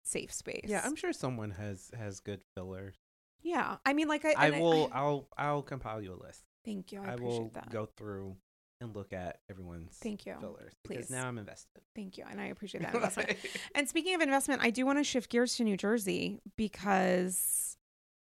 safe 0.04 0.32
space 0.34 0.66
Yeah, 0.68 0.82
I'm 0.86 0.96
sure 0.96 1.12
someone 1.14 1.52
has 1.52 1.92
has 1.98 2.20
good 2.20 2.42
filler. 2.56 2.94
yeah 3.42 3.78
i 3.86 3.94
mean 3.94 4.08
like 4.08 4.24
i, 4.26 4.34
I 4.38 4.50
will. 4.52 4.90
I'll. 4.94 5.28
I'll 5.38 5.62
compile 5.64 6.02
you 6.02 6.14
a 6.14 6.20
list. 6.24 6.44
thank 6.66 6.92
you 6.92 7.02
i, 7.02 7.10
I, 7.10 7.14
appreciate 7.14 7.40
will 7.42 7.50
that 7.54 7.70
go 7.70 7.86
through 7.98 8.36
and 8.82 8.96
look 8.96 9.14
at 9.14 9.38
everyone's 9.50 9.96
Thank 10.02 10.26
you. 10.26 10.34
fillers 10.40 10.74
because 10.84 11.06
Please. 11.06 11.12
now 11.12 11.28
I'm 11.28 11.38
invested. 11.38 11.82
thank 11.96 12.18
you 12.18 12.26
and 12.30 12.42
i 12.42 12.46
appreciate 12.48 12.82
that 12.86 12.96
investment 12.96 13.38
And 13.76 13.88
speaking 13.88 14.16
of 14.16 14.22
investment, 14.22 14.62
I 14.64 14.70
do 14.72 14.86
want 14.88 14.98
to 14.98 15.04
shift 15.04 15.30
gears 15.30 15.56
to 15.58 15.64
New 15.64 15.78
Jersey 15.78 16.40
because 16.58 17.78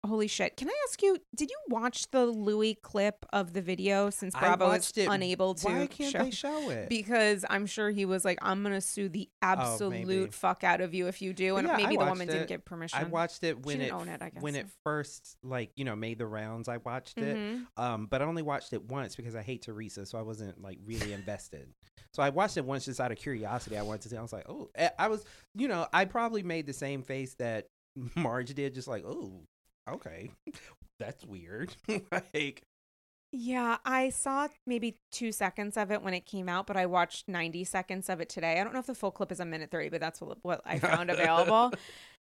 holy 0.06 0.28
shit. 0.28 0.56
Can 0.56 0.68
I 0.68 0.72
ask 0.88 1.02
you, 1.02 1.18
did 1.34 1.50
you 1.50 1.56
watch 1.68 2.10
the 2.10 2.24
Luis 2.26 2.76
clip 2.82 3.24
of 3.32 3.52
the 3.52 3.60
video 3.62 4.10
since 4.10 4.34
Bravo 4.34 4.70
is 4.72 4.92
it. 4.96 5.08
unable 5.08 5.54
to 5.54 5.66
Why 5.66 5.86
can't 5.86 6.12
show? 6.12 6.22
they 6.24 6.30
show 6.30 6.70
it? 6.70 6.88
Because 6.96 7.44
I'm 7.50 7.66
sure 7.66 7.90
he 7.90 8.04
was 8.04 8.24
like, 8.24 8.38
I'm 8.42 8.62
gonna 8.62 8.80
sue 8.80 9.08
the 9.08 9.28
absolute 9.42 10.28
Oh, 10.28 10.32
fuck 10.32 10.64
out 10.64 10.80
of 10.80 10.94
you 10.94 11.06
if 11.08 11.20
you 11.20 11.32
do. 11.32 11.56
And 11.56 11.66
yeah, 11.68 11.76
maybe 11.76 11.96
the 11.96 12.04
woman 12.04 12.26
didn't 12.26 12.42
it. 12.42 12.48
give 12.48 12.64
permission. 12.64 12.98
I 12.98 13.04
watched 13.04 13.44
it 13.44 13.64
when 13.64 13.80
it, 13.80 13.92
it, 13.92 14.32
when 14.40 14.54
it 14.54 14.66
first 14.84 15.36
like 15.42 15.70
you 15.76 15.84
know 15.84 15.96
made 15.96 16.18
the 16.18 16.26
rounds. 16.26 16.68
I 16.68 16.78
watched 16.78 17.18
it, 17.18 17.36
Mhm. 17.36 17.66
um, 17.76 18.06
but 18.06 18.22
I 18.22 18.24
only 18.24 18.42
watched 18.42 18.72
it 18.72 18.84
once 18.84 19.16
because 19.16 19.34
I 19.34 19.42
hate 19.42 19.62
Teresa, 19.62 20.06
so 20.06 20.18
I 20.18 20.22
wasn't 20.22 20.60
like 20.62 20.78
really 20.84 21.12
invested. 21.12 21.68
So 22.12 22.22
I 22.22 22.30
watched 22.30 22.56
it 22.56 22.64
once 22.64 22.86
just 22.86 23.00
out 23.00 23.12
of 23.12 23.18
curiosity. 23.18 23.76
I 23.76 23.82
wanted 23.82 24.02
to 24.02 24.08
see. 24.08 24.16
I 24.16 24.22
was 24.22 24.32
like, 24.32 24.48
oh, 24.48 24.70
I 24.98 25.08
was, 25.08 25.24
you 25.54 25.68
know, 25.68 25.86
I 25.92 26.06
probably 26.06 26.42
made 26.42 26.66
the 26.66 26.72
same 26.72 27.02
face 27.02 27.34
that 27.34 27.66
Marge 28.14 28.54
did, 28.54 28.74
just 28.74 28.88
like, 28.88 29.04
oh, 29.06 29.42
okay, 29.88 30.30
that's 31.00 31.24
weird. 31.24 31.74
like, 32.34 32.62
Yeah, 33.32 33.76
I 33.84 34.10
saw 34.10 34.48
maybe 34.66 34.98
two 35.12 35.32
seconds 35.32 35.76
of 35.76 35.90
it 35.90 36.02
when 36.02 36.14
it 36.14 36.26
came 36.26 36.48
out, 36.48 36.66
but 36.66 36.76
I 36.76 36.86
watched 36.86 37.28
90 37.28 37.64
seconds 37.64 38.08
of 38.08 38.20
it 38.20 38.28
today. 38.28 38.60
I 38.60 38.64
don't 38.64 38.72
know 38.72 38.78
if 38.80 38.86
the 38.86 38.94
full 38.94 39.10
clip 39.10 39.30
is 39.32 39.40
a 39.40 39.44
minute 39.44 39.70
30, 39.70 39.90
but 39.90 40.00
that's 40.00 40.20
what, 40.20 40.38
what 40.42 40.60
I 40.64 40.78
found 40.78 41.10
available. 41.10 41.72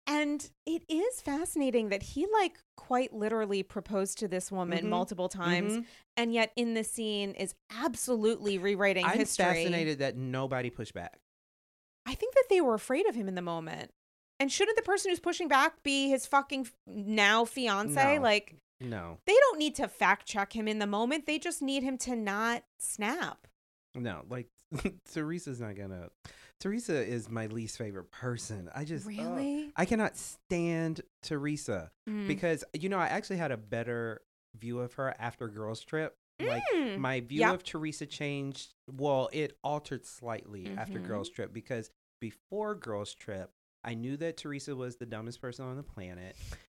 And 0.10 0.50
it 0.66 0.84
is 0.88 1.20
fascinating 1.20 1.90
that 1.90 2.02
he, 2.02 2.26
like, 2.32 2.60
quite 2.78 3.12
literally 3.12 3.62
proposed 3.62 4.20
to 4.20 4.30
this 4.30 4.50
woman 4.50 4.86
Mhm. 4.86 4.90
multiple 4.90 5.28
times, 5.28 5.74
mhm. 5.74 5.86
and 6.16 6.32
yet 6.34 6.54
in 6.56 6.76
the 6.76 6.86
scene 6.86 7.32
is 7.32 7.54
absolutely 7.70 8.58
rewriting 8.58 9.04
I'm 9.06 9.18
history. 9.18 9.44
fascinated 9.44 10.00
that 10.00 10.16
nobody 10.16 10.70
pushed 10.70 10.94
back. 10.94 11.20
I 12.06 12.16
think 12.16 12.36
that 12.36 12.46
they 12.50 12.62
were 12.62 12.74
afraid 12.74 13.06
of 13.06 13.16
him 13.16 13.28
in 13.28 13.36
the 13.36 13.42
moment. 13.42 13.92
And 14.40 14.52
shouldn't 14.52 14.76
the 14.78 14.84
person 14.84 15.10
who's 15.12 15.20
pushing 15.20 15.48
back 15.48 15.82
be 15.84 16.10
his 16.10 16.26
fucking 16.26 16.68
now 16.86 17.44
fiance? 17.46 18.18
No. 18.18 18.22
Like, 18.22 18.56
No, 18.80 19.18
they 19.26 19.34
don't 19.34 19.58
need 19.60 19.76
to 19.76 19.88
fact 19.88 20.28
check 20.28 20.54
him 20.54 20.68
in 20.68 20.80
the 20.80 20.86
moment. 20.88 21.26
They 21.26 21.40
just 21.40 21.62
need 21.62 21.82
him 21.84 21.98
to 22.00 22.16
not 22.16 22.64
snap. 22.80 23.48
no, 23.96 24.24
like 24.30 24.48
Teresa's 25.14 25.60
not 25.60 25.76
gonna. 25.76 26.10
Teresa 26.60 27.04
is 27.06 27.30
my 27.30 27.46
least 27.48 27.78
favorite 27.78 28.12
person. 28.12 28.70
I 28.76 28.84
just 28.84 29.06
ugh. 29.08 29.14
Really? 29.18 29.72
I 29.76 29.86
cannot 29.86 30.18
stand 30.18 31.02
Teresa 31.24 31.92
Mm. 32.10 32.28
because 32.28 32.64
you 32.74 32.90
know 32.90 32.98
I 33.00 33.08
actually 33.08 33.38
had 33.38 33.52
a 33.52 33.58
better 33.58 34.22
view 34.56 34.80
of 34.80 34.94
her 34.94 35.14
after 35.20 35.48
Girls 35.48 35.84
Trip. 35.84 36.16
Like 36.40 36.64
Mm. 36.76 36.98
my 37.00 37.22
view 37.22 37.40
Yep. 37.42 37.54
of 37.56 37.64
Teresa 37.64 38.06
changed. 38.06 38.74
Well, 38.92 39.30
it 39.34 39.58
altered 39.64 40.06
slightly 40.06 40.68
after 40.78 41.00
Mhm. 41.00 41.08
Girls 41.08 41.30
Trip 41.30 41.52
because 41.54 41.90
before 42.20 42.76
Girls 42.76 43.14
Trip, 43.16 43.52
I 43.84 43.94
knew 43.94 44.18
that 44.18 44.38
Teresa 44.38 44.76
was 44.76 44.98
the 44.98 45.06
dumbest 45.06 45.40
person 45.42 45.66
on 45.66 45.78
the 45.78 45.84
planet, 45.84 46.36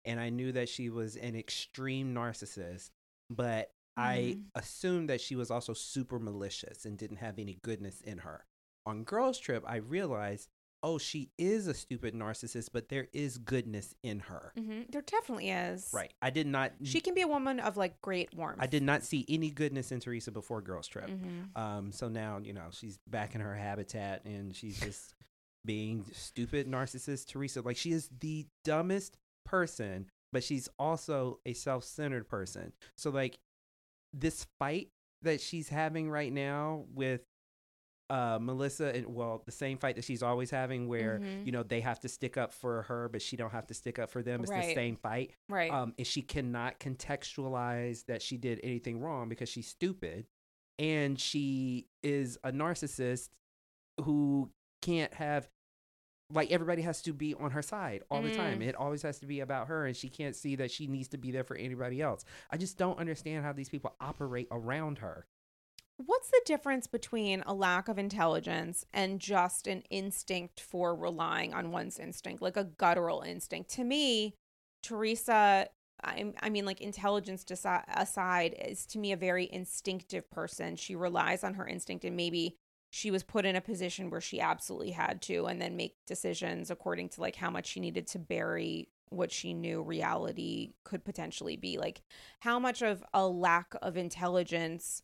and 0.06 0.20
I 0.20 0.30
knew 0.30 0.52
that 0.54 0.70
she 0.70 0.90
was 0.90 1.16
an 1.16 1.36
extreme 1.36 2.14
narcissist. 2.14 2.92
But 3.30 3.72
I 3.98 4.36
Mhm. 4.38 4.46
assumed 4.56 5.10
that 5.10 5.22
she 5.22 5.36
was 5.36 5.50
also 5.52 5.74
super 5.74 6.20
malicious 6.20 6.86
and 6.86 6.98
didn't 6.98 7.18
have 7.18 7.40
any 7.40 7.56
goodness 7.64 8.00
in 8.02 8.20
her. 8.20 8.46
On 8.86 9.04
Girls 9.04 9.38
Trip, 9.40 9.64
I 9.68 9.78
realized, 9.78 10.50
oh, 10.84 10.98
she 11.00 11.32
is 11.38 11.66
a 11.68 11.74
stupid 11.74 12.14
narcissist, 12.14 12.70
but 12.72 12.88
there 12.90 13.08
is 13.12 13.38
goodness 13.40 13.96
in 14.04 14.20
her. 14.20 14.54
hmm 14.56 14.84
There 14.90 15.02
definitely 15.02 15.50
is. 15.50 15.90
Right. 15.92 16.14
I 16.22 16.30
did 16.30 16.46
not. 16.48 16.74
She 16.84 17.02
can 17.02 17.16
be 17.16 17.22
a 17.22 17.28
woman 17.28 17.60
of 17.60 17.76
like 17.76 18.00
great 18.02 18.34
warmth. 18.36 18.62
I 18.62 18.68
did 18.68 18.84
not 18.84 19.04
see 19.04 19.26
any 19.28 19.50
goodness 19.50 19.92
in 19.92 20.00
Teresa 20.00 20.32
before 20.32 20.62
Girls 20.62 20.88
Trip. 20.88 21.10
Mhm. 21.10 21.58
Um, 21.58 21.92
so 21.92 22.08
now 22.08 22.38
you 22.38 22.54
know 22.54 22.70
she's 22.72 23.00
back 23.08 23.34
in 23.36 23.42
her 23.42 23.56
habitat 23.56 24.24
and 24.26 24.56
she's 24.56 24.80
just 24.80 25.16
being 25.68 26.06
stupid 26.14 26.66
narcissist 26.68 27.28
Teresa. 27.28 27.62
Like 27.62 27.78
she 27.78 27.92
is 27.92 28.10
the 28.20 28.48
dumbest 28.64 29.18
person, 29.46 30.08
but 30.34 30.44
she's 30.44 30.68
also 30.80 31.40
a 31.46 31.54
self-centered 31.54 32.28
person. 32.28 32.74
So 32.98 33.12
like 33.12 33.38
this 34.14 34.48
fight 34.60 34.90
that 35.22 35.42
she's 35.42 35.70
having 35.70 36.10
right 36.10 36.34
now 36.34 36.86
with 36.96 37.22
uh 38.10 38.40
Melissa 38.42 38.96
and 38.96 39.08
well 39.14 39.44
the 39.46 39.52
same 39.52 39.78
fight 39.78 39.98
that 39.98 40.06
she's 40.06 40.24
always 40.24 40.50
having 40.50 40.88
where 40.88 41.20
Mhm. 41.20 41.46
you 41.46 41.52
know 41.52 41.62
they 41.64 41.82
have 41.82 42.00
to 42.00 42.08
stick 42.08 42.38
up 42.38 42.54
for 42.54 42.84
her 42.84 43.10
but 43.10 43.22
she 43.22 43.36
don't 43.36 43.52
have 43.52 43.68
to 43.68 43.74
stick 43.74 44.00
up 44.00 44.10
for 44.10 44.24
them 44.24 44.40
it's 44.40 44.50
the 44.50 44.74
same 44.74 44.96
fight 44.96 45.34
Right. 45.50 45.70
um, 45.70 45.94
and 45.98 46.08
she 46.08 46.22
cannot 46.22 46.80
contextualize 46.80 48.06
that 48.06 48.22
she 48.22 48.38
did 48.38 48.62
anything 48.64 49.02
wrong 49.02 49.28
because 49.28 49.50
she's 49.50 49.68
stupid 49.68 50.26
and 50.80 51.20
she 51.20 51.88
is 52.02 52.38
a 52.46 52.52
narcissist 52.54 53.28
who 54.04 54.52
can't 54.82 55.14
have 55.16 55.50
like 56.30 56.52
everybody 56.52 56.82
has 56.82 57.02
to 57.02 57.14
be 57.14 57.34
on 57.36 57.52
her 57.52 57.62
side 57.62 58.04
all 58.12 58.22
the 58.22 58.36
time 58.36 58.60
Mm. 58.60 58.68
it 58.68 58.76
always 58.76 59.02
has 59.04 59.20
to 59.20 59.26
be 59.26 59.40
about 59.40 59.68
her 59.68 59.86
and 59.86 59.96
she 59.96 60.10
can't 60.10 60.36
see 60.36 60.56
that 60.58 60.72
she 60.72 60.88
needs 60.88 61.08
to 61.10 61.18
be 61.18 61.32
there 61.32 61.44
for 61.44 61.56
anybody 61.56 62.02
else 62.02 62.26
i 62.52 62.58
just 62.58 62.78
don't 62.78 63.00
understand 63.00 63.44
how 63.46 63.54
these 63.54 63.70
people 63.70 63.96
operate 64.02 64.48
around 64.52 64.98
her 65.00 65.26
What's 66.00 66.30
the 66.30 66.42
difference 66.46 66.86
between 66.86 67.42
a 67.48 67.56
lack 67.56 67.88
of 67.88 67.98
intelligence 67.98 68.86
and 68.94 69.20
just 69.20 69.66
an 69.66 69.82
instinct 69.90 70.60
for 70.60 70.96
relying 70.96 71.56
on 71.56 71.72
one's 71.72 71.98
instinct, 71.98 72.40
like 72.40 72.56
a 72.56 72.66
guttural 72.66 73.22
instinct? 73.22 73.72
To 73.72 73.84
me, 73.84 74.36
Teresa, 74.84 75.68
I, 76.04 76.34
I 76.40 76.50
mean, 76.52 76.66
like 76.66 76.82
intelligence 76.82 77.44
aside, 77.50 78.56
is 78.64 78.86
to 78.88 79.00
me 79.00 79.12
a 79.12 79.18
very 79.18 79.50
instinctive 79.52 80.30
person. 80.30 80.76
She 80.76 80.96
relies 80.96 81.44
on 81.44 81.56
her 81.56 81.68
instinct, 81.68 82.06
and 82.06 82.16
maybe 82.16 82.58
she 82.90 83.12
was 83.12 83.24
put 83.24 83.46
in 83.46 83.56
a 83.56 83.62
position 83.62 84.10
where 84.10 84.22
she 84.22 84.40
absolutely 84.40 84.92
had 84.92 85.22
to, 85.24 85.46
and 85.46 85.62
then 85.62 85.76
make 85.76 85.96
decisions 86.06 86.72
according 86.72 87.10
to 87.10 87.22
like 87.22 87.36
how 87.36 87.50
much 87.50 87.68
she 87.68 87.80
needed 87.80 88.08
to 88.08 88.20
bury 88.20 88.90
what 89.10 89.32
she 89.32 89.54
knew 89.54 89.82
reality 89.82 90.74
could 90.84 91.06
potentially 91.06 91.56
be. 91.56 91.78
Like, 91.78 92.02
how 92.42 92.60
much 92.60 92.82
of 92.82 93.04
a 93.14 93.28
lack 93.28 93.74
of 93.82 93.98
intelligence 93.98 95.02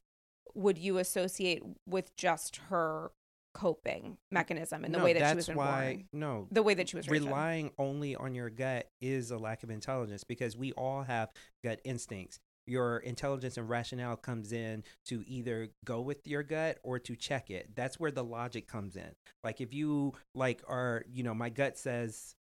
would 0.53 0.77
you 0.77 0.97
associate 0.97 1.63
with 1.88 2.15
just 2.15 2.57
her 2.69 3.11
coping 3.53 4.17
mechanism 4.31 4.84
and 4.84 4.93
the 4.93 4.97
No, 4.97 5.03
way 5.03 5.13
that 5.13 5.29
she 5.29 5.36
was 5.36 5.47
why 5.49 6.05
no 6.11 6.47
The 6.51 6.63
way 6.63 6.73
that 6.73 6.89
she 6.89 6.95
was 6.97 7.07
relying 7.07 7.71
only 7.77 8.15
on 8.15 8.34
your 8.34 8.49
gut 8.49 8.89
is 8.99 9.29
a 9.29 9.38
lack 9.38 9.61
of 9.61 9.69
intelligence 9.69 10.23
because 10.23 10.57
we 10.57 10.71
all 10.73 11.03
have 11.03 11.31
gut 11.63 11.79
instincts 11.84 12.39
your 12.68 12.97
intelligence 12.99 13.57
and 13.57 13.68
rationale 13.70 14.16
comes 14.16 14.51
in 14.53 14.84
to 15.05 15.24
either 15.28 15.70
go 15.86 16.01
with 16.01 16.26
your 16.28 16.43
gut 16.43 16.78
or 16.84 16.97
to 16.99 17.16
check 17.16 17.49
it 17.49 17.70
that's 17.76 17.99
where 17.99 18.11
the 18.11 18.24
logic 18.24 18.68
comes 18.68 18.95
in 18.95 19.11
like 19.43 19.59
if 19.61 19.74
you 19.74 20.14
like 20.34 20.61
are 20.68 21.03
you 21.11 21.24
know 21.24 21.34
my 21.34 21.49
gut 21.49 21.78
says 21.78 22.36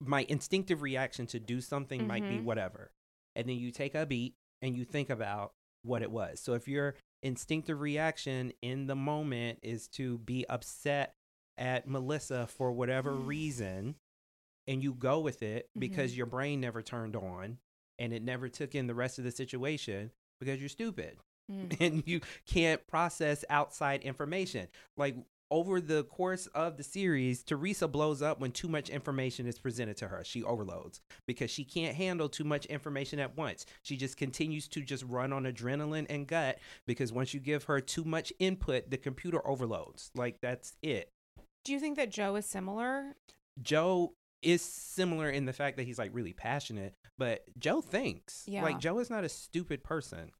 my 0.00 0.24
instinctive 0.28 0.82
reaction 0.82 1.26
to 1.26 1.40
do 1.40 1.60
something 1.60 2.06
might 2.06 2.28
be 2.28 2.38
Mhm. 2.38 2.44
whatever 2.44 2.92
and 3.34 3.48
then 3.48 3.56
you 3.56 3.70
take 3.70 3.94
a 3.94 4.06
beat 4.06 4.34
and 4.62 4.76
you 4.76 4.84
think 4.84 5.10
about 5.10 5.52
what 5.82 6.02
it 6.02 6.10
was 6.10 6.40
so 6.40 6.54
if 6.54 6.66
your 6.68 6.94
instinctive 7.22 7.80
reaction 7.80 8.52
in 8.62 8.86
the 8.86 8.94
moment 8.96 9.58
is 9.62 9.88
to 9.88 10.18
be 10.18 10.46
upset 10.48 11.14
at 11.58 11.88
Melissa 11.88 12.46
for 12.46 12.72
whatever 12.72 13.12
Mm. 13.12 13.26
reason 13.26 13.96
and 14.68 14.82
you 14.82 14.92
go 14.94 15.20
with 15.20 15.42
it 15.42 15.68
because 15.78 16.10
Mm-hmm. 16.12 16.16
your 16.18 16.26
brain 16.26 16.60
never 16.60 16.82
turned 16.82 17.16
on 17.16 17.58
and 17.98 18.12
it 18.12 18.22
never 18.22 18.48
took 18.48 18.74
in 18.74 18.86
the 18.86 18.94
rest 18.94 19.18
of 19.18 19.24
the 19.24 19.30
situation 19.30 20.10
because 20.40 20.60
you're 20.60 20.68
stupid 20.68 21.16
Mm. 21.48 21.80
and 21.80 22.02
you 22.06 22.20
can't 22.44 22.84
process 22.88 23.44
outside 23.48 24.02
information. 24.02 24.66
Like 24.96 25.14
over 25.48 25.80
the 25.80 26.02
course 26.02 26.48
of 26.48 26.76
the 26.76 26.82
series, 26.82 27.44
Teresa 27.44 27.86
blows 27.86 28.20
up 28.20 28.40
when 28.40 28.50
too 28.50 28.66
much 28.66 28.88
information 28.90 29.46
is 29.46 29.56
presented 29.56 29.96
to 29.98 30.08
her. 30.08 30.24
She 30.24 30.42
overloads 30.42 31.00
because 31.24 31.52
she 31.52 31.62
can't 31.62 31.94
handle 31.94 32.28
too 32.28 32.42
much 32.42 32.66
information 32.66 33.20
at 33.20 33.36
once. 33.36 33.64
She 33.84 33.96
just 33.96 34.16
continues 34.16 34.66
to 34.66 34.80
just 34.80 35.04
run 35.04 35.32
on 35.32 35.44
adrenaline 35.44 36.06
and 36.10 36.26
gut 36.26 36.58
because 36.84 37.12
once 37.12 37.32
you 37.32 37.38
give 37.38 37.62
her 37.62 37.80
too 37.80 38.02
much 38.02 38.32
input, 38.40 38.90
the 38.90 38.96
computer 38.96 39.46
overloads. 39.46 40.10
Like 40.16 40.40
that's 40.42 40.72
it. 40.82 41.10
Do 41.64 41.72
you 41.72 41.78
think 41.78 41.94
that 41.94 42.10
Joe 42.10 42.34
is 42.34 42.44
similar? 42.46 43.14
Joe 43.62 44.14
is 44.42 44.62
similar 44.62 45.28
in 45.30 45.44
the 45.46 45.52
fact 45.52 45.76
that 45.76 45.84
he's 45.84 45.98
like 45.98 46.10
really 46.12 46.32
passionate, 46.32 46.94
but 47.18 47.44
Joe 47.58 47.80
thinks. 47.80 48.44
Yeah. 48.46 48.62
Like 48.62 48.78
Joe 48.78 48.98
is 48.98 49.10
not 49.10 49.24
a 49.24 49.28
stupid 49.28 49.82
person. 49.82 50.30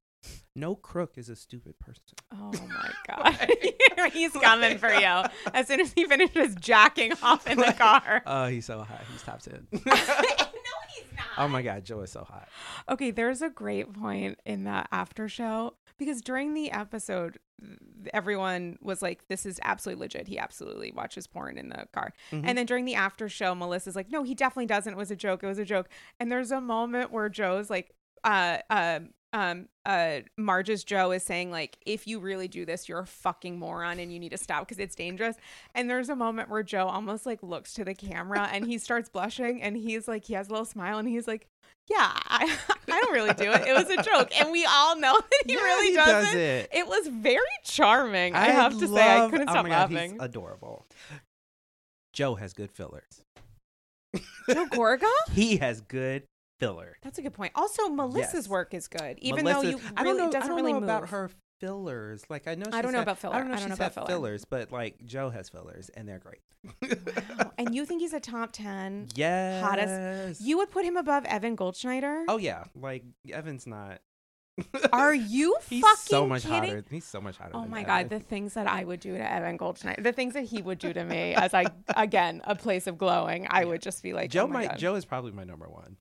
No 0.57 0.75
crook 0.75 1.19
is 1.19 1.29
a 1.29 1.37
stupid 1.37 1.79
person. 1.79 2.03
Oh 2.33 2.51
my 2.69 2.91
god, 3.07 4.13
he's 4.13 4.33
coming 4.33 4.79
for 4.79 4.93
you 4.93 5.23
as 5.55 5.69
soon 5.69 5.81
as 5.81 5.93
he 5.93 6.05
finishes 6.05 6.55
jacking 6.57 7.13
off 7.23 7.47
in 7.47 7.59
the 7.59 7.73
car. 7.73 8.23
Oh, 8.27 8.47
he's 8.47 8.65
so 8.65 8.79
hot. 8.83 9.03
He's 9.13 9.23
top 9.23 9.41
10. 9.41 9.69
no, 9.73 9.79
he's 9.85 11.05
not. 11.17 11.27
oh 11.39 11.49
my 11.49 11.63
God, 11.63 11.85
Joe 11.85 12.01
is 12.01 12.11
so 12.11 12.25
hot. 12.25 12.49
Okay, 12.89 13.11
there's 13.11 13.43
a 13.43 13.51
great 13.51 13.93
point 13.93 14.39
in 14.45 14.65
that 14.65 14.89
after 14.91 15.29
show 15.29 15.75
because 15.99 16.21
during 16.23 16.55
the 16.55 16.73
episode, 16.73 17.39
everyone 18.13 18.79
was 18.83 19.03
like, 19.03 19.27
"This 19.29 19.47
is 19.47 19.59
absolutely 19.63 20.03
legit. 20.05 20.29
He 20.29 20.39
absolutely 20.39 20.93
watches 20.93 21.27
porn 21.27 21.59
in 21.59 21.69
the 21.71 21.87
car." 21.93 22.13
Mhm. 22.31 22.43
And 22.47 22.59
then 22.59 22.67
during 22.67 22.85
the 22.85 22.95
after 22.95 23.29
show, 23.29 23.55
Melissa's 23.55 23.97
like, 23.97 24.11
"No, 24.11 24.23
he 24.23 24.35
definitely 24.35 24.67
doesn't. 24.67 24.93
It 24.93 24.97
was 24.97 25.11
a 25.11 25.17
joke. 25.17 25.43
It 25.43 25.47
was 25.47 25.59
a 25.59 25.65
joke." 25.65 25.89
And 26.21 26.31
there's 26.31 26.53
a 26.53 26.61
moment 26.61 27.11
where 27.11 27.29
Joe's 27.29 27.71
like, 27.71 27.95
"Uh, 28.25 28.59
um." 28.71 29.11
Um, 29.33 29.69
uh, 29.85 30.21
Marge's 30.39 30.83
Joe 30.83 31.11
is 31.11 31.23
saying 31.23 31.51
like, 31.51 31.77
if 31.85 32.07
you 32.07 32.21
really 32.21 32.49
do 32.49 32.65
this, 32.65 32.89
you're 32.89 33.01
a 33.01 33.07
fucking 33.07 33.59
moron 33.59 33.99
and 33.99 34.13
you 34.13 34.19
need 34.19 34.31
to 34.31 34.39
stop 34.39 34.67
because 34.67 34.79
it's 34.79 34.95
dangerous. 34.95 35.37
And 35.75 35.91
there's 35.91 36.09
a 36.09 36.17
moment 36.17 36.49
where 36.49 36.63
Joe 36.63 36.87
almost 36.87 37.27
like 37.27 37.43
looks 37.43 37.75
to 37.75 37.85
the 37.85 37.95
camera 37.95 38.49
and 38.51 38.67
he 38.67 38.79
starts 38.79 39.09
blushing 39.09 39.61
and 39.63 39.77
he's 39.77 40.09
like, 40.09 40.25
he 40.25 40.35
has 40.35 40.49
a 40.49 40.51
little 40.51 40.65
smile 40.65 40.99
and 40.99 41.07
he's 41.09 41.29
like, 41.29 41.47
yeah, 41.89 42.13
I, 42.27 42.57
I 42.91 43.01
don't 43.01 43.13
really 43.13 43.35
do 43.35 43.51
it. 43.53 43.67
It 43.67 43.75
was 43.75 43.91
a 43.91 44.03
joke. 44.03 44.31
And 44.41 44.51
we 44.51 44.65
all 44.65 44.97
know 44.99 45.15
that 45.21 45.43
he 45.47 45.53
Yeah, 45.55 45.61
really 45.61 45.91
he 45.91 45.97
doesn't. 45.97 46.25
does 46.25 46.35
it. 46.35 46.69
It 46.73 46.87
was 46.87 47.07
very 47.09 47.41
charming. 47.65 48.35
I, 48.35 48.47
have 48.47 48.79
to 48.79 48.89
say, 48.89 49.25
I 49.25 49.29
couldn't 49.29 49.49
oh 49.49 49.53
stop 49.53 49.67
God, 49.67 49.71
laughing. 49.93 50.13
He's 50.13 50.21
adorable. 50.21 50.87
Joe 52.13 52.37
has 52.37 52.55
good 52.55 52.71
fillers. 52.71 53.23
Joe 54.49 54.67
Gorga? 54.67 55.11
He 55.33 55.59
has 55.59 55.81
good 55.83 56.23
filler. 56.59 56.97
That's 57.03 57.19
a 57.19 57.23
good 57.23 57.33
point. 57.35 57.53
Also, 57.55 57.89
Melissa's 57.89 58.35
Yes. 58.35 58.49
work 58.49 58.75
is 58.75 58.89
good, 58.89 59.19
even 59.21 59.45
though 59.45 59.63
Melissa- 59.63 59.71
you 59.71 59.81
I 59.97 60.05
don't 60.05 60.17
know, 60.17 60.27
doesn't 60.27 60.43
I 60.43 60.47
don't 60.47 60.57
really 60.57 60.73
know 60.73 60.81
move. 60.81 60.89
about 60.89 61.09
her 61.11 61.31
fillers. 61.61 62.25
Like 62.29 62.47
I 62.47 62.55
know 62.55 62.67
I 62.73 62.83
don't 62.83 62.93
know 62.93 62.99
had- 62.99 63.05
about 63.05 63.19
filler. 63.19 63.35
I 63.35 63.39
don't 63.39 63.49
know 63.49 63.55
I 63.57 63.61
don't 63.61 63.69
know 63.71 63.75
about 63.75 63.95
filler. 63.95 64.07
fillers, 64.07 64.45
but 64.45 64.71
like 64.73 65.05
Joe 65.05 65.31
has 65.31 65.49
fillers 65.49 65.89
and 65.91 66.09
they're 66.09 66.19
great. 66.19 66.41
Wow. 66.83 67.53
and 67.59 67.75
you 67.75 67.87
think 67.87 68.01
he's 68.01 68.13
a 68.13 68.21
top 68.21 68.51
10? 68.53 69.09
yes. 69.15 69.65
Hottest. 69.65 70.41
You 70.41 70.59
would 70.59 70.71
put 70.71 70.85
him 70.85 70.97
above 70.97 71.25
Evan 71.27 71.57
Goldschneider? 71.57 72.25
Oh 72.29 72.39
yeah, 72.39 72.65
like 72.75 73.05
Evan's 73.31 73.67
not. 73.67 74.01
Are 74.93 75.15
you 75.15 75.55
He's 75.69 75.83
fucking 75.83 75.97
so 75.99 76.27
much 76.27 76.43
kidding? 76.43 76.71
hotter. 76.71 76.85
He's 76.91 77.05
so 77.05 77.21
much 77.21 77.37
hotter. 77.37 77.51
Oh 77.55 77.67
my 77.67 77.83
Evan. 77.83 77.87
god, 77.87 78.09
the 78.09 78.21
things 78.21 78.55
that 78.55 78.67
I 78.67 78.85
would 78.85 79.01
do 79.01 79.13
to 79.17 79.33
Evan 79.33 79.59
Goldschneider, 79.59 80.03
the 80.03 80.13
things 80.13 80.33
that 80.33 80.45
he 80.45 80.63
would 80.63 80.79
do 80.79 80.93
to 80.95 81.05
me 81.05 81.35
as 81.35 81.53
I 81.53 81.67
again, 81.97 82.41
a 82.45 82.55
place 82.57 82.87
of 82.87 82.97
glowing, 82.97 83.47
I 83.51 83.65
would 83.67 83.83
just 83.83 84.03
be 84.03 84.13
like 84.15 84.31
Joe 84.31 84.45
oh 84.45 84.49
my. 84.49 84.67
God. 84.67 84.79
Joe 84.79 84.95
is 84.95 85.05
probably 85.05 85.33
my 85.33 85.45
number 85.45 85.69
one. 85.69 85.99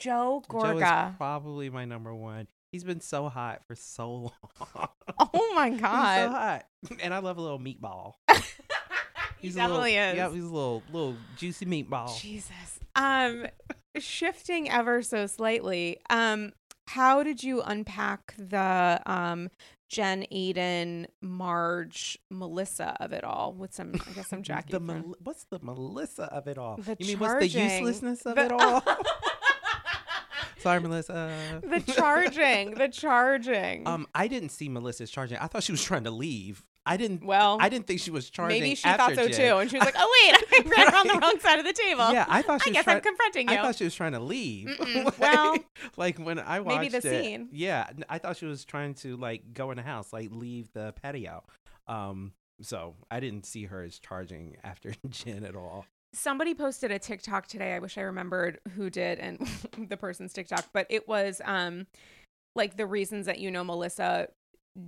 Joe 0.00 0.42
Gorga. 0.48 0.78
Joe 0.80 1.08
is 1.10 1.16
probably 1.16 1.70
my 1.70 1.84
number 1.84 2.14
one. 2.14 2.46
He's 2.72 2.84
been 2.84 3.00
so 3.00 3.28
hot 3.28 3.62
for 3.66 3.74
so 3.74 4.10
long. 4.12 4.88
Oh 5.34 5.52
my 5.54 5.68
He's 5.70 5.78
so 5.78 5.82
god. 5.82 6.30
hot, 6.30 6.64
and 7.00 7.14
I 7.14 7.18
love 7.18 7.38
a 7.38 7.40
little 7.40 7.58
meatball. 7.58 8.12
he 8.30 8.34
He's 9.40 9.56
a 9.56 9.60
little- 9.60 9.76
definitely 9.78 9.96
is. 9.96 10.16
Yeah, 10.16 10.30
he's 10.30 10.42
a 10.44 10.46
little 10.46 10.82
little 10.92 11.16
juicy 11.36 11.66
meatball. 11.66 12.18
Jesus. 12.20 12.80
Um 12.94 13.46
shifting 13.98 14.70
ever 14.70 15.02
so 15.02 15.26
slightly. 15.26 15.98
Um 16.10 16.52
how 16.88 17.22
did 17.22 17.42
you 17.42 17.62
unpack 17.62 18.34
the 18.38 19.00
um 19.06 19.50
Jen, 19.90 20.26
Aydin, 20.30 21.06
Marge, 21.22 22.18
Melissa 22.30 22.94
of 23.00 23.12
it 23.14 23.24
all 23.24 23.54
with 23.54 23.72
some 23.72 23.94
I 24.06 24.12
guess 24.12 24.28
some 24.28 24.42
Jackie. 24.42 24.72
The 24.72 24.80
Mel- 24.80 25.14
what's 25.22 25.44
the 25.44 25.58
Melissa 25.62 26.24
of 26.24 26.46
it 26.46 26.58
all? 26.58 26.76
The 26.76 26.96
you 26.98 27.06
mean 27.06 27.18
what's 27.20 27.38
the 27.40 27.48
uselessness 27.48 28.26
of 28.26 28.34
The- 28.36 28.44
it 28.46 28.52
all? 28.52 28.82
Sorry, 30.60 30.80
Melissa. 30.80 31.60
the 31.62 31.80
charging, 31.92 32.74
the 32.74 32.88
charging. 32.88 33.86
Um, 33.86 34.06
I 34.14 34.28
didn't 34.28 34.50
see 34.50 34.68
Melissa's 34.68 35.10
charging. 35.10 35.38
I 35.38 35.46
thought 35.46 35.62
she 35.62 35.72
was 35.72 35.82
trying 35.82 36.04
to 36.04 36.10
leave. 36.10 36.64
I 36.86 36.96
didn't. 36.96 37.22
well, 37.22 37.58
I 37.60 37.68
didn't 37.68 37.86
think 37.86 38.00
she 38.00 38.10
was 38.10 38.30
charging. 38.30 38.60
maybe 38.62 38.74
she 38.74 38.88
thought 38.88 39.14
so 39.14 39.28
too, 39.28 39.58
and 39.58 39.70
she 39.70 39.76
was 39.76 39.84
like, 39.84 39.94
"Oh 39.98 40.10
wait, 40.24 40.64
I 40.64 40.68
ran 40.68 40.92
around 40.94 41.08
the 41.08 41.18
wrong 41.20 41.38
side 41.40 41.58
of 41.58 41.66
the 41.66 41.72
table. 41.74 42.10
Yeah, 42.12 42.24
I 42.28 42.40
thought 42.40 42.62
she 42.62 42.70
I 42.70 42.70
was 42.70 42.74
guess 42.76 42.84
trying. 42.84 42.96
I'm 42.96 43.02
confronting 43.02 43.48
you." 43.50 43.54
I 43.54 43.62
thought 43.62 43.76
she 43.76 43.84
was 43.84 43.94
trying 43.94 44.12
to 44.12 44.20
leave. 44.20 44.78
Like- 45.04 45.18
Well, 45.18 45.56
like 45.98 46.18
when 46.18 46.38
I 46.38 46.60
watched 46.60 46.78
maybe 46.78 46.88
the 46.88 46.96
it, 47.14 47.24
scene. 47.24 47.48
Yeah, 47.52 47.90
I 48.08 48.16
thought 48.18 48.38
she 48.38 48.46
was 48.46 48.64
trying 48.64 48.94
to 48.94 49.18
like 49.18 49.52
go 49.52 49.70
in 49.70 49.76
the 49.76 49.82
house, 49.82 50.14
like 50.14 50.30
leave 50.32 50.72
the 50.72 50.94
patio. 51.02 51.44
Um, 51.86 52.32
so 52.62 52.94
I 53.10 53.20
didn't 53.20 53.44
see 53.44 53.64
her 53.66 53.82
as 53.82 53.98
charging 53.98 54.56
after 54.64 54.92
Jen 55.10 55.44
at 55.44 55.54
all. 55.54 55.84
Somebody 56.12 56.54
posted 56.54 56.90
a 56.90 56.98
TikTok 56.98 57.46
today. 57.46 57.74
I 57.74 57.78
wish 57.78 57.98
I 57.98 58.02
remembered 58.02 58.60
who 58.74 58.90
did 58.90 59.18
and 59.18 59.38
the 59.88 59.96
person's 59.96 60.32
TikTok, 60.32 60.66
but 60.72 60.86
it 60.90 61.06
was 61.08 61.40
um 61.44 61.86
like 62.56 62.76
the 62.76 62.86
reasons 62.86 63.26
that 63.26 63.38
you 63.38 63.50
know 63.50 63.62
Melissa 63.64 64.28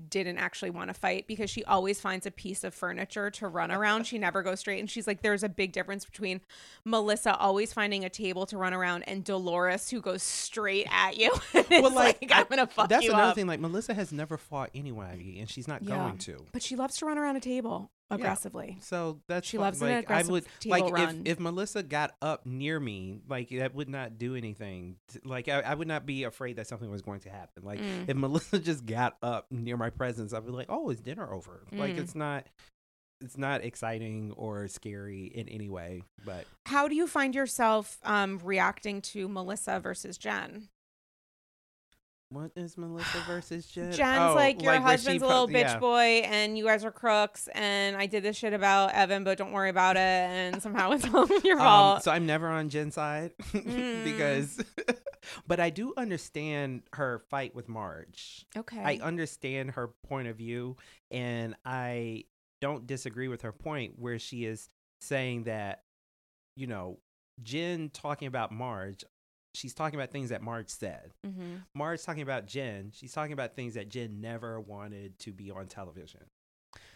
didn't 0.08 0.38
actually 0.38 0.70
want 0.70 0.88
to 0.88 0.94
fight 0.94 1.26
because 1.26 1.50
she 1.50 1.64
always 1.64 2.00
finds 2.00 2.24
a 2.24 2.30
piece 2.30 2.62
of 2.62 2.72
furniture 2.72 3.28
to 3.28 3.48
run 3.48 3.72
around. 3.72 4.04
She 4.06 4.18
never 4.18 4.40
goes 4.42 4.60
straight. 4.60 4.78
And 4.78 4.88
she's 4.88 5.06
like, 5.06 5.20
there's 5.20 5.42
a 5.42 5.48
big 5.48 5.72
difference 5.72 6.04
between 6.04 6.40
Melissa 6.84 7.36
always 7.36 7.72
finding 7.72 8.04
a 8.04 8.08
table 8.08 8.46
to 8.46 8.56
run 8.56 8.72
around 8.72 9.02
and 9.08 9.24
Dolores 9.24 9.90
who 9.90 10.00
goes 10.00 10.22
straight 10.22 10.86
at 10.92 11.16
you. 11.18 11.32
well, 11.70 11.92
like, 11.92 12.18
like, 12.22 12.30
I'm 12.32 12.46
gonna 12.48 12.68
fuck 12.68 12.88
That's 12.88 13.06
another 13.06 13.22
up. 13.30 13.34
thing. 13.34 13.46
Like 13.48 13.58
Melissa 13.60 13.92
has 13.94 14.12
never 14.12 14.38
fought 14.38 14.70
anybody, 14.74 15.40
and 15.40 15.50
she's 15.50 15.66
not 15.66 15.82
Yeah. 15.82 15.96
going 15.96 16.18
to. 16.18 16.46
But 16.52 16.62
she 16.62 16.76
loves 16.76 16.96
to 16.98 17.06
run 17.06 17.18
around 17.18 17.36
a 17.36 17.40
table 17.40 17.90
Yeah. 18.10 18.16
aggressively. 18.16 18.78
So 18.80 19.20
that's 19.28 19.46
She 19.46 19.56
fine. 19.56 19.64
loves 19.64 19.82
an 19.82 19.88
like, 19.88 19.96
I 19.96 19.98
aggressive 20.00 20.30
would 20.30 20.44
table 20.60 20.78
like 20.80 20.92
run. 20.92 21.20
if 21.24 21.32
if 21.34 21.40
Melissa 21.40 21.82
got 21.82 22.14
up 22.20 22.44
near 22.46 22.78
me, 22.80 23.20
like 23.28 23.48
that 23.50 23.74
would 23.74 23.88
not 23.88 24.18
do 24.18 24.34
anything. 24.34 24.96
Like 25.24 25.48
I, 25.48 25.60
I 25.60 25.74
would 25.74 25.88
not 25.88 26.06
be 26.06 26.24
afraid 26.24 26.56
that 26.56 26.66
something 26.66 26.90
was 26.90 27.02
going 27.02 27.20
to 27.20 27.30
happen. 27.30 27.62
Like 27.62 27.78
Mm. 27.80 28.08
if 28.08 28.16
Melissa 28.16 28.58
just 28.58 28.84
got 28.86 29.16
up 29.22 29.46
near 29.50 29.76
my 29.76 29.90
presence, 29.90 30.32
I'd 30.34 30.44
be 30.44 30.52
like, 30.52 30.66
"Oh, 30.68 30.90
is 30.90 31.00
dinner 31.00 31.32
over?" 31.32 31.62
Like 31.72 31.94
Mm. 31.94 31.98
it's 31.98 32.14
not 32.14 32.46
it's 33.22 33.36
not 33.36 33.62
exciting 33.62 34.32
or 34.36 34.66
scary 34.66 35.26
in 35.26 35.46
any 35.50 35.68
way. 35.68 36.02
But 36.24 36.46
How 36.66 36.88
do 36.88 36.94
you 36.94 37.06
find 37.06 37.34
yourself 37.34 37.98
um, 38.02 38.40
reacting 38.42 39.02
to 39.02 39.28
Melissa 39.28 39.78
versus 39.78 40.16
Jen? 40.16 40.68
What 42.30 42.52
is 42.56 42.78
Melissa 42.78 43.18
versus 43.26 43.66
Jen? 43.66 43.92
Jen's 43.92 44.30
Oh, 44.30 44.34
like 44.34 44.62
your 44.62 44.72
where 44.72 44.80
she 44.80 44.84
husband's 44.84 45.22
a 45.22 45.26
po- 45.26 45.32
little 45.32 45.48
bitch 45.48 45.62
yeah. 45.74 45.78
boy, 45.78 46.22
and 46.24 46.56
you 46.56 46.64
guys 46.64 46.84
are 46.84 46.92
crooks. 46.92 47.48
And 47.54 47.96
I 47.96 48.06
did 48.06 48.22
this 48.22 48.36
shit 48.36 48.52
about 48.52 48.92
Evan, 48.92 49.24
but 49.24 49.36
don't 49.36 49.52
worry 49.52 49.68
about 49.70 49.96
it. 49.96 50.00
And 50.00 50.62
somehow 50.62 50.92
it's 50.92 51.12
all 51.12 51.26
your 51.44 51.58
Um, 51.58 51.64
fault. 51.64 52.02
so 52.04 52.12
I'm 52.12 52.26
never 52.26 52.48
on 52.48 52.68
Jen's 52.68 52.94
side 52.94 53.32
Mm. 53.52 54.04
because, 54.04 54.62
but 55.48 55.58
I 55.60 55.70
do 55.70 55.92
understand 55.96 56.82
her 56.94 57.22
fight 57.30 57.54
with 57.54 57.68
Marge. 57.68 58.46
okay. 58.56 58.80
I 58.82 59.00
understand 59.02 59.72
her 59.72 59.88
point 60.06 60.28
of 60.28 60.36
view, 60.36 60.76
and 61.10 61.56
I 61.64 62.24
don't 62.60 62.86
disagree 62.86 63.26
with 63.28 63.42
her 63.42 63.52
point 63.52 63.94
where 63.98 64.18
she 64.20 64.44
is 64.44 64.68
saying 65.00 65.44
that, 65.44 65.82
you 66.56 66.66
know, 66.68 66.98
Jen 67.42 67.90
talking 67.90 68.28
about 68.28 68.52
Marge, 68.52 69.02
she's 69.54 69.74
talking 69.74 69.98
about 69.98 70.10
things 70.10 70.30
that 70.30 70.42
Marge 70.42 70.68
said. 70.68 71.12
mm-hmm. 71.26 71.56
Marge 71.74 72.02
talking 72.02 72.22
about 72.22 72.46
Jen, 72.46 72.90
she's 72.94 73.12
talking 73.12 73.32
about 73.32 73.54
things 73.56 73.74
that 73.74 73.88
Jen 73.88 74.20
never 74.20 74.60
wanted 74.60 75.18
to 75.20 75.32
be 75.32 75.50
on 75.50 75.66
television. 75.66 76.20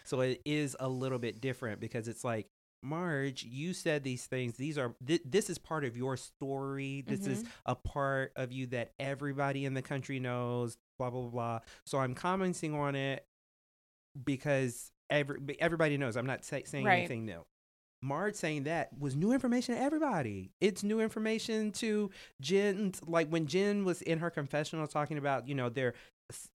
So 0.03 0.21
it 0.21 0.41
is 0.45 0.75
a 0.79 0.87
little 0.87 1.19
bit 1.19 1.41
different 1.41 1.79
because 1.79 2.07
it's 2.07 2.23
like, 2.23 2.47
Marge, 2.83 3.43
you 3.43 3.73
said 3.73 4.03
these 4.03 4.25
things. 4.27 4.57
These 4.57 4.77
are 4.77 4.93
th- 5.05 5.23
this 5.25 5.49
is 5.49 5.57
part 5.57 5.83
of 5.85 5.97
your 5.97 6.17
story. 6.17 7.03
This 7.07 7.25
is 7.25 7.43
a 7.65 7.73
part 7.73 8.31
of 8.35 8.51
you 8.51 8.67
that 8.67 8.91
everybody 8.99 9.65
in 9.65 9.73
the 9.73 9.81
country 9.81 10.19
knows. 10.19 10.77
Blah 10.99 11.09
blah 11.09 11.21
blah. 11.29 11.59
So 11.87 11.97
I'm 11.97 12.13
commenting 12.13 12.75
on 12.75 12.93
it 12.95 13.25
because 14.23 14.91
every 15.09 15.37
everybody 15.59 15.97
knows. 15.97 16.15
I'm 16.15 16.27
not 16.27 16.45
say, 16.45 16.63
saying 16.65 16.85
Right. 16.85 16.99
anything 16.99 17.25
new. 17.25 17.43
Marge 18.01 18.35
saying 18.35 18.63
that 18.63 18.89
was 18.99 19.15
new 19.15 19.31
information 19.31 19.75
to 19.75 19.81
everybody. 19.81 20.51
It's 20.61 20.83
new 20.83 20.99
information 20.99 21.71
to 21.73 22.11
Jen. 22.41 22.93
Like 23.07 23.29
when 23.29 23.47
Jen 23.47 23.83
was 23.85 24.01
in 24.01 24.19
her 24.19 24.29
confessional 24.29 24.85
talking 24.87 25.17
about, 25.17 25.47
you 25.47 25.55
know, 25.55 25.69
their 25.69 25.93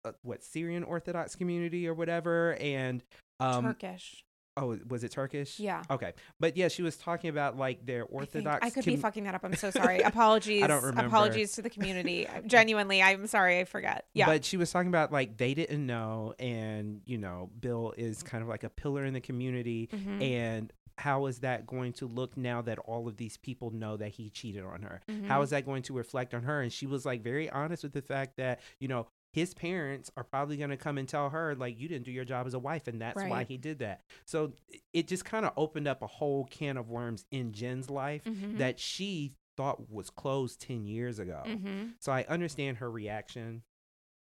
uh, 0.05 0.13
what 0.23 0.43
Syrian 0.43 0.83
Orthodox 0.83 1.35
community 1.37 1.87
or 1.89 1.95
whatever, 1.95 2.57
and 2.61 3.03
um, 3.41 3.65
Turkish. 3.65 4.25
oh, 4.57 4.79
was 4.89 5.05
it 5.05 5.11
Turkish? 5.13 5.61
Yeah. 5.61 5.83
Okay, 5.91 6.15
but 6.41 6.57
yeah, 6.57 6.69
she 6.69 6.81
was 6.83 6.97
talking 6.97 7.29
about 7.29 7.59
like 7.59 7.85
their 7.85 8.03
I 8.05 8.07
Orthodox. 8.07 8.67
I, 8.67 8.71
could 8.71 8.87
be 8.87 8.97
fucking 8.97 9.25
that 9.25 9.35
up. 9.35 9.45
I'm 9.45 9.55
so 9.57 9.71
sorry. 9.73 10.01
Apologies. 10.01 10.63
I 10.63 10.67
don't 10.69 10.83
remember. 10.83 11.07
Apologies 11.09 11.53
to 11.53 11.63
the 11.63 11.69
community. 11.71 12.27
Genuinely, 12.47 13.03
I'm 13.03 13.27
sorry. 13.27 13.61
I 13.61 13.65
forget. 13.65 14.07
Yeah. 14.15 14.25
But 14.27 14.45
she 14.47 14.57
was 14.57 14.71
talking 14.73 14.89
about 14.89 15.13
like 15.13 15.37
they 15.37 15.53
didn't 15.53 15.87
know, 15.87 16.33
and 16.39 17.03
you 17.05 17.19
know, 17.19 17.51
Bill 17.61 17.93
is 17.99 18.23
kind 18.23 18.43
of 18.43 18.49
like 18.49 18.65
a 18.65 18.71
pillar 18.71 19.05
in 19.05 19.13
the 19.13 19.21
community, 19.21 19.91
Mhm. 19.93 20.23
and 20.23 20.73
how 20.99 21.27
is 21.27 21.41
that 21.41 21.67
going 21.67 21.93
to 21.95 22.07
look 22.07 22.37
now 22.37 22.61
that 22.63 22.79
all 22.81 23.09
of 23.09 23.17
these 23.17 23.37
people 23.37 23.71
know 23.71 23.97
that 23.97 24.11
he 24.11 24.31
cheated 24.31 24.65
on 24.65 24.83
her? 24.83 25.01
Mhm. 25.09 25.27
How 25.27 25.43
is 25.43 25.51
that 25.51 25.65
going 25.65 25.83
to 25.85 25.93
reflect 25.93 26.35
on 26.35 26.43
her? 26.43 26.61
And 26.61 26.73
she 26.73 26.87
was 26.87 27.07
like 27.07 27.23
very 27.23 27.49
honest 27.51 27.83
with 27.85 27.93
the 27.93 28.03
fact 28.03 28.37
that 28.37 28.61
you 28.81 28.89
know 28.89 29.07
his 29.35 29.53
parents 29.55 30.11
are 30.17 30.25
probably 30.25 30.57
going 30.57 30.71
to 30.71 30.77
come 30.77 30.97
and 30.99 31.07
tell 31.09 31.29
her 31.31 31.55
like 31.55 31.79
you 31.79 31.87
didn't 31.87 32.05
do 32.07 32.11
your 32.11 32.25
job 32.25 32.47
as 32.47 32.55
a 32.55 32.59
wife 32.59 32.89
and 32.89 33.01
that's 33.01 33.23
why 33.31 33.45
he 33.45 33.59
did 33.59 33.79
that 33.81 34.01
so 34.25 34.53
it 34.95 35.07
just 35.07 35.23
kind 35.27 35.45
of 35.45 35.53
opened 35.57 35.87
up 35.87 36.01
a 36.01 36.07
whole 36.07 36.47
can 36.47 36.79
of 36.79 36.89
worms 36.89 37.27
in 37.31 37.53
jen's 37.53 37.91
life 37.91 38.25
Mhm. 38.25 38.57
that 38.57 38.81
she 38.81 39.33
thought 39.59 39.91
was 39.91 40.09
closed 40.09 40.63
10 40.63 40.87
years 40.87 41.19
ago 41.19 41.43
Mhm. 41.45 41.93
so 42.01 42.11
I 42.11 42.25
understand 42.25 42.79
her 42.79 42.91
reaction 42.91 43.63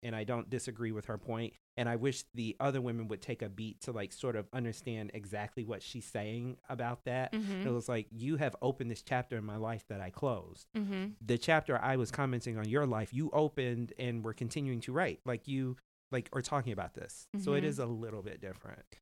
and 0.03 0.15
I 0.15 0.23
don't 0.23 0.49
disagree 0.49 0.91
with 0.91 1.05
her 1.05 1.17
point. 1.17 1.53
And 1.77 1.87
I 1.87 1.95
wish 1.95 2.23
the 2.33 2.55
other 2.59 2.81
women 2.81 3.07
would 3.07 3.21
take 3.21 3.41
a 3.41 3.49
beat 3.49 3.81
to 3.81 3.91
like 3.91 4.11
sort 4.11 4.35
of 4.35 4.47
understand 4.51 5.11
exactly 5.13 5.63
what 5.63 5.81
she's 5.81 6.05
saying 6.05 6.57
about 6.69 7.05
that. 7.05 7.31
Mhm. 7.31 7.65
It 7.65 7.71
was 7.71 7.87
like, 7.87 8.07
you 8.11 8.35
have 8.37 8.55
opened 8.61 8.91
this 8.91 9.01
chapter 9.01 9.37
in 9.37 9.45
my 9.45 9.55
life 9.55 9.85
that 9.87 10.01
I 10.01 10.09
closed. 10.09 10.67
Mhm. 10.75 11.13
The 11.25 11.37
chapter 11.37 11.77
I 11.81 11.95
was 11.95 12.11
commenting 12.11 12.57
on 12.57 12.67
your 12.67 12.85
life, 12.85 13.13
you 13.13 13.29
opened 13.31 13.93
and 13.97 14.23
were 14.23 14.33
continuing 14.33 14.81
to 14.81 14.91
write. 14.91 15.21
Like 15.25 15.47
you 15.47 15.77
like 16.11 16.27
are 16.33 16.41
talking 16.41 16.73
about 16.73 16.93
this. 16.93 17.27
So 17.39 17.53
it 17.53 17.63
is 17.63 17.79
a 17.79 17.85
little 17.85 18.21
bit 18.21 18.41
different. 18.41 18.97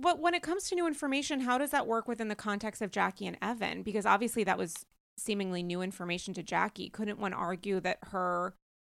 but 0.00 0.18
when 0.18 0.32
it 0.32 0.42
comes 0.42 0.68
to 0.70 0.74
new 0.74 0.86
information, 0.86 1.40
how 1.40 1.58
does 1.58 1.70
that 1.70 1.86
work 1.86 2.08
within 2.08 2.28
the 2.28 2.34
context 2.36 2.80
of 2.80 2.90
Jackie 2.90 3.26
and 3.26 3.36
Evan? 3.42 3.82
Because 3.82 4.06
obviously 4.06 4.42
that 4.44 4.56
was 4.56 4.86
seemingly 5.18 5.62
new 5.62 5.82
information 5.82 6.32
to 6.34 6.42
Jackie. 6.42 6.88
Couldn't 6.88 7.18
one 7.18 7.34
argue 7.34 7.80
that 7.80 7.98
her 8.04 8.54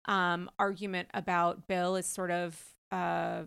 um, 0.08 0.50
argument 0.58 1.10
about 1.14 1.68
Bill 1.68 1.96
is 1.96 2.06
sort 2.06 2.32
of 2.32 2.62
uh, 2.92 3.44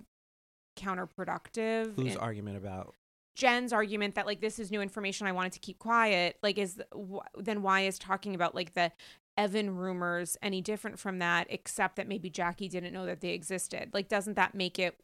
counterproductive? 0.79 1.95
Whose 1.97 2.17
argument 2.17 2.57
about 2.57 2.95
Jen's 3.37 3.73
argument 3.73 4.17
that 4.17 4.27
like 4.27 4.41
this 4.41 4.59
is 4.59 4.71
new 4.71 4.83
information 4.83 5.27
I 5.27 5.33
wanted 5.33 5.53
to 5.53 5.61
keep 5.61 5.79
quiet 5.79 6.37
like 6.43 6.59
is 6.59 6.83
wh- 6.95 7.25
then 7.39 7.63
why 7.63 7.81
is 7.83 7.99
talking 7.99 8.35
about 8.35 8.55
like 8.55 8.75
the 8.75 8.93
Evan 9.39 9.77
rumors 9.77 10.37
any 10.43 10.61
different 10.61 10.99
from 10.99 11.21
that 11.21 11.47
except 11.49 11.97
that 11.97 12.09
maybe 12.09 12.29
Jackie 12.29 12.69
didn't 12.69 12.93
know 12.93 13.07
that 13.07 13.21
they 13.21 13.31
existed 13.31 13.91
like 13.95 14.09
doesn't 14.09 14.35
that 14.35 14.55
make 14.55 14.79
it 14.79 14.99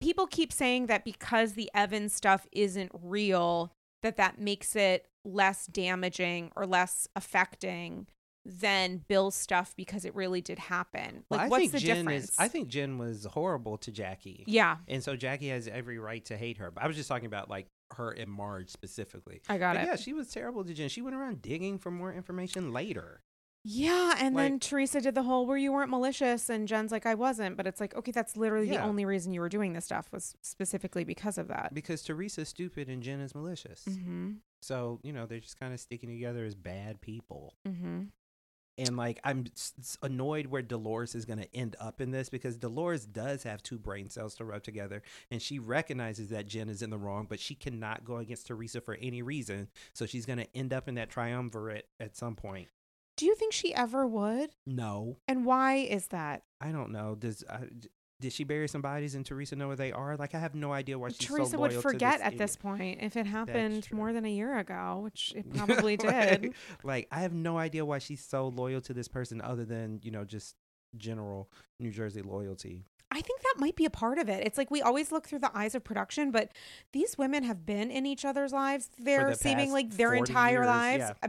people 0.00 0.26
keep 0.26 0.52
saying 0.52 0.86
that 0.86 1.04
because 1.04 1.54
the 1.54 1.70
Evan 1.72 2.08
stuff 2.10 2.46
isn't 2.52 2.90
real 2.92 3.72
that 4.02 4.16
that 4.16 4.38
makes 4.38 4.76
it 4.76 5.06
less 5.24 5.66
damaging 5.66 6.50
or 6.56 6.66
less 6.66 7.08
affecting 7.16 8.06
than 8.48 9.04
Bill's 9.08 9.34
stuff 9.34 9.74
because 9.76 10.04
it 10.04 10.14
really 10.14 10.40
did 10.40 10.58
happen. 10.58 11.24
Well, 11.30 11.38
Like, 11.38 11.46
I 11.46 11.48
what's 11.48 11.60
think 11.60 11.72
the 11.72 11.78
Jen 11.80 11.96
difference? 12.06 12.30
is. 12.30 12.36
I 12.38 12.48
think 12.48 12.68
Jen 12.68 12.96
was 12.98 13.26
horrible 13.26 13.76
to 13.78 13.92
Jackie. 13.92 14.44
yeah, 14.46 14.78
And 14.88 15.02
so 15.04 15.16
Jackie 15.16 15.48
has 15.48 15.68
every 15.68 15.98
right 15.98 16.24
to 16.26 16.36
hate 16.36 16.56
her. 16.58 16.70
But 16.70 16.82
I 16.82 16.86
was 16.86 16.96
just 16.96 17.08
talking 17.08 17.26
about 17.26 17.50
like 17.50 17.66
her 17.96 18.10
and 18.10 18.30
Marge 18.30 18.70
specifically. 18.70 19.42
I 19.48 19.58
got 19.58 19.74
But 19.76 19.84
it. 19.84 19.86
yeah, 19.86 19.96
she 19.96 20.12
was 20.14 20.28
terrible 20.30 20.64
to 20.64 20.72
Jen. 20.74 20.88
She 20.88 21.02
went 21.02 21.14
around 21.14 21.42
digging 21.42 21.78
for 21.78 21.90
more 21.90 22.12
information 22.12 22.72
later. 22.72 23.20
Yeah, 23.64 24.14
and 24.18 24.38
then 24.38 24.60
Teresa 24.60 25.00
did 25.00 25.14
the 25.14 25.24
whole 25.24 25.44
where 25.44 25.56
you 25.58 25.72
weren't 25.72 25.90
malicious, 25.90 26.48
and 26.48 26.66
Jen's 26.66 26.90
like, 26.90 27.04
I 27.04 27.14
wasn't. 27.14 27.56
But 27.56 27.66
it's 27.66 27.80
like, 27.80 27.94
okay, 27.94 28.12
that's 28.12 28.34
literally 28.36 28.68
the 28.70 28.80
only 28.80 29.04
reason 29.04 29.32
you 29.34 29.40
were 29.40 29.48
doing 29.50 29.74
this 29.74 29.84
stuff 29.84 30.08
was 30.10 30.36
specifically 30.42 31.04
because 31.04 31.36
of 31.36 31.48
that. 31.48 31.74
Because 31.74 32.02
Teresa's 32.02 32.48
stupid 32.48 32.88
and 32.88 33.02
Jen 33.02 33.20
is 33.20 33.34
malicious. 33.34 33.84
Mm-hmm. 33.86 34.30
So, 34.62 35.00
you 35.02 35.12
know, 35.12 35.26
they're 35.26 35.40
just 35.40 35.58
kind 35.60 35.74
of 35.74 35.80
sticking 35.80 36.08
together 36.08 36.44
as 36.44 36.54
bad 36.54 37.00
people. 37.00 37.56
Mm-hmm. 37.66 38.04
And 38.78 38.96
like, 38.96 39.20
I'm 39.24 39.44
annoyed 40.02 40.46
where 40.46 40.62
Dolores 40.62 41.14
is 41.14 41.24
going 41.24 41.40
to 41.40 41.54
end 41.54 41.76
up 41.80 42.00
in 42.00 42.10
this 42.10 42.28
because 42.28 42.56
Dolores 42.56 43.04
does 43.04 43.42
have 43.42 43.62
two 43.62 43.78
brain 43.78 44.08
cells 44.08 44.34
to 44.36 44.44
rub 44.44 44.62
together. 44.62 45.02
And 45.30 45.42
she 45.42 45.58
recognizes 45.58 46.28
that 46.30 46.46
Jen 46.46 46.68
is 46.68 46.82
in 46.82 46.90
the 46.90 46.98
wrong, 46.98 47.26
but 47.28 47.40
she 47.40 47.54
cannot 47.54 48.04
go 48.04 48.16
against 48.16 48.46
Teresa 48.46 48.80
for 48.80 48.94
any 48.94 49.22
reason. 49.22 49.68
So 49.92 50.06
she's 50.06 50.26
going 50.26 50.38
to 50.38 50.56
end 50.56 50.72
up 50.72 50.88
in 50.88 50.94
that 50.94 51.10
triumvirate 51.10 51.88
at 51.98 52.16
some 52.16 52.36
point. 52.36 52.68
Do 53.16 53.26
you 53.26 53.34
think 53.34 53.52
she 53.52 53.74
ever 53.74 54.06
would? 54.06 54.50
No, 54.64 55.16
And 55.26 55.44
why 55.44 55.74
is 55.74 56.06
that? 56.08 56.44
I 56.60 56.70
don't 56.70 56.92
know. 56.92 57.16
Does 57.16 57.42
uh, 57.48 57.64
did 58.20 58.32
she 58.32 58.42
bury 58.44 58.66
some 58.68 58.82
bodies 58.82 59.14
and 59.14 59.24
Teresa 59.24 59.54
know 59.54 59.68
where 59.68 59.76
they 59.76 59.92
are? 59.92 60.16
Like, 60.16 60.34
I 60.34 60.38
have 60.40 60.54
no 60.54 60.72
idea 60.72 60.98
why 60.98 61.08
she's 61.10 61.18
Teresa 61.28 61.52
so 61.52 61.58
would 61.58 61.72
forget 61.74 62.14
to 62.14 62.18
this 62.18 62.26
at 62.26 62.38
this 62.38 62.56
point 62.56 62.98
if 63.00 63.16
it 63.16 63.26
happened 63.26 63.86
more 63.92 64.12
than 64.12 64.24
a 64.24 64.30
year 64.30 64.58
ago, 64.58 65.00
which 65.04 65.32
it 65.36 65.52
probably 65.54 65.96
like, 65.96 66.40
did. 66.40 66.54
like, 66.82 67.06
I 67.12 67.20
have 67.20 67.32
no 67.32 67.58
idea 67.58 67.84
why 67.84 67.98
she's 67.98 68.24
so 68.24 68.48
loyal 68.48 68.80
to 68.82 68.92
this 68.92 69.06
person, 69.06 69.40
other 69.40 69.64
than 69.64 70.00
you 70.02 70.10
know 70.10 70.24
just 70.24 70.56
general 70.96 71.48
New 71.78 71.90
Jersey 71.92 72.22
loyalty. 72.22 72.84
I 73.10 73.20
think 73.20 73.40
that 73.40 73.54
might 73.58 73.76
be 73.76 73.84
a 73.84 73.90
part 73.90 74.18
of 74.18 74.28
it. 74.28 74.44
It's 74.46 74.58
like 74.58 74.70
we 74.70 74.82
always 74.82 75.12
look 75.12 75.26
through 75.26 75.38
the 75.38 75.56
eyes 75.56 75.74
of 75.74 75.84
production, 75.84 76.30
but 76.30 76.50
these 76.92 77.16
women 77.16 77.44
have 77.44 77.64
been 77.64 77.90
in 77.90 78.04
each 78.04 78.24
other's 78.24 78.52
lives. 78.52 78.90
They're 78.98 79.30
the 79.30 79.36
seemingly 79.36 79.84
past 79.84 79.96
their 79.96 80.14
entire 80.14 80.56
years, 80.58 80.66
lives. 80.66 81.04
yeah. 81.22 81.28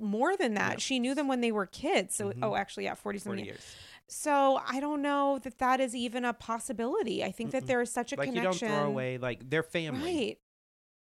More 0.00 0.36
than 0.36 0.54
that, 0.54 0.72
Yeah. 0.72 0.78
she 0.78 0.98
knew 0.98 1.14
them 1.14 1.28
when 1.28 1.42
they 1.42 1.52
were 1.52 1.66
kids. 1.66 2.14
So, 2.16 2.30
Mhm. 2.32 2.38
oh, 2.42 2.56
actually, 2.56 2.84
yeah, 2.84 2.94
forty 2.94 3.18
something. 3.18 3.40
Forty 3.40 3.50
years. 3.50 3.76
So 4.12 4.60
I 4.66 4.78
don't 4.78 5.00
know 5.00 5.38
that 5.42 5.58
that 5.58 5.80
is 5.80 5.94
even 5.96 6.24
a 6.24 6.32
possibility. 6.34 7.24
I 7.24 7.32
think 7.32 7.50
that 7.52 7.64
Mm-mm. 7.64 7.66
there 7.68 7.80
is 7.80 7.90
such 7.90 8.12
a 8.12 8.16
Like 8.16 8.28
connection. 8.28 8.68
you 8.68 8.74
don't 8.74 8.80
throw 8.82 8.86
away 8.88 9.16
like 9.18 9.48
their 9.48 9.62
family. 9.62 10.02
Right. 10.28 10.38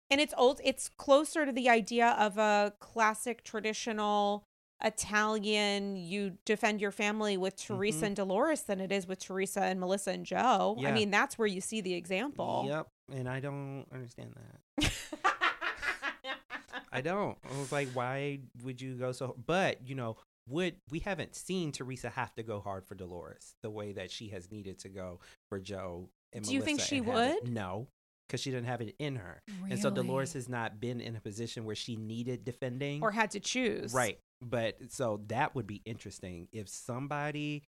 And 0.10 0.19
it's 0.19 0.34
old 0.38 0.60
it's 0.64 0.90
closer 0.90 1.45
to 1.45 1.52
the 1.52 1.69
idea 1.69 2.15
of 2.19 2.38
a 2.38 2.73
classic 2.80 3.44
traditional 3.44 4.44
Italian 4.84 5.95
you 5.95 6.38
defend 6.45 6.82
your 6.82 6.91
family 6.91 7.38
with 7.38 7.56
Teresa 7.56 8.02
Mhm. 8.03 8.07
and 8.07 8.15
Dolores 8.15 8.64
than 8.64 8.82
it 8.82 8.91
is 8.91 9.07
with 9.07 9.19
Teresa 9.19 9.61
and 9.61 9.80
Melissa 9.80 10.11
and 10.11 10.26
Joe. 10.26 10.76
I 10.86 10.91
mean, 10.91 11.11
that's 11.11 11.38
where 11.38 11.48
you 11.48 11.61
see 11.61 11.82
the 11.82 11.94
example. 11.94 12.65
Yep. 12.68 12.88
And 13.14 13.30
I 13.30 13.40
don't 13.40 13.86
understand 13.94 14.34
that. 14.36 14.91
I 16.91 17.02
don't. 17.02 17.38
I 17.52 17.57
was 17.60 17.72
like, 17.72 17.90
why 17.94 18.40
would 18.64 18.80
you 18.82 18.95
go 18.95 19.11
so? 19.11 19.36
But 19.45 19.88
you 19.88 19.95
know, 19.95 20.18
would 20.48 20.76
we 20.90 21.00
haven't 21.00 21.36
seen 21.36 21.72
Teresa 21.72 22.10
have 22.10 22.34
to 22.36 22.44
go 22.44 22.60
hard 22.60 22.86
for 22.86 22.96
Dolores 22.96 23.56
the 23.64 23.70
way 23.70 23.94
that 23.94 24.12
she 24.12 24.30
has 24.30 24.52
needed 24.52 24.80
to 24.80 24.90
go 24.90 25.20
for 25.50 25.60
Joe. 25.60 26.10
And 26.34 26.46
Do 26.46 26.54
you 26.54 26.62
think 26.62 26.82
she 26.82 26.98
have 26.98 27.08
it. 27.08 27.14
would? 27.44 27.52
No, 27.54 27.88
because 28.28 28.42
she 28.42 28.52
didn't 28.52 28.68
have 28.68 28.82
it 28.82 28.96
in 29.00 29.16
her, 29.16 29.42
and 29.70 29.80
so 29.80 29.90
Dolores 29.90 30.34
has 30.34 30.50
not 30.50 30.80
been 30.80 31.00
in 31.02 31.16
a 31.16 31.20
position 31.22 31.66
where 31.66 31.76
she 31.76 31.96
needed 31.96 32.44
defending. 32.44 33.02
or 33.02 33.12
had 33.12 33.32
to 33.32 33.40
choose. 33.40 33.94
Right. 33.94 34.20
But 34.42 34.78
so 34.90 35.22
that 35.28 35.56
would 35.56 35.66
be 35.68 35.82
interesting 35.86 36.48
if 36.52 36.68
somebody. 36.70 37.64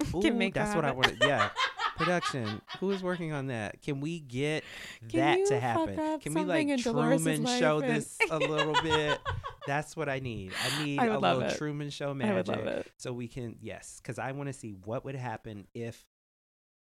Can 0.10 0.24
Ooh, 0.24 0.32
make 0.32 0.54
that's 0.54 0.74
what 0.74 0.84
I 0.84 0.92
wanted. 0.92 1.18
Yeah. 1.20 1.50
Production. 2.04 2.60
Who 2.80 2.90
is 2.90 3.02
working 3.02 3.32
on 3.32 3.46
that? 3.48 3.80
Can 3.82 4.00
we 4.00 4.20
get 4.20 4.64
Can 5.08 5.20
that 5.38 5.46
to 5.48 5.60
happen? 5.60 5.96
Can 6.20 6.34
we 6.34 6.40
like 6.42 6.46
something 6.60 6.68
in 6.70 6.80
Dolores' 6.80 7.22
Truman 7.22 7.46
show 7.58 7.80
this 7.80 8.18
a 8.30 8.38
little 8.38 8.74
bit? 8.82 9.18
That's 9.66 9.96
what 9.96 10.08
I 10.08 10.18
need. 10.18 10.52
I 10.64 10.84
need 10.84 10.98
I 10.98 11.06
a 11.06 11.18
little 11.18 11.42
it. 11.42 11.56
Truman 11.58 11.90
show 11.90 12.14
magic 12.14 12.34
would 12.34 12.48
love 12.48 12.66
it. 12.66 12.90
so 12.96 13.12
we 13.12 13.28
can 13.28 13.56
yes, 13.60 14.00
because 14.02 14.18
I 14.18 14.32
want 14.32 14.48
to 14.48 14.52
see 14.52 14.70
what 14.84 15.04
would 15.04 15.14
happen 15.14 15.66
if 15.74 16.04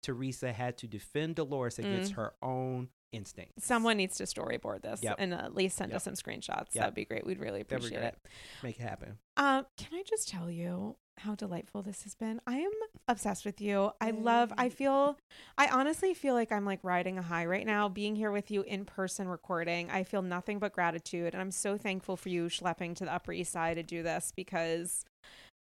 Teresa 0.02 0.52
had 0.52 0.78
to 0.80 0.88
defend 0.88 1.36
Dolores 1.36 1.80
against 1.80 2.14
Mm. 2.14 2.16
her 2.16 2.34
own 2.42 2.90
instincts. 3.12 3.66
Someone 3.66 3.98
needs 3.98 4.18
to 4.18 4.24
storyboard 4.24 4.82
this 4.82 5.02
Yep. 5.04 5.16
and 5.20 5.34
at 5.34 5.54
least 5.54 5.78
send 5.78 5.92
Yep. 5.92 5.98
us 5.98 6.04
some 6.04 6.16
screenshots. 6.16 6.74
Yep. 6.74 6.82
That'd 6.82 6.96
be 6.96 7.06
great. 7.06 7.26
We'd 7.26 7.40
really 7.40 7.62
appreciate 7.62 8.02
it. 8.04 8.18
make 8.64 8.80
it 8.80 8.84
happen. 8.84 9.20
Um, 9.38 9.66
can 9.78 9.90
I 9.94 10.04
just 10.04 10.28
tell 10.28 10.50
you 10.50 10.96
how 11.18 11.36
delightful 11.36 11.82
this 11.82 12.04
has 12.04 12.16
been? 12.16 12.42
I 12.46 12.58
am 12.58 12.72
obsessed 13.08 13.46
with 13.46 13.62
you. 13.62 13.92
I 14.02 14.12
love, 14.12 14.52
I 14.58 14.70
feel, 14.70 15.18
I 15.58 15.68
honestly 15.68 16.14
feel 16.14 16.34
like 16.34 16.52
I'm 16.52 16.66
like 16.66 16.80
riding 16.84 17.18
a 17.18 17.22
high 17.22 17.46
right 17.46 17.66
now, 17.66 17.90
being 17.90 18.16
here 18.16 18.32
with 18.32 18.52
you 18.52 18.62
in 18.64 18.86
person 18.86 19.28
recording. 19.28 19.90
I 19.90 20.04
feel 20.04 20.22
nothing 20.22 20.60
but 20.60 20.74
gratitude. 20.74 21.34
And 21.34 21.42
I'm 21.42 21.52
so 21.52 21.78
thankful 21.78 22.18
for 22.18 22.30
you 22.30 22.46
schlepping 22.46 22.96
to 22.98 23.06
the 23.06 23.14
Upper 23.14 23.32
East 23.32 23.52
Side 23.52 23.76
to 23.76 23.84
do 23.84 24.04
this 24.04 24.34
because 24.36 25.06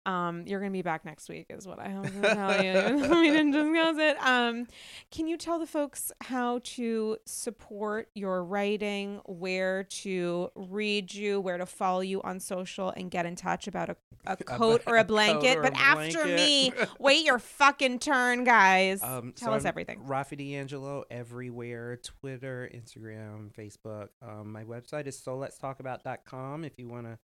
um, 0.05 0.43
you're 0.45 0.59
going 0.59 0.71
to 0.71 0.77
be 0.77 0.81
back 0.81 1.05
next 1.05 1.29
week, 1.29 1.45
is 1.49 1.67
what 1.67 1.79
I 1.79 1.87
have 1.87 2.21
to 2.21 2.33
tell 2.33 2.63
you. 2.63 3.09
we 3.21 3.29
didn't 3.29 3.51
discuss 3.51 3.97
it. 3.97 4.17
Um, 4.25 4.67
can 5.11 5.27
you 5.27 5.37
tell 5.37 5.59
the 5.59 5.65
folks 5.65 6.11
how 6.21 6.59
to 6.63 7.17
support 7.25 8.09
your 8.13 8.43
writing, 8.43 9.21
where 9.25 9.83
to 9.83 10.49
read 10.55 11.13
you, 11.13 11.39
where 11.39 11.57
to 11.57 11.65
follow 11.65 12.01
you 12.01 12.21
on 12.21 12.39
social, 12.39 12.89
and 12.89 13.09
get 13.09 13.25
in 13.25 13.35
touch 13.35 13.67
about 13.67 13.89
a, 13.89 13.95
a 14.25 14.35
coat 14.43 14.83
or 14.87 14.97
a 14.97 15.03
blanket? 15.05 15.57
or 15.57 15.61
a 15.61 15.63
but 15.63 15.79
after 15.79 16.25
me, 16.25 16.73
wait 16.99 17.25
your 17.25 17.39
fucking 17.39 17.99
turn, 17.99 18.43
guys. 18.43 19.01
Um, 19.01 19.33
tell 19.35 19.49
so 19.49 19.53
us 19.53 19.63
I'm 19.63 19.67
everything. 19.67 20.01
Rafi 20.05 20.37
D'Angelo 20.37 21.05
everywhere 21.09 21.97
Twitter, 21.97 22.69
Instagram, 22.73 23.51
Facebook. 23.53 24.09
Um, 24.21 24.51
my 24.51 24.63
website 24.63 25.07
is 25.07 25.17
so 25.17 25.37
let's 25.37 25.57
if 26.65 26.77
you 26.77 26.89
want 26.89 27.05
to 27.05 27.17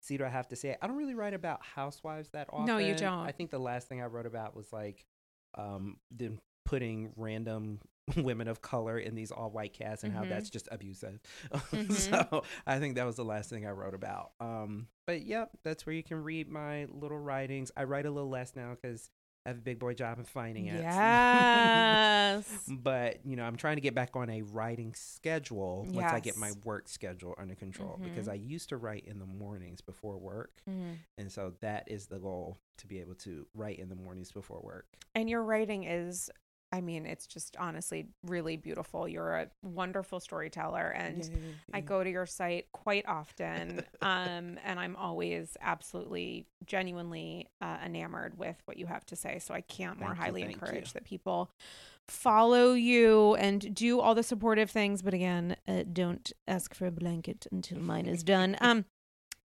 see 0.00 0.16
what 0.16 0.26
I 0.26 0.30
have 0.30 0.48
to 0.48 0.56
say. 0.56 0.76
I 0.80 0.86
don't 0.86 0.96
really 0.96 1.14
write 1.14 1.34
about 1.34 1.62
housewives 1.62 2.30
that 2.30 2.48
often. 2.52 2.66
No, 2.66 2.78
you 2.78 2.94
don't. 2.94 3.26
I 3.26 3.32
think 3.32 3.50
the 3.50 3.58
last 3.58 3.88
thing 3.88 4.00
I 4.02 4.06
wrote 4.06 4.26
about 4.26 4.54
was 4.56 4.72
like 4.72 5.04
um, 5.56 5.96
them 6.10 6.38
putting 6.64 7.12
random 7.16 7.80
women 8.16 8.48
of 8.48 8.60
color 8.62 8.98
in 8.98 9.14
these 9.14 9.30
all 9.30 9.50
white 9.50 9.72
casts 9.72 10.04
and 10.04 10.12
how 10.12 10.24
Mhm. 10.24 10.28
that's 10.30 10.50
just 10.50 10.68
abusive. 10.72 11.20
Mhm. 11.52 11.92
so 11.92 12.44
I 12.66 12.78
think 12.78 12.94
that 12.96 13.04
was 13.06 13.16
the 13.16 13.24
last 13.24 13.50
thing 13.50 13.66
I 13.66 13.70
wrote 13.70 13.94
about. 13.94 14.32
Um, 14.40 14.88
but 15.06 15.22
yep, 15.22 15.50
that's 15.64 15.84
where 15.86 15.94
you 15.94 16.02
can 16.02 16.22
read 16.22 16.48
my 16.48 16.86
little 16.90 17.18
writings. 17.18 17.70
I 17.76 17.84
write 17.84 18.06
a 18.06 18.10
little 18.10 18.30
less 18.30 18.54
now 18.56 18.74
because 18.80 19.10
I 19.46 19.48
have 19.50 19.58
a 19.58 19.62
big 19.62 19.78
boy 19.78 19.94
job 19.94 20.18
in 20.18 20.24
finance. 20.24 20.82
Yes. 20.82 22.46
but 22.68 23.24
you 23.24 23.36
know, 23.36 23.44
I'm 23.44 23.56
trying 23.56 23.76
to 23.76 23.80
get 23.80 23.94
back 23.94 24.14
on 24.14 24.28
a 24.28 24.42
writing 24.42 24.92
schedule 24.94 25.86
once 25.92 26.12
I 26.12 26.20
get 26.20 26.36
my 26.36 26.52
work 26.64 26.88
schedule 26.88 27.34
under 27.38 27.54
control 27.54 27.98
because 28.02 28.26
Mhm. 28.26 28.32
I 28.32 28.34
used 28.34 28.68
to 28.68 28.76
write 28.76 29.04
in 29.06 29.18
the 29.18 29.26
mornings 29.26 29.80
before 29.80 30.18
work. 30.18 30.60
Mhm. 30.68 30.96
And 31.16 31.32
so 31.32 31.54
that 31.60 31.90
is 31.90 32.06
the 32.06 32.18
goal 32.18 32.58
to 32.78 32.86
be 32.86 33.00
able 33.00 33.14
to 33.16 33.46
write 33.54 33.78
in 33.78 33.88
the 33.88 33.94
mornings 33.96 34.30
before 34.30 34.60
work. 34.60 34.86
And 35.14 35.28
your 35.30 35.42
writing 35.42 35.84
is, 35.84 36.30
I 36.72 36.80
mean, 36.80 37.04
it's 37.04 37.26
just 37.26 37.56
honestly 37.58 38.06
really 38.24 38.56
beautiful. 38.56 39.08
You're 39.08 39.34
a 39.34 39.46
wonderful 39.62 40.20
storyteller, 40.20 40.88
and 40.88 41.28
I 41.74 41.80
go 41.80 42.04
to 42.04 42.10
your 42.10 42.26
site 42.26 42.66
quite 42.72 43.06
often, 43.08 43.82
um, 44.02 44.58
and 44.64 44.78
I'm 44.78 44.94
always 44.94 45.56
absolutely, 45.60 46.46
genuinely 46.66 47.48
uh, 47.60 47.78
enamored 47.84 48.38
with 48.38 48.56
what 48.66 48.76
you 48.76 48.86
have 48.86 49.04
to 49.06 49.16
say. 49.16 49.40
So 49.40 49.52
I 49.52 49.62
can't 49.62 49.98
more 49.98 50.10
Thank 50.10 50.20
highly 50.20 50.42
you. 50.42 50.48
encourage 50.48 50.92
that 50.92 51.04
people 51.04 51.50
follow 52.06 52.72
you 52.72 53.34
and 53.36 53.74
do 53.74 54.00
all 54.00 54.14
the 54.14 54.22
supportive 54.22 54.70
things. 54.70 55.02
But 55.02 55.14
again, 55.14 55.56
uh, 55.66 55.84
don't 55.92 56.32
ask 56.46 56.74
for 56.74 56.86
a 56.86 56.92
blanket 56.92 57.46
until 57.50 57.80
mine 57.80 58.06
is 58.06 58.22
done. 58.22 58.56
Um, 58.60 58.84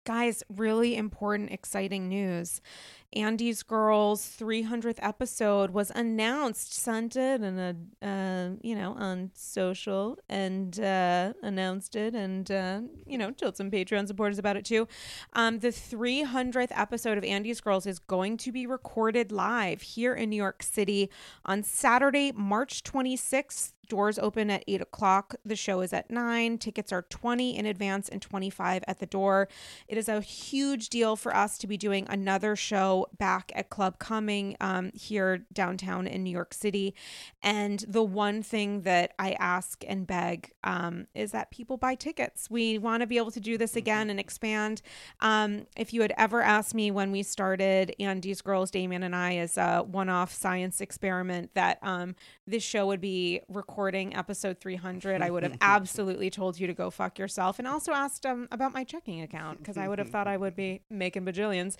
guys, 0.03 0.43
really 0.49 0.95
important, 0.95 1.51
exciting 1.51 2.09
news. 2.09 2.61
Andy's 3.15 3.61
Girls 3.61 4.35
300th 4.39 4.97
episode 5.01 5.71
was 5.71 5.91
announced, 5.91 6.73
sent 6.73 7.15
it, 7.15 7.41
and 7.41 7.59
uh, 8.01 8.05
uh, 8.05 8.49
you 8.61 8.75
know, 8.75 8.93
on 8.93 9.31
social, 9.35 10.17
and 10.29 10.79
uh, 10.79 11.33
announced 11.43 11.95
it, 11.95 12.15
and 12.15 12.49
uh, 12.49 12.81
you 13.05 13.17
know, 13.17 13.31
told 13.31 13.55
some 13.55 13.69
Patreon 13.69 14.07
supporters 14.07 14.39
about 14.39 14.57
it 14.57 14.65
too. 14.65 14.87
Um, 15.33 15.59
the 15.59 15.67
300th 15.67 16.71
episode 16.71 17.17
of 17.17 17.23
Andy's 17.23 17.61
Girls 17.61 17.85
is 17.85 17.99
going 17.99 18.37
to 18.37 18.51
be 18.51 18.65
recorded 18.65 19.31
live 19.31 19.81
here 19.83 20.15
in 20.15 20.29
New 20.29 20.35
York 20.37 20.63
City 20.63 21.09
on 21.45 21.61
Saturday, 21.61 22.31
March 22.31 22.83
26th. 22.83 23.72
Doors 23.89 24.17
open 24.19 24.49
at 24.49 24.63
8 24.67 24.81
o'clock. 24.81 25.35
The 25.45 25.55
show 25.55 25.81
is 25.81 25.93
at 25.93 26.09
9. 26.09 26.57
Tickets 26.57 26.91
are 26.91 27.01
20 27.03 27.57
in 27.57 27.65
advance 27.65 28.09
and 28.09 28.21
25 28.21 28.83
at 28.87 28.99
the 28.99 29.05
door. 29.05 29.47
It 29.87 29.97
is 29.97 30.07
a 30.07 30.21
huge 30.21 30.89
deal 30.89 31.15
for 31.15 31.35
us 31.35 31.57
to 31.59 31.67
be 31.67 31.77
doing 31.77 32.05
another 32.09 32.55
show 32.55 33.07
back 33.17 33.51
at 33.55 33.69
Club 33.69 33.99
Cumming 33.99 34.55
um, 34.61 34.91
here 34.93 35.45
downtown 35.51 36.07
in 36.07 36.23
New 36.23 36.29
York 36.31 36.53
City. 36.53 36.95
And 37.41 37.83
the 37.87 38.03
one 38.03 38.41
thing 38.41 38.81
that 38.81 39.13
I 39.19 39.33
ask 39.33 39.83
and 39.87 40.07
beg 40.07 40.51
um, 40.63 41.07
is 41.13 41.31
that 41.31 41.51
people 41.51 41.77
buy 41.77 41.95
tickets. 41.95 42.49
We 42.49 42.77
want 42.77 43.01
to 43.01 43.07
be 43.07 43.17
able 43.17 43.31
to 43.31 43.39
do 43.39 43.57
this 43.57 43.75
again 43.75 44.09
and 44.09 44.19
expand. 44.19 44.81
Um, 45.19 45.67
if 45.75 45.93
you 45.93 46.01
had 46.01 46.13
ever 46.17 46.41
asked 46.41 46.73
me 46.73 46.91
when 46.91 47.11
we 47.11 47.23
started 47.23 47.95
Andy's 47.99 48.41
Girls, 48.41 48.71
Damien 48.71 49.03
and 49.03 49.15
I, 49.15 49.35
as 49.37 49.57
a 49.57 49.83
one 49.83 50.09
off 50.09 50.33
science 50.33 50.81
experiment, 50.81 51.53
that 51.53 51.79
um, 51.81 52.15
this 52.47 52.63
show 52.63 52.87
would 52.87 53.01
be 53.01 53.41
recording 53.73 54.15
episode 54.15 54.59
300, 54.59 55.23
I 55.23 55.31
would 55.31 55.41
have 55.41 55.57
absolutely 55.61 56.29
told 56.29 56.59
you 56.59 56.67
to 56.67 56.75
go 56.75 56.91
fuck 56.91 57.17
yourself. 57.17 57.57
And 57.57 57.67
also 57.67 57.91
asked 57.91 58.23
um, 58.23 58.47
about 58.51 58.71
my 58.71 58.83
checking 58.83 59.19
account 59.21 59.57
because 59.57 59.77
I 59.77 59.87
would 59.87 59.97
have 59.97 60.09
thought 60.09 60.27
I 60.27 60.37
would 60.37 60.55
be 60.55 60.83
making 60.91 61.25
bajillions. 61.25 61.75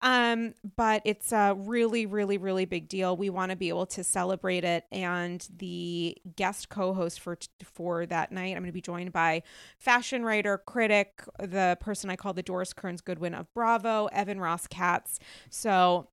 Um, 0.00 0.54
but 0.74 1.02
it's 1.04 1.32
a 1.32 1.54
really, 1.54 2.06
really, 2.06 2.38
really 2.38 2.64
big 2.64 2.88
deal. 2.88 3.14
We 3.14 3.28
want 3.28 3.50
to 3.50 3.56
be 3.56 3.68
able 3.68 3.84
to 3.88 4.02
celebrate 4.02 4.64
it. 4.64 4.84
And 4.90 5.46
the 5.54 6.16
guest 6.34 6.70
co-host 6.70 7.20
for 7.20 7.36
for 7.62 8.06
that 8.06 8.32
night, 8.32 8.56
I'm 8.56 8.62
going 8.62 8.68
to 8.68 8.72
be 8.72 8.80
joined 8.80 9.12
by 9.12 9.42
fashion 9.76 10.24
writer, 10.24 10.56
critic, 10.56 11.24
the 11.38 11.76
person 11.78 12.08
I 12.08 12.16
call 12.16 12.32
the 12.32 12.42
Doris 12.42 12.72
Kearns 12.72 13.02
Goodwin 13.02 13.34
of 13.34 13.52
Bravo, 13.52 14.06
Evan 14.12 14.40
Ross 14.40 14.66
Katz. 14.66 15.18
So 15.50 16.08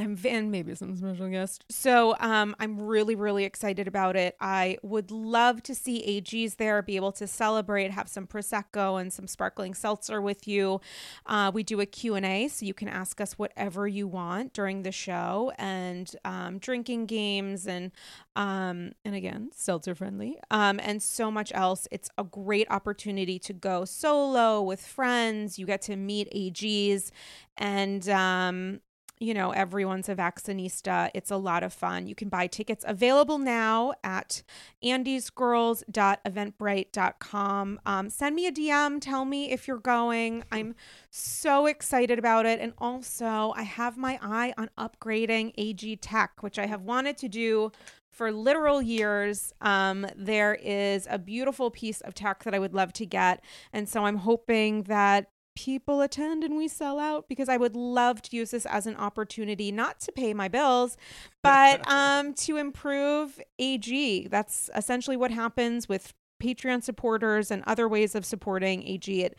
I'm 0.00 0.18
and 0.24 0.50
maybe 0.50 0.74
some 0.74 0.96
special 0.96 1.28
guest. 1.28 1.64
So 1.68 2.16
um, 2.20 2.56
I'm 2.58 2.80
really, 2.80 3.14
really 3.14 3.44
excited 3.44 3.86
about 3.86 4.16
it. 4.16 4.34
I 4.40 4.78
would 4.82 5.10
love 5.10 5.62
to 5.64 5.74
see 5.74 6.22
AGs 6.22 6.56
there, 6.56 6.80
be 6.80 6.96
able 6.96 7.12
to 7.12 7.26
celebrate, 7.26 7.90
have 7.90 8.08
some 8.08 8.26
prosecco 8.26 9.00
and 9.00 9.12
some 9.12 9.26
sparkling 9.26 9.74
seltzer 9.74 10.22
with 10.22 10.48
you. 10.48 10.80
Uh, 11.26 11.50
we 11.52 11.62
do 11.62 11.80
a 11.80 11.86
Q&A, 11.86 12.48
so 12.48 12.64
you 12.64 12.72
can 12.72 12.88
ask 12.88 13.20
us 13.20 13.38
whatever 13.38 13.86
you 13.86 14.08
want 14.08 14.54
during 14.54 14.82
the 14.82 14.92
show, 14.92 15.52
and 15.58 16.14
um, 16.24 16.58
drinking 16.58 17.06
games, 17.06 17.66
and 17.66 17.92
um, 18.36 18.92
and 19.04 19.14
again, 19.14 19.50
seltzer 19.54 19.94
friendly, 19.94 20.38
um, 20.50 20.80
and 20.82 21.02
so 21.02 21.30
much 21.30 21.52
else. 21.54 21.86
It's 21.90 22.08
a 22.16 22.24
great 22.24 22.70
opportunity 22.70 23.38
to 23.40 23.52
go 23.52 23.84
solo 23.84 24.62
with 24.62 24.80
friends. 24.80 25.58
You 25.58 25.66
get 25.66 25.82
to 25.82 25.96
meet 25.96 26.32
AGs, 26.32 27.10
and 27.58 28.08
um, 28.08 28.80
you 29.20 29.32
know, 29.34 29.50
everyone's 29.50 30.08
a 30.08 30.16
vaccinista. 30.16 31.10
It's 31.12 31.30
a 31.30 31.36
lot 31.36 31.62
of 31.62 31.74
fun. 31.74 32.06
You 32.06 32.14
can 32.14 32.30
buy 32.30 32.46
tickets 32.46 32.86
available 32.88 33.38
now 33.38 33.92
at 34.02 34.42
andysgirls.eventbrite.com. 34.82 37.80
Um, 37.84 38.08
send 38.08 38.34
me 38.34 38.46
a 38.46 38.52
DM. 38.52 38.98
Tell 38.98 39.26
me 39.26 39.50
if 39.50 39.68
you're 39.68 39.76
going. 39.76 40.42
I'm 40.50 40.74
so 41.10 41.66
excited 41.66 42.18
about 42.18 42.46
it. 42.46 42.60
And 42.60 42.72
also, 42.78 43.52
I 43.54 43.64
have 43.64 43.98
my 43.98 44.18
eye 44.22 44.54
on 44.56 44.70
upgrading 44.78 45.52
AG 45.58 45.96
Tech, 45.96 46.42
which 46.42 46.58
I 46.58 46.64
have 46.64 46.80
wanted 46.80 47.18
to 47.18 47.28
do 47.28 47.72
for 48.08 48.32
literal 48.32 48.80
years. 48.80 49.52
Um, 49.60 50.06
there 50.16 50.54
is 50.54 51.06
a 51.10 51.18
beautiful 51.18 51.70
piece 51.70 52.00
of 52.00 52.14
tech 52.14 52.44
that 52.44 52.54
I 52.54 52.58
would 52.58 52.72
love 52.74 52.94
to 52.94 53.04
get. 53.04 53.44
And 53.72 53.86
so 53.86 54.06
I'm 54.06 54.16
hoping 54.16 54.84
that 54.84 55.28
people 55.64 56.00
attend 56.00 56.42
and 56.42 56.56
we 56.56 56.66
sell 56.68 56.98
out 56.98 57.28
because 57.28 57.50
I 57.50 57.58
would 57.58 57.76
love 57.76 58.22
to 58.22 58.36
use 58.36 58.50
this 58.52 58.64
as 58.64 58.86
an 58.86 58.96
opportunity 58.96 59.70
not 59.70 60.00
to 60.00 60.12
pay 60.12 60.32
my 60.32 60.48
bills, 60.48 60.96
but 61.42 61.86
um, 61.90 62.32
to 62.34 62.56
improve 62.56 63.38
AG. 63.58 64.28
That's 64.28 64.70
essentially 64.74 65.16
what 65.18 65.30
happens 65.30 65.88
with 65.88 66.14
Patreon 66.42 66.82
supporters 66.82 67.50
and 67.50 67.62
other 67.66 67.86
ways 67.86 68.14
of 68.14 68.24
supporting 68.24 68.82
AG. 68.86 69.22
It 69.22 69.36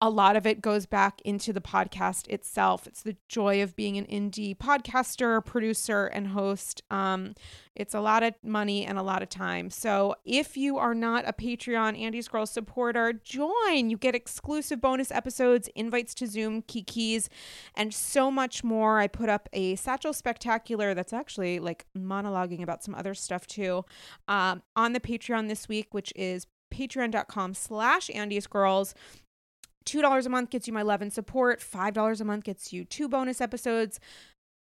a 0.00 0.08
lot 0.08 0.36
of 0.36 0.46
it 0.46 0.60
goes 0.60 0.86
back 0.86 1.20
into 1.22 1.52
the 1.52 1.60
podcast 1.60 2.28
itself. 2.28 2.86
It's 2.86 3.02
the 3.02 3.16
joy 3.28 3.62
of 3.62 3.74
being 3.74 3.96
an 3.96 4.06
indie 4.06 4.56
podcaster, 4.56 5.44
producer, 5.44 6.06
and 6.06 6.28
host. 6.28 6.82
Um, 6.88 7.34
it's 7.74 7.94
a 7.94 8.00
lot 8.00 8.22
of 8.22 8.34
money 8.44 8.84
and 8.84 8.96
a 8.96 9.02
lot 9.02 9.22
of 9.22 9.28
time. 9.28 9.70
So 9.70 10.14
if 10.24 10.56
you 10.56 10.78
are 10.78 10.94
not 10.94 11.24
a 11.26 11.32
Patreon 11.32 12.00
Andy's 12.00 12.28
Girls 12.28 12.50
supporter, 12.50 13.12
join. 13.12 13.90
You 13.90 13.96
get 13.96 14.14
exclusive 14.14 14.80
bonus 14.80 15.10
episodes, 15.10 15.68
invites 15.74 16.14
to 16.14 16.28
Zoom, 16.28 16.62
kikis, 16.62 17.28
and 17.74 17.92
so 17.92 18.30
much 18.30 18.62
more. 18.62 19.00
I 19.00 19.08
put 19.08 19.28
up 19.28 19.48
a 19.52 19.74
Satchel 19.74 20.12
Spectacular 20.12 20.94
that's 20.94 21.12
actually 21.12 21.58
like 21.58 21.86
monologuing 21.96 22.62
about 22.62 22.84
some 22.84 22.94
other 22.94 23.14
stuff 23.14 23.48
too 23.48 23.84
um, 24.28 24.62
on 24.76 24.92
the 24.92 25.00
Patreon 25.00 25.48
this 25.48 25.68
week, 25.68 25.88
which 25.92 26.12
is 26.14 26.46
patreon.com 26.72 27.54
slash 27.54 28.10
Andy's 28.14 28.46
Girls. 28.46 28.94
$2 29.88 30.26
a 30.26 30.28
month 30.28 30.50
gets 30.50 30.66
you 30.66 30.72
my 30.72 30.82
love 30.82 31.00
and 31.00 31.12
support. 31.12 31.60
$5 31.60 32.20
a 32.20 32.24
month 32.24 32.44
gets 32.44 32.72
you 32.72 32.84
two 32.84 33.08
bonus 33.08 33.40
episodes. 33.40 33.98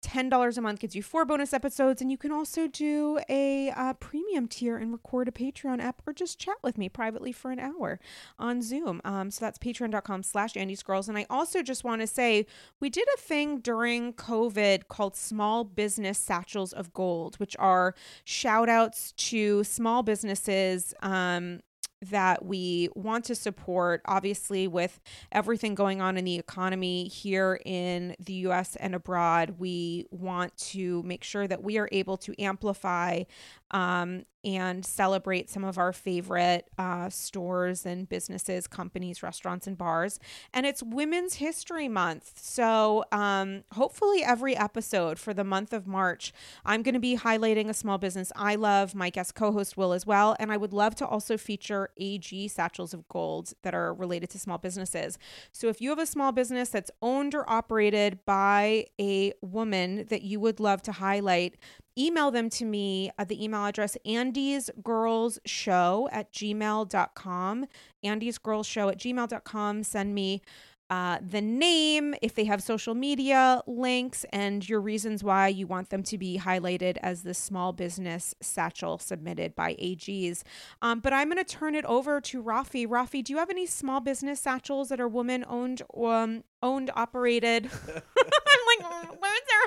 $10 0.03 0.57
a 0.57 0.61
month 0.61 0.79
gets 0.79 0.95
you 0.95 1.01
four 1.01 1.23
bonus 1.23 1.53
episodes. 1.53 2.01
And 2.01 2.11
you 2.11 2.17
can 2.17 2.31
also 2.31 2.67
do 2.67 3.19
a 3.29 3.69
uh, 3.69 3.93
premium 3.93 4.47
tier 4.47 4.75
and 4.75 4.91
record 4.91 5.27
a 5.27 5.31
Patreon 5.31 5.81
app 5.81 6.01
or 6.05 6.13
just 6.13 6.39
chat 6.39 6.57
with 6.61 6.77
me 6.77 6.89
privately 6.89 7.31
for 7.31 7.51
an 7.51 7.59
hour 7.59 7.99
on 8.37 8.61
Zoom. 8.61 9.01
Um, 9.05 9.31
so 9.31 9.45
that's 9.45 9.57
patreon.com 9.57 10.23
slash 10.23 10.57
Andy's 10.57 10.83
Girls. 10.83 11.07
And 11.07 11.17
I 11.17 11.25
also 11.29 11.61
just 11.61 11.83
want 11.83 12.01
to 12.01 12.07
say 12.07 12.45
we 12.79 12.89
did 12.89 13.07
a 13.15 13.19
thing 13.19 13.59
during 13.59 14.13
COVID 14.13 14.87
called 14.89 15.15
Small 15.15 15.63
Business 15.63 16.17
Satchels 16.17 16.73
of 16.73 16.93
Gold, 16.93 17.35
which 17.37 17.55
are 17.57 17.95
shout 18.25 18.69
outs 18.69 19.13
to 19.13 19.63
small 19.63 20.03
businesses 20.03 20.93
um, 21.01 21.61
that 22.09 22.45
we 22.45 22.89
want 22.95 23.25
to 23.25 23.35
support, 23.35 24.01
obviously, 24.05 24.67
with 24.67 24.99
everything 25.31 25.75
going 25.75 26.01
on 26.01 26.17
in 26.17 26.25
the 26.25 26.37
economy 26.37 27.07
here 27.07 27.59
in 27.65 28.15
the 28.19 28.33
US 28.33 28.75
and 28.77 28.95
abroad. 28.95 29.55
We 29.59 30.07
want 30.11 30.55
to 30.57 31.03
make 31.03 31.23
sure 31.23 31.47
that 31.47 31.63
we 31.63 31.77
are 31.77 31.89
able 31.91 32.17
to 32.17 32.41
amplify 32.41 33.23
um, 33.73 34.25
and 34.45 34.85
celebrate 34.85 35.49
some 35.49 35.63
of 35.63 35.77
our 35.77 35.93
favorite 35.93 36.69
uh, 36.77 37.09
stores 37.09 37.85
and 37.85 38.07
businesses, 38.07 38.67
companies, 38.67 39.23
restaurants, 39.23 39.67
and 39.67 39.77
bars. 39.77 40.19
And 40.53 40.65
it's 40.65 40.83
Women's 40.83 41.35
History 41.35 41.87
Month. 41.87 42.33
So 42.35 43.05
um, 43.11 43.63
hopefully, 43.71 44.23
every 44.23 44.55
episode 44.55 45.17
for 45.17 45.33
the 45.33 45.43
month 45.45 45.73
of 45.73 45.87
March, 45.87 46.33
I'm 46.65 46.83
going 46.83 46.93
to 46.93 46.99
be 46.99 47.17
highlighting 47.17 47.69
a 47.69 47.73
small 47.73 47.97
business 47.97 48.31
I 48.35 48.55
love. 48.55 48.93
My 48.93 49.09
guest 49.09 49.33
co 49.33 49.51
host 49.51 49.77
will 49.77 49.93
as 49.93 50.05
well. 50.05 50.35
And 50.39 50.51
I 50.51 50.57
would 50.57 50.73
love 50.73 50.93
to 50.95 51.07
also 51.07 51.37
feature 51.37 51.89
AG 51.97 52.47
satchels 52.49 52.93
of 52.93 53.07
gold 53.07 53.53
that 53.63 53.73
are 53.73 53.93
related 53.93 54.29
to 54.31 54.39
small 54.39 54.57
businesses. 54.57 55.17
So 55.51 55.67
if 55.67 55.81
you 55.81 55.89
have 55.89 55.99
a 55.99 56.05
small 56.05 56.31
business 56.31 56.69
that's 56.69 56.91
owned 57.01 57.33
or 57.33 57.49
operated 57.49 58.19
by 58.25 58.87
a 58.99 59.33
woman 59.41 60.05
that 60.09 60.21
you 60.21 60.39
would 60.41 60.59
love 60.59 60.81
to 60.83 60.91
highlight, 60.91 61.55
email 61.97 62.31
them 62.31 62.49
to 62.51 62.65
me 62.65 63.11
at 63.17 63.29
the 63.29 63.43
email 63.43 63.65
address 63.65 63.97
Andy's 64.05 64.69
Girls 64.83 65.39
Show 65.45 66.09
at 66.11 66.31
gmail.com. 66.31 67.65
Andy's 68.03 68.37
Girls 68.37 68.67
Show 68.67 68.89
at 68.89 68.97
gmail.com. 68.97 69.83
Send 69.83 70.15
me 70.15 70.41
uh, 70.89 71.17
the 71.27 71.41
name, 71.41 72.13
if 72.21 72.35
they 72.35 72.43
have 72.43 72.61
social 72.61 72.93
media 72.93 73.61
links, 73.65 74.25
and 74.31 74.67
your 74.69 74.79
reasons 74.79 75.23
why 75.23 75.47
you 75.47 75.65
want 75.65 75.89
them 75.89 76.03
to 76.03 76.19
be 76.19 76.37
highlighted 76.37 76.97
as 77.01 77.23
the 77.23 77.33
small 77.33 77.73
business 77.73 78.35
satchel 78.41 78.99
submitted 78.99 79.55
by 79.55 79.73
AGs. 79.75 80.43
Um, 80.83 80.99
but 80.99 81.11
I'm 81.11 81.29
going 81.29 81.43
to 81.43 81.51
turn 81.51 81.73
it 81.73 81.85
over 81.85 82.21
to 82.21 82.43
Rafi. 82.43 82.85
Rafi, 82.85 83.23
do 83.23 83.33
you 83.33 83.39
have 83.39 83.49
any 83.49 83.65
small 83.65 84.01
business 84.01 84.39
satchels 84.39 84.89
that 84.89 85.01
are 85.01 85.07
woman 85.07 85.43
owned, 85.47 85.81
um, 85.97 86.43
owned, 86.61 86.91
operated? 86.95 87.71
I'm 88.47 88.81
like, 88.89 89.11
words 89.11 89.21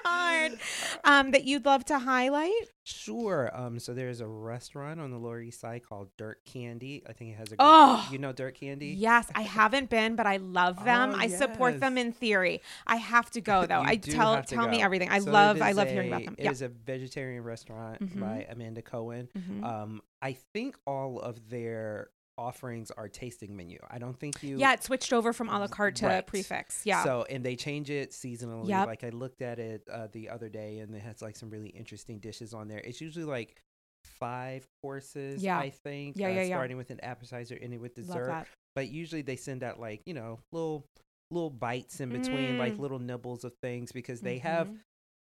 are 0.05 0.11
hard. 0.11 0.59
Um, 1.05 1.31
that 1.33 1.45
you'd 1.45 1.65
love 1.65 1.85
to 1.87 1.99
highlight? 1.99 2.53
Sure. 2.85 3.51
Um, 3.53 3.79
so 3.81 3.95
there's 3.95 4.21
a 4.21 4.27
restaurant 4.27 5.01
on 5.01 5.11
the 5.11 5.19
Lower 5.19 5.41
East 5.41 5.61
Side 5.61 5.83
called 5.85 6.09
Dirt 6.17 6.39
Candy. 6.45 7.03
I 7.09 7.13
think 7.13 7.33
it 7.33 7.37
has 7.37 7.53
a. 7.53 7.57
Oh, 7.59 8.09
you 8.13 8.19
know 8.19 8.33
Dirt 8.33 8.55
Candy? 8.55 8.89
Yes, 8.89 9.29
I 9.35 9.43
haven't 9.43 9.91
been, 9.91 10.15
but 10.15 10.27
I 10.27 10.37
love 10.37 10.85
them. 10.85 11.13
Oh, 11.15 11.19
I 11.19 11.27
support 11.29 11.81
them 11.81 11.99
in 11.99 12.13
theory. 12.13 12.61
I 12.87 12.97
have 12.97 13.31
to 13.33 13.41
go 13.41 13.67
though. 13.69 13.83
You 13.83 13.89
I 13.89 13.97
do 13.97 14.13
tell 14.13 14.35
have 14.37 14.47
to 14.47 14.55
tell 14.55 14.69
me 14.69 14.83
everything. 14.83 15.09
I 15.09 15.19
So 15.19 15.31
it 15.31 15.33
love 15.33 15.61
I 15.63 15.71
is 15.71 15.77
love 15.77 15.89
hearing 15.89 16.09
about 16.09 16.23
a- 16.23 16.25
them. 16.27 16.35
It 16.39 16.45
Yeah. 16.45 16.51
is 16.53 16.63
a 16.63 16.69
vegetarian 16.69 17.43
restaurant 17.43 18.01
Mhm. 18.03 18.21
by 18.21 18.47
Amanda 18.49 18.83
Cohen. 18.83 19.29
Mhm. 19.37 19.65
Um, 19.65 20.03
I 20.23 20.33
think 20.53 20.77
all 20.87 21.19
of 21.21 21.51
their 21.51 22.09
offerings 22.39 22.91
are 22.91 23.09
tasting 23.09 23.57
menu. 23.57 23.79
I 23.91 23.99
don't 23.99 24.19
think 24.19 24.43
you. 24.43 24.59
Yeah, 24.59 24.73
it 24.75 24.83
switched 24.83 25.13
over 25.13 25.33
from 25.33 25.49
a 25.49 25.59
la 25.59 25.69
carte 25.69 25.97
to 25.97 26.07
Right. 26.07 26.27
prix 26.27 26.43
fixe. 26.43 26.83
Yeah. 26.85 27.03
So 27.05 27.25
and 27.31 27.45
they 27.45 27.57
change 27.57 27.91
it 27.91 28.11
seasonally. 28.11 28.69
Yep. 28.69 28.87
Like 28.87 29.05
I 29.05 29.11
looked 29.11 29.43
at 29.43 29.59
it 29.59 29.83
uh, 29.91 30.09
the 30.13 30.29
other 30.31 30.49
day, 30.49 30.79
and 30.81 30.95
it 30.95 31.03
has 31.03 31.23
like 31.23 31.37
some 31.37 31.51
really 31.51 31.69
interesting 31.71 32.19
dishes 32.19 32.53
on 32.55 32.69
there. 32.69 32.79
It's 32.79 33.01
usually 33.01 33.25
like 33.25 33.57
five 34.05 34.67
courses. 34.83 35.43
Yeah. 35.43 35.59
I 35.59 35.71
think. 35.71 36.17
Yeah, 36.17 36.29
uh, 36.29 36.31
yeah, 36.31 36.43
yeah. 36.43 36.57
Starting 36.57 36.77
with 36.77 36.91
an 36.91 37.01
appetizer, 37.03 37.59
ending 37.61 37.81
with 37.81 37.95
dessert. 37.95 38.27
that. 38.27 38.47
But 38.75 38.89
usually 38.89 39.23
they 39.23 39.37
send 39.37 39.63
out 39.63 39.81
like 39.81 40.03
you 40.07 40.15
know 40.15 40.39
little 40.53 40.85
little 41.31 41.51
bites 41.51 42.01
in 42.01 42.11
between, 42.11 42.57
like 42.59 42.75
Mm. 42.75 42.79
little 42.79 42.99
nibbles 43.01 43.43
of 43.45 43.53
things, 43.63 43.91
because 43.93 44.21
they 44.21 44.39
have 44.39 44.69
Mhm. 44.69 44.79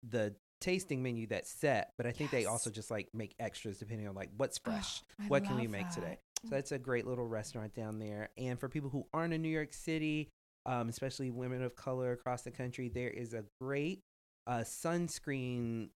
the 0.03 0.35
tasting 0.61 1.03
menu 1.05 1.27
that's 1.29 1.49
set. 1.51 1.93
But 1.97 2.07
I 2.07 2.12
think 2.12 2.31
they 2.33 2.45
also 2.45 2.69
just 2.69 2.91
like 2.91 3.09
make 3.15 3.35
extras 3.39 3.79
depending 3.79 4.09
on 4.09 4.15
like 4.15 4.29
what's 4.37 4.59
Oh, 4.66 4.70
fresh. 4.73 5.03
I 5.20 5.27
what 5.29 5.45
can 5.45 5.57
we 5.57 5.66
make 5.69 5.89
today? 5.91 6.19
So 6.44 6.51
that's 6.51 6.73
a 6.73 6.78
great 6.78 7.06
little 7.06 7.27
restaurant 7.27 7.74
down 7.74 7.98
there. 7.98 8.31
And 8.39 8.59
for 8.59 8.69
people 8.69 8.90
who 8.90 9.06
aren't 9.12 9.35
in 9.35 9.43
New 9.43 9.48
York 9.48 9.73
City, 9.73 10.31
um, 10.66 10.89
especially 10.89 11.31
women 11.31 11.62
of 11.62 11.74
color 11.74 12.12
across 12.12 12.43
the 12.43 12.51
country, 12.51 12.89
there 12.89 13.10
is 13.10 13.35
a 13.35 13.44
great 13.60 14.02
uh, 14.47 14.59
sunscreen. 14.59 15.89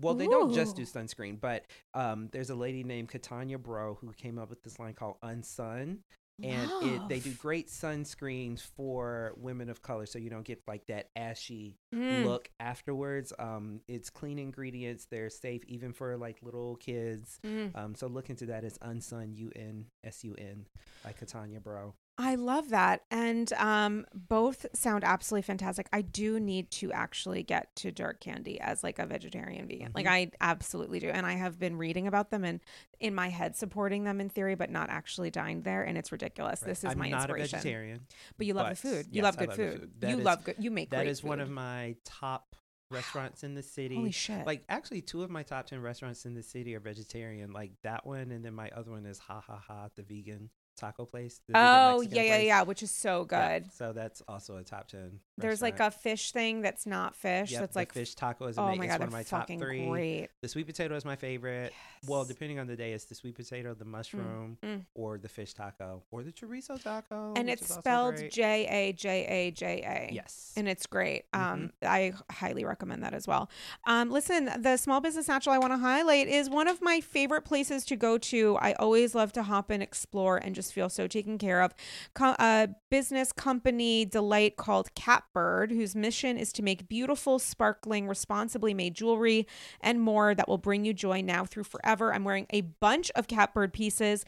Well, 0.00 0.14
they 0.14 0.26
don't 0.26 0.54
just 0.54 0.76
do 0.76 0.82
sunscreen, 0.82 1.38
but 1.40 1.66
um, 1.94 2.28
there's 2.32 2.48
a 2.50 2.54
lady 2.54 2.84
named 2.84 3.10
Katonya 3.10 3.58
Breaux 3.58 3.98
who 4.00 4.12
came 4.12 4.38
up 4.38 4.48
with 4.48 4.62
this 4.62 4.78
line 4.78 4.94
called 4.94 5.16
Unsun, 5.22 5.98
and 6.42 6.70
it, 6.82 7.08
they 7.08 7.18
do 7.20 7.32
great 7.32 7.68
sunscreens 7.68 8.60
for 8.60 9.34
women 9.36 9.68
of 9.68 9.82
color, 9.82 10.06
so 10.06 10.18
you 10.18 10.30
don't 10.30 10.44
get 10.44 10.62
like 10.66 10.86
that 10.86 11.08
ashy 11.16 11.76
Mm. 11.94 12.24
look 12.24 12.48
afterwards. 12.60 13.32
Um, 13.38 13.80
it's 13.88 14.10
clean 14.10 14.38
ingredients; 14.38 15.06
they're 15.10 15.28
safe 15.30 15.62
even 15.66 15.92
for 15.92 16.16
like 16.16 16.38
little 16.42 16.76
kids. 16.76 17.38
Mm. 17.44 17.76
Um, 17.76 17.94
so 17.94 18.06
look 18.06 18.30
into 18.30 18.46
that. 18.46 18.62
It's 18.64 18.78
Unsun 18.78 19.36
U 19.36 19.50
N 19.56 19.86
S 20.04 20.22
U 20.24 20.34
N 20.38 20.66
by 21.04 21.12
Katonya 21.12 21.60
Breaux. 21.62 21.94
I 22.18 22.34
love 22.34 22.68
that. 22.68 23.02
And 23.10 23.50
um, 23.54 24.04
both 24.14 24.66
sound 24.74 25.04
absolutely 25.04 25.42
fantastic. 25.42 25.88
I 25.90 26.02
do 26.02 26.38
need 26.38 26.70
to 26.72 26.92
actually 26.92 27.42
get 27.42 27.74
to 27.76 27.90
dark 27.90 28.20
candy 28.20 28.60
as 28.60 28.82
like 28.84 28.98
a 28.98 29.06
vegetarian 29.06 29.66
vegan. 29.66 29.92
Like 29.94 30.04
Mhm. 30.06 30.10
I 30.10 30.30
absolutely 30.40 31.00
do. 31.00 31.08
And 31.08 31.24
I 31.24 31.32
have 31.32 31.58
been 31.58 31.76
reading 31.78 32.06
about 32.06 32.30
them 32.30 32.44
and 32.44 32.60
in 32.98 33.14
my 33.14 33.28
head 33.30 33.56
supporting 33.56 34.04
them 34.04 34.20
in 34.20 34.28
theory, 34.28 34.54
but 34.54 34.68
not 34.70 34.90
actually 34.90 35.30
dined 35.30 35.64
there. 35.64 35.82
And 35.82 35.96
it's 35.96 36.12
ridiculous. 36.12 36.60
Right. 36.60 36.68
This 36.68 36.84
is 36.84 36.90
I'm 36.92 36.98
my 36.98 37.08
not 37.08 37.22
inspiration. 37.22 37.58
a 37.58 37.62
vegetarian. 37.62 38.00
But 38.36 38.46
you 38.46 38.52
love 38.54 38.68
the 38.68 38.76
food. 38.76 39.06
You 39.10 39.22
yes, 39.22 39.24
love 39.24 39.36
good 39.38 39.48
love 39.48 39.56
food. 39.56 39.80
food. 39.80 39.90
You 40.10 40.18
is- 40.18 40.24
love 40.24 40.44
good. 40.44 40.56
You 40.58 40.70
make 40.70 40.90
That 40.90 41.06
is 41.06 41.24
one 41.24 41.40
of 41.40 41.48
my 41.48 41.96
top 42.04 42.54
restaurants 42.90 43.44
in 43.44 43.54
the 43.54 43.62
city. 43.62 43.94
Holy 43.94 44.10
shit. 44.10 44.44
Like 44.46 44.64
actually, 44.68 45.00
two 45.00 45.22
of 45.22 45.30
my 45.30 45.42
top 45.42 45.66
ten 45.68 45.80
restaurants 45.80 46.26
in 46.26 46.34
the 46.34 46.42
city 46.42 46.74
are 46.74 46.80
vegetarian. 46.80 47.52
Like 47.52 47.72
that 47.82 48.04
one, 48.04 48.30
and 48.30 48.44
then 48.44 48.52
my 48.52 48.68
other 48.76 48.90
one 48.90 49.06
is 49.06 49.20
Jajaja, 49.20 49.90
the 49.96 50.02
vegan 50.02 50.50
taco 50.80 51.04
place. 51.04 51.40
oh 51.54 52.00
yeah, 52.00 52.22
yeah, 52.22 52.34
place. 52.36 52.46
yeah, 52.46 52.62
which 52.62 52.82
is 52.82 52.90
so 52.90 53.26
Yeah, 53.30 53.58
good. 53.60 53.72
so 53.72 53.92
that's 53.92 54.22
also 54.26 54.56
a 54.56 54.62
top 54.64 54.88
ten. 54.88 55.20
There's 55.40 55.62
like 55.62 55.80
a 55.80 55.90
fish 55.90 56.32
thing 56.32 56.62
that's 56.62 56.86
not 56.86 57.14
fish. 57.14 57.52
Yep, 57.52 57.60
that's 57.60 57.76
like 57.76 57.92
fish 57.92 58.14
taco 58.14 58.46
is 58.46 58.58
oh 58.58 58.74
my 58.74 58.86
god, 58.86 59.00
one 59.00 59.08
of 59.08 59.12
my 59.12 59.22
top 59.22 59.46
three. 59.48 59.86
great. 59.86 60.28
The 60.42 60.48
sweet 60.48 60.66
potato 60.66 60.94
is 60.96 61.04
my 61.04 61.16
favorite. 61.16 61.72
Well, 62.06 62.24
depending 62.24 62.58
on 62.58 62.66
the 62.66 62.76
day, 62.76 62.92
it's 62.92 63.04
the 63.04 63.14
sweet 63.14 63.34
potato, 63.34 63.74
the 63.74 63.84
mushroom, 63.84 64.58
mm. 64.62 64.84
or 64.94 65.18
the 65.18 65.28
fish 65.28 65.54
taco, 65.54 66.02
or 66.10 66.22
the 66.22 66.32
chorizo 66.32 66.82
taco. 66.82 67.34
and 67.36 67.48
it's 67.50 67.72
spelled. 67.72 68.16
J 68.30 68.66
A 68.68 68.92
J 68.92 69.26
A 69.26 69.50
J 69.50 69.82
A. 70.10 70.12
Yes. 70.12 70.52
and 70.56 70.68
it's 70.68 70.86
great. 70.86 71.24
Mhm. 71.32 71.40
Um, 71.40 71.72
I 71.82 72.12
highly 72.30 72.64
recommend 72.64 73.02
that 73.02 73.14
as 73.14 73.26
well. 73.26 73.50
Um, 73.86 74.10
listen, 74.10 74.50
the 74.58 74.76
Small 74.76 75.00
Business 75.00 75.28
Natural 75.28 75.54
I 75.54 75.58
want 75.58 75.72
to 75.72 75.78
highlight 75.78 76.28
is 76.28 76.48
one 76.48 76.68
of 76.68 76.80
my 76.82 77.00
favorite 77.00 77.42
places 77.42 77.84
to 77.86 77.96
go 77.96 78.18
to. 78.18 78.56
I 78.60 78.72
always 78.74 79.14
love 79.14 79.32
to 79.34 79.42
hop 79.42 79.70
and 79.70 79.82
explore 79.82 80.36
and 80.38 80.54
just 80.54 80.72
feel 80.72 80.88
so 80.88 81.06
taken 81.06 81.38
care 81.38 81.60
of. 81.62 81.74
Co- 82.14 82.36
a 82.38 82.68
business 82.90 83.32
company 83.32 84.04
delight 84.04 84.56
called 84.56 84.94
Catbird, 85.30 85.70
whose 85.70 85.94
mission 85.94 86.36
is 86.36 86.52
to 86.52 86.62
make 86.62 86.88
beautiful, 86.88 87.38
sparkling, 87.38 88.08
responsibly 88.08 88.74
made 88.74 88.94
jewelry 88.94 89.46
and 89.80 90.00
more 90.00 90.34
that 90.34 90.48
will 90.48 90.58
bring 90.58 90.84
you 90.84 90.92
joy 90.92 91.20
now 91.20 91.44
through 91.44 91.64
forever. 91.64 92.12
I'm 92.12 92.24
wearing 92.24 92.46
a 92.50 92.62
bunch 92.62 93.10
of 93.14 93.28
Catbird 93.28 93.72
pieces. 93.72 94.24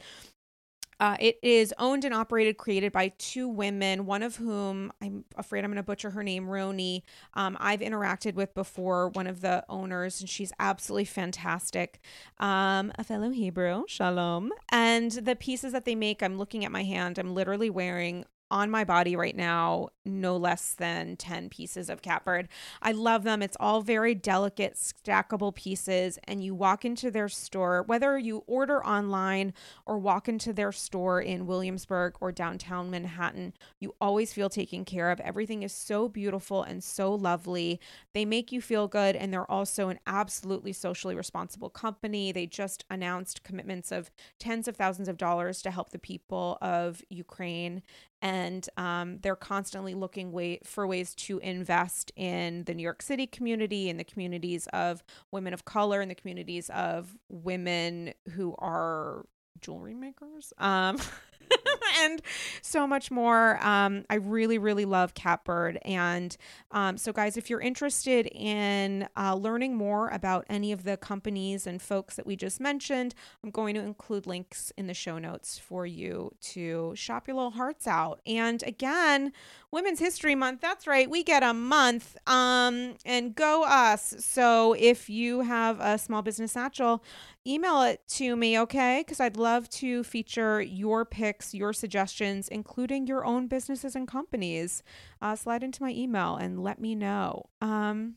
Uh, 0.99 1.17
it 1.19 1.37
is 1.41 1.73
owned 1.79 2.05
and 2.05 2.13
operated, 2.13 2.55
created 2.55 2.93
by 2.93 3.11
two 3.17 3.49
women, 3.49 4.05
one 4.05 4.23
of 4.23 4.37
whom 4.37 4.93
I'm 5.01 5.25
afraid 5.35 5.65
I'm 5.65 5.71
going 5.71 5.77
to 5.77 5.83
butcher 5.83 6.11
her 6.11 6.23
name, 6.23 6.45
Rony. 6.45 7.01
Um, 7.33 7.57
I've 7.59 7.81
interacted 7.81 8.35
with 8.35 8.53
before, 8.53 9.09
one 9.09 9.27
of 9.27 9.41
the 9.41 9.65
owners, 9.67 10.21
and 10.21 10.29
she's 10.29 10.53
absolutely 10.59 11.05
fantastic. 11.05 11.99
Um, 12.37 12.93
a 12.95 13.03
fellow 13.03 13.31
Hebrew, 13.31 13.83
shalom. 13.87 14.53
And 14.71 15.11
the 15.11 15.35
pieces 15.35 15.73
that 15.73 15.83
they 15.83 15.95
make, 15.95 16.23
I'm 16.23 16.37
looking 16.37 16.63
at 16.63 16.71
my 16.71 16.83
hand, 16.83 17.17
I'm 17.17 17.33
literally 17.33 17.71
wearing 17.71 18.23
on 18.53 18.69
my 18.69 18.83
body 18.83 19.15
right 19.15 19.35
now 19.35 19.89
no 20.05 20.37
less 20.37 20.73
than 20.73 21.15
10 21.15 21.49
pieces 21.49 21.89
of 21.89 22.01
catbird. 22.01 22.47
I 22.81 22.91
love 22.91 23.23
them. 23.23 23.41
It's 23.41 23.57
all 23.59 23.81
very 23.81 24.13
delicate, 24.13 24.75
stackable 24.75 25.55
pieces. 25.55 26.19
And 26.25 26.43
you 26.43 26.53
walk 26.53 26.85
into 26.85 27.09
their 27.09 27.29
store, 27.29 27.83
whether 27.83 28.17
you 28.17 28.43
order 28.45 28.85
online 28.85 29.53
or 29.85 29.97
walk 29.97 30.27
into 30.27 30.53
their 30.53 30.71
store 30.71 31.21
in 31.21 31.47
Williamsburg 31.47 32.15
or 32.21 32.31
downtown 32.31 32.91
Manhattan, 32.91 33.53
you 33.79 33.95
always 33.99 34.33
feel 34.33 34.49
taken 34.49 34.85
care 34.85 35.09
of. 35.09 35.19
Everything 35.21 35.63
is 35.63 35.73
so 35.73 36.07
beautiful 36.07 36.63
and 36.63 36.83
so 36.83 37.13
lovely. 37.13 37.79
They 38.13 38.25
make 38.25 38.51
you 38.51 38.61
feel 38.61 38.87
good, 38.87 39.15
and 39.15 39.33
they're 39.33 39.49
also 39.49 39.89
an 39.89 39.99
absolutely 40.05 40.73
socially 40.73 41.15
responsible 41.15 41.69
company. 41.69 42.31
They 42.31 42.45
just 42.45 42.85
announced 42.89 43.43
commitments 43.43 43.91
of 43.91 44.11
tens 44.37 44.67
of 44.67 44.75
thousands 44.75 45.07
of 45.07 45.17
dollars 45.17 45.61
to 45.63 45.71
help 45.71 45.89
the 45.89 45.99
people 45.99 46.57
of 46.61 47.01
Ukraine. 47.09 47.81
And 48.23 48.67
um, 48.77 49.19
they're 49.21 49.35
constantly 49.35 49.93
looking 49.93 50.31
way- 50.31 50.61
for 50.63 50.87
ways 50.87 51.13
to 51.15 51.39
invest 51.39 52.11
in 52.15 52.63
the 52.63 52.73
New 52.73 52.81
York 52.81 53.01
City 53.01 53.27
community, 53.27 53.89
in 53.89 53.97
the 53.97 54.05
communities 54.05 54.65
of 54.71 55.03
women 55.31 55.53
of 55.53 55.65
color, 55.65 56.01
in 56.01 56.07
the 56.07 56.15
communities 56.15 56.69
of 56.69 57.17
women 57.29 58.13
who 58.31 58.55
are 58.59 59.25
jewelry 59.59 59.93
makers. 59.93 60.53
Um, 60.57 60.97
and 61.99 62.21
so 62.61 62.87
much 62.87 63.11
more. 63.11 63.63
Um, 63.65 64.05
I 64.09 64.15
really, 64.15 64.57
really 64.57 64.85
love 64.85 65.13
Catbird. 65.13 65.79
And 65.83 66.35
um, 66.71 66.97
so, 66.97 67.11
guys, 67.11 67.37
if 67.37 67.49
you're 67.49 67.61
interested 67.61 68.27
in 68.27 69.07
uh, 69.17 69.35
learning 69.35 69.75
more 69.75 70.09
about 70.09 70.45
any 70.49 70.71
of 70.71 70.83
the 70.83 70.97
companies 70.97 71.67
and 71.67 71.81
folks 71.81 72.15
that 72.15 72.25
we 72.25 72.35
just 72.35 72.59
mentioned, 72.59 73.15
I'm 73.43 73.51
going 73.51 73.75
to 73.75 73.81
include 73.81 74.27
links 74.27 74.71
in 74.77 74.87
the 74.87 74.93
show 74.93 75.19
notes 75.19 75.57
for 75.57 75.85
you 75.85 76.33
to 76.41 76.93
shop 76.95 77.27
your 77.27 77.35
little 77.35 77.51
hearts 77.51 77.87
out. 77.87 78.21
And 78.25 78.63
again, 78.63 79.31
Women's 79.71 79.99
History 79.99 80.35
Month. 80.35 80.61
That's 80.61 80.85
right. 80.85 81.09
We 81.09 81.23
get 81.23 81.43
a 81.43 81.53
month. 81.53 82.17
Um, 82.27 82.95
and 83.05 83.35
go 83.35 83.63
us. 83.63 84.15
So 84.19 84.73
if 84.73 85.09
you 85.09 85.41
have 85.41 85.79
a 85.79 85.97
small 85.97 86.21
business 86.21 86.51
satchel, 86.51 87.03
email 87.45 87.81
it 87.81 88.01
to 88.07 88.35
me, 88.35 88.59
okay? 88.59 89.03
Because 89.05 89.19
I'd 89.19 89.37
love 89.37 89.69
to 89.71 90.03
feature 90.03 90.61
your 90.61 91.05
picks, 91.33 91.53
your 91.53 91.73
suggestions, 91.73 92.47
including 92.47 93.07
your 93.07 93.25
own 93.25 93.47
businesses 93.47 93.95
and 93.95 94.07
companies. 94.07 94.83
Uh, 95.21 95.35
slide 95.35 95.63
into 95.63 95.81
my 95.81 95.89
email 95.91 96.35
and 96.35 96.61
let 96.63 96.79
me 96.79 96.95
know. 96.95 97.45
Um, 97.61 98.15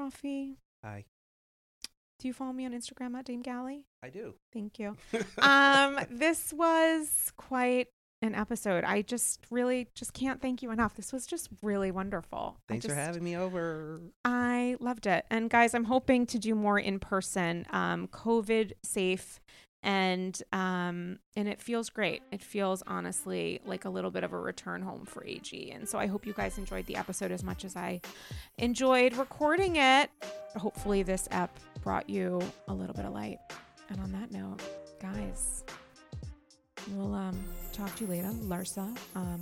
Rafi, 0.00 0.56
Hi, 0.84 1.04
do 2.18 2.28
you 2.28 2.34
follow 2.34 2.52
me 2.52 2.64
on 2.66 2.72
Instagram 2.72 3.14
at 3.16 3.24
Dame 3.24 3.42
Galley? 3.42 3.86
I 4.02 4.10
do. 4.10 4.34
Thank 4.52 4.78
you. 4.78 4.96
Um, 5.38 5.98
this 6.10 6.52
was 6.52 7.32
quite 7.36 7.88
an 8.22 8.34
episode. 8.34 8.84
I 8.84 9.02
just 9.02 9.40
really 9.50 9.88
just 9.94 10.12
can't 10.12 10.40
thank 10.40 10.62
you 10.62 10.70
enough. 10.70 10.94
This 10.94 11.12
was 11.12 11.26
just 11.26 11.48
really 11.62 11.90
wonderful. 11.90 12.58
Thanks 12.68 12.84
for 12.86 12.90
just- 12.92 13.00
having 13.00 13.24
me 13.24 13.36
over. 13.36 14.00
I 14.24 14.76
loved 14.80 15.06
it. 15.06 15.24
And 15.30 15.50
guys, 15.50 15.74
I'm 15.74 15.84
hoping 15.84 16.26
to 16.26 16.38
do 16.38 16.54
more 16.54 16.78
in 16.78 16.98
person, 16.98 17.66
um, 17.70 18.08
COVID 18.08 18.72
safe. 18.84 19.40
And 19.82 20.40
um, 20.52 21.18
and 21.36 21.48
it 21.48 21.62
feels 21.62 21.90
great. 21.90 22.22
It 22.32 22.42
feels 22.42 22.82
honestly 22.86 23.60
like 23.64 23.84
a 23.84 23.88
little 23.88 24.10
bit 24.10 24.24
of 24.24 24.32
a 24.32 24.38
return 24.38 24.82
home 24.82 25.04
for 25.04 25.24
AG. 25.24 25.70
And 25.70 25.88
so 25.88 25.98
I 25.98 26.06
hope 26.06 26.26
you 26.26 26.32
guys 26.32 26.58
enjoyed 26.58 26.86
the 26.86 26.96
episode 26.96 27.30
as 27.30 27.44
much 27.44 27.64
as 27.64 27.76
I 27.76 28.00
enjoyed 28.58 29.16
recording 29.16 29.76
it. 29.76 30.10
Hopefully 30.56 31.02
this 31.02 31.28
app 31.30 31.56
brought 31.82 32.10
you 32.10 32.40
a 32.68 32.74
little 32.74 32.94
bit 32.94 33.04
of 33.04 33.12
light. 33.12 33.38
And 33.88 34.00
on 34.00 34.10
that 34.12 34.32
note, 34.32 34.60
guys, 35.00 35.62
we'll 36.90 37.14
um, 37.14 37.38
talk 37.72 37.94
to 37.96 38.04
you 38.04 38.10
later, 38.10 38.30
Larsa. 38.42 38.96
Um, 39.14 39.40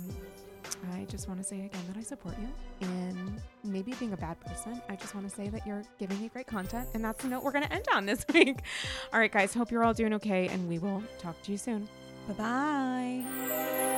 I 0.93 1.05
just 1.05 1.27
want 1.27 1.39
to 1.39 1.43
say 1.43 1.65
again 1.65 1.81
that 1.87 1.97
I 1.97 2.03
support 2.03 2.35
you 2.39 2.87
in 2.87 3.41
maybe 3.63 3.93
being 3.93 4.13
a 4.13 4.17
bad 4.17 4.39
person. 4.39 4.81
I 4.89 4.95
just 4.95 5.15
want 5.15 5.29
to 5.29 5.35
say 5.35 5.49
that 5.49 5.65
you're 5.65 5.83
giving 5.99 6.21
me 6.21 6.29
great 6.29 6.47
content, 6.47 6.89
and 6.93 7.03
that's 7.03 7.23
the 7.23 7.29
note 7.29 7.43
we're 7.43 7.51
going 7.51 7.65
to 7.65 7.73
end 7.73 7.85
on 7.93 8.05
this 8.05 8.25
week. 8.33 8.59
All 9.13 9.19
right, 9.19 9.31
guys, 9.31 9.53
hope 9.53 9.71
you're 9.71 9.83
all 9.83 9.93
doing 9.93 10.13
okay, 10.15 10.47
and 10.47 10.67
we 10.67 10.79
will 10.79 11.03
talk 11.19 11.41
to 11.43 11.51
you 11.51 11.57
soon. 11.57 11.87
Bye 12.27 12.33
bye. 12.33 13.94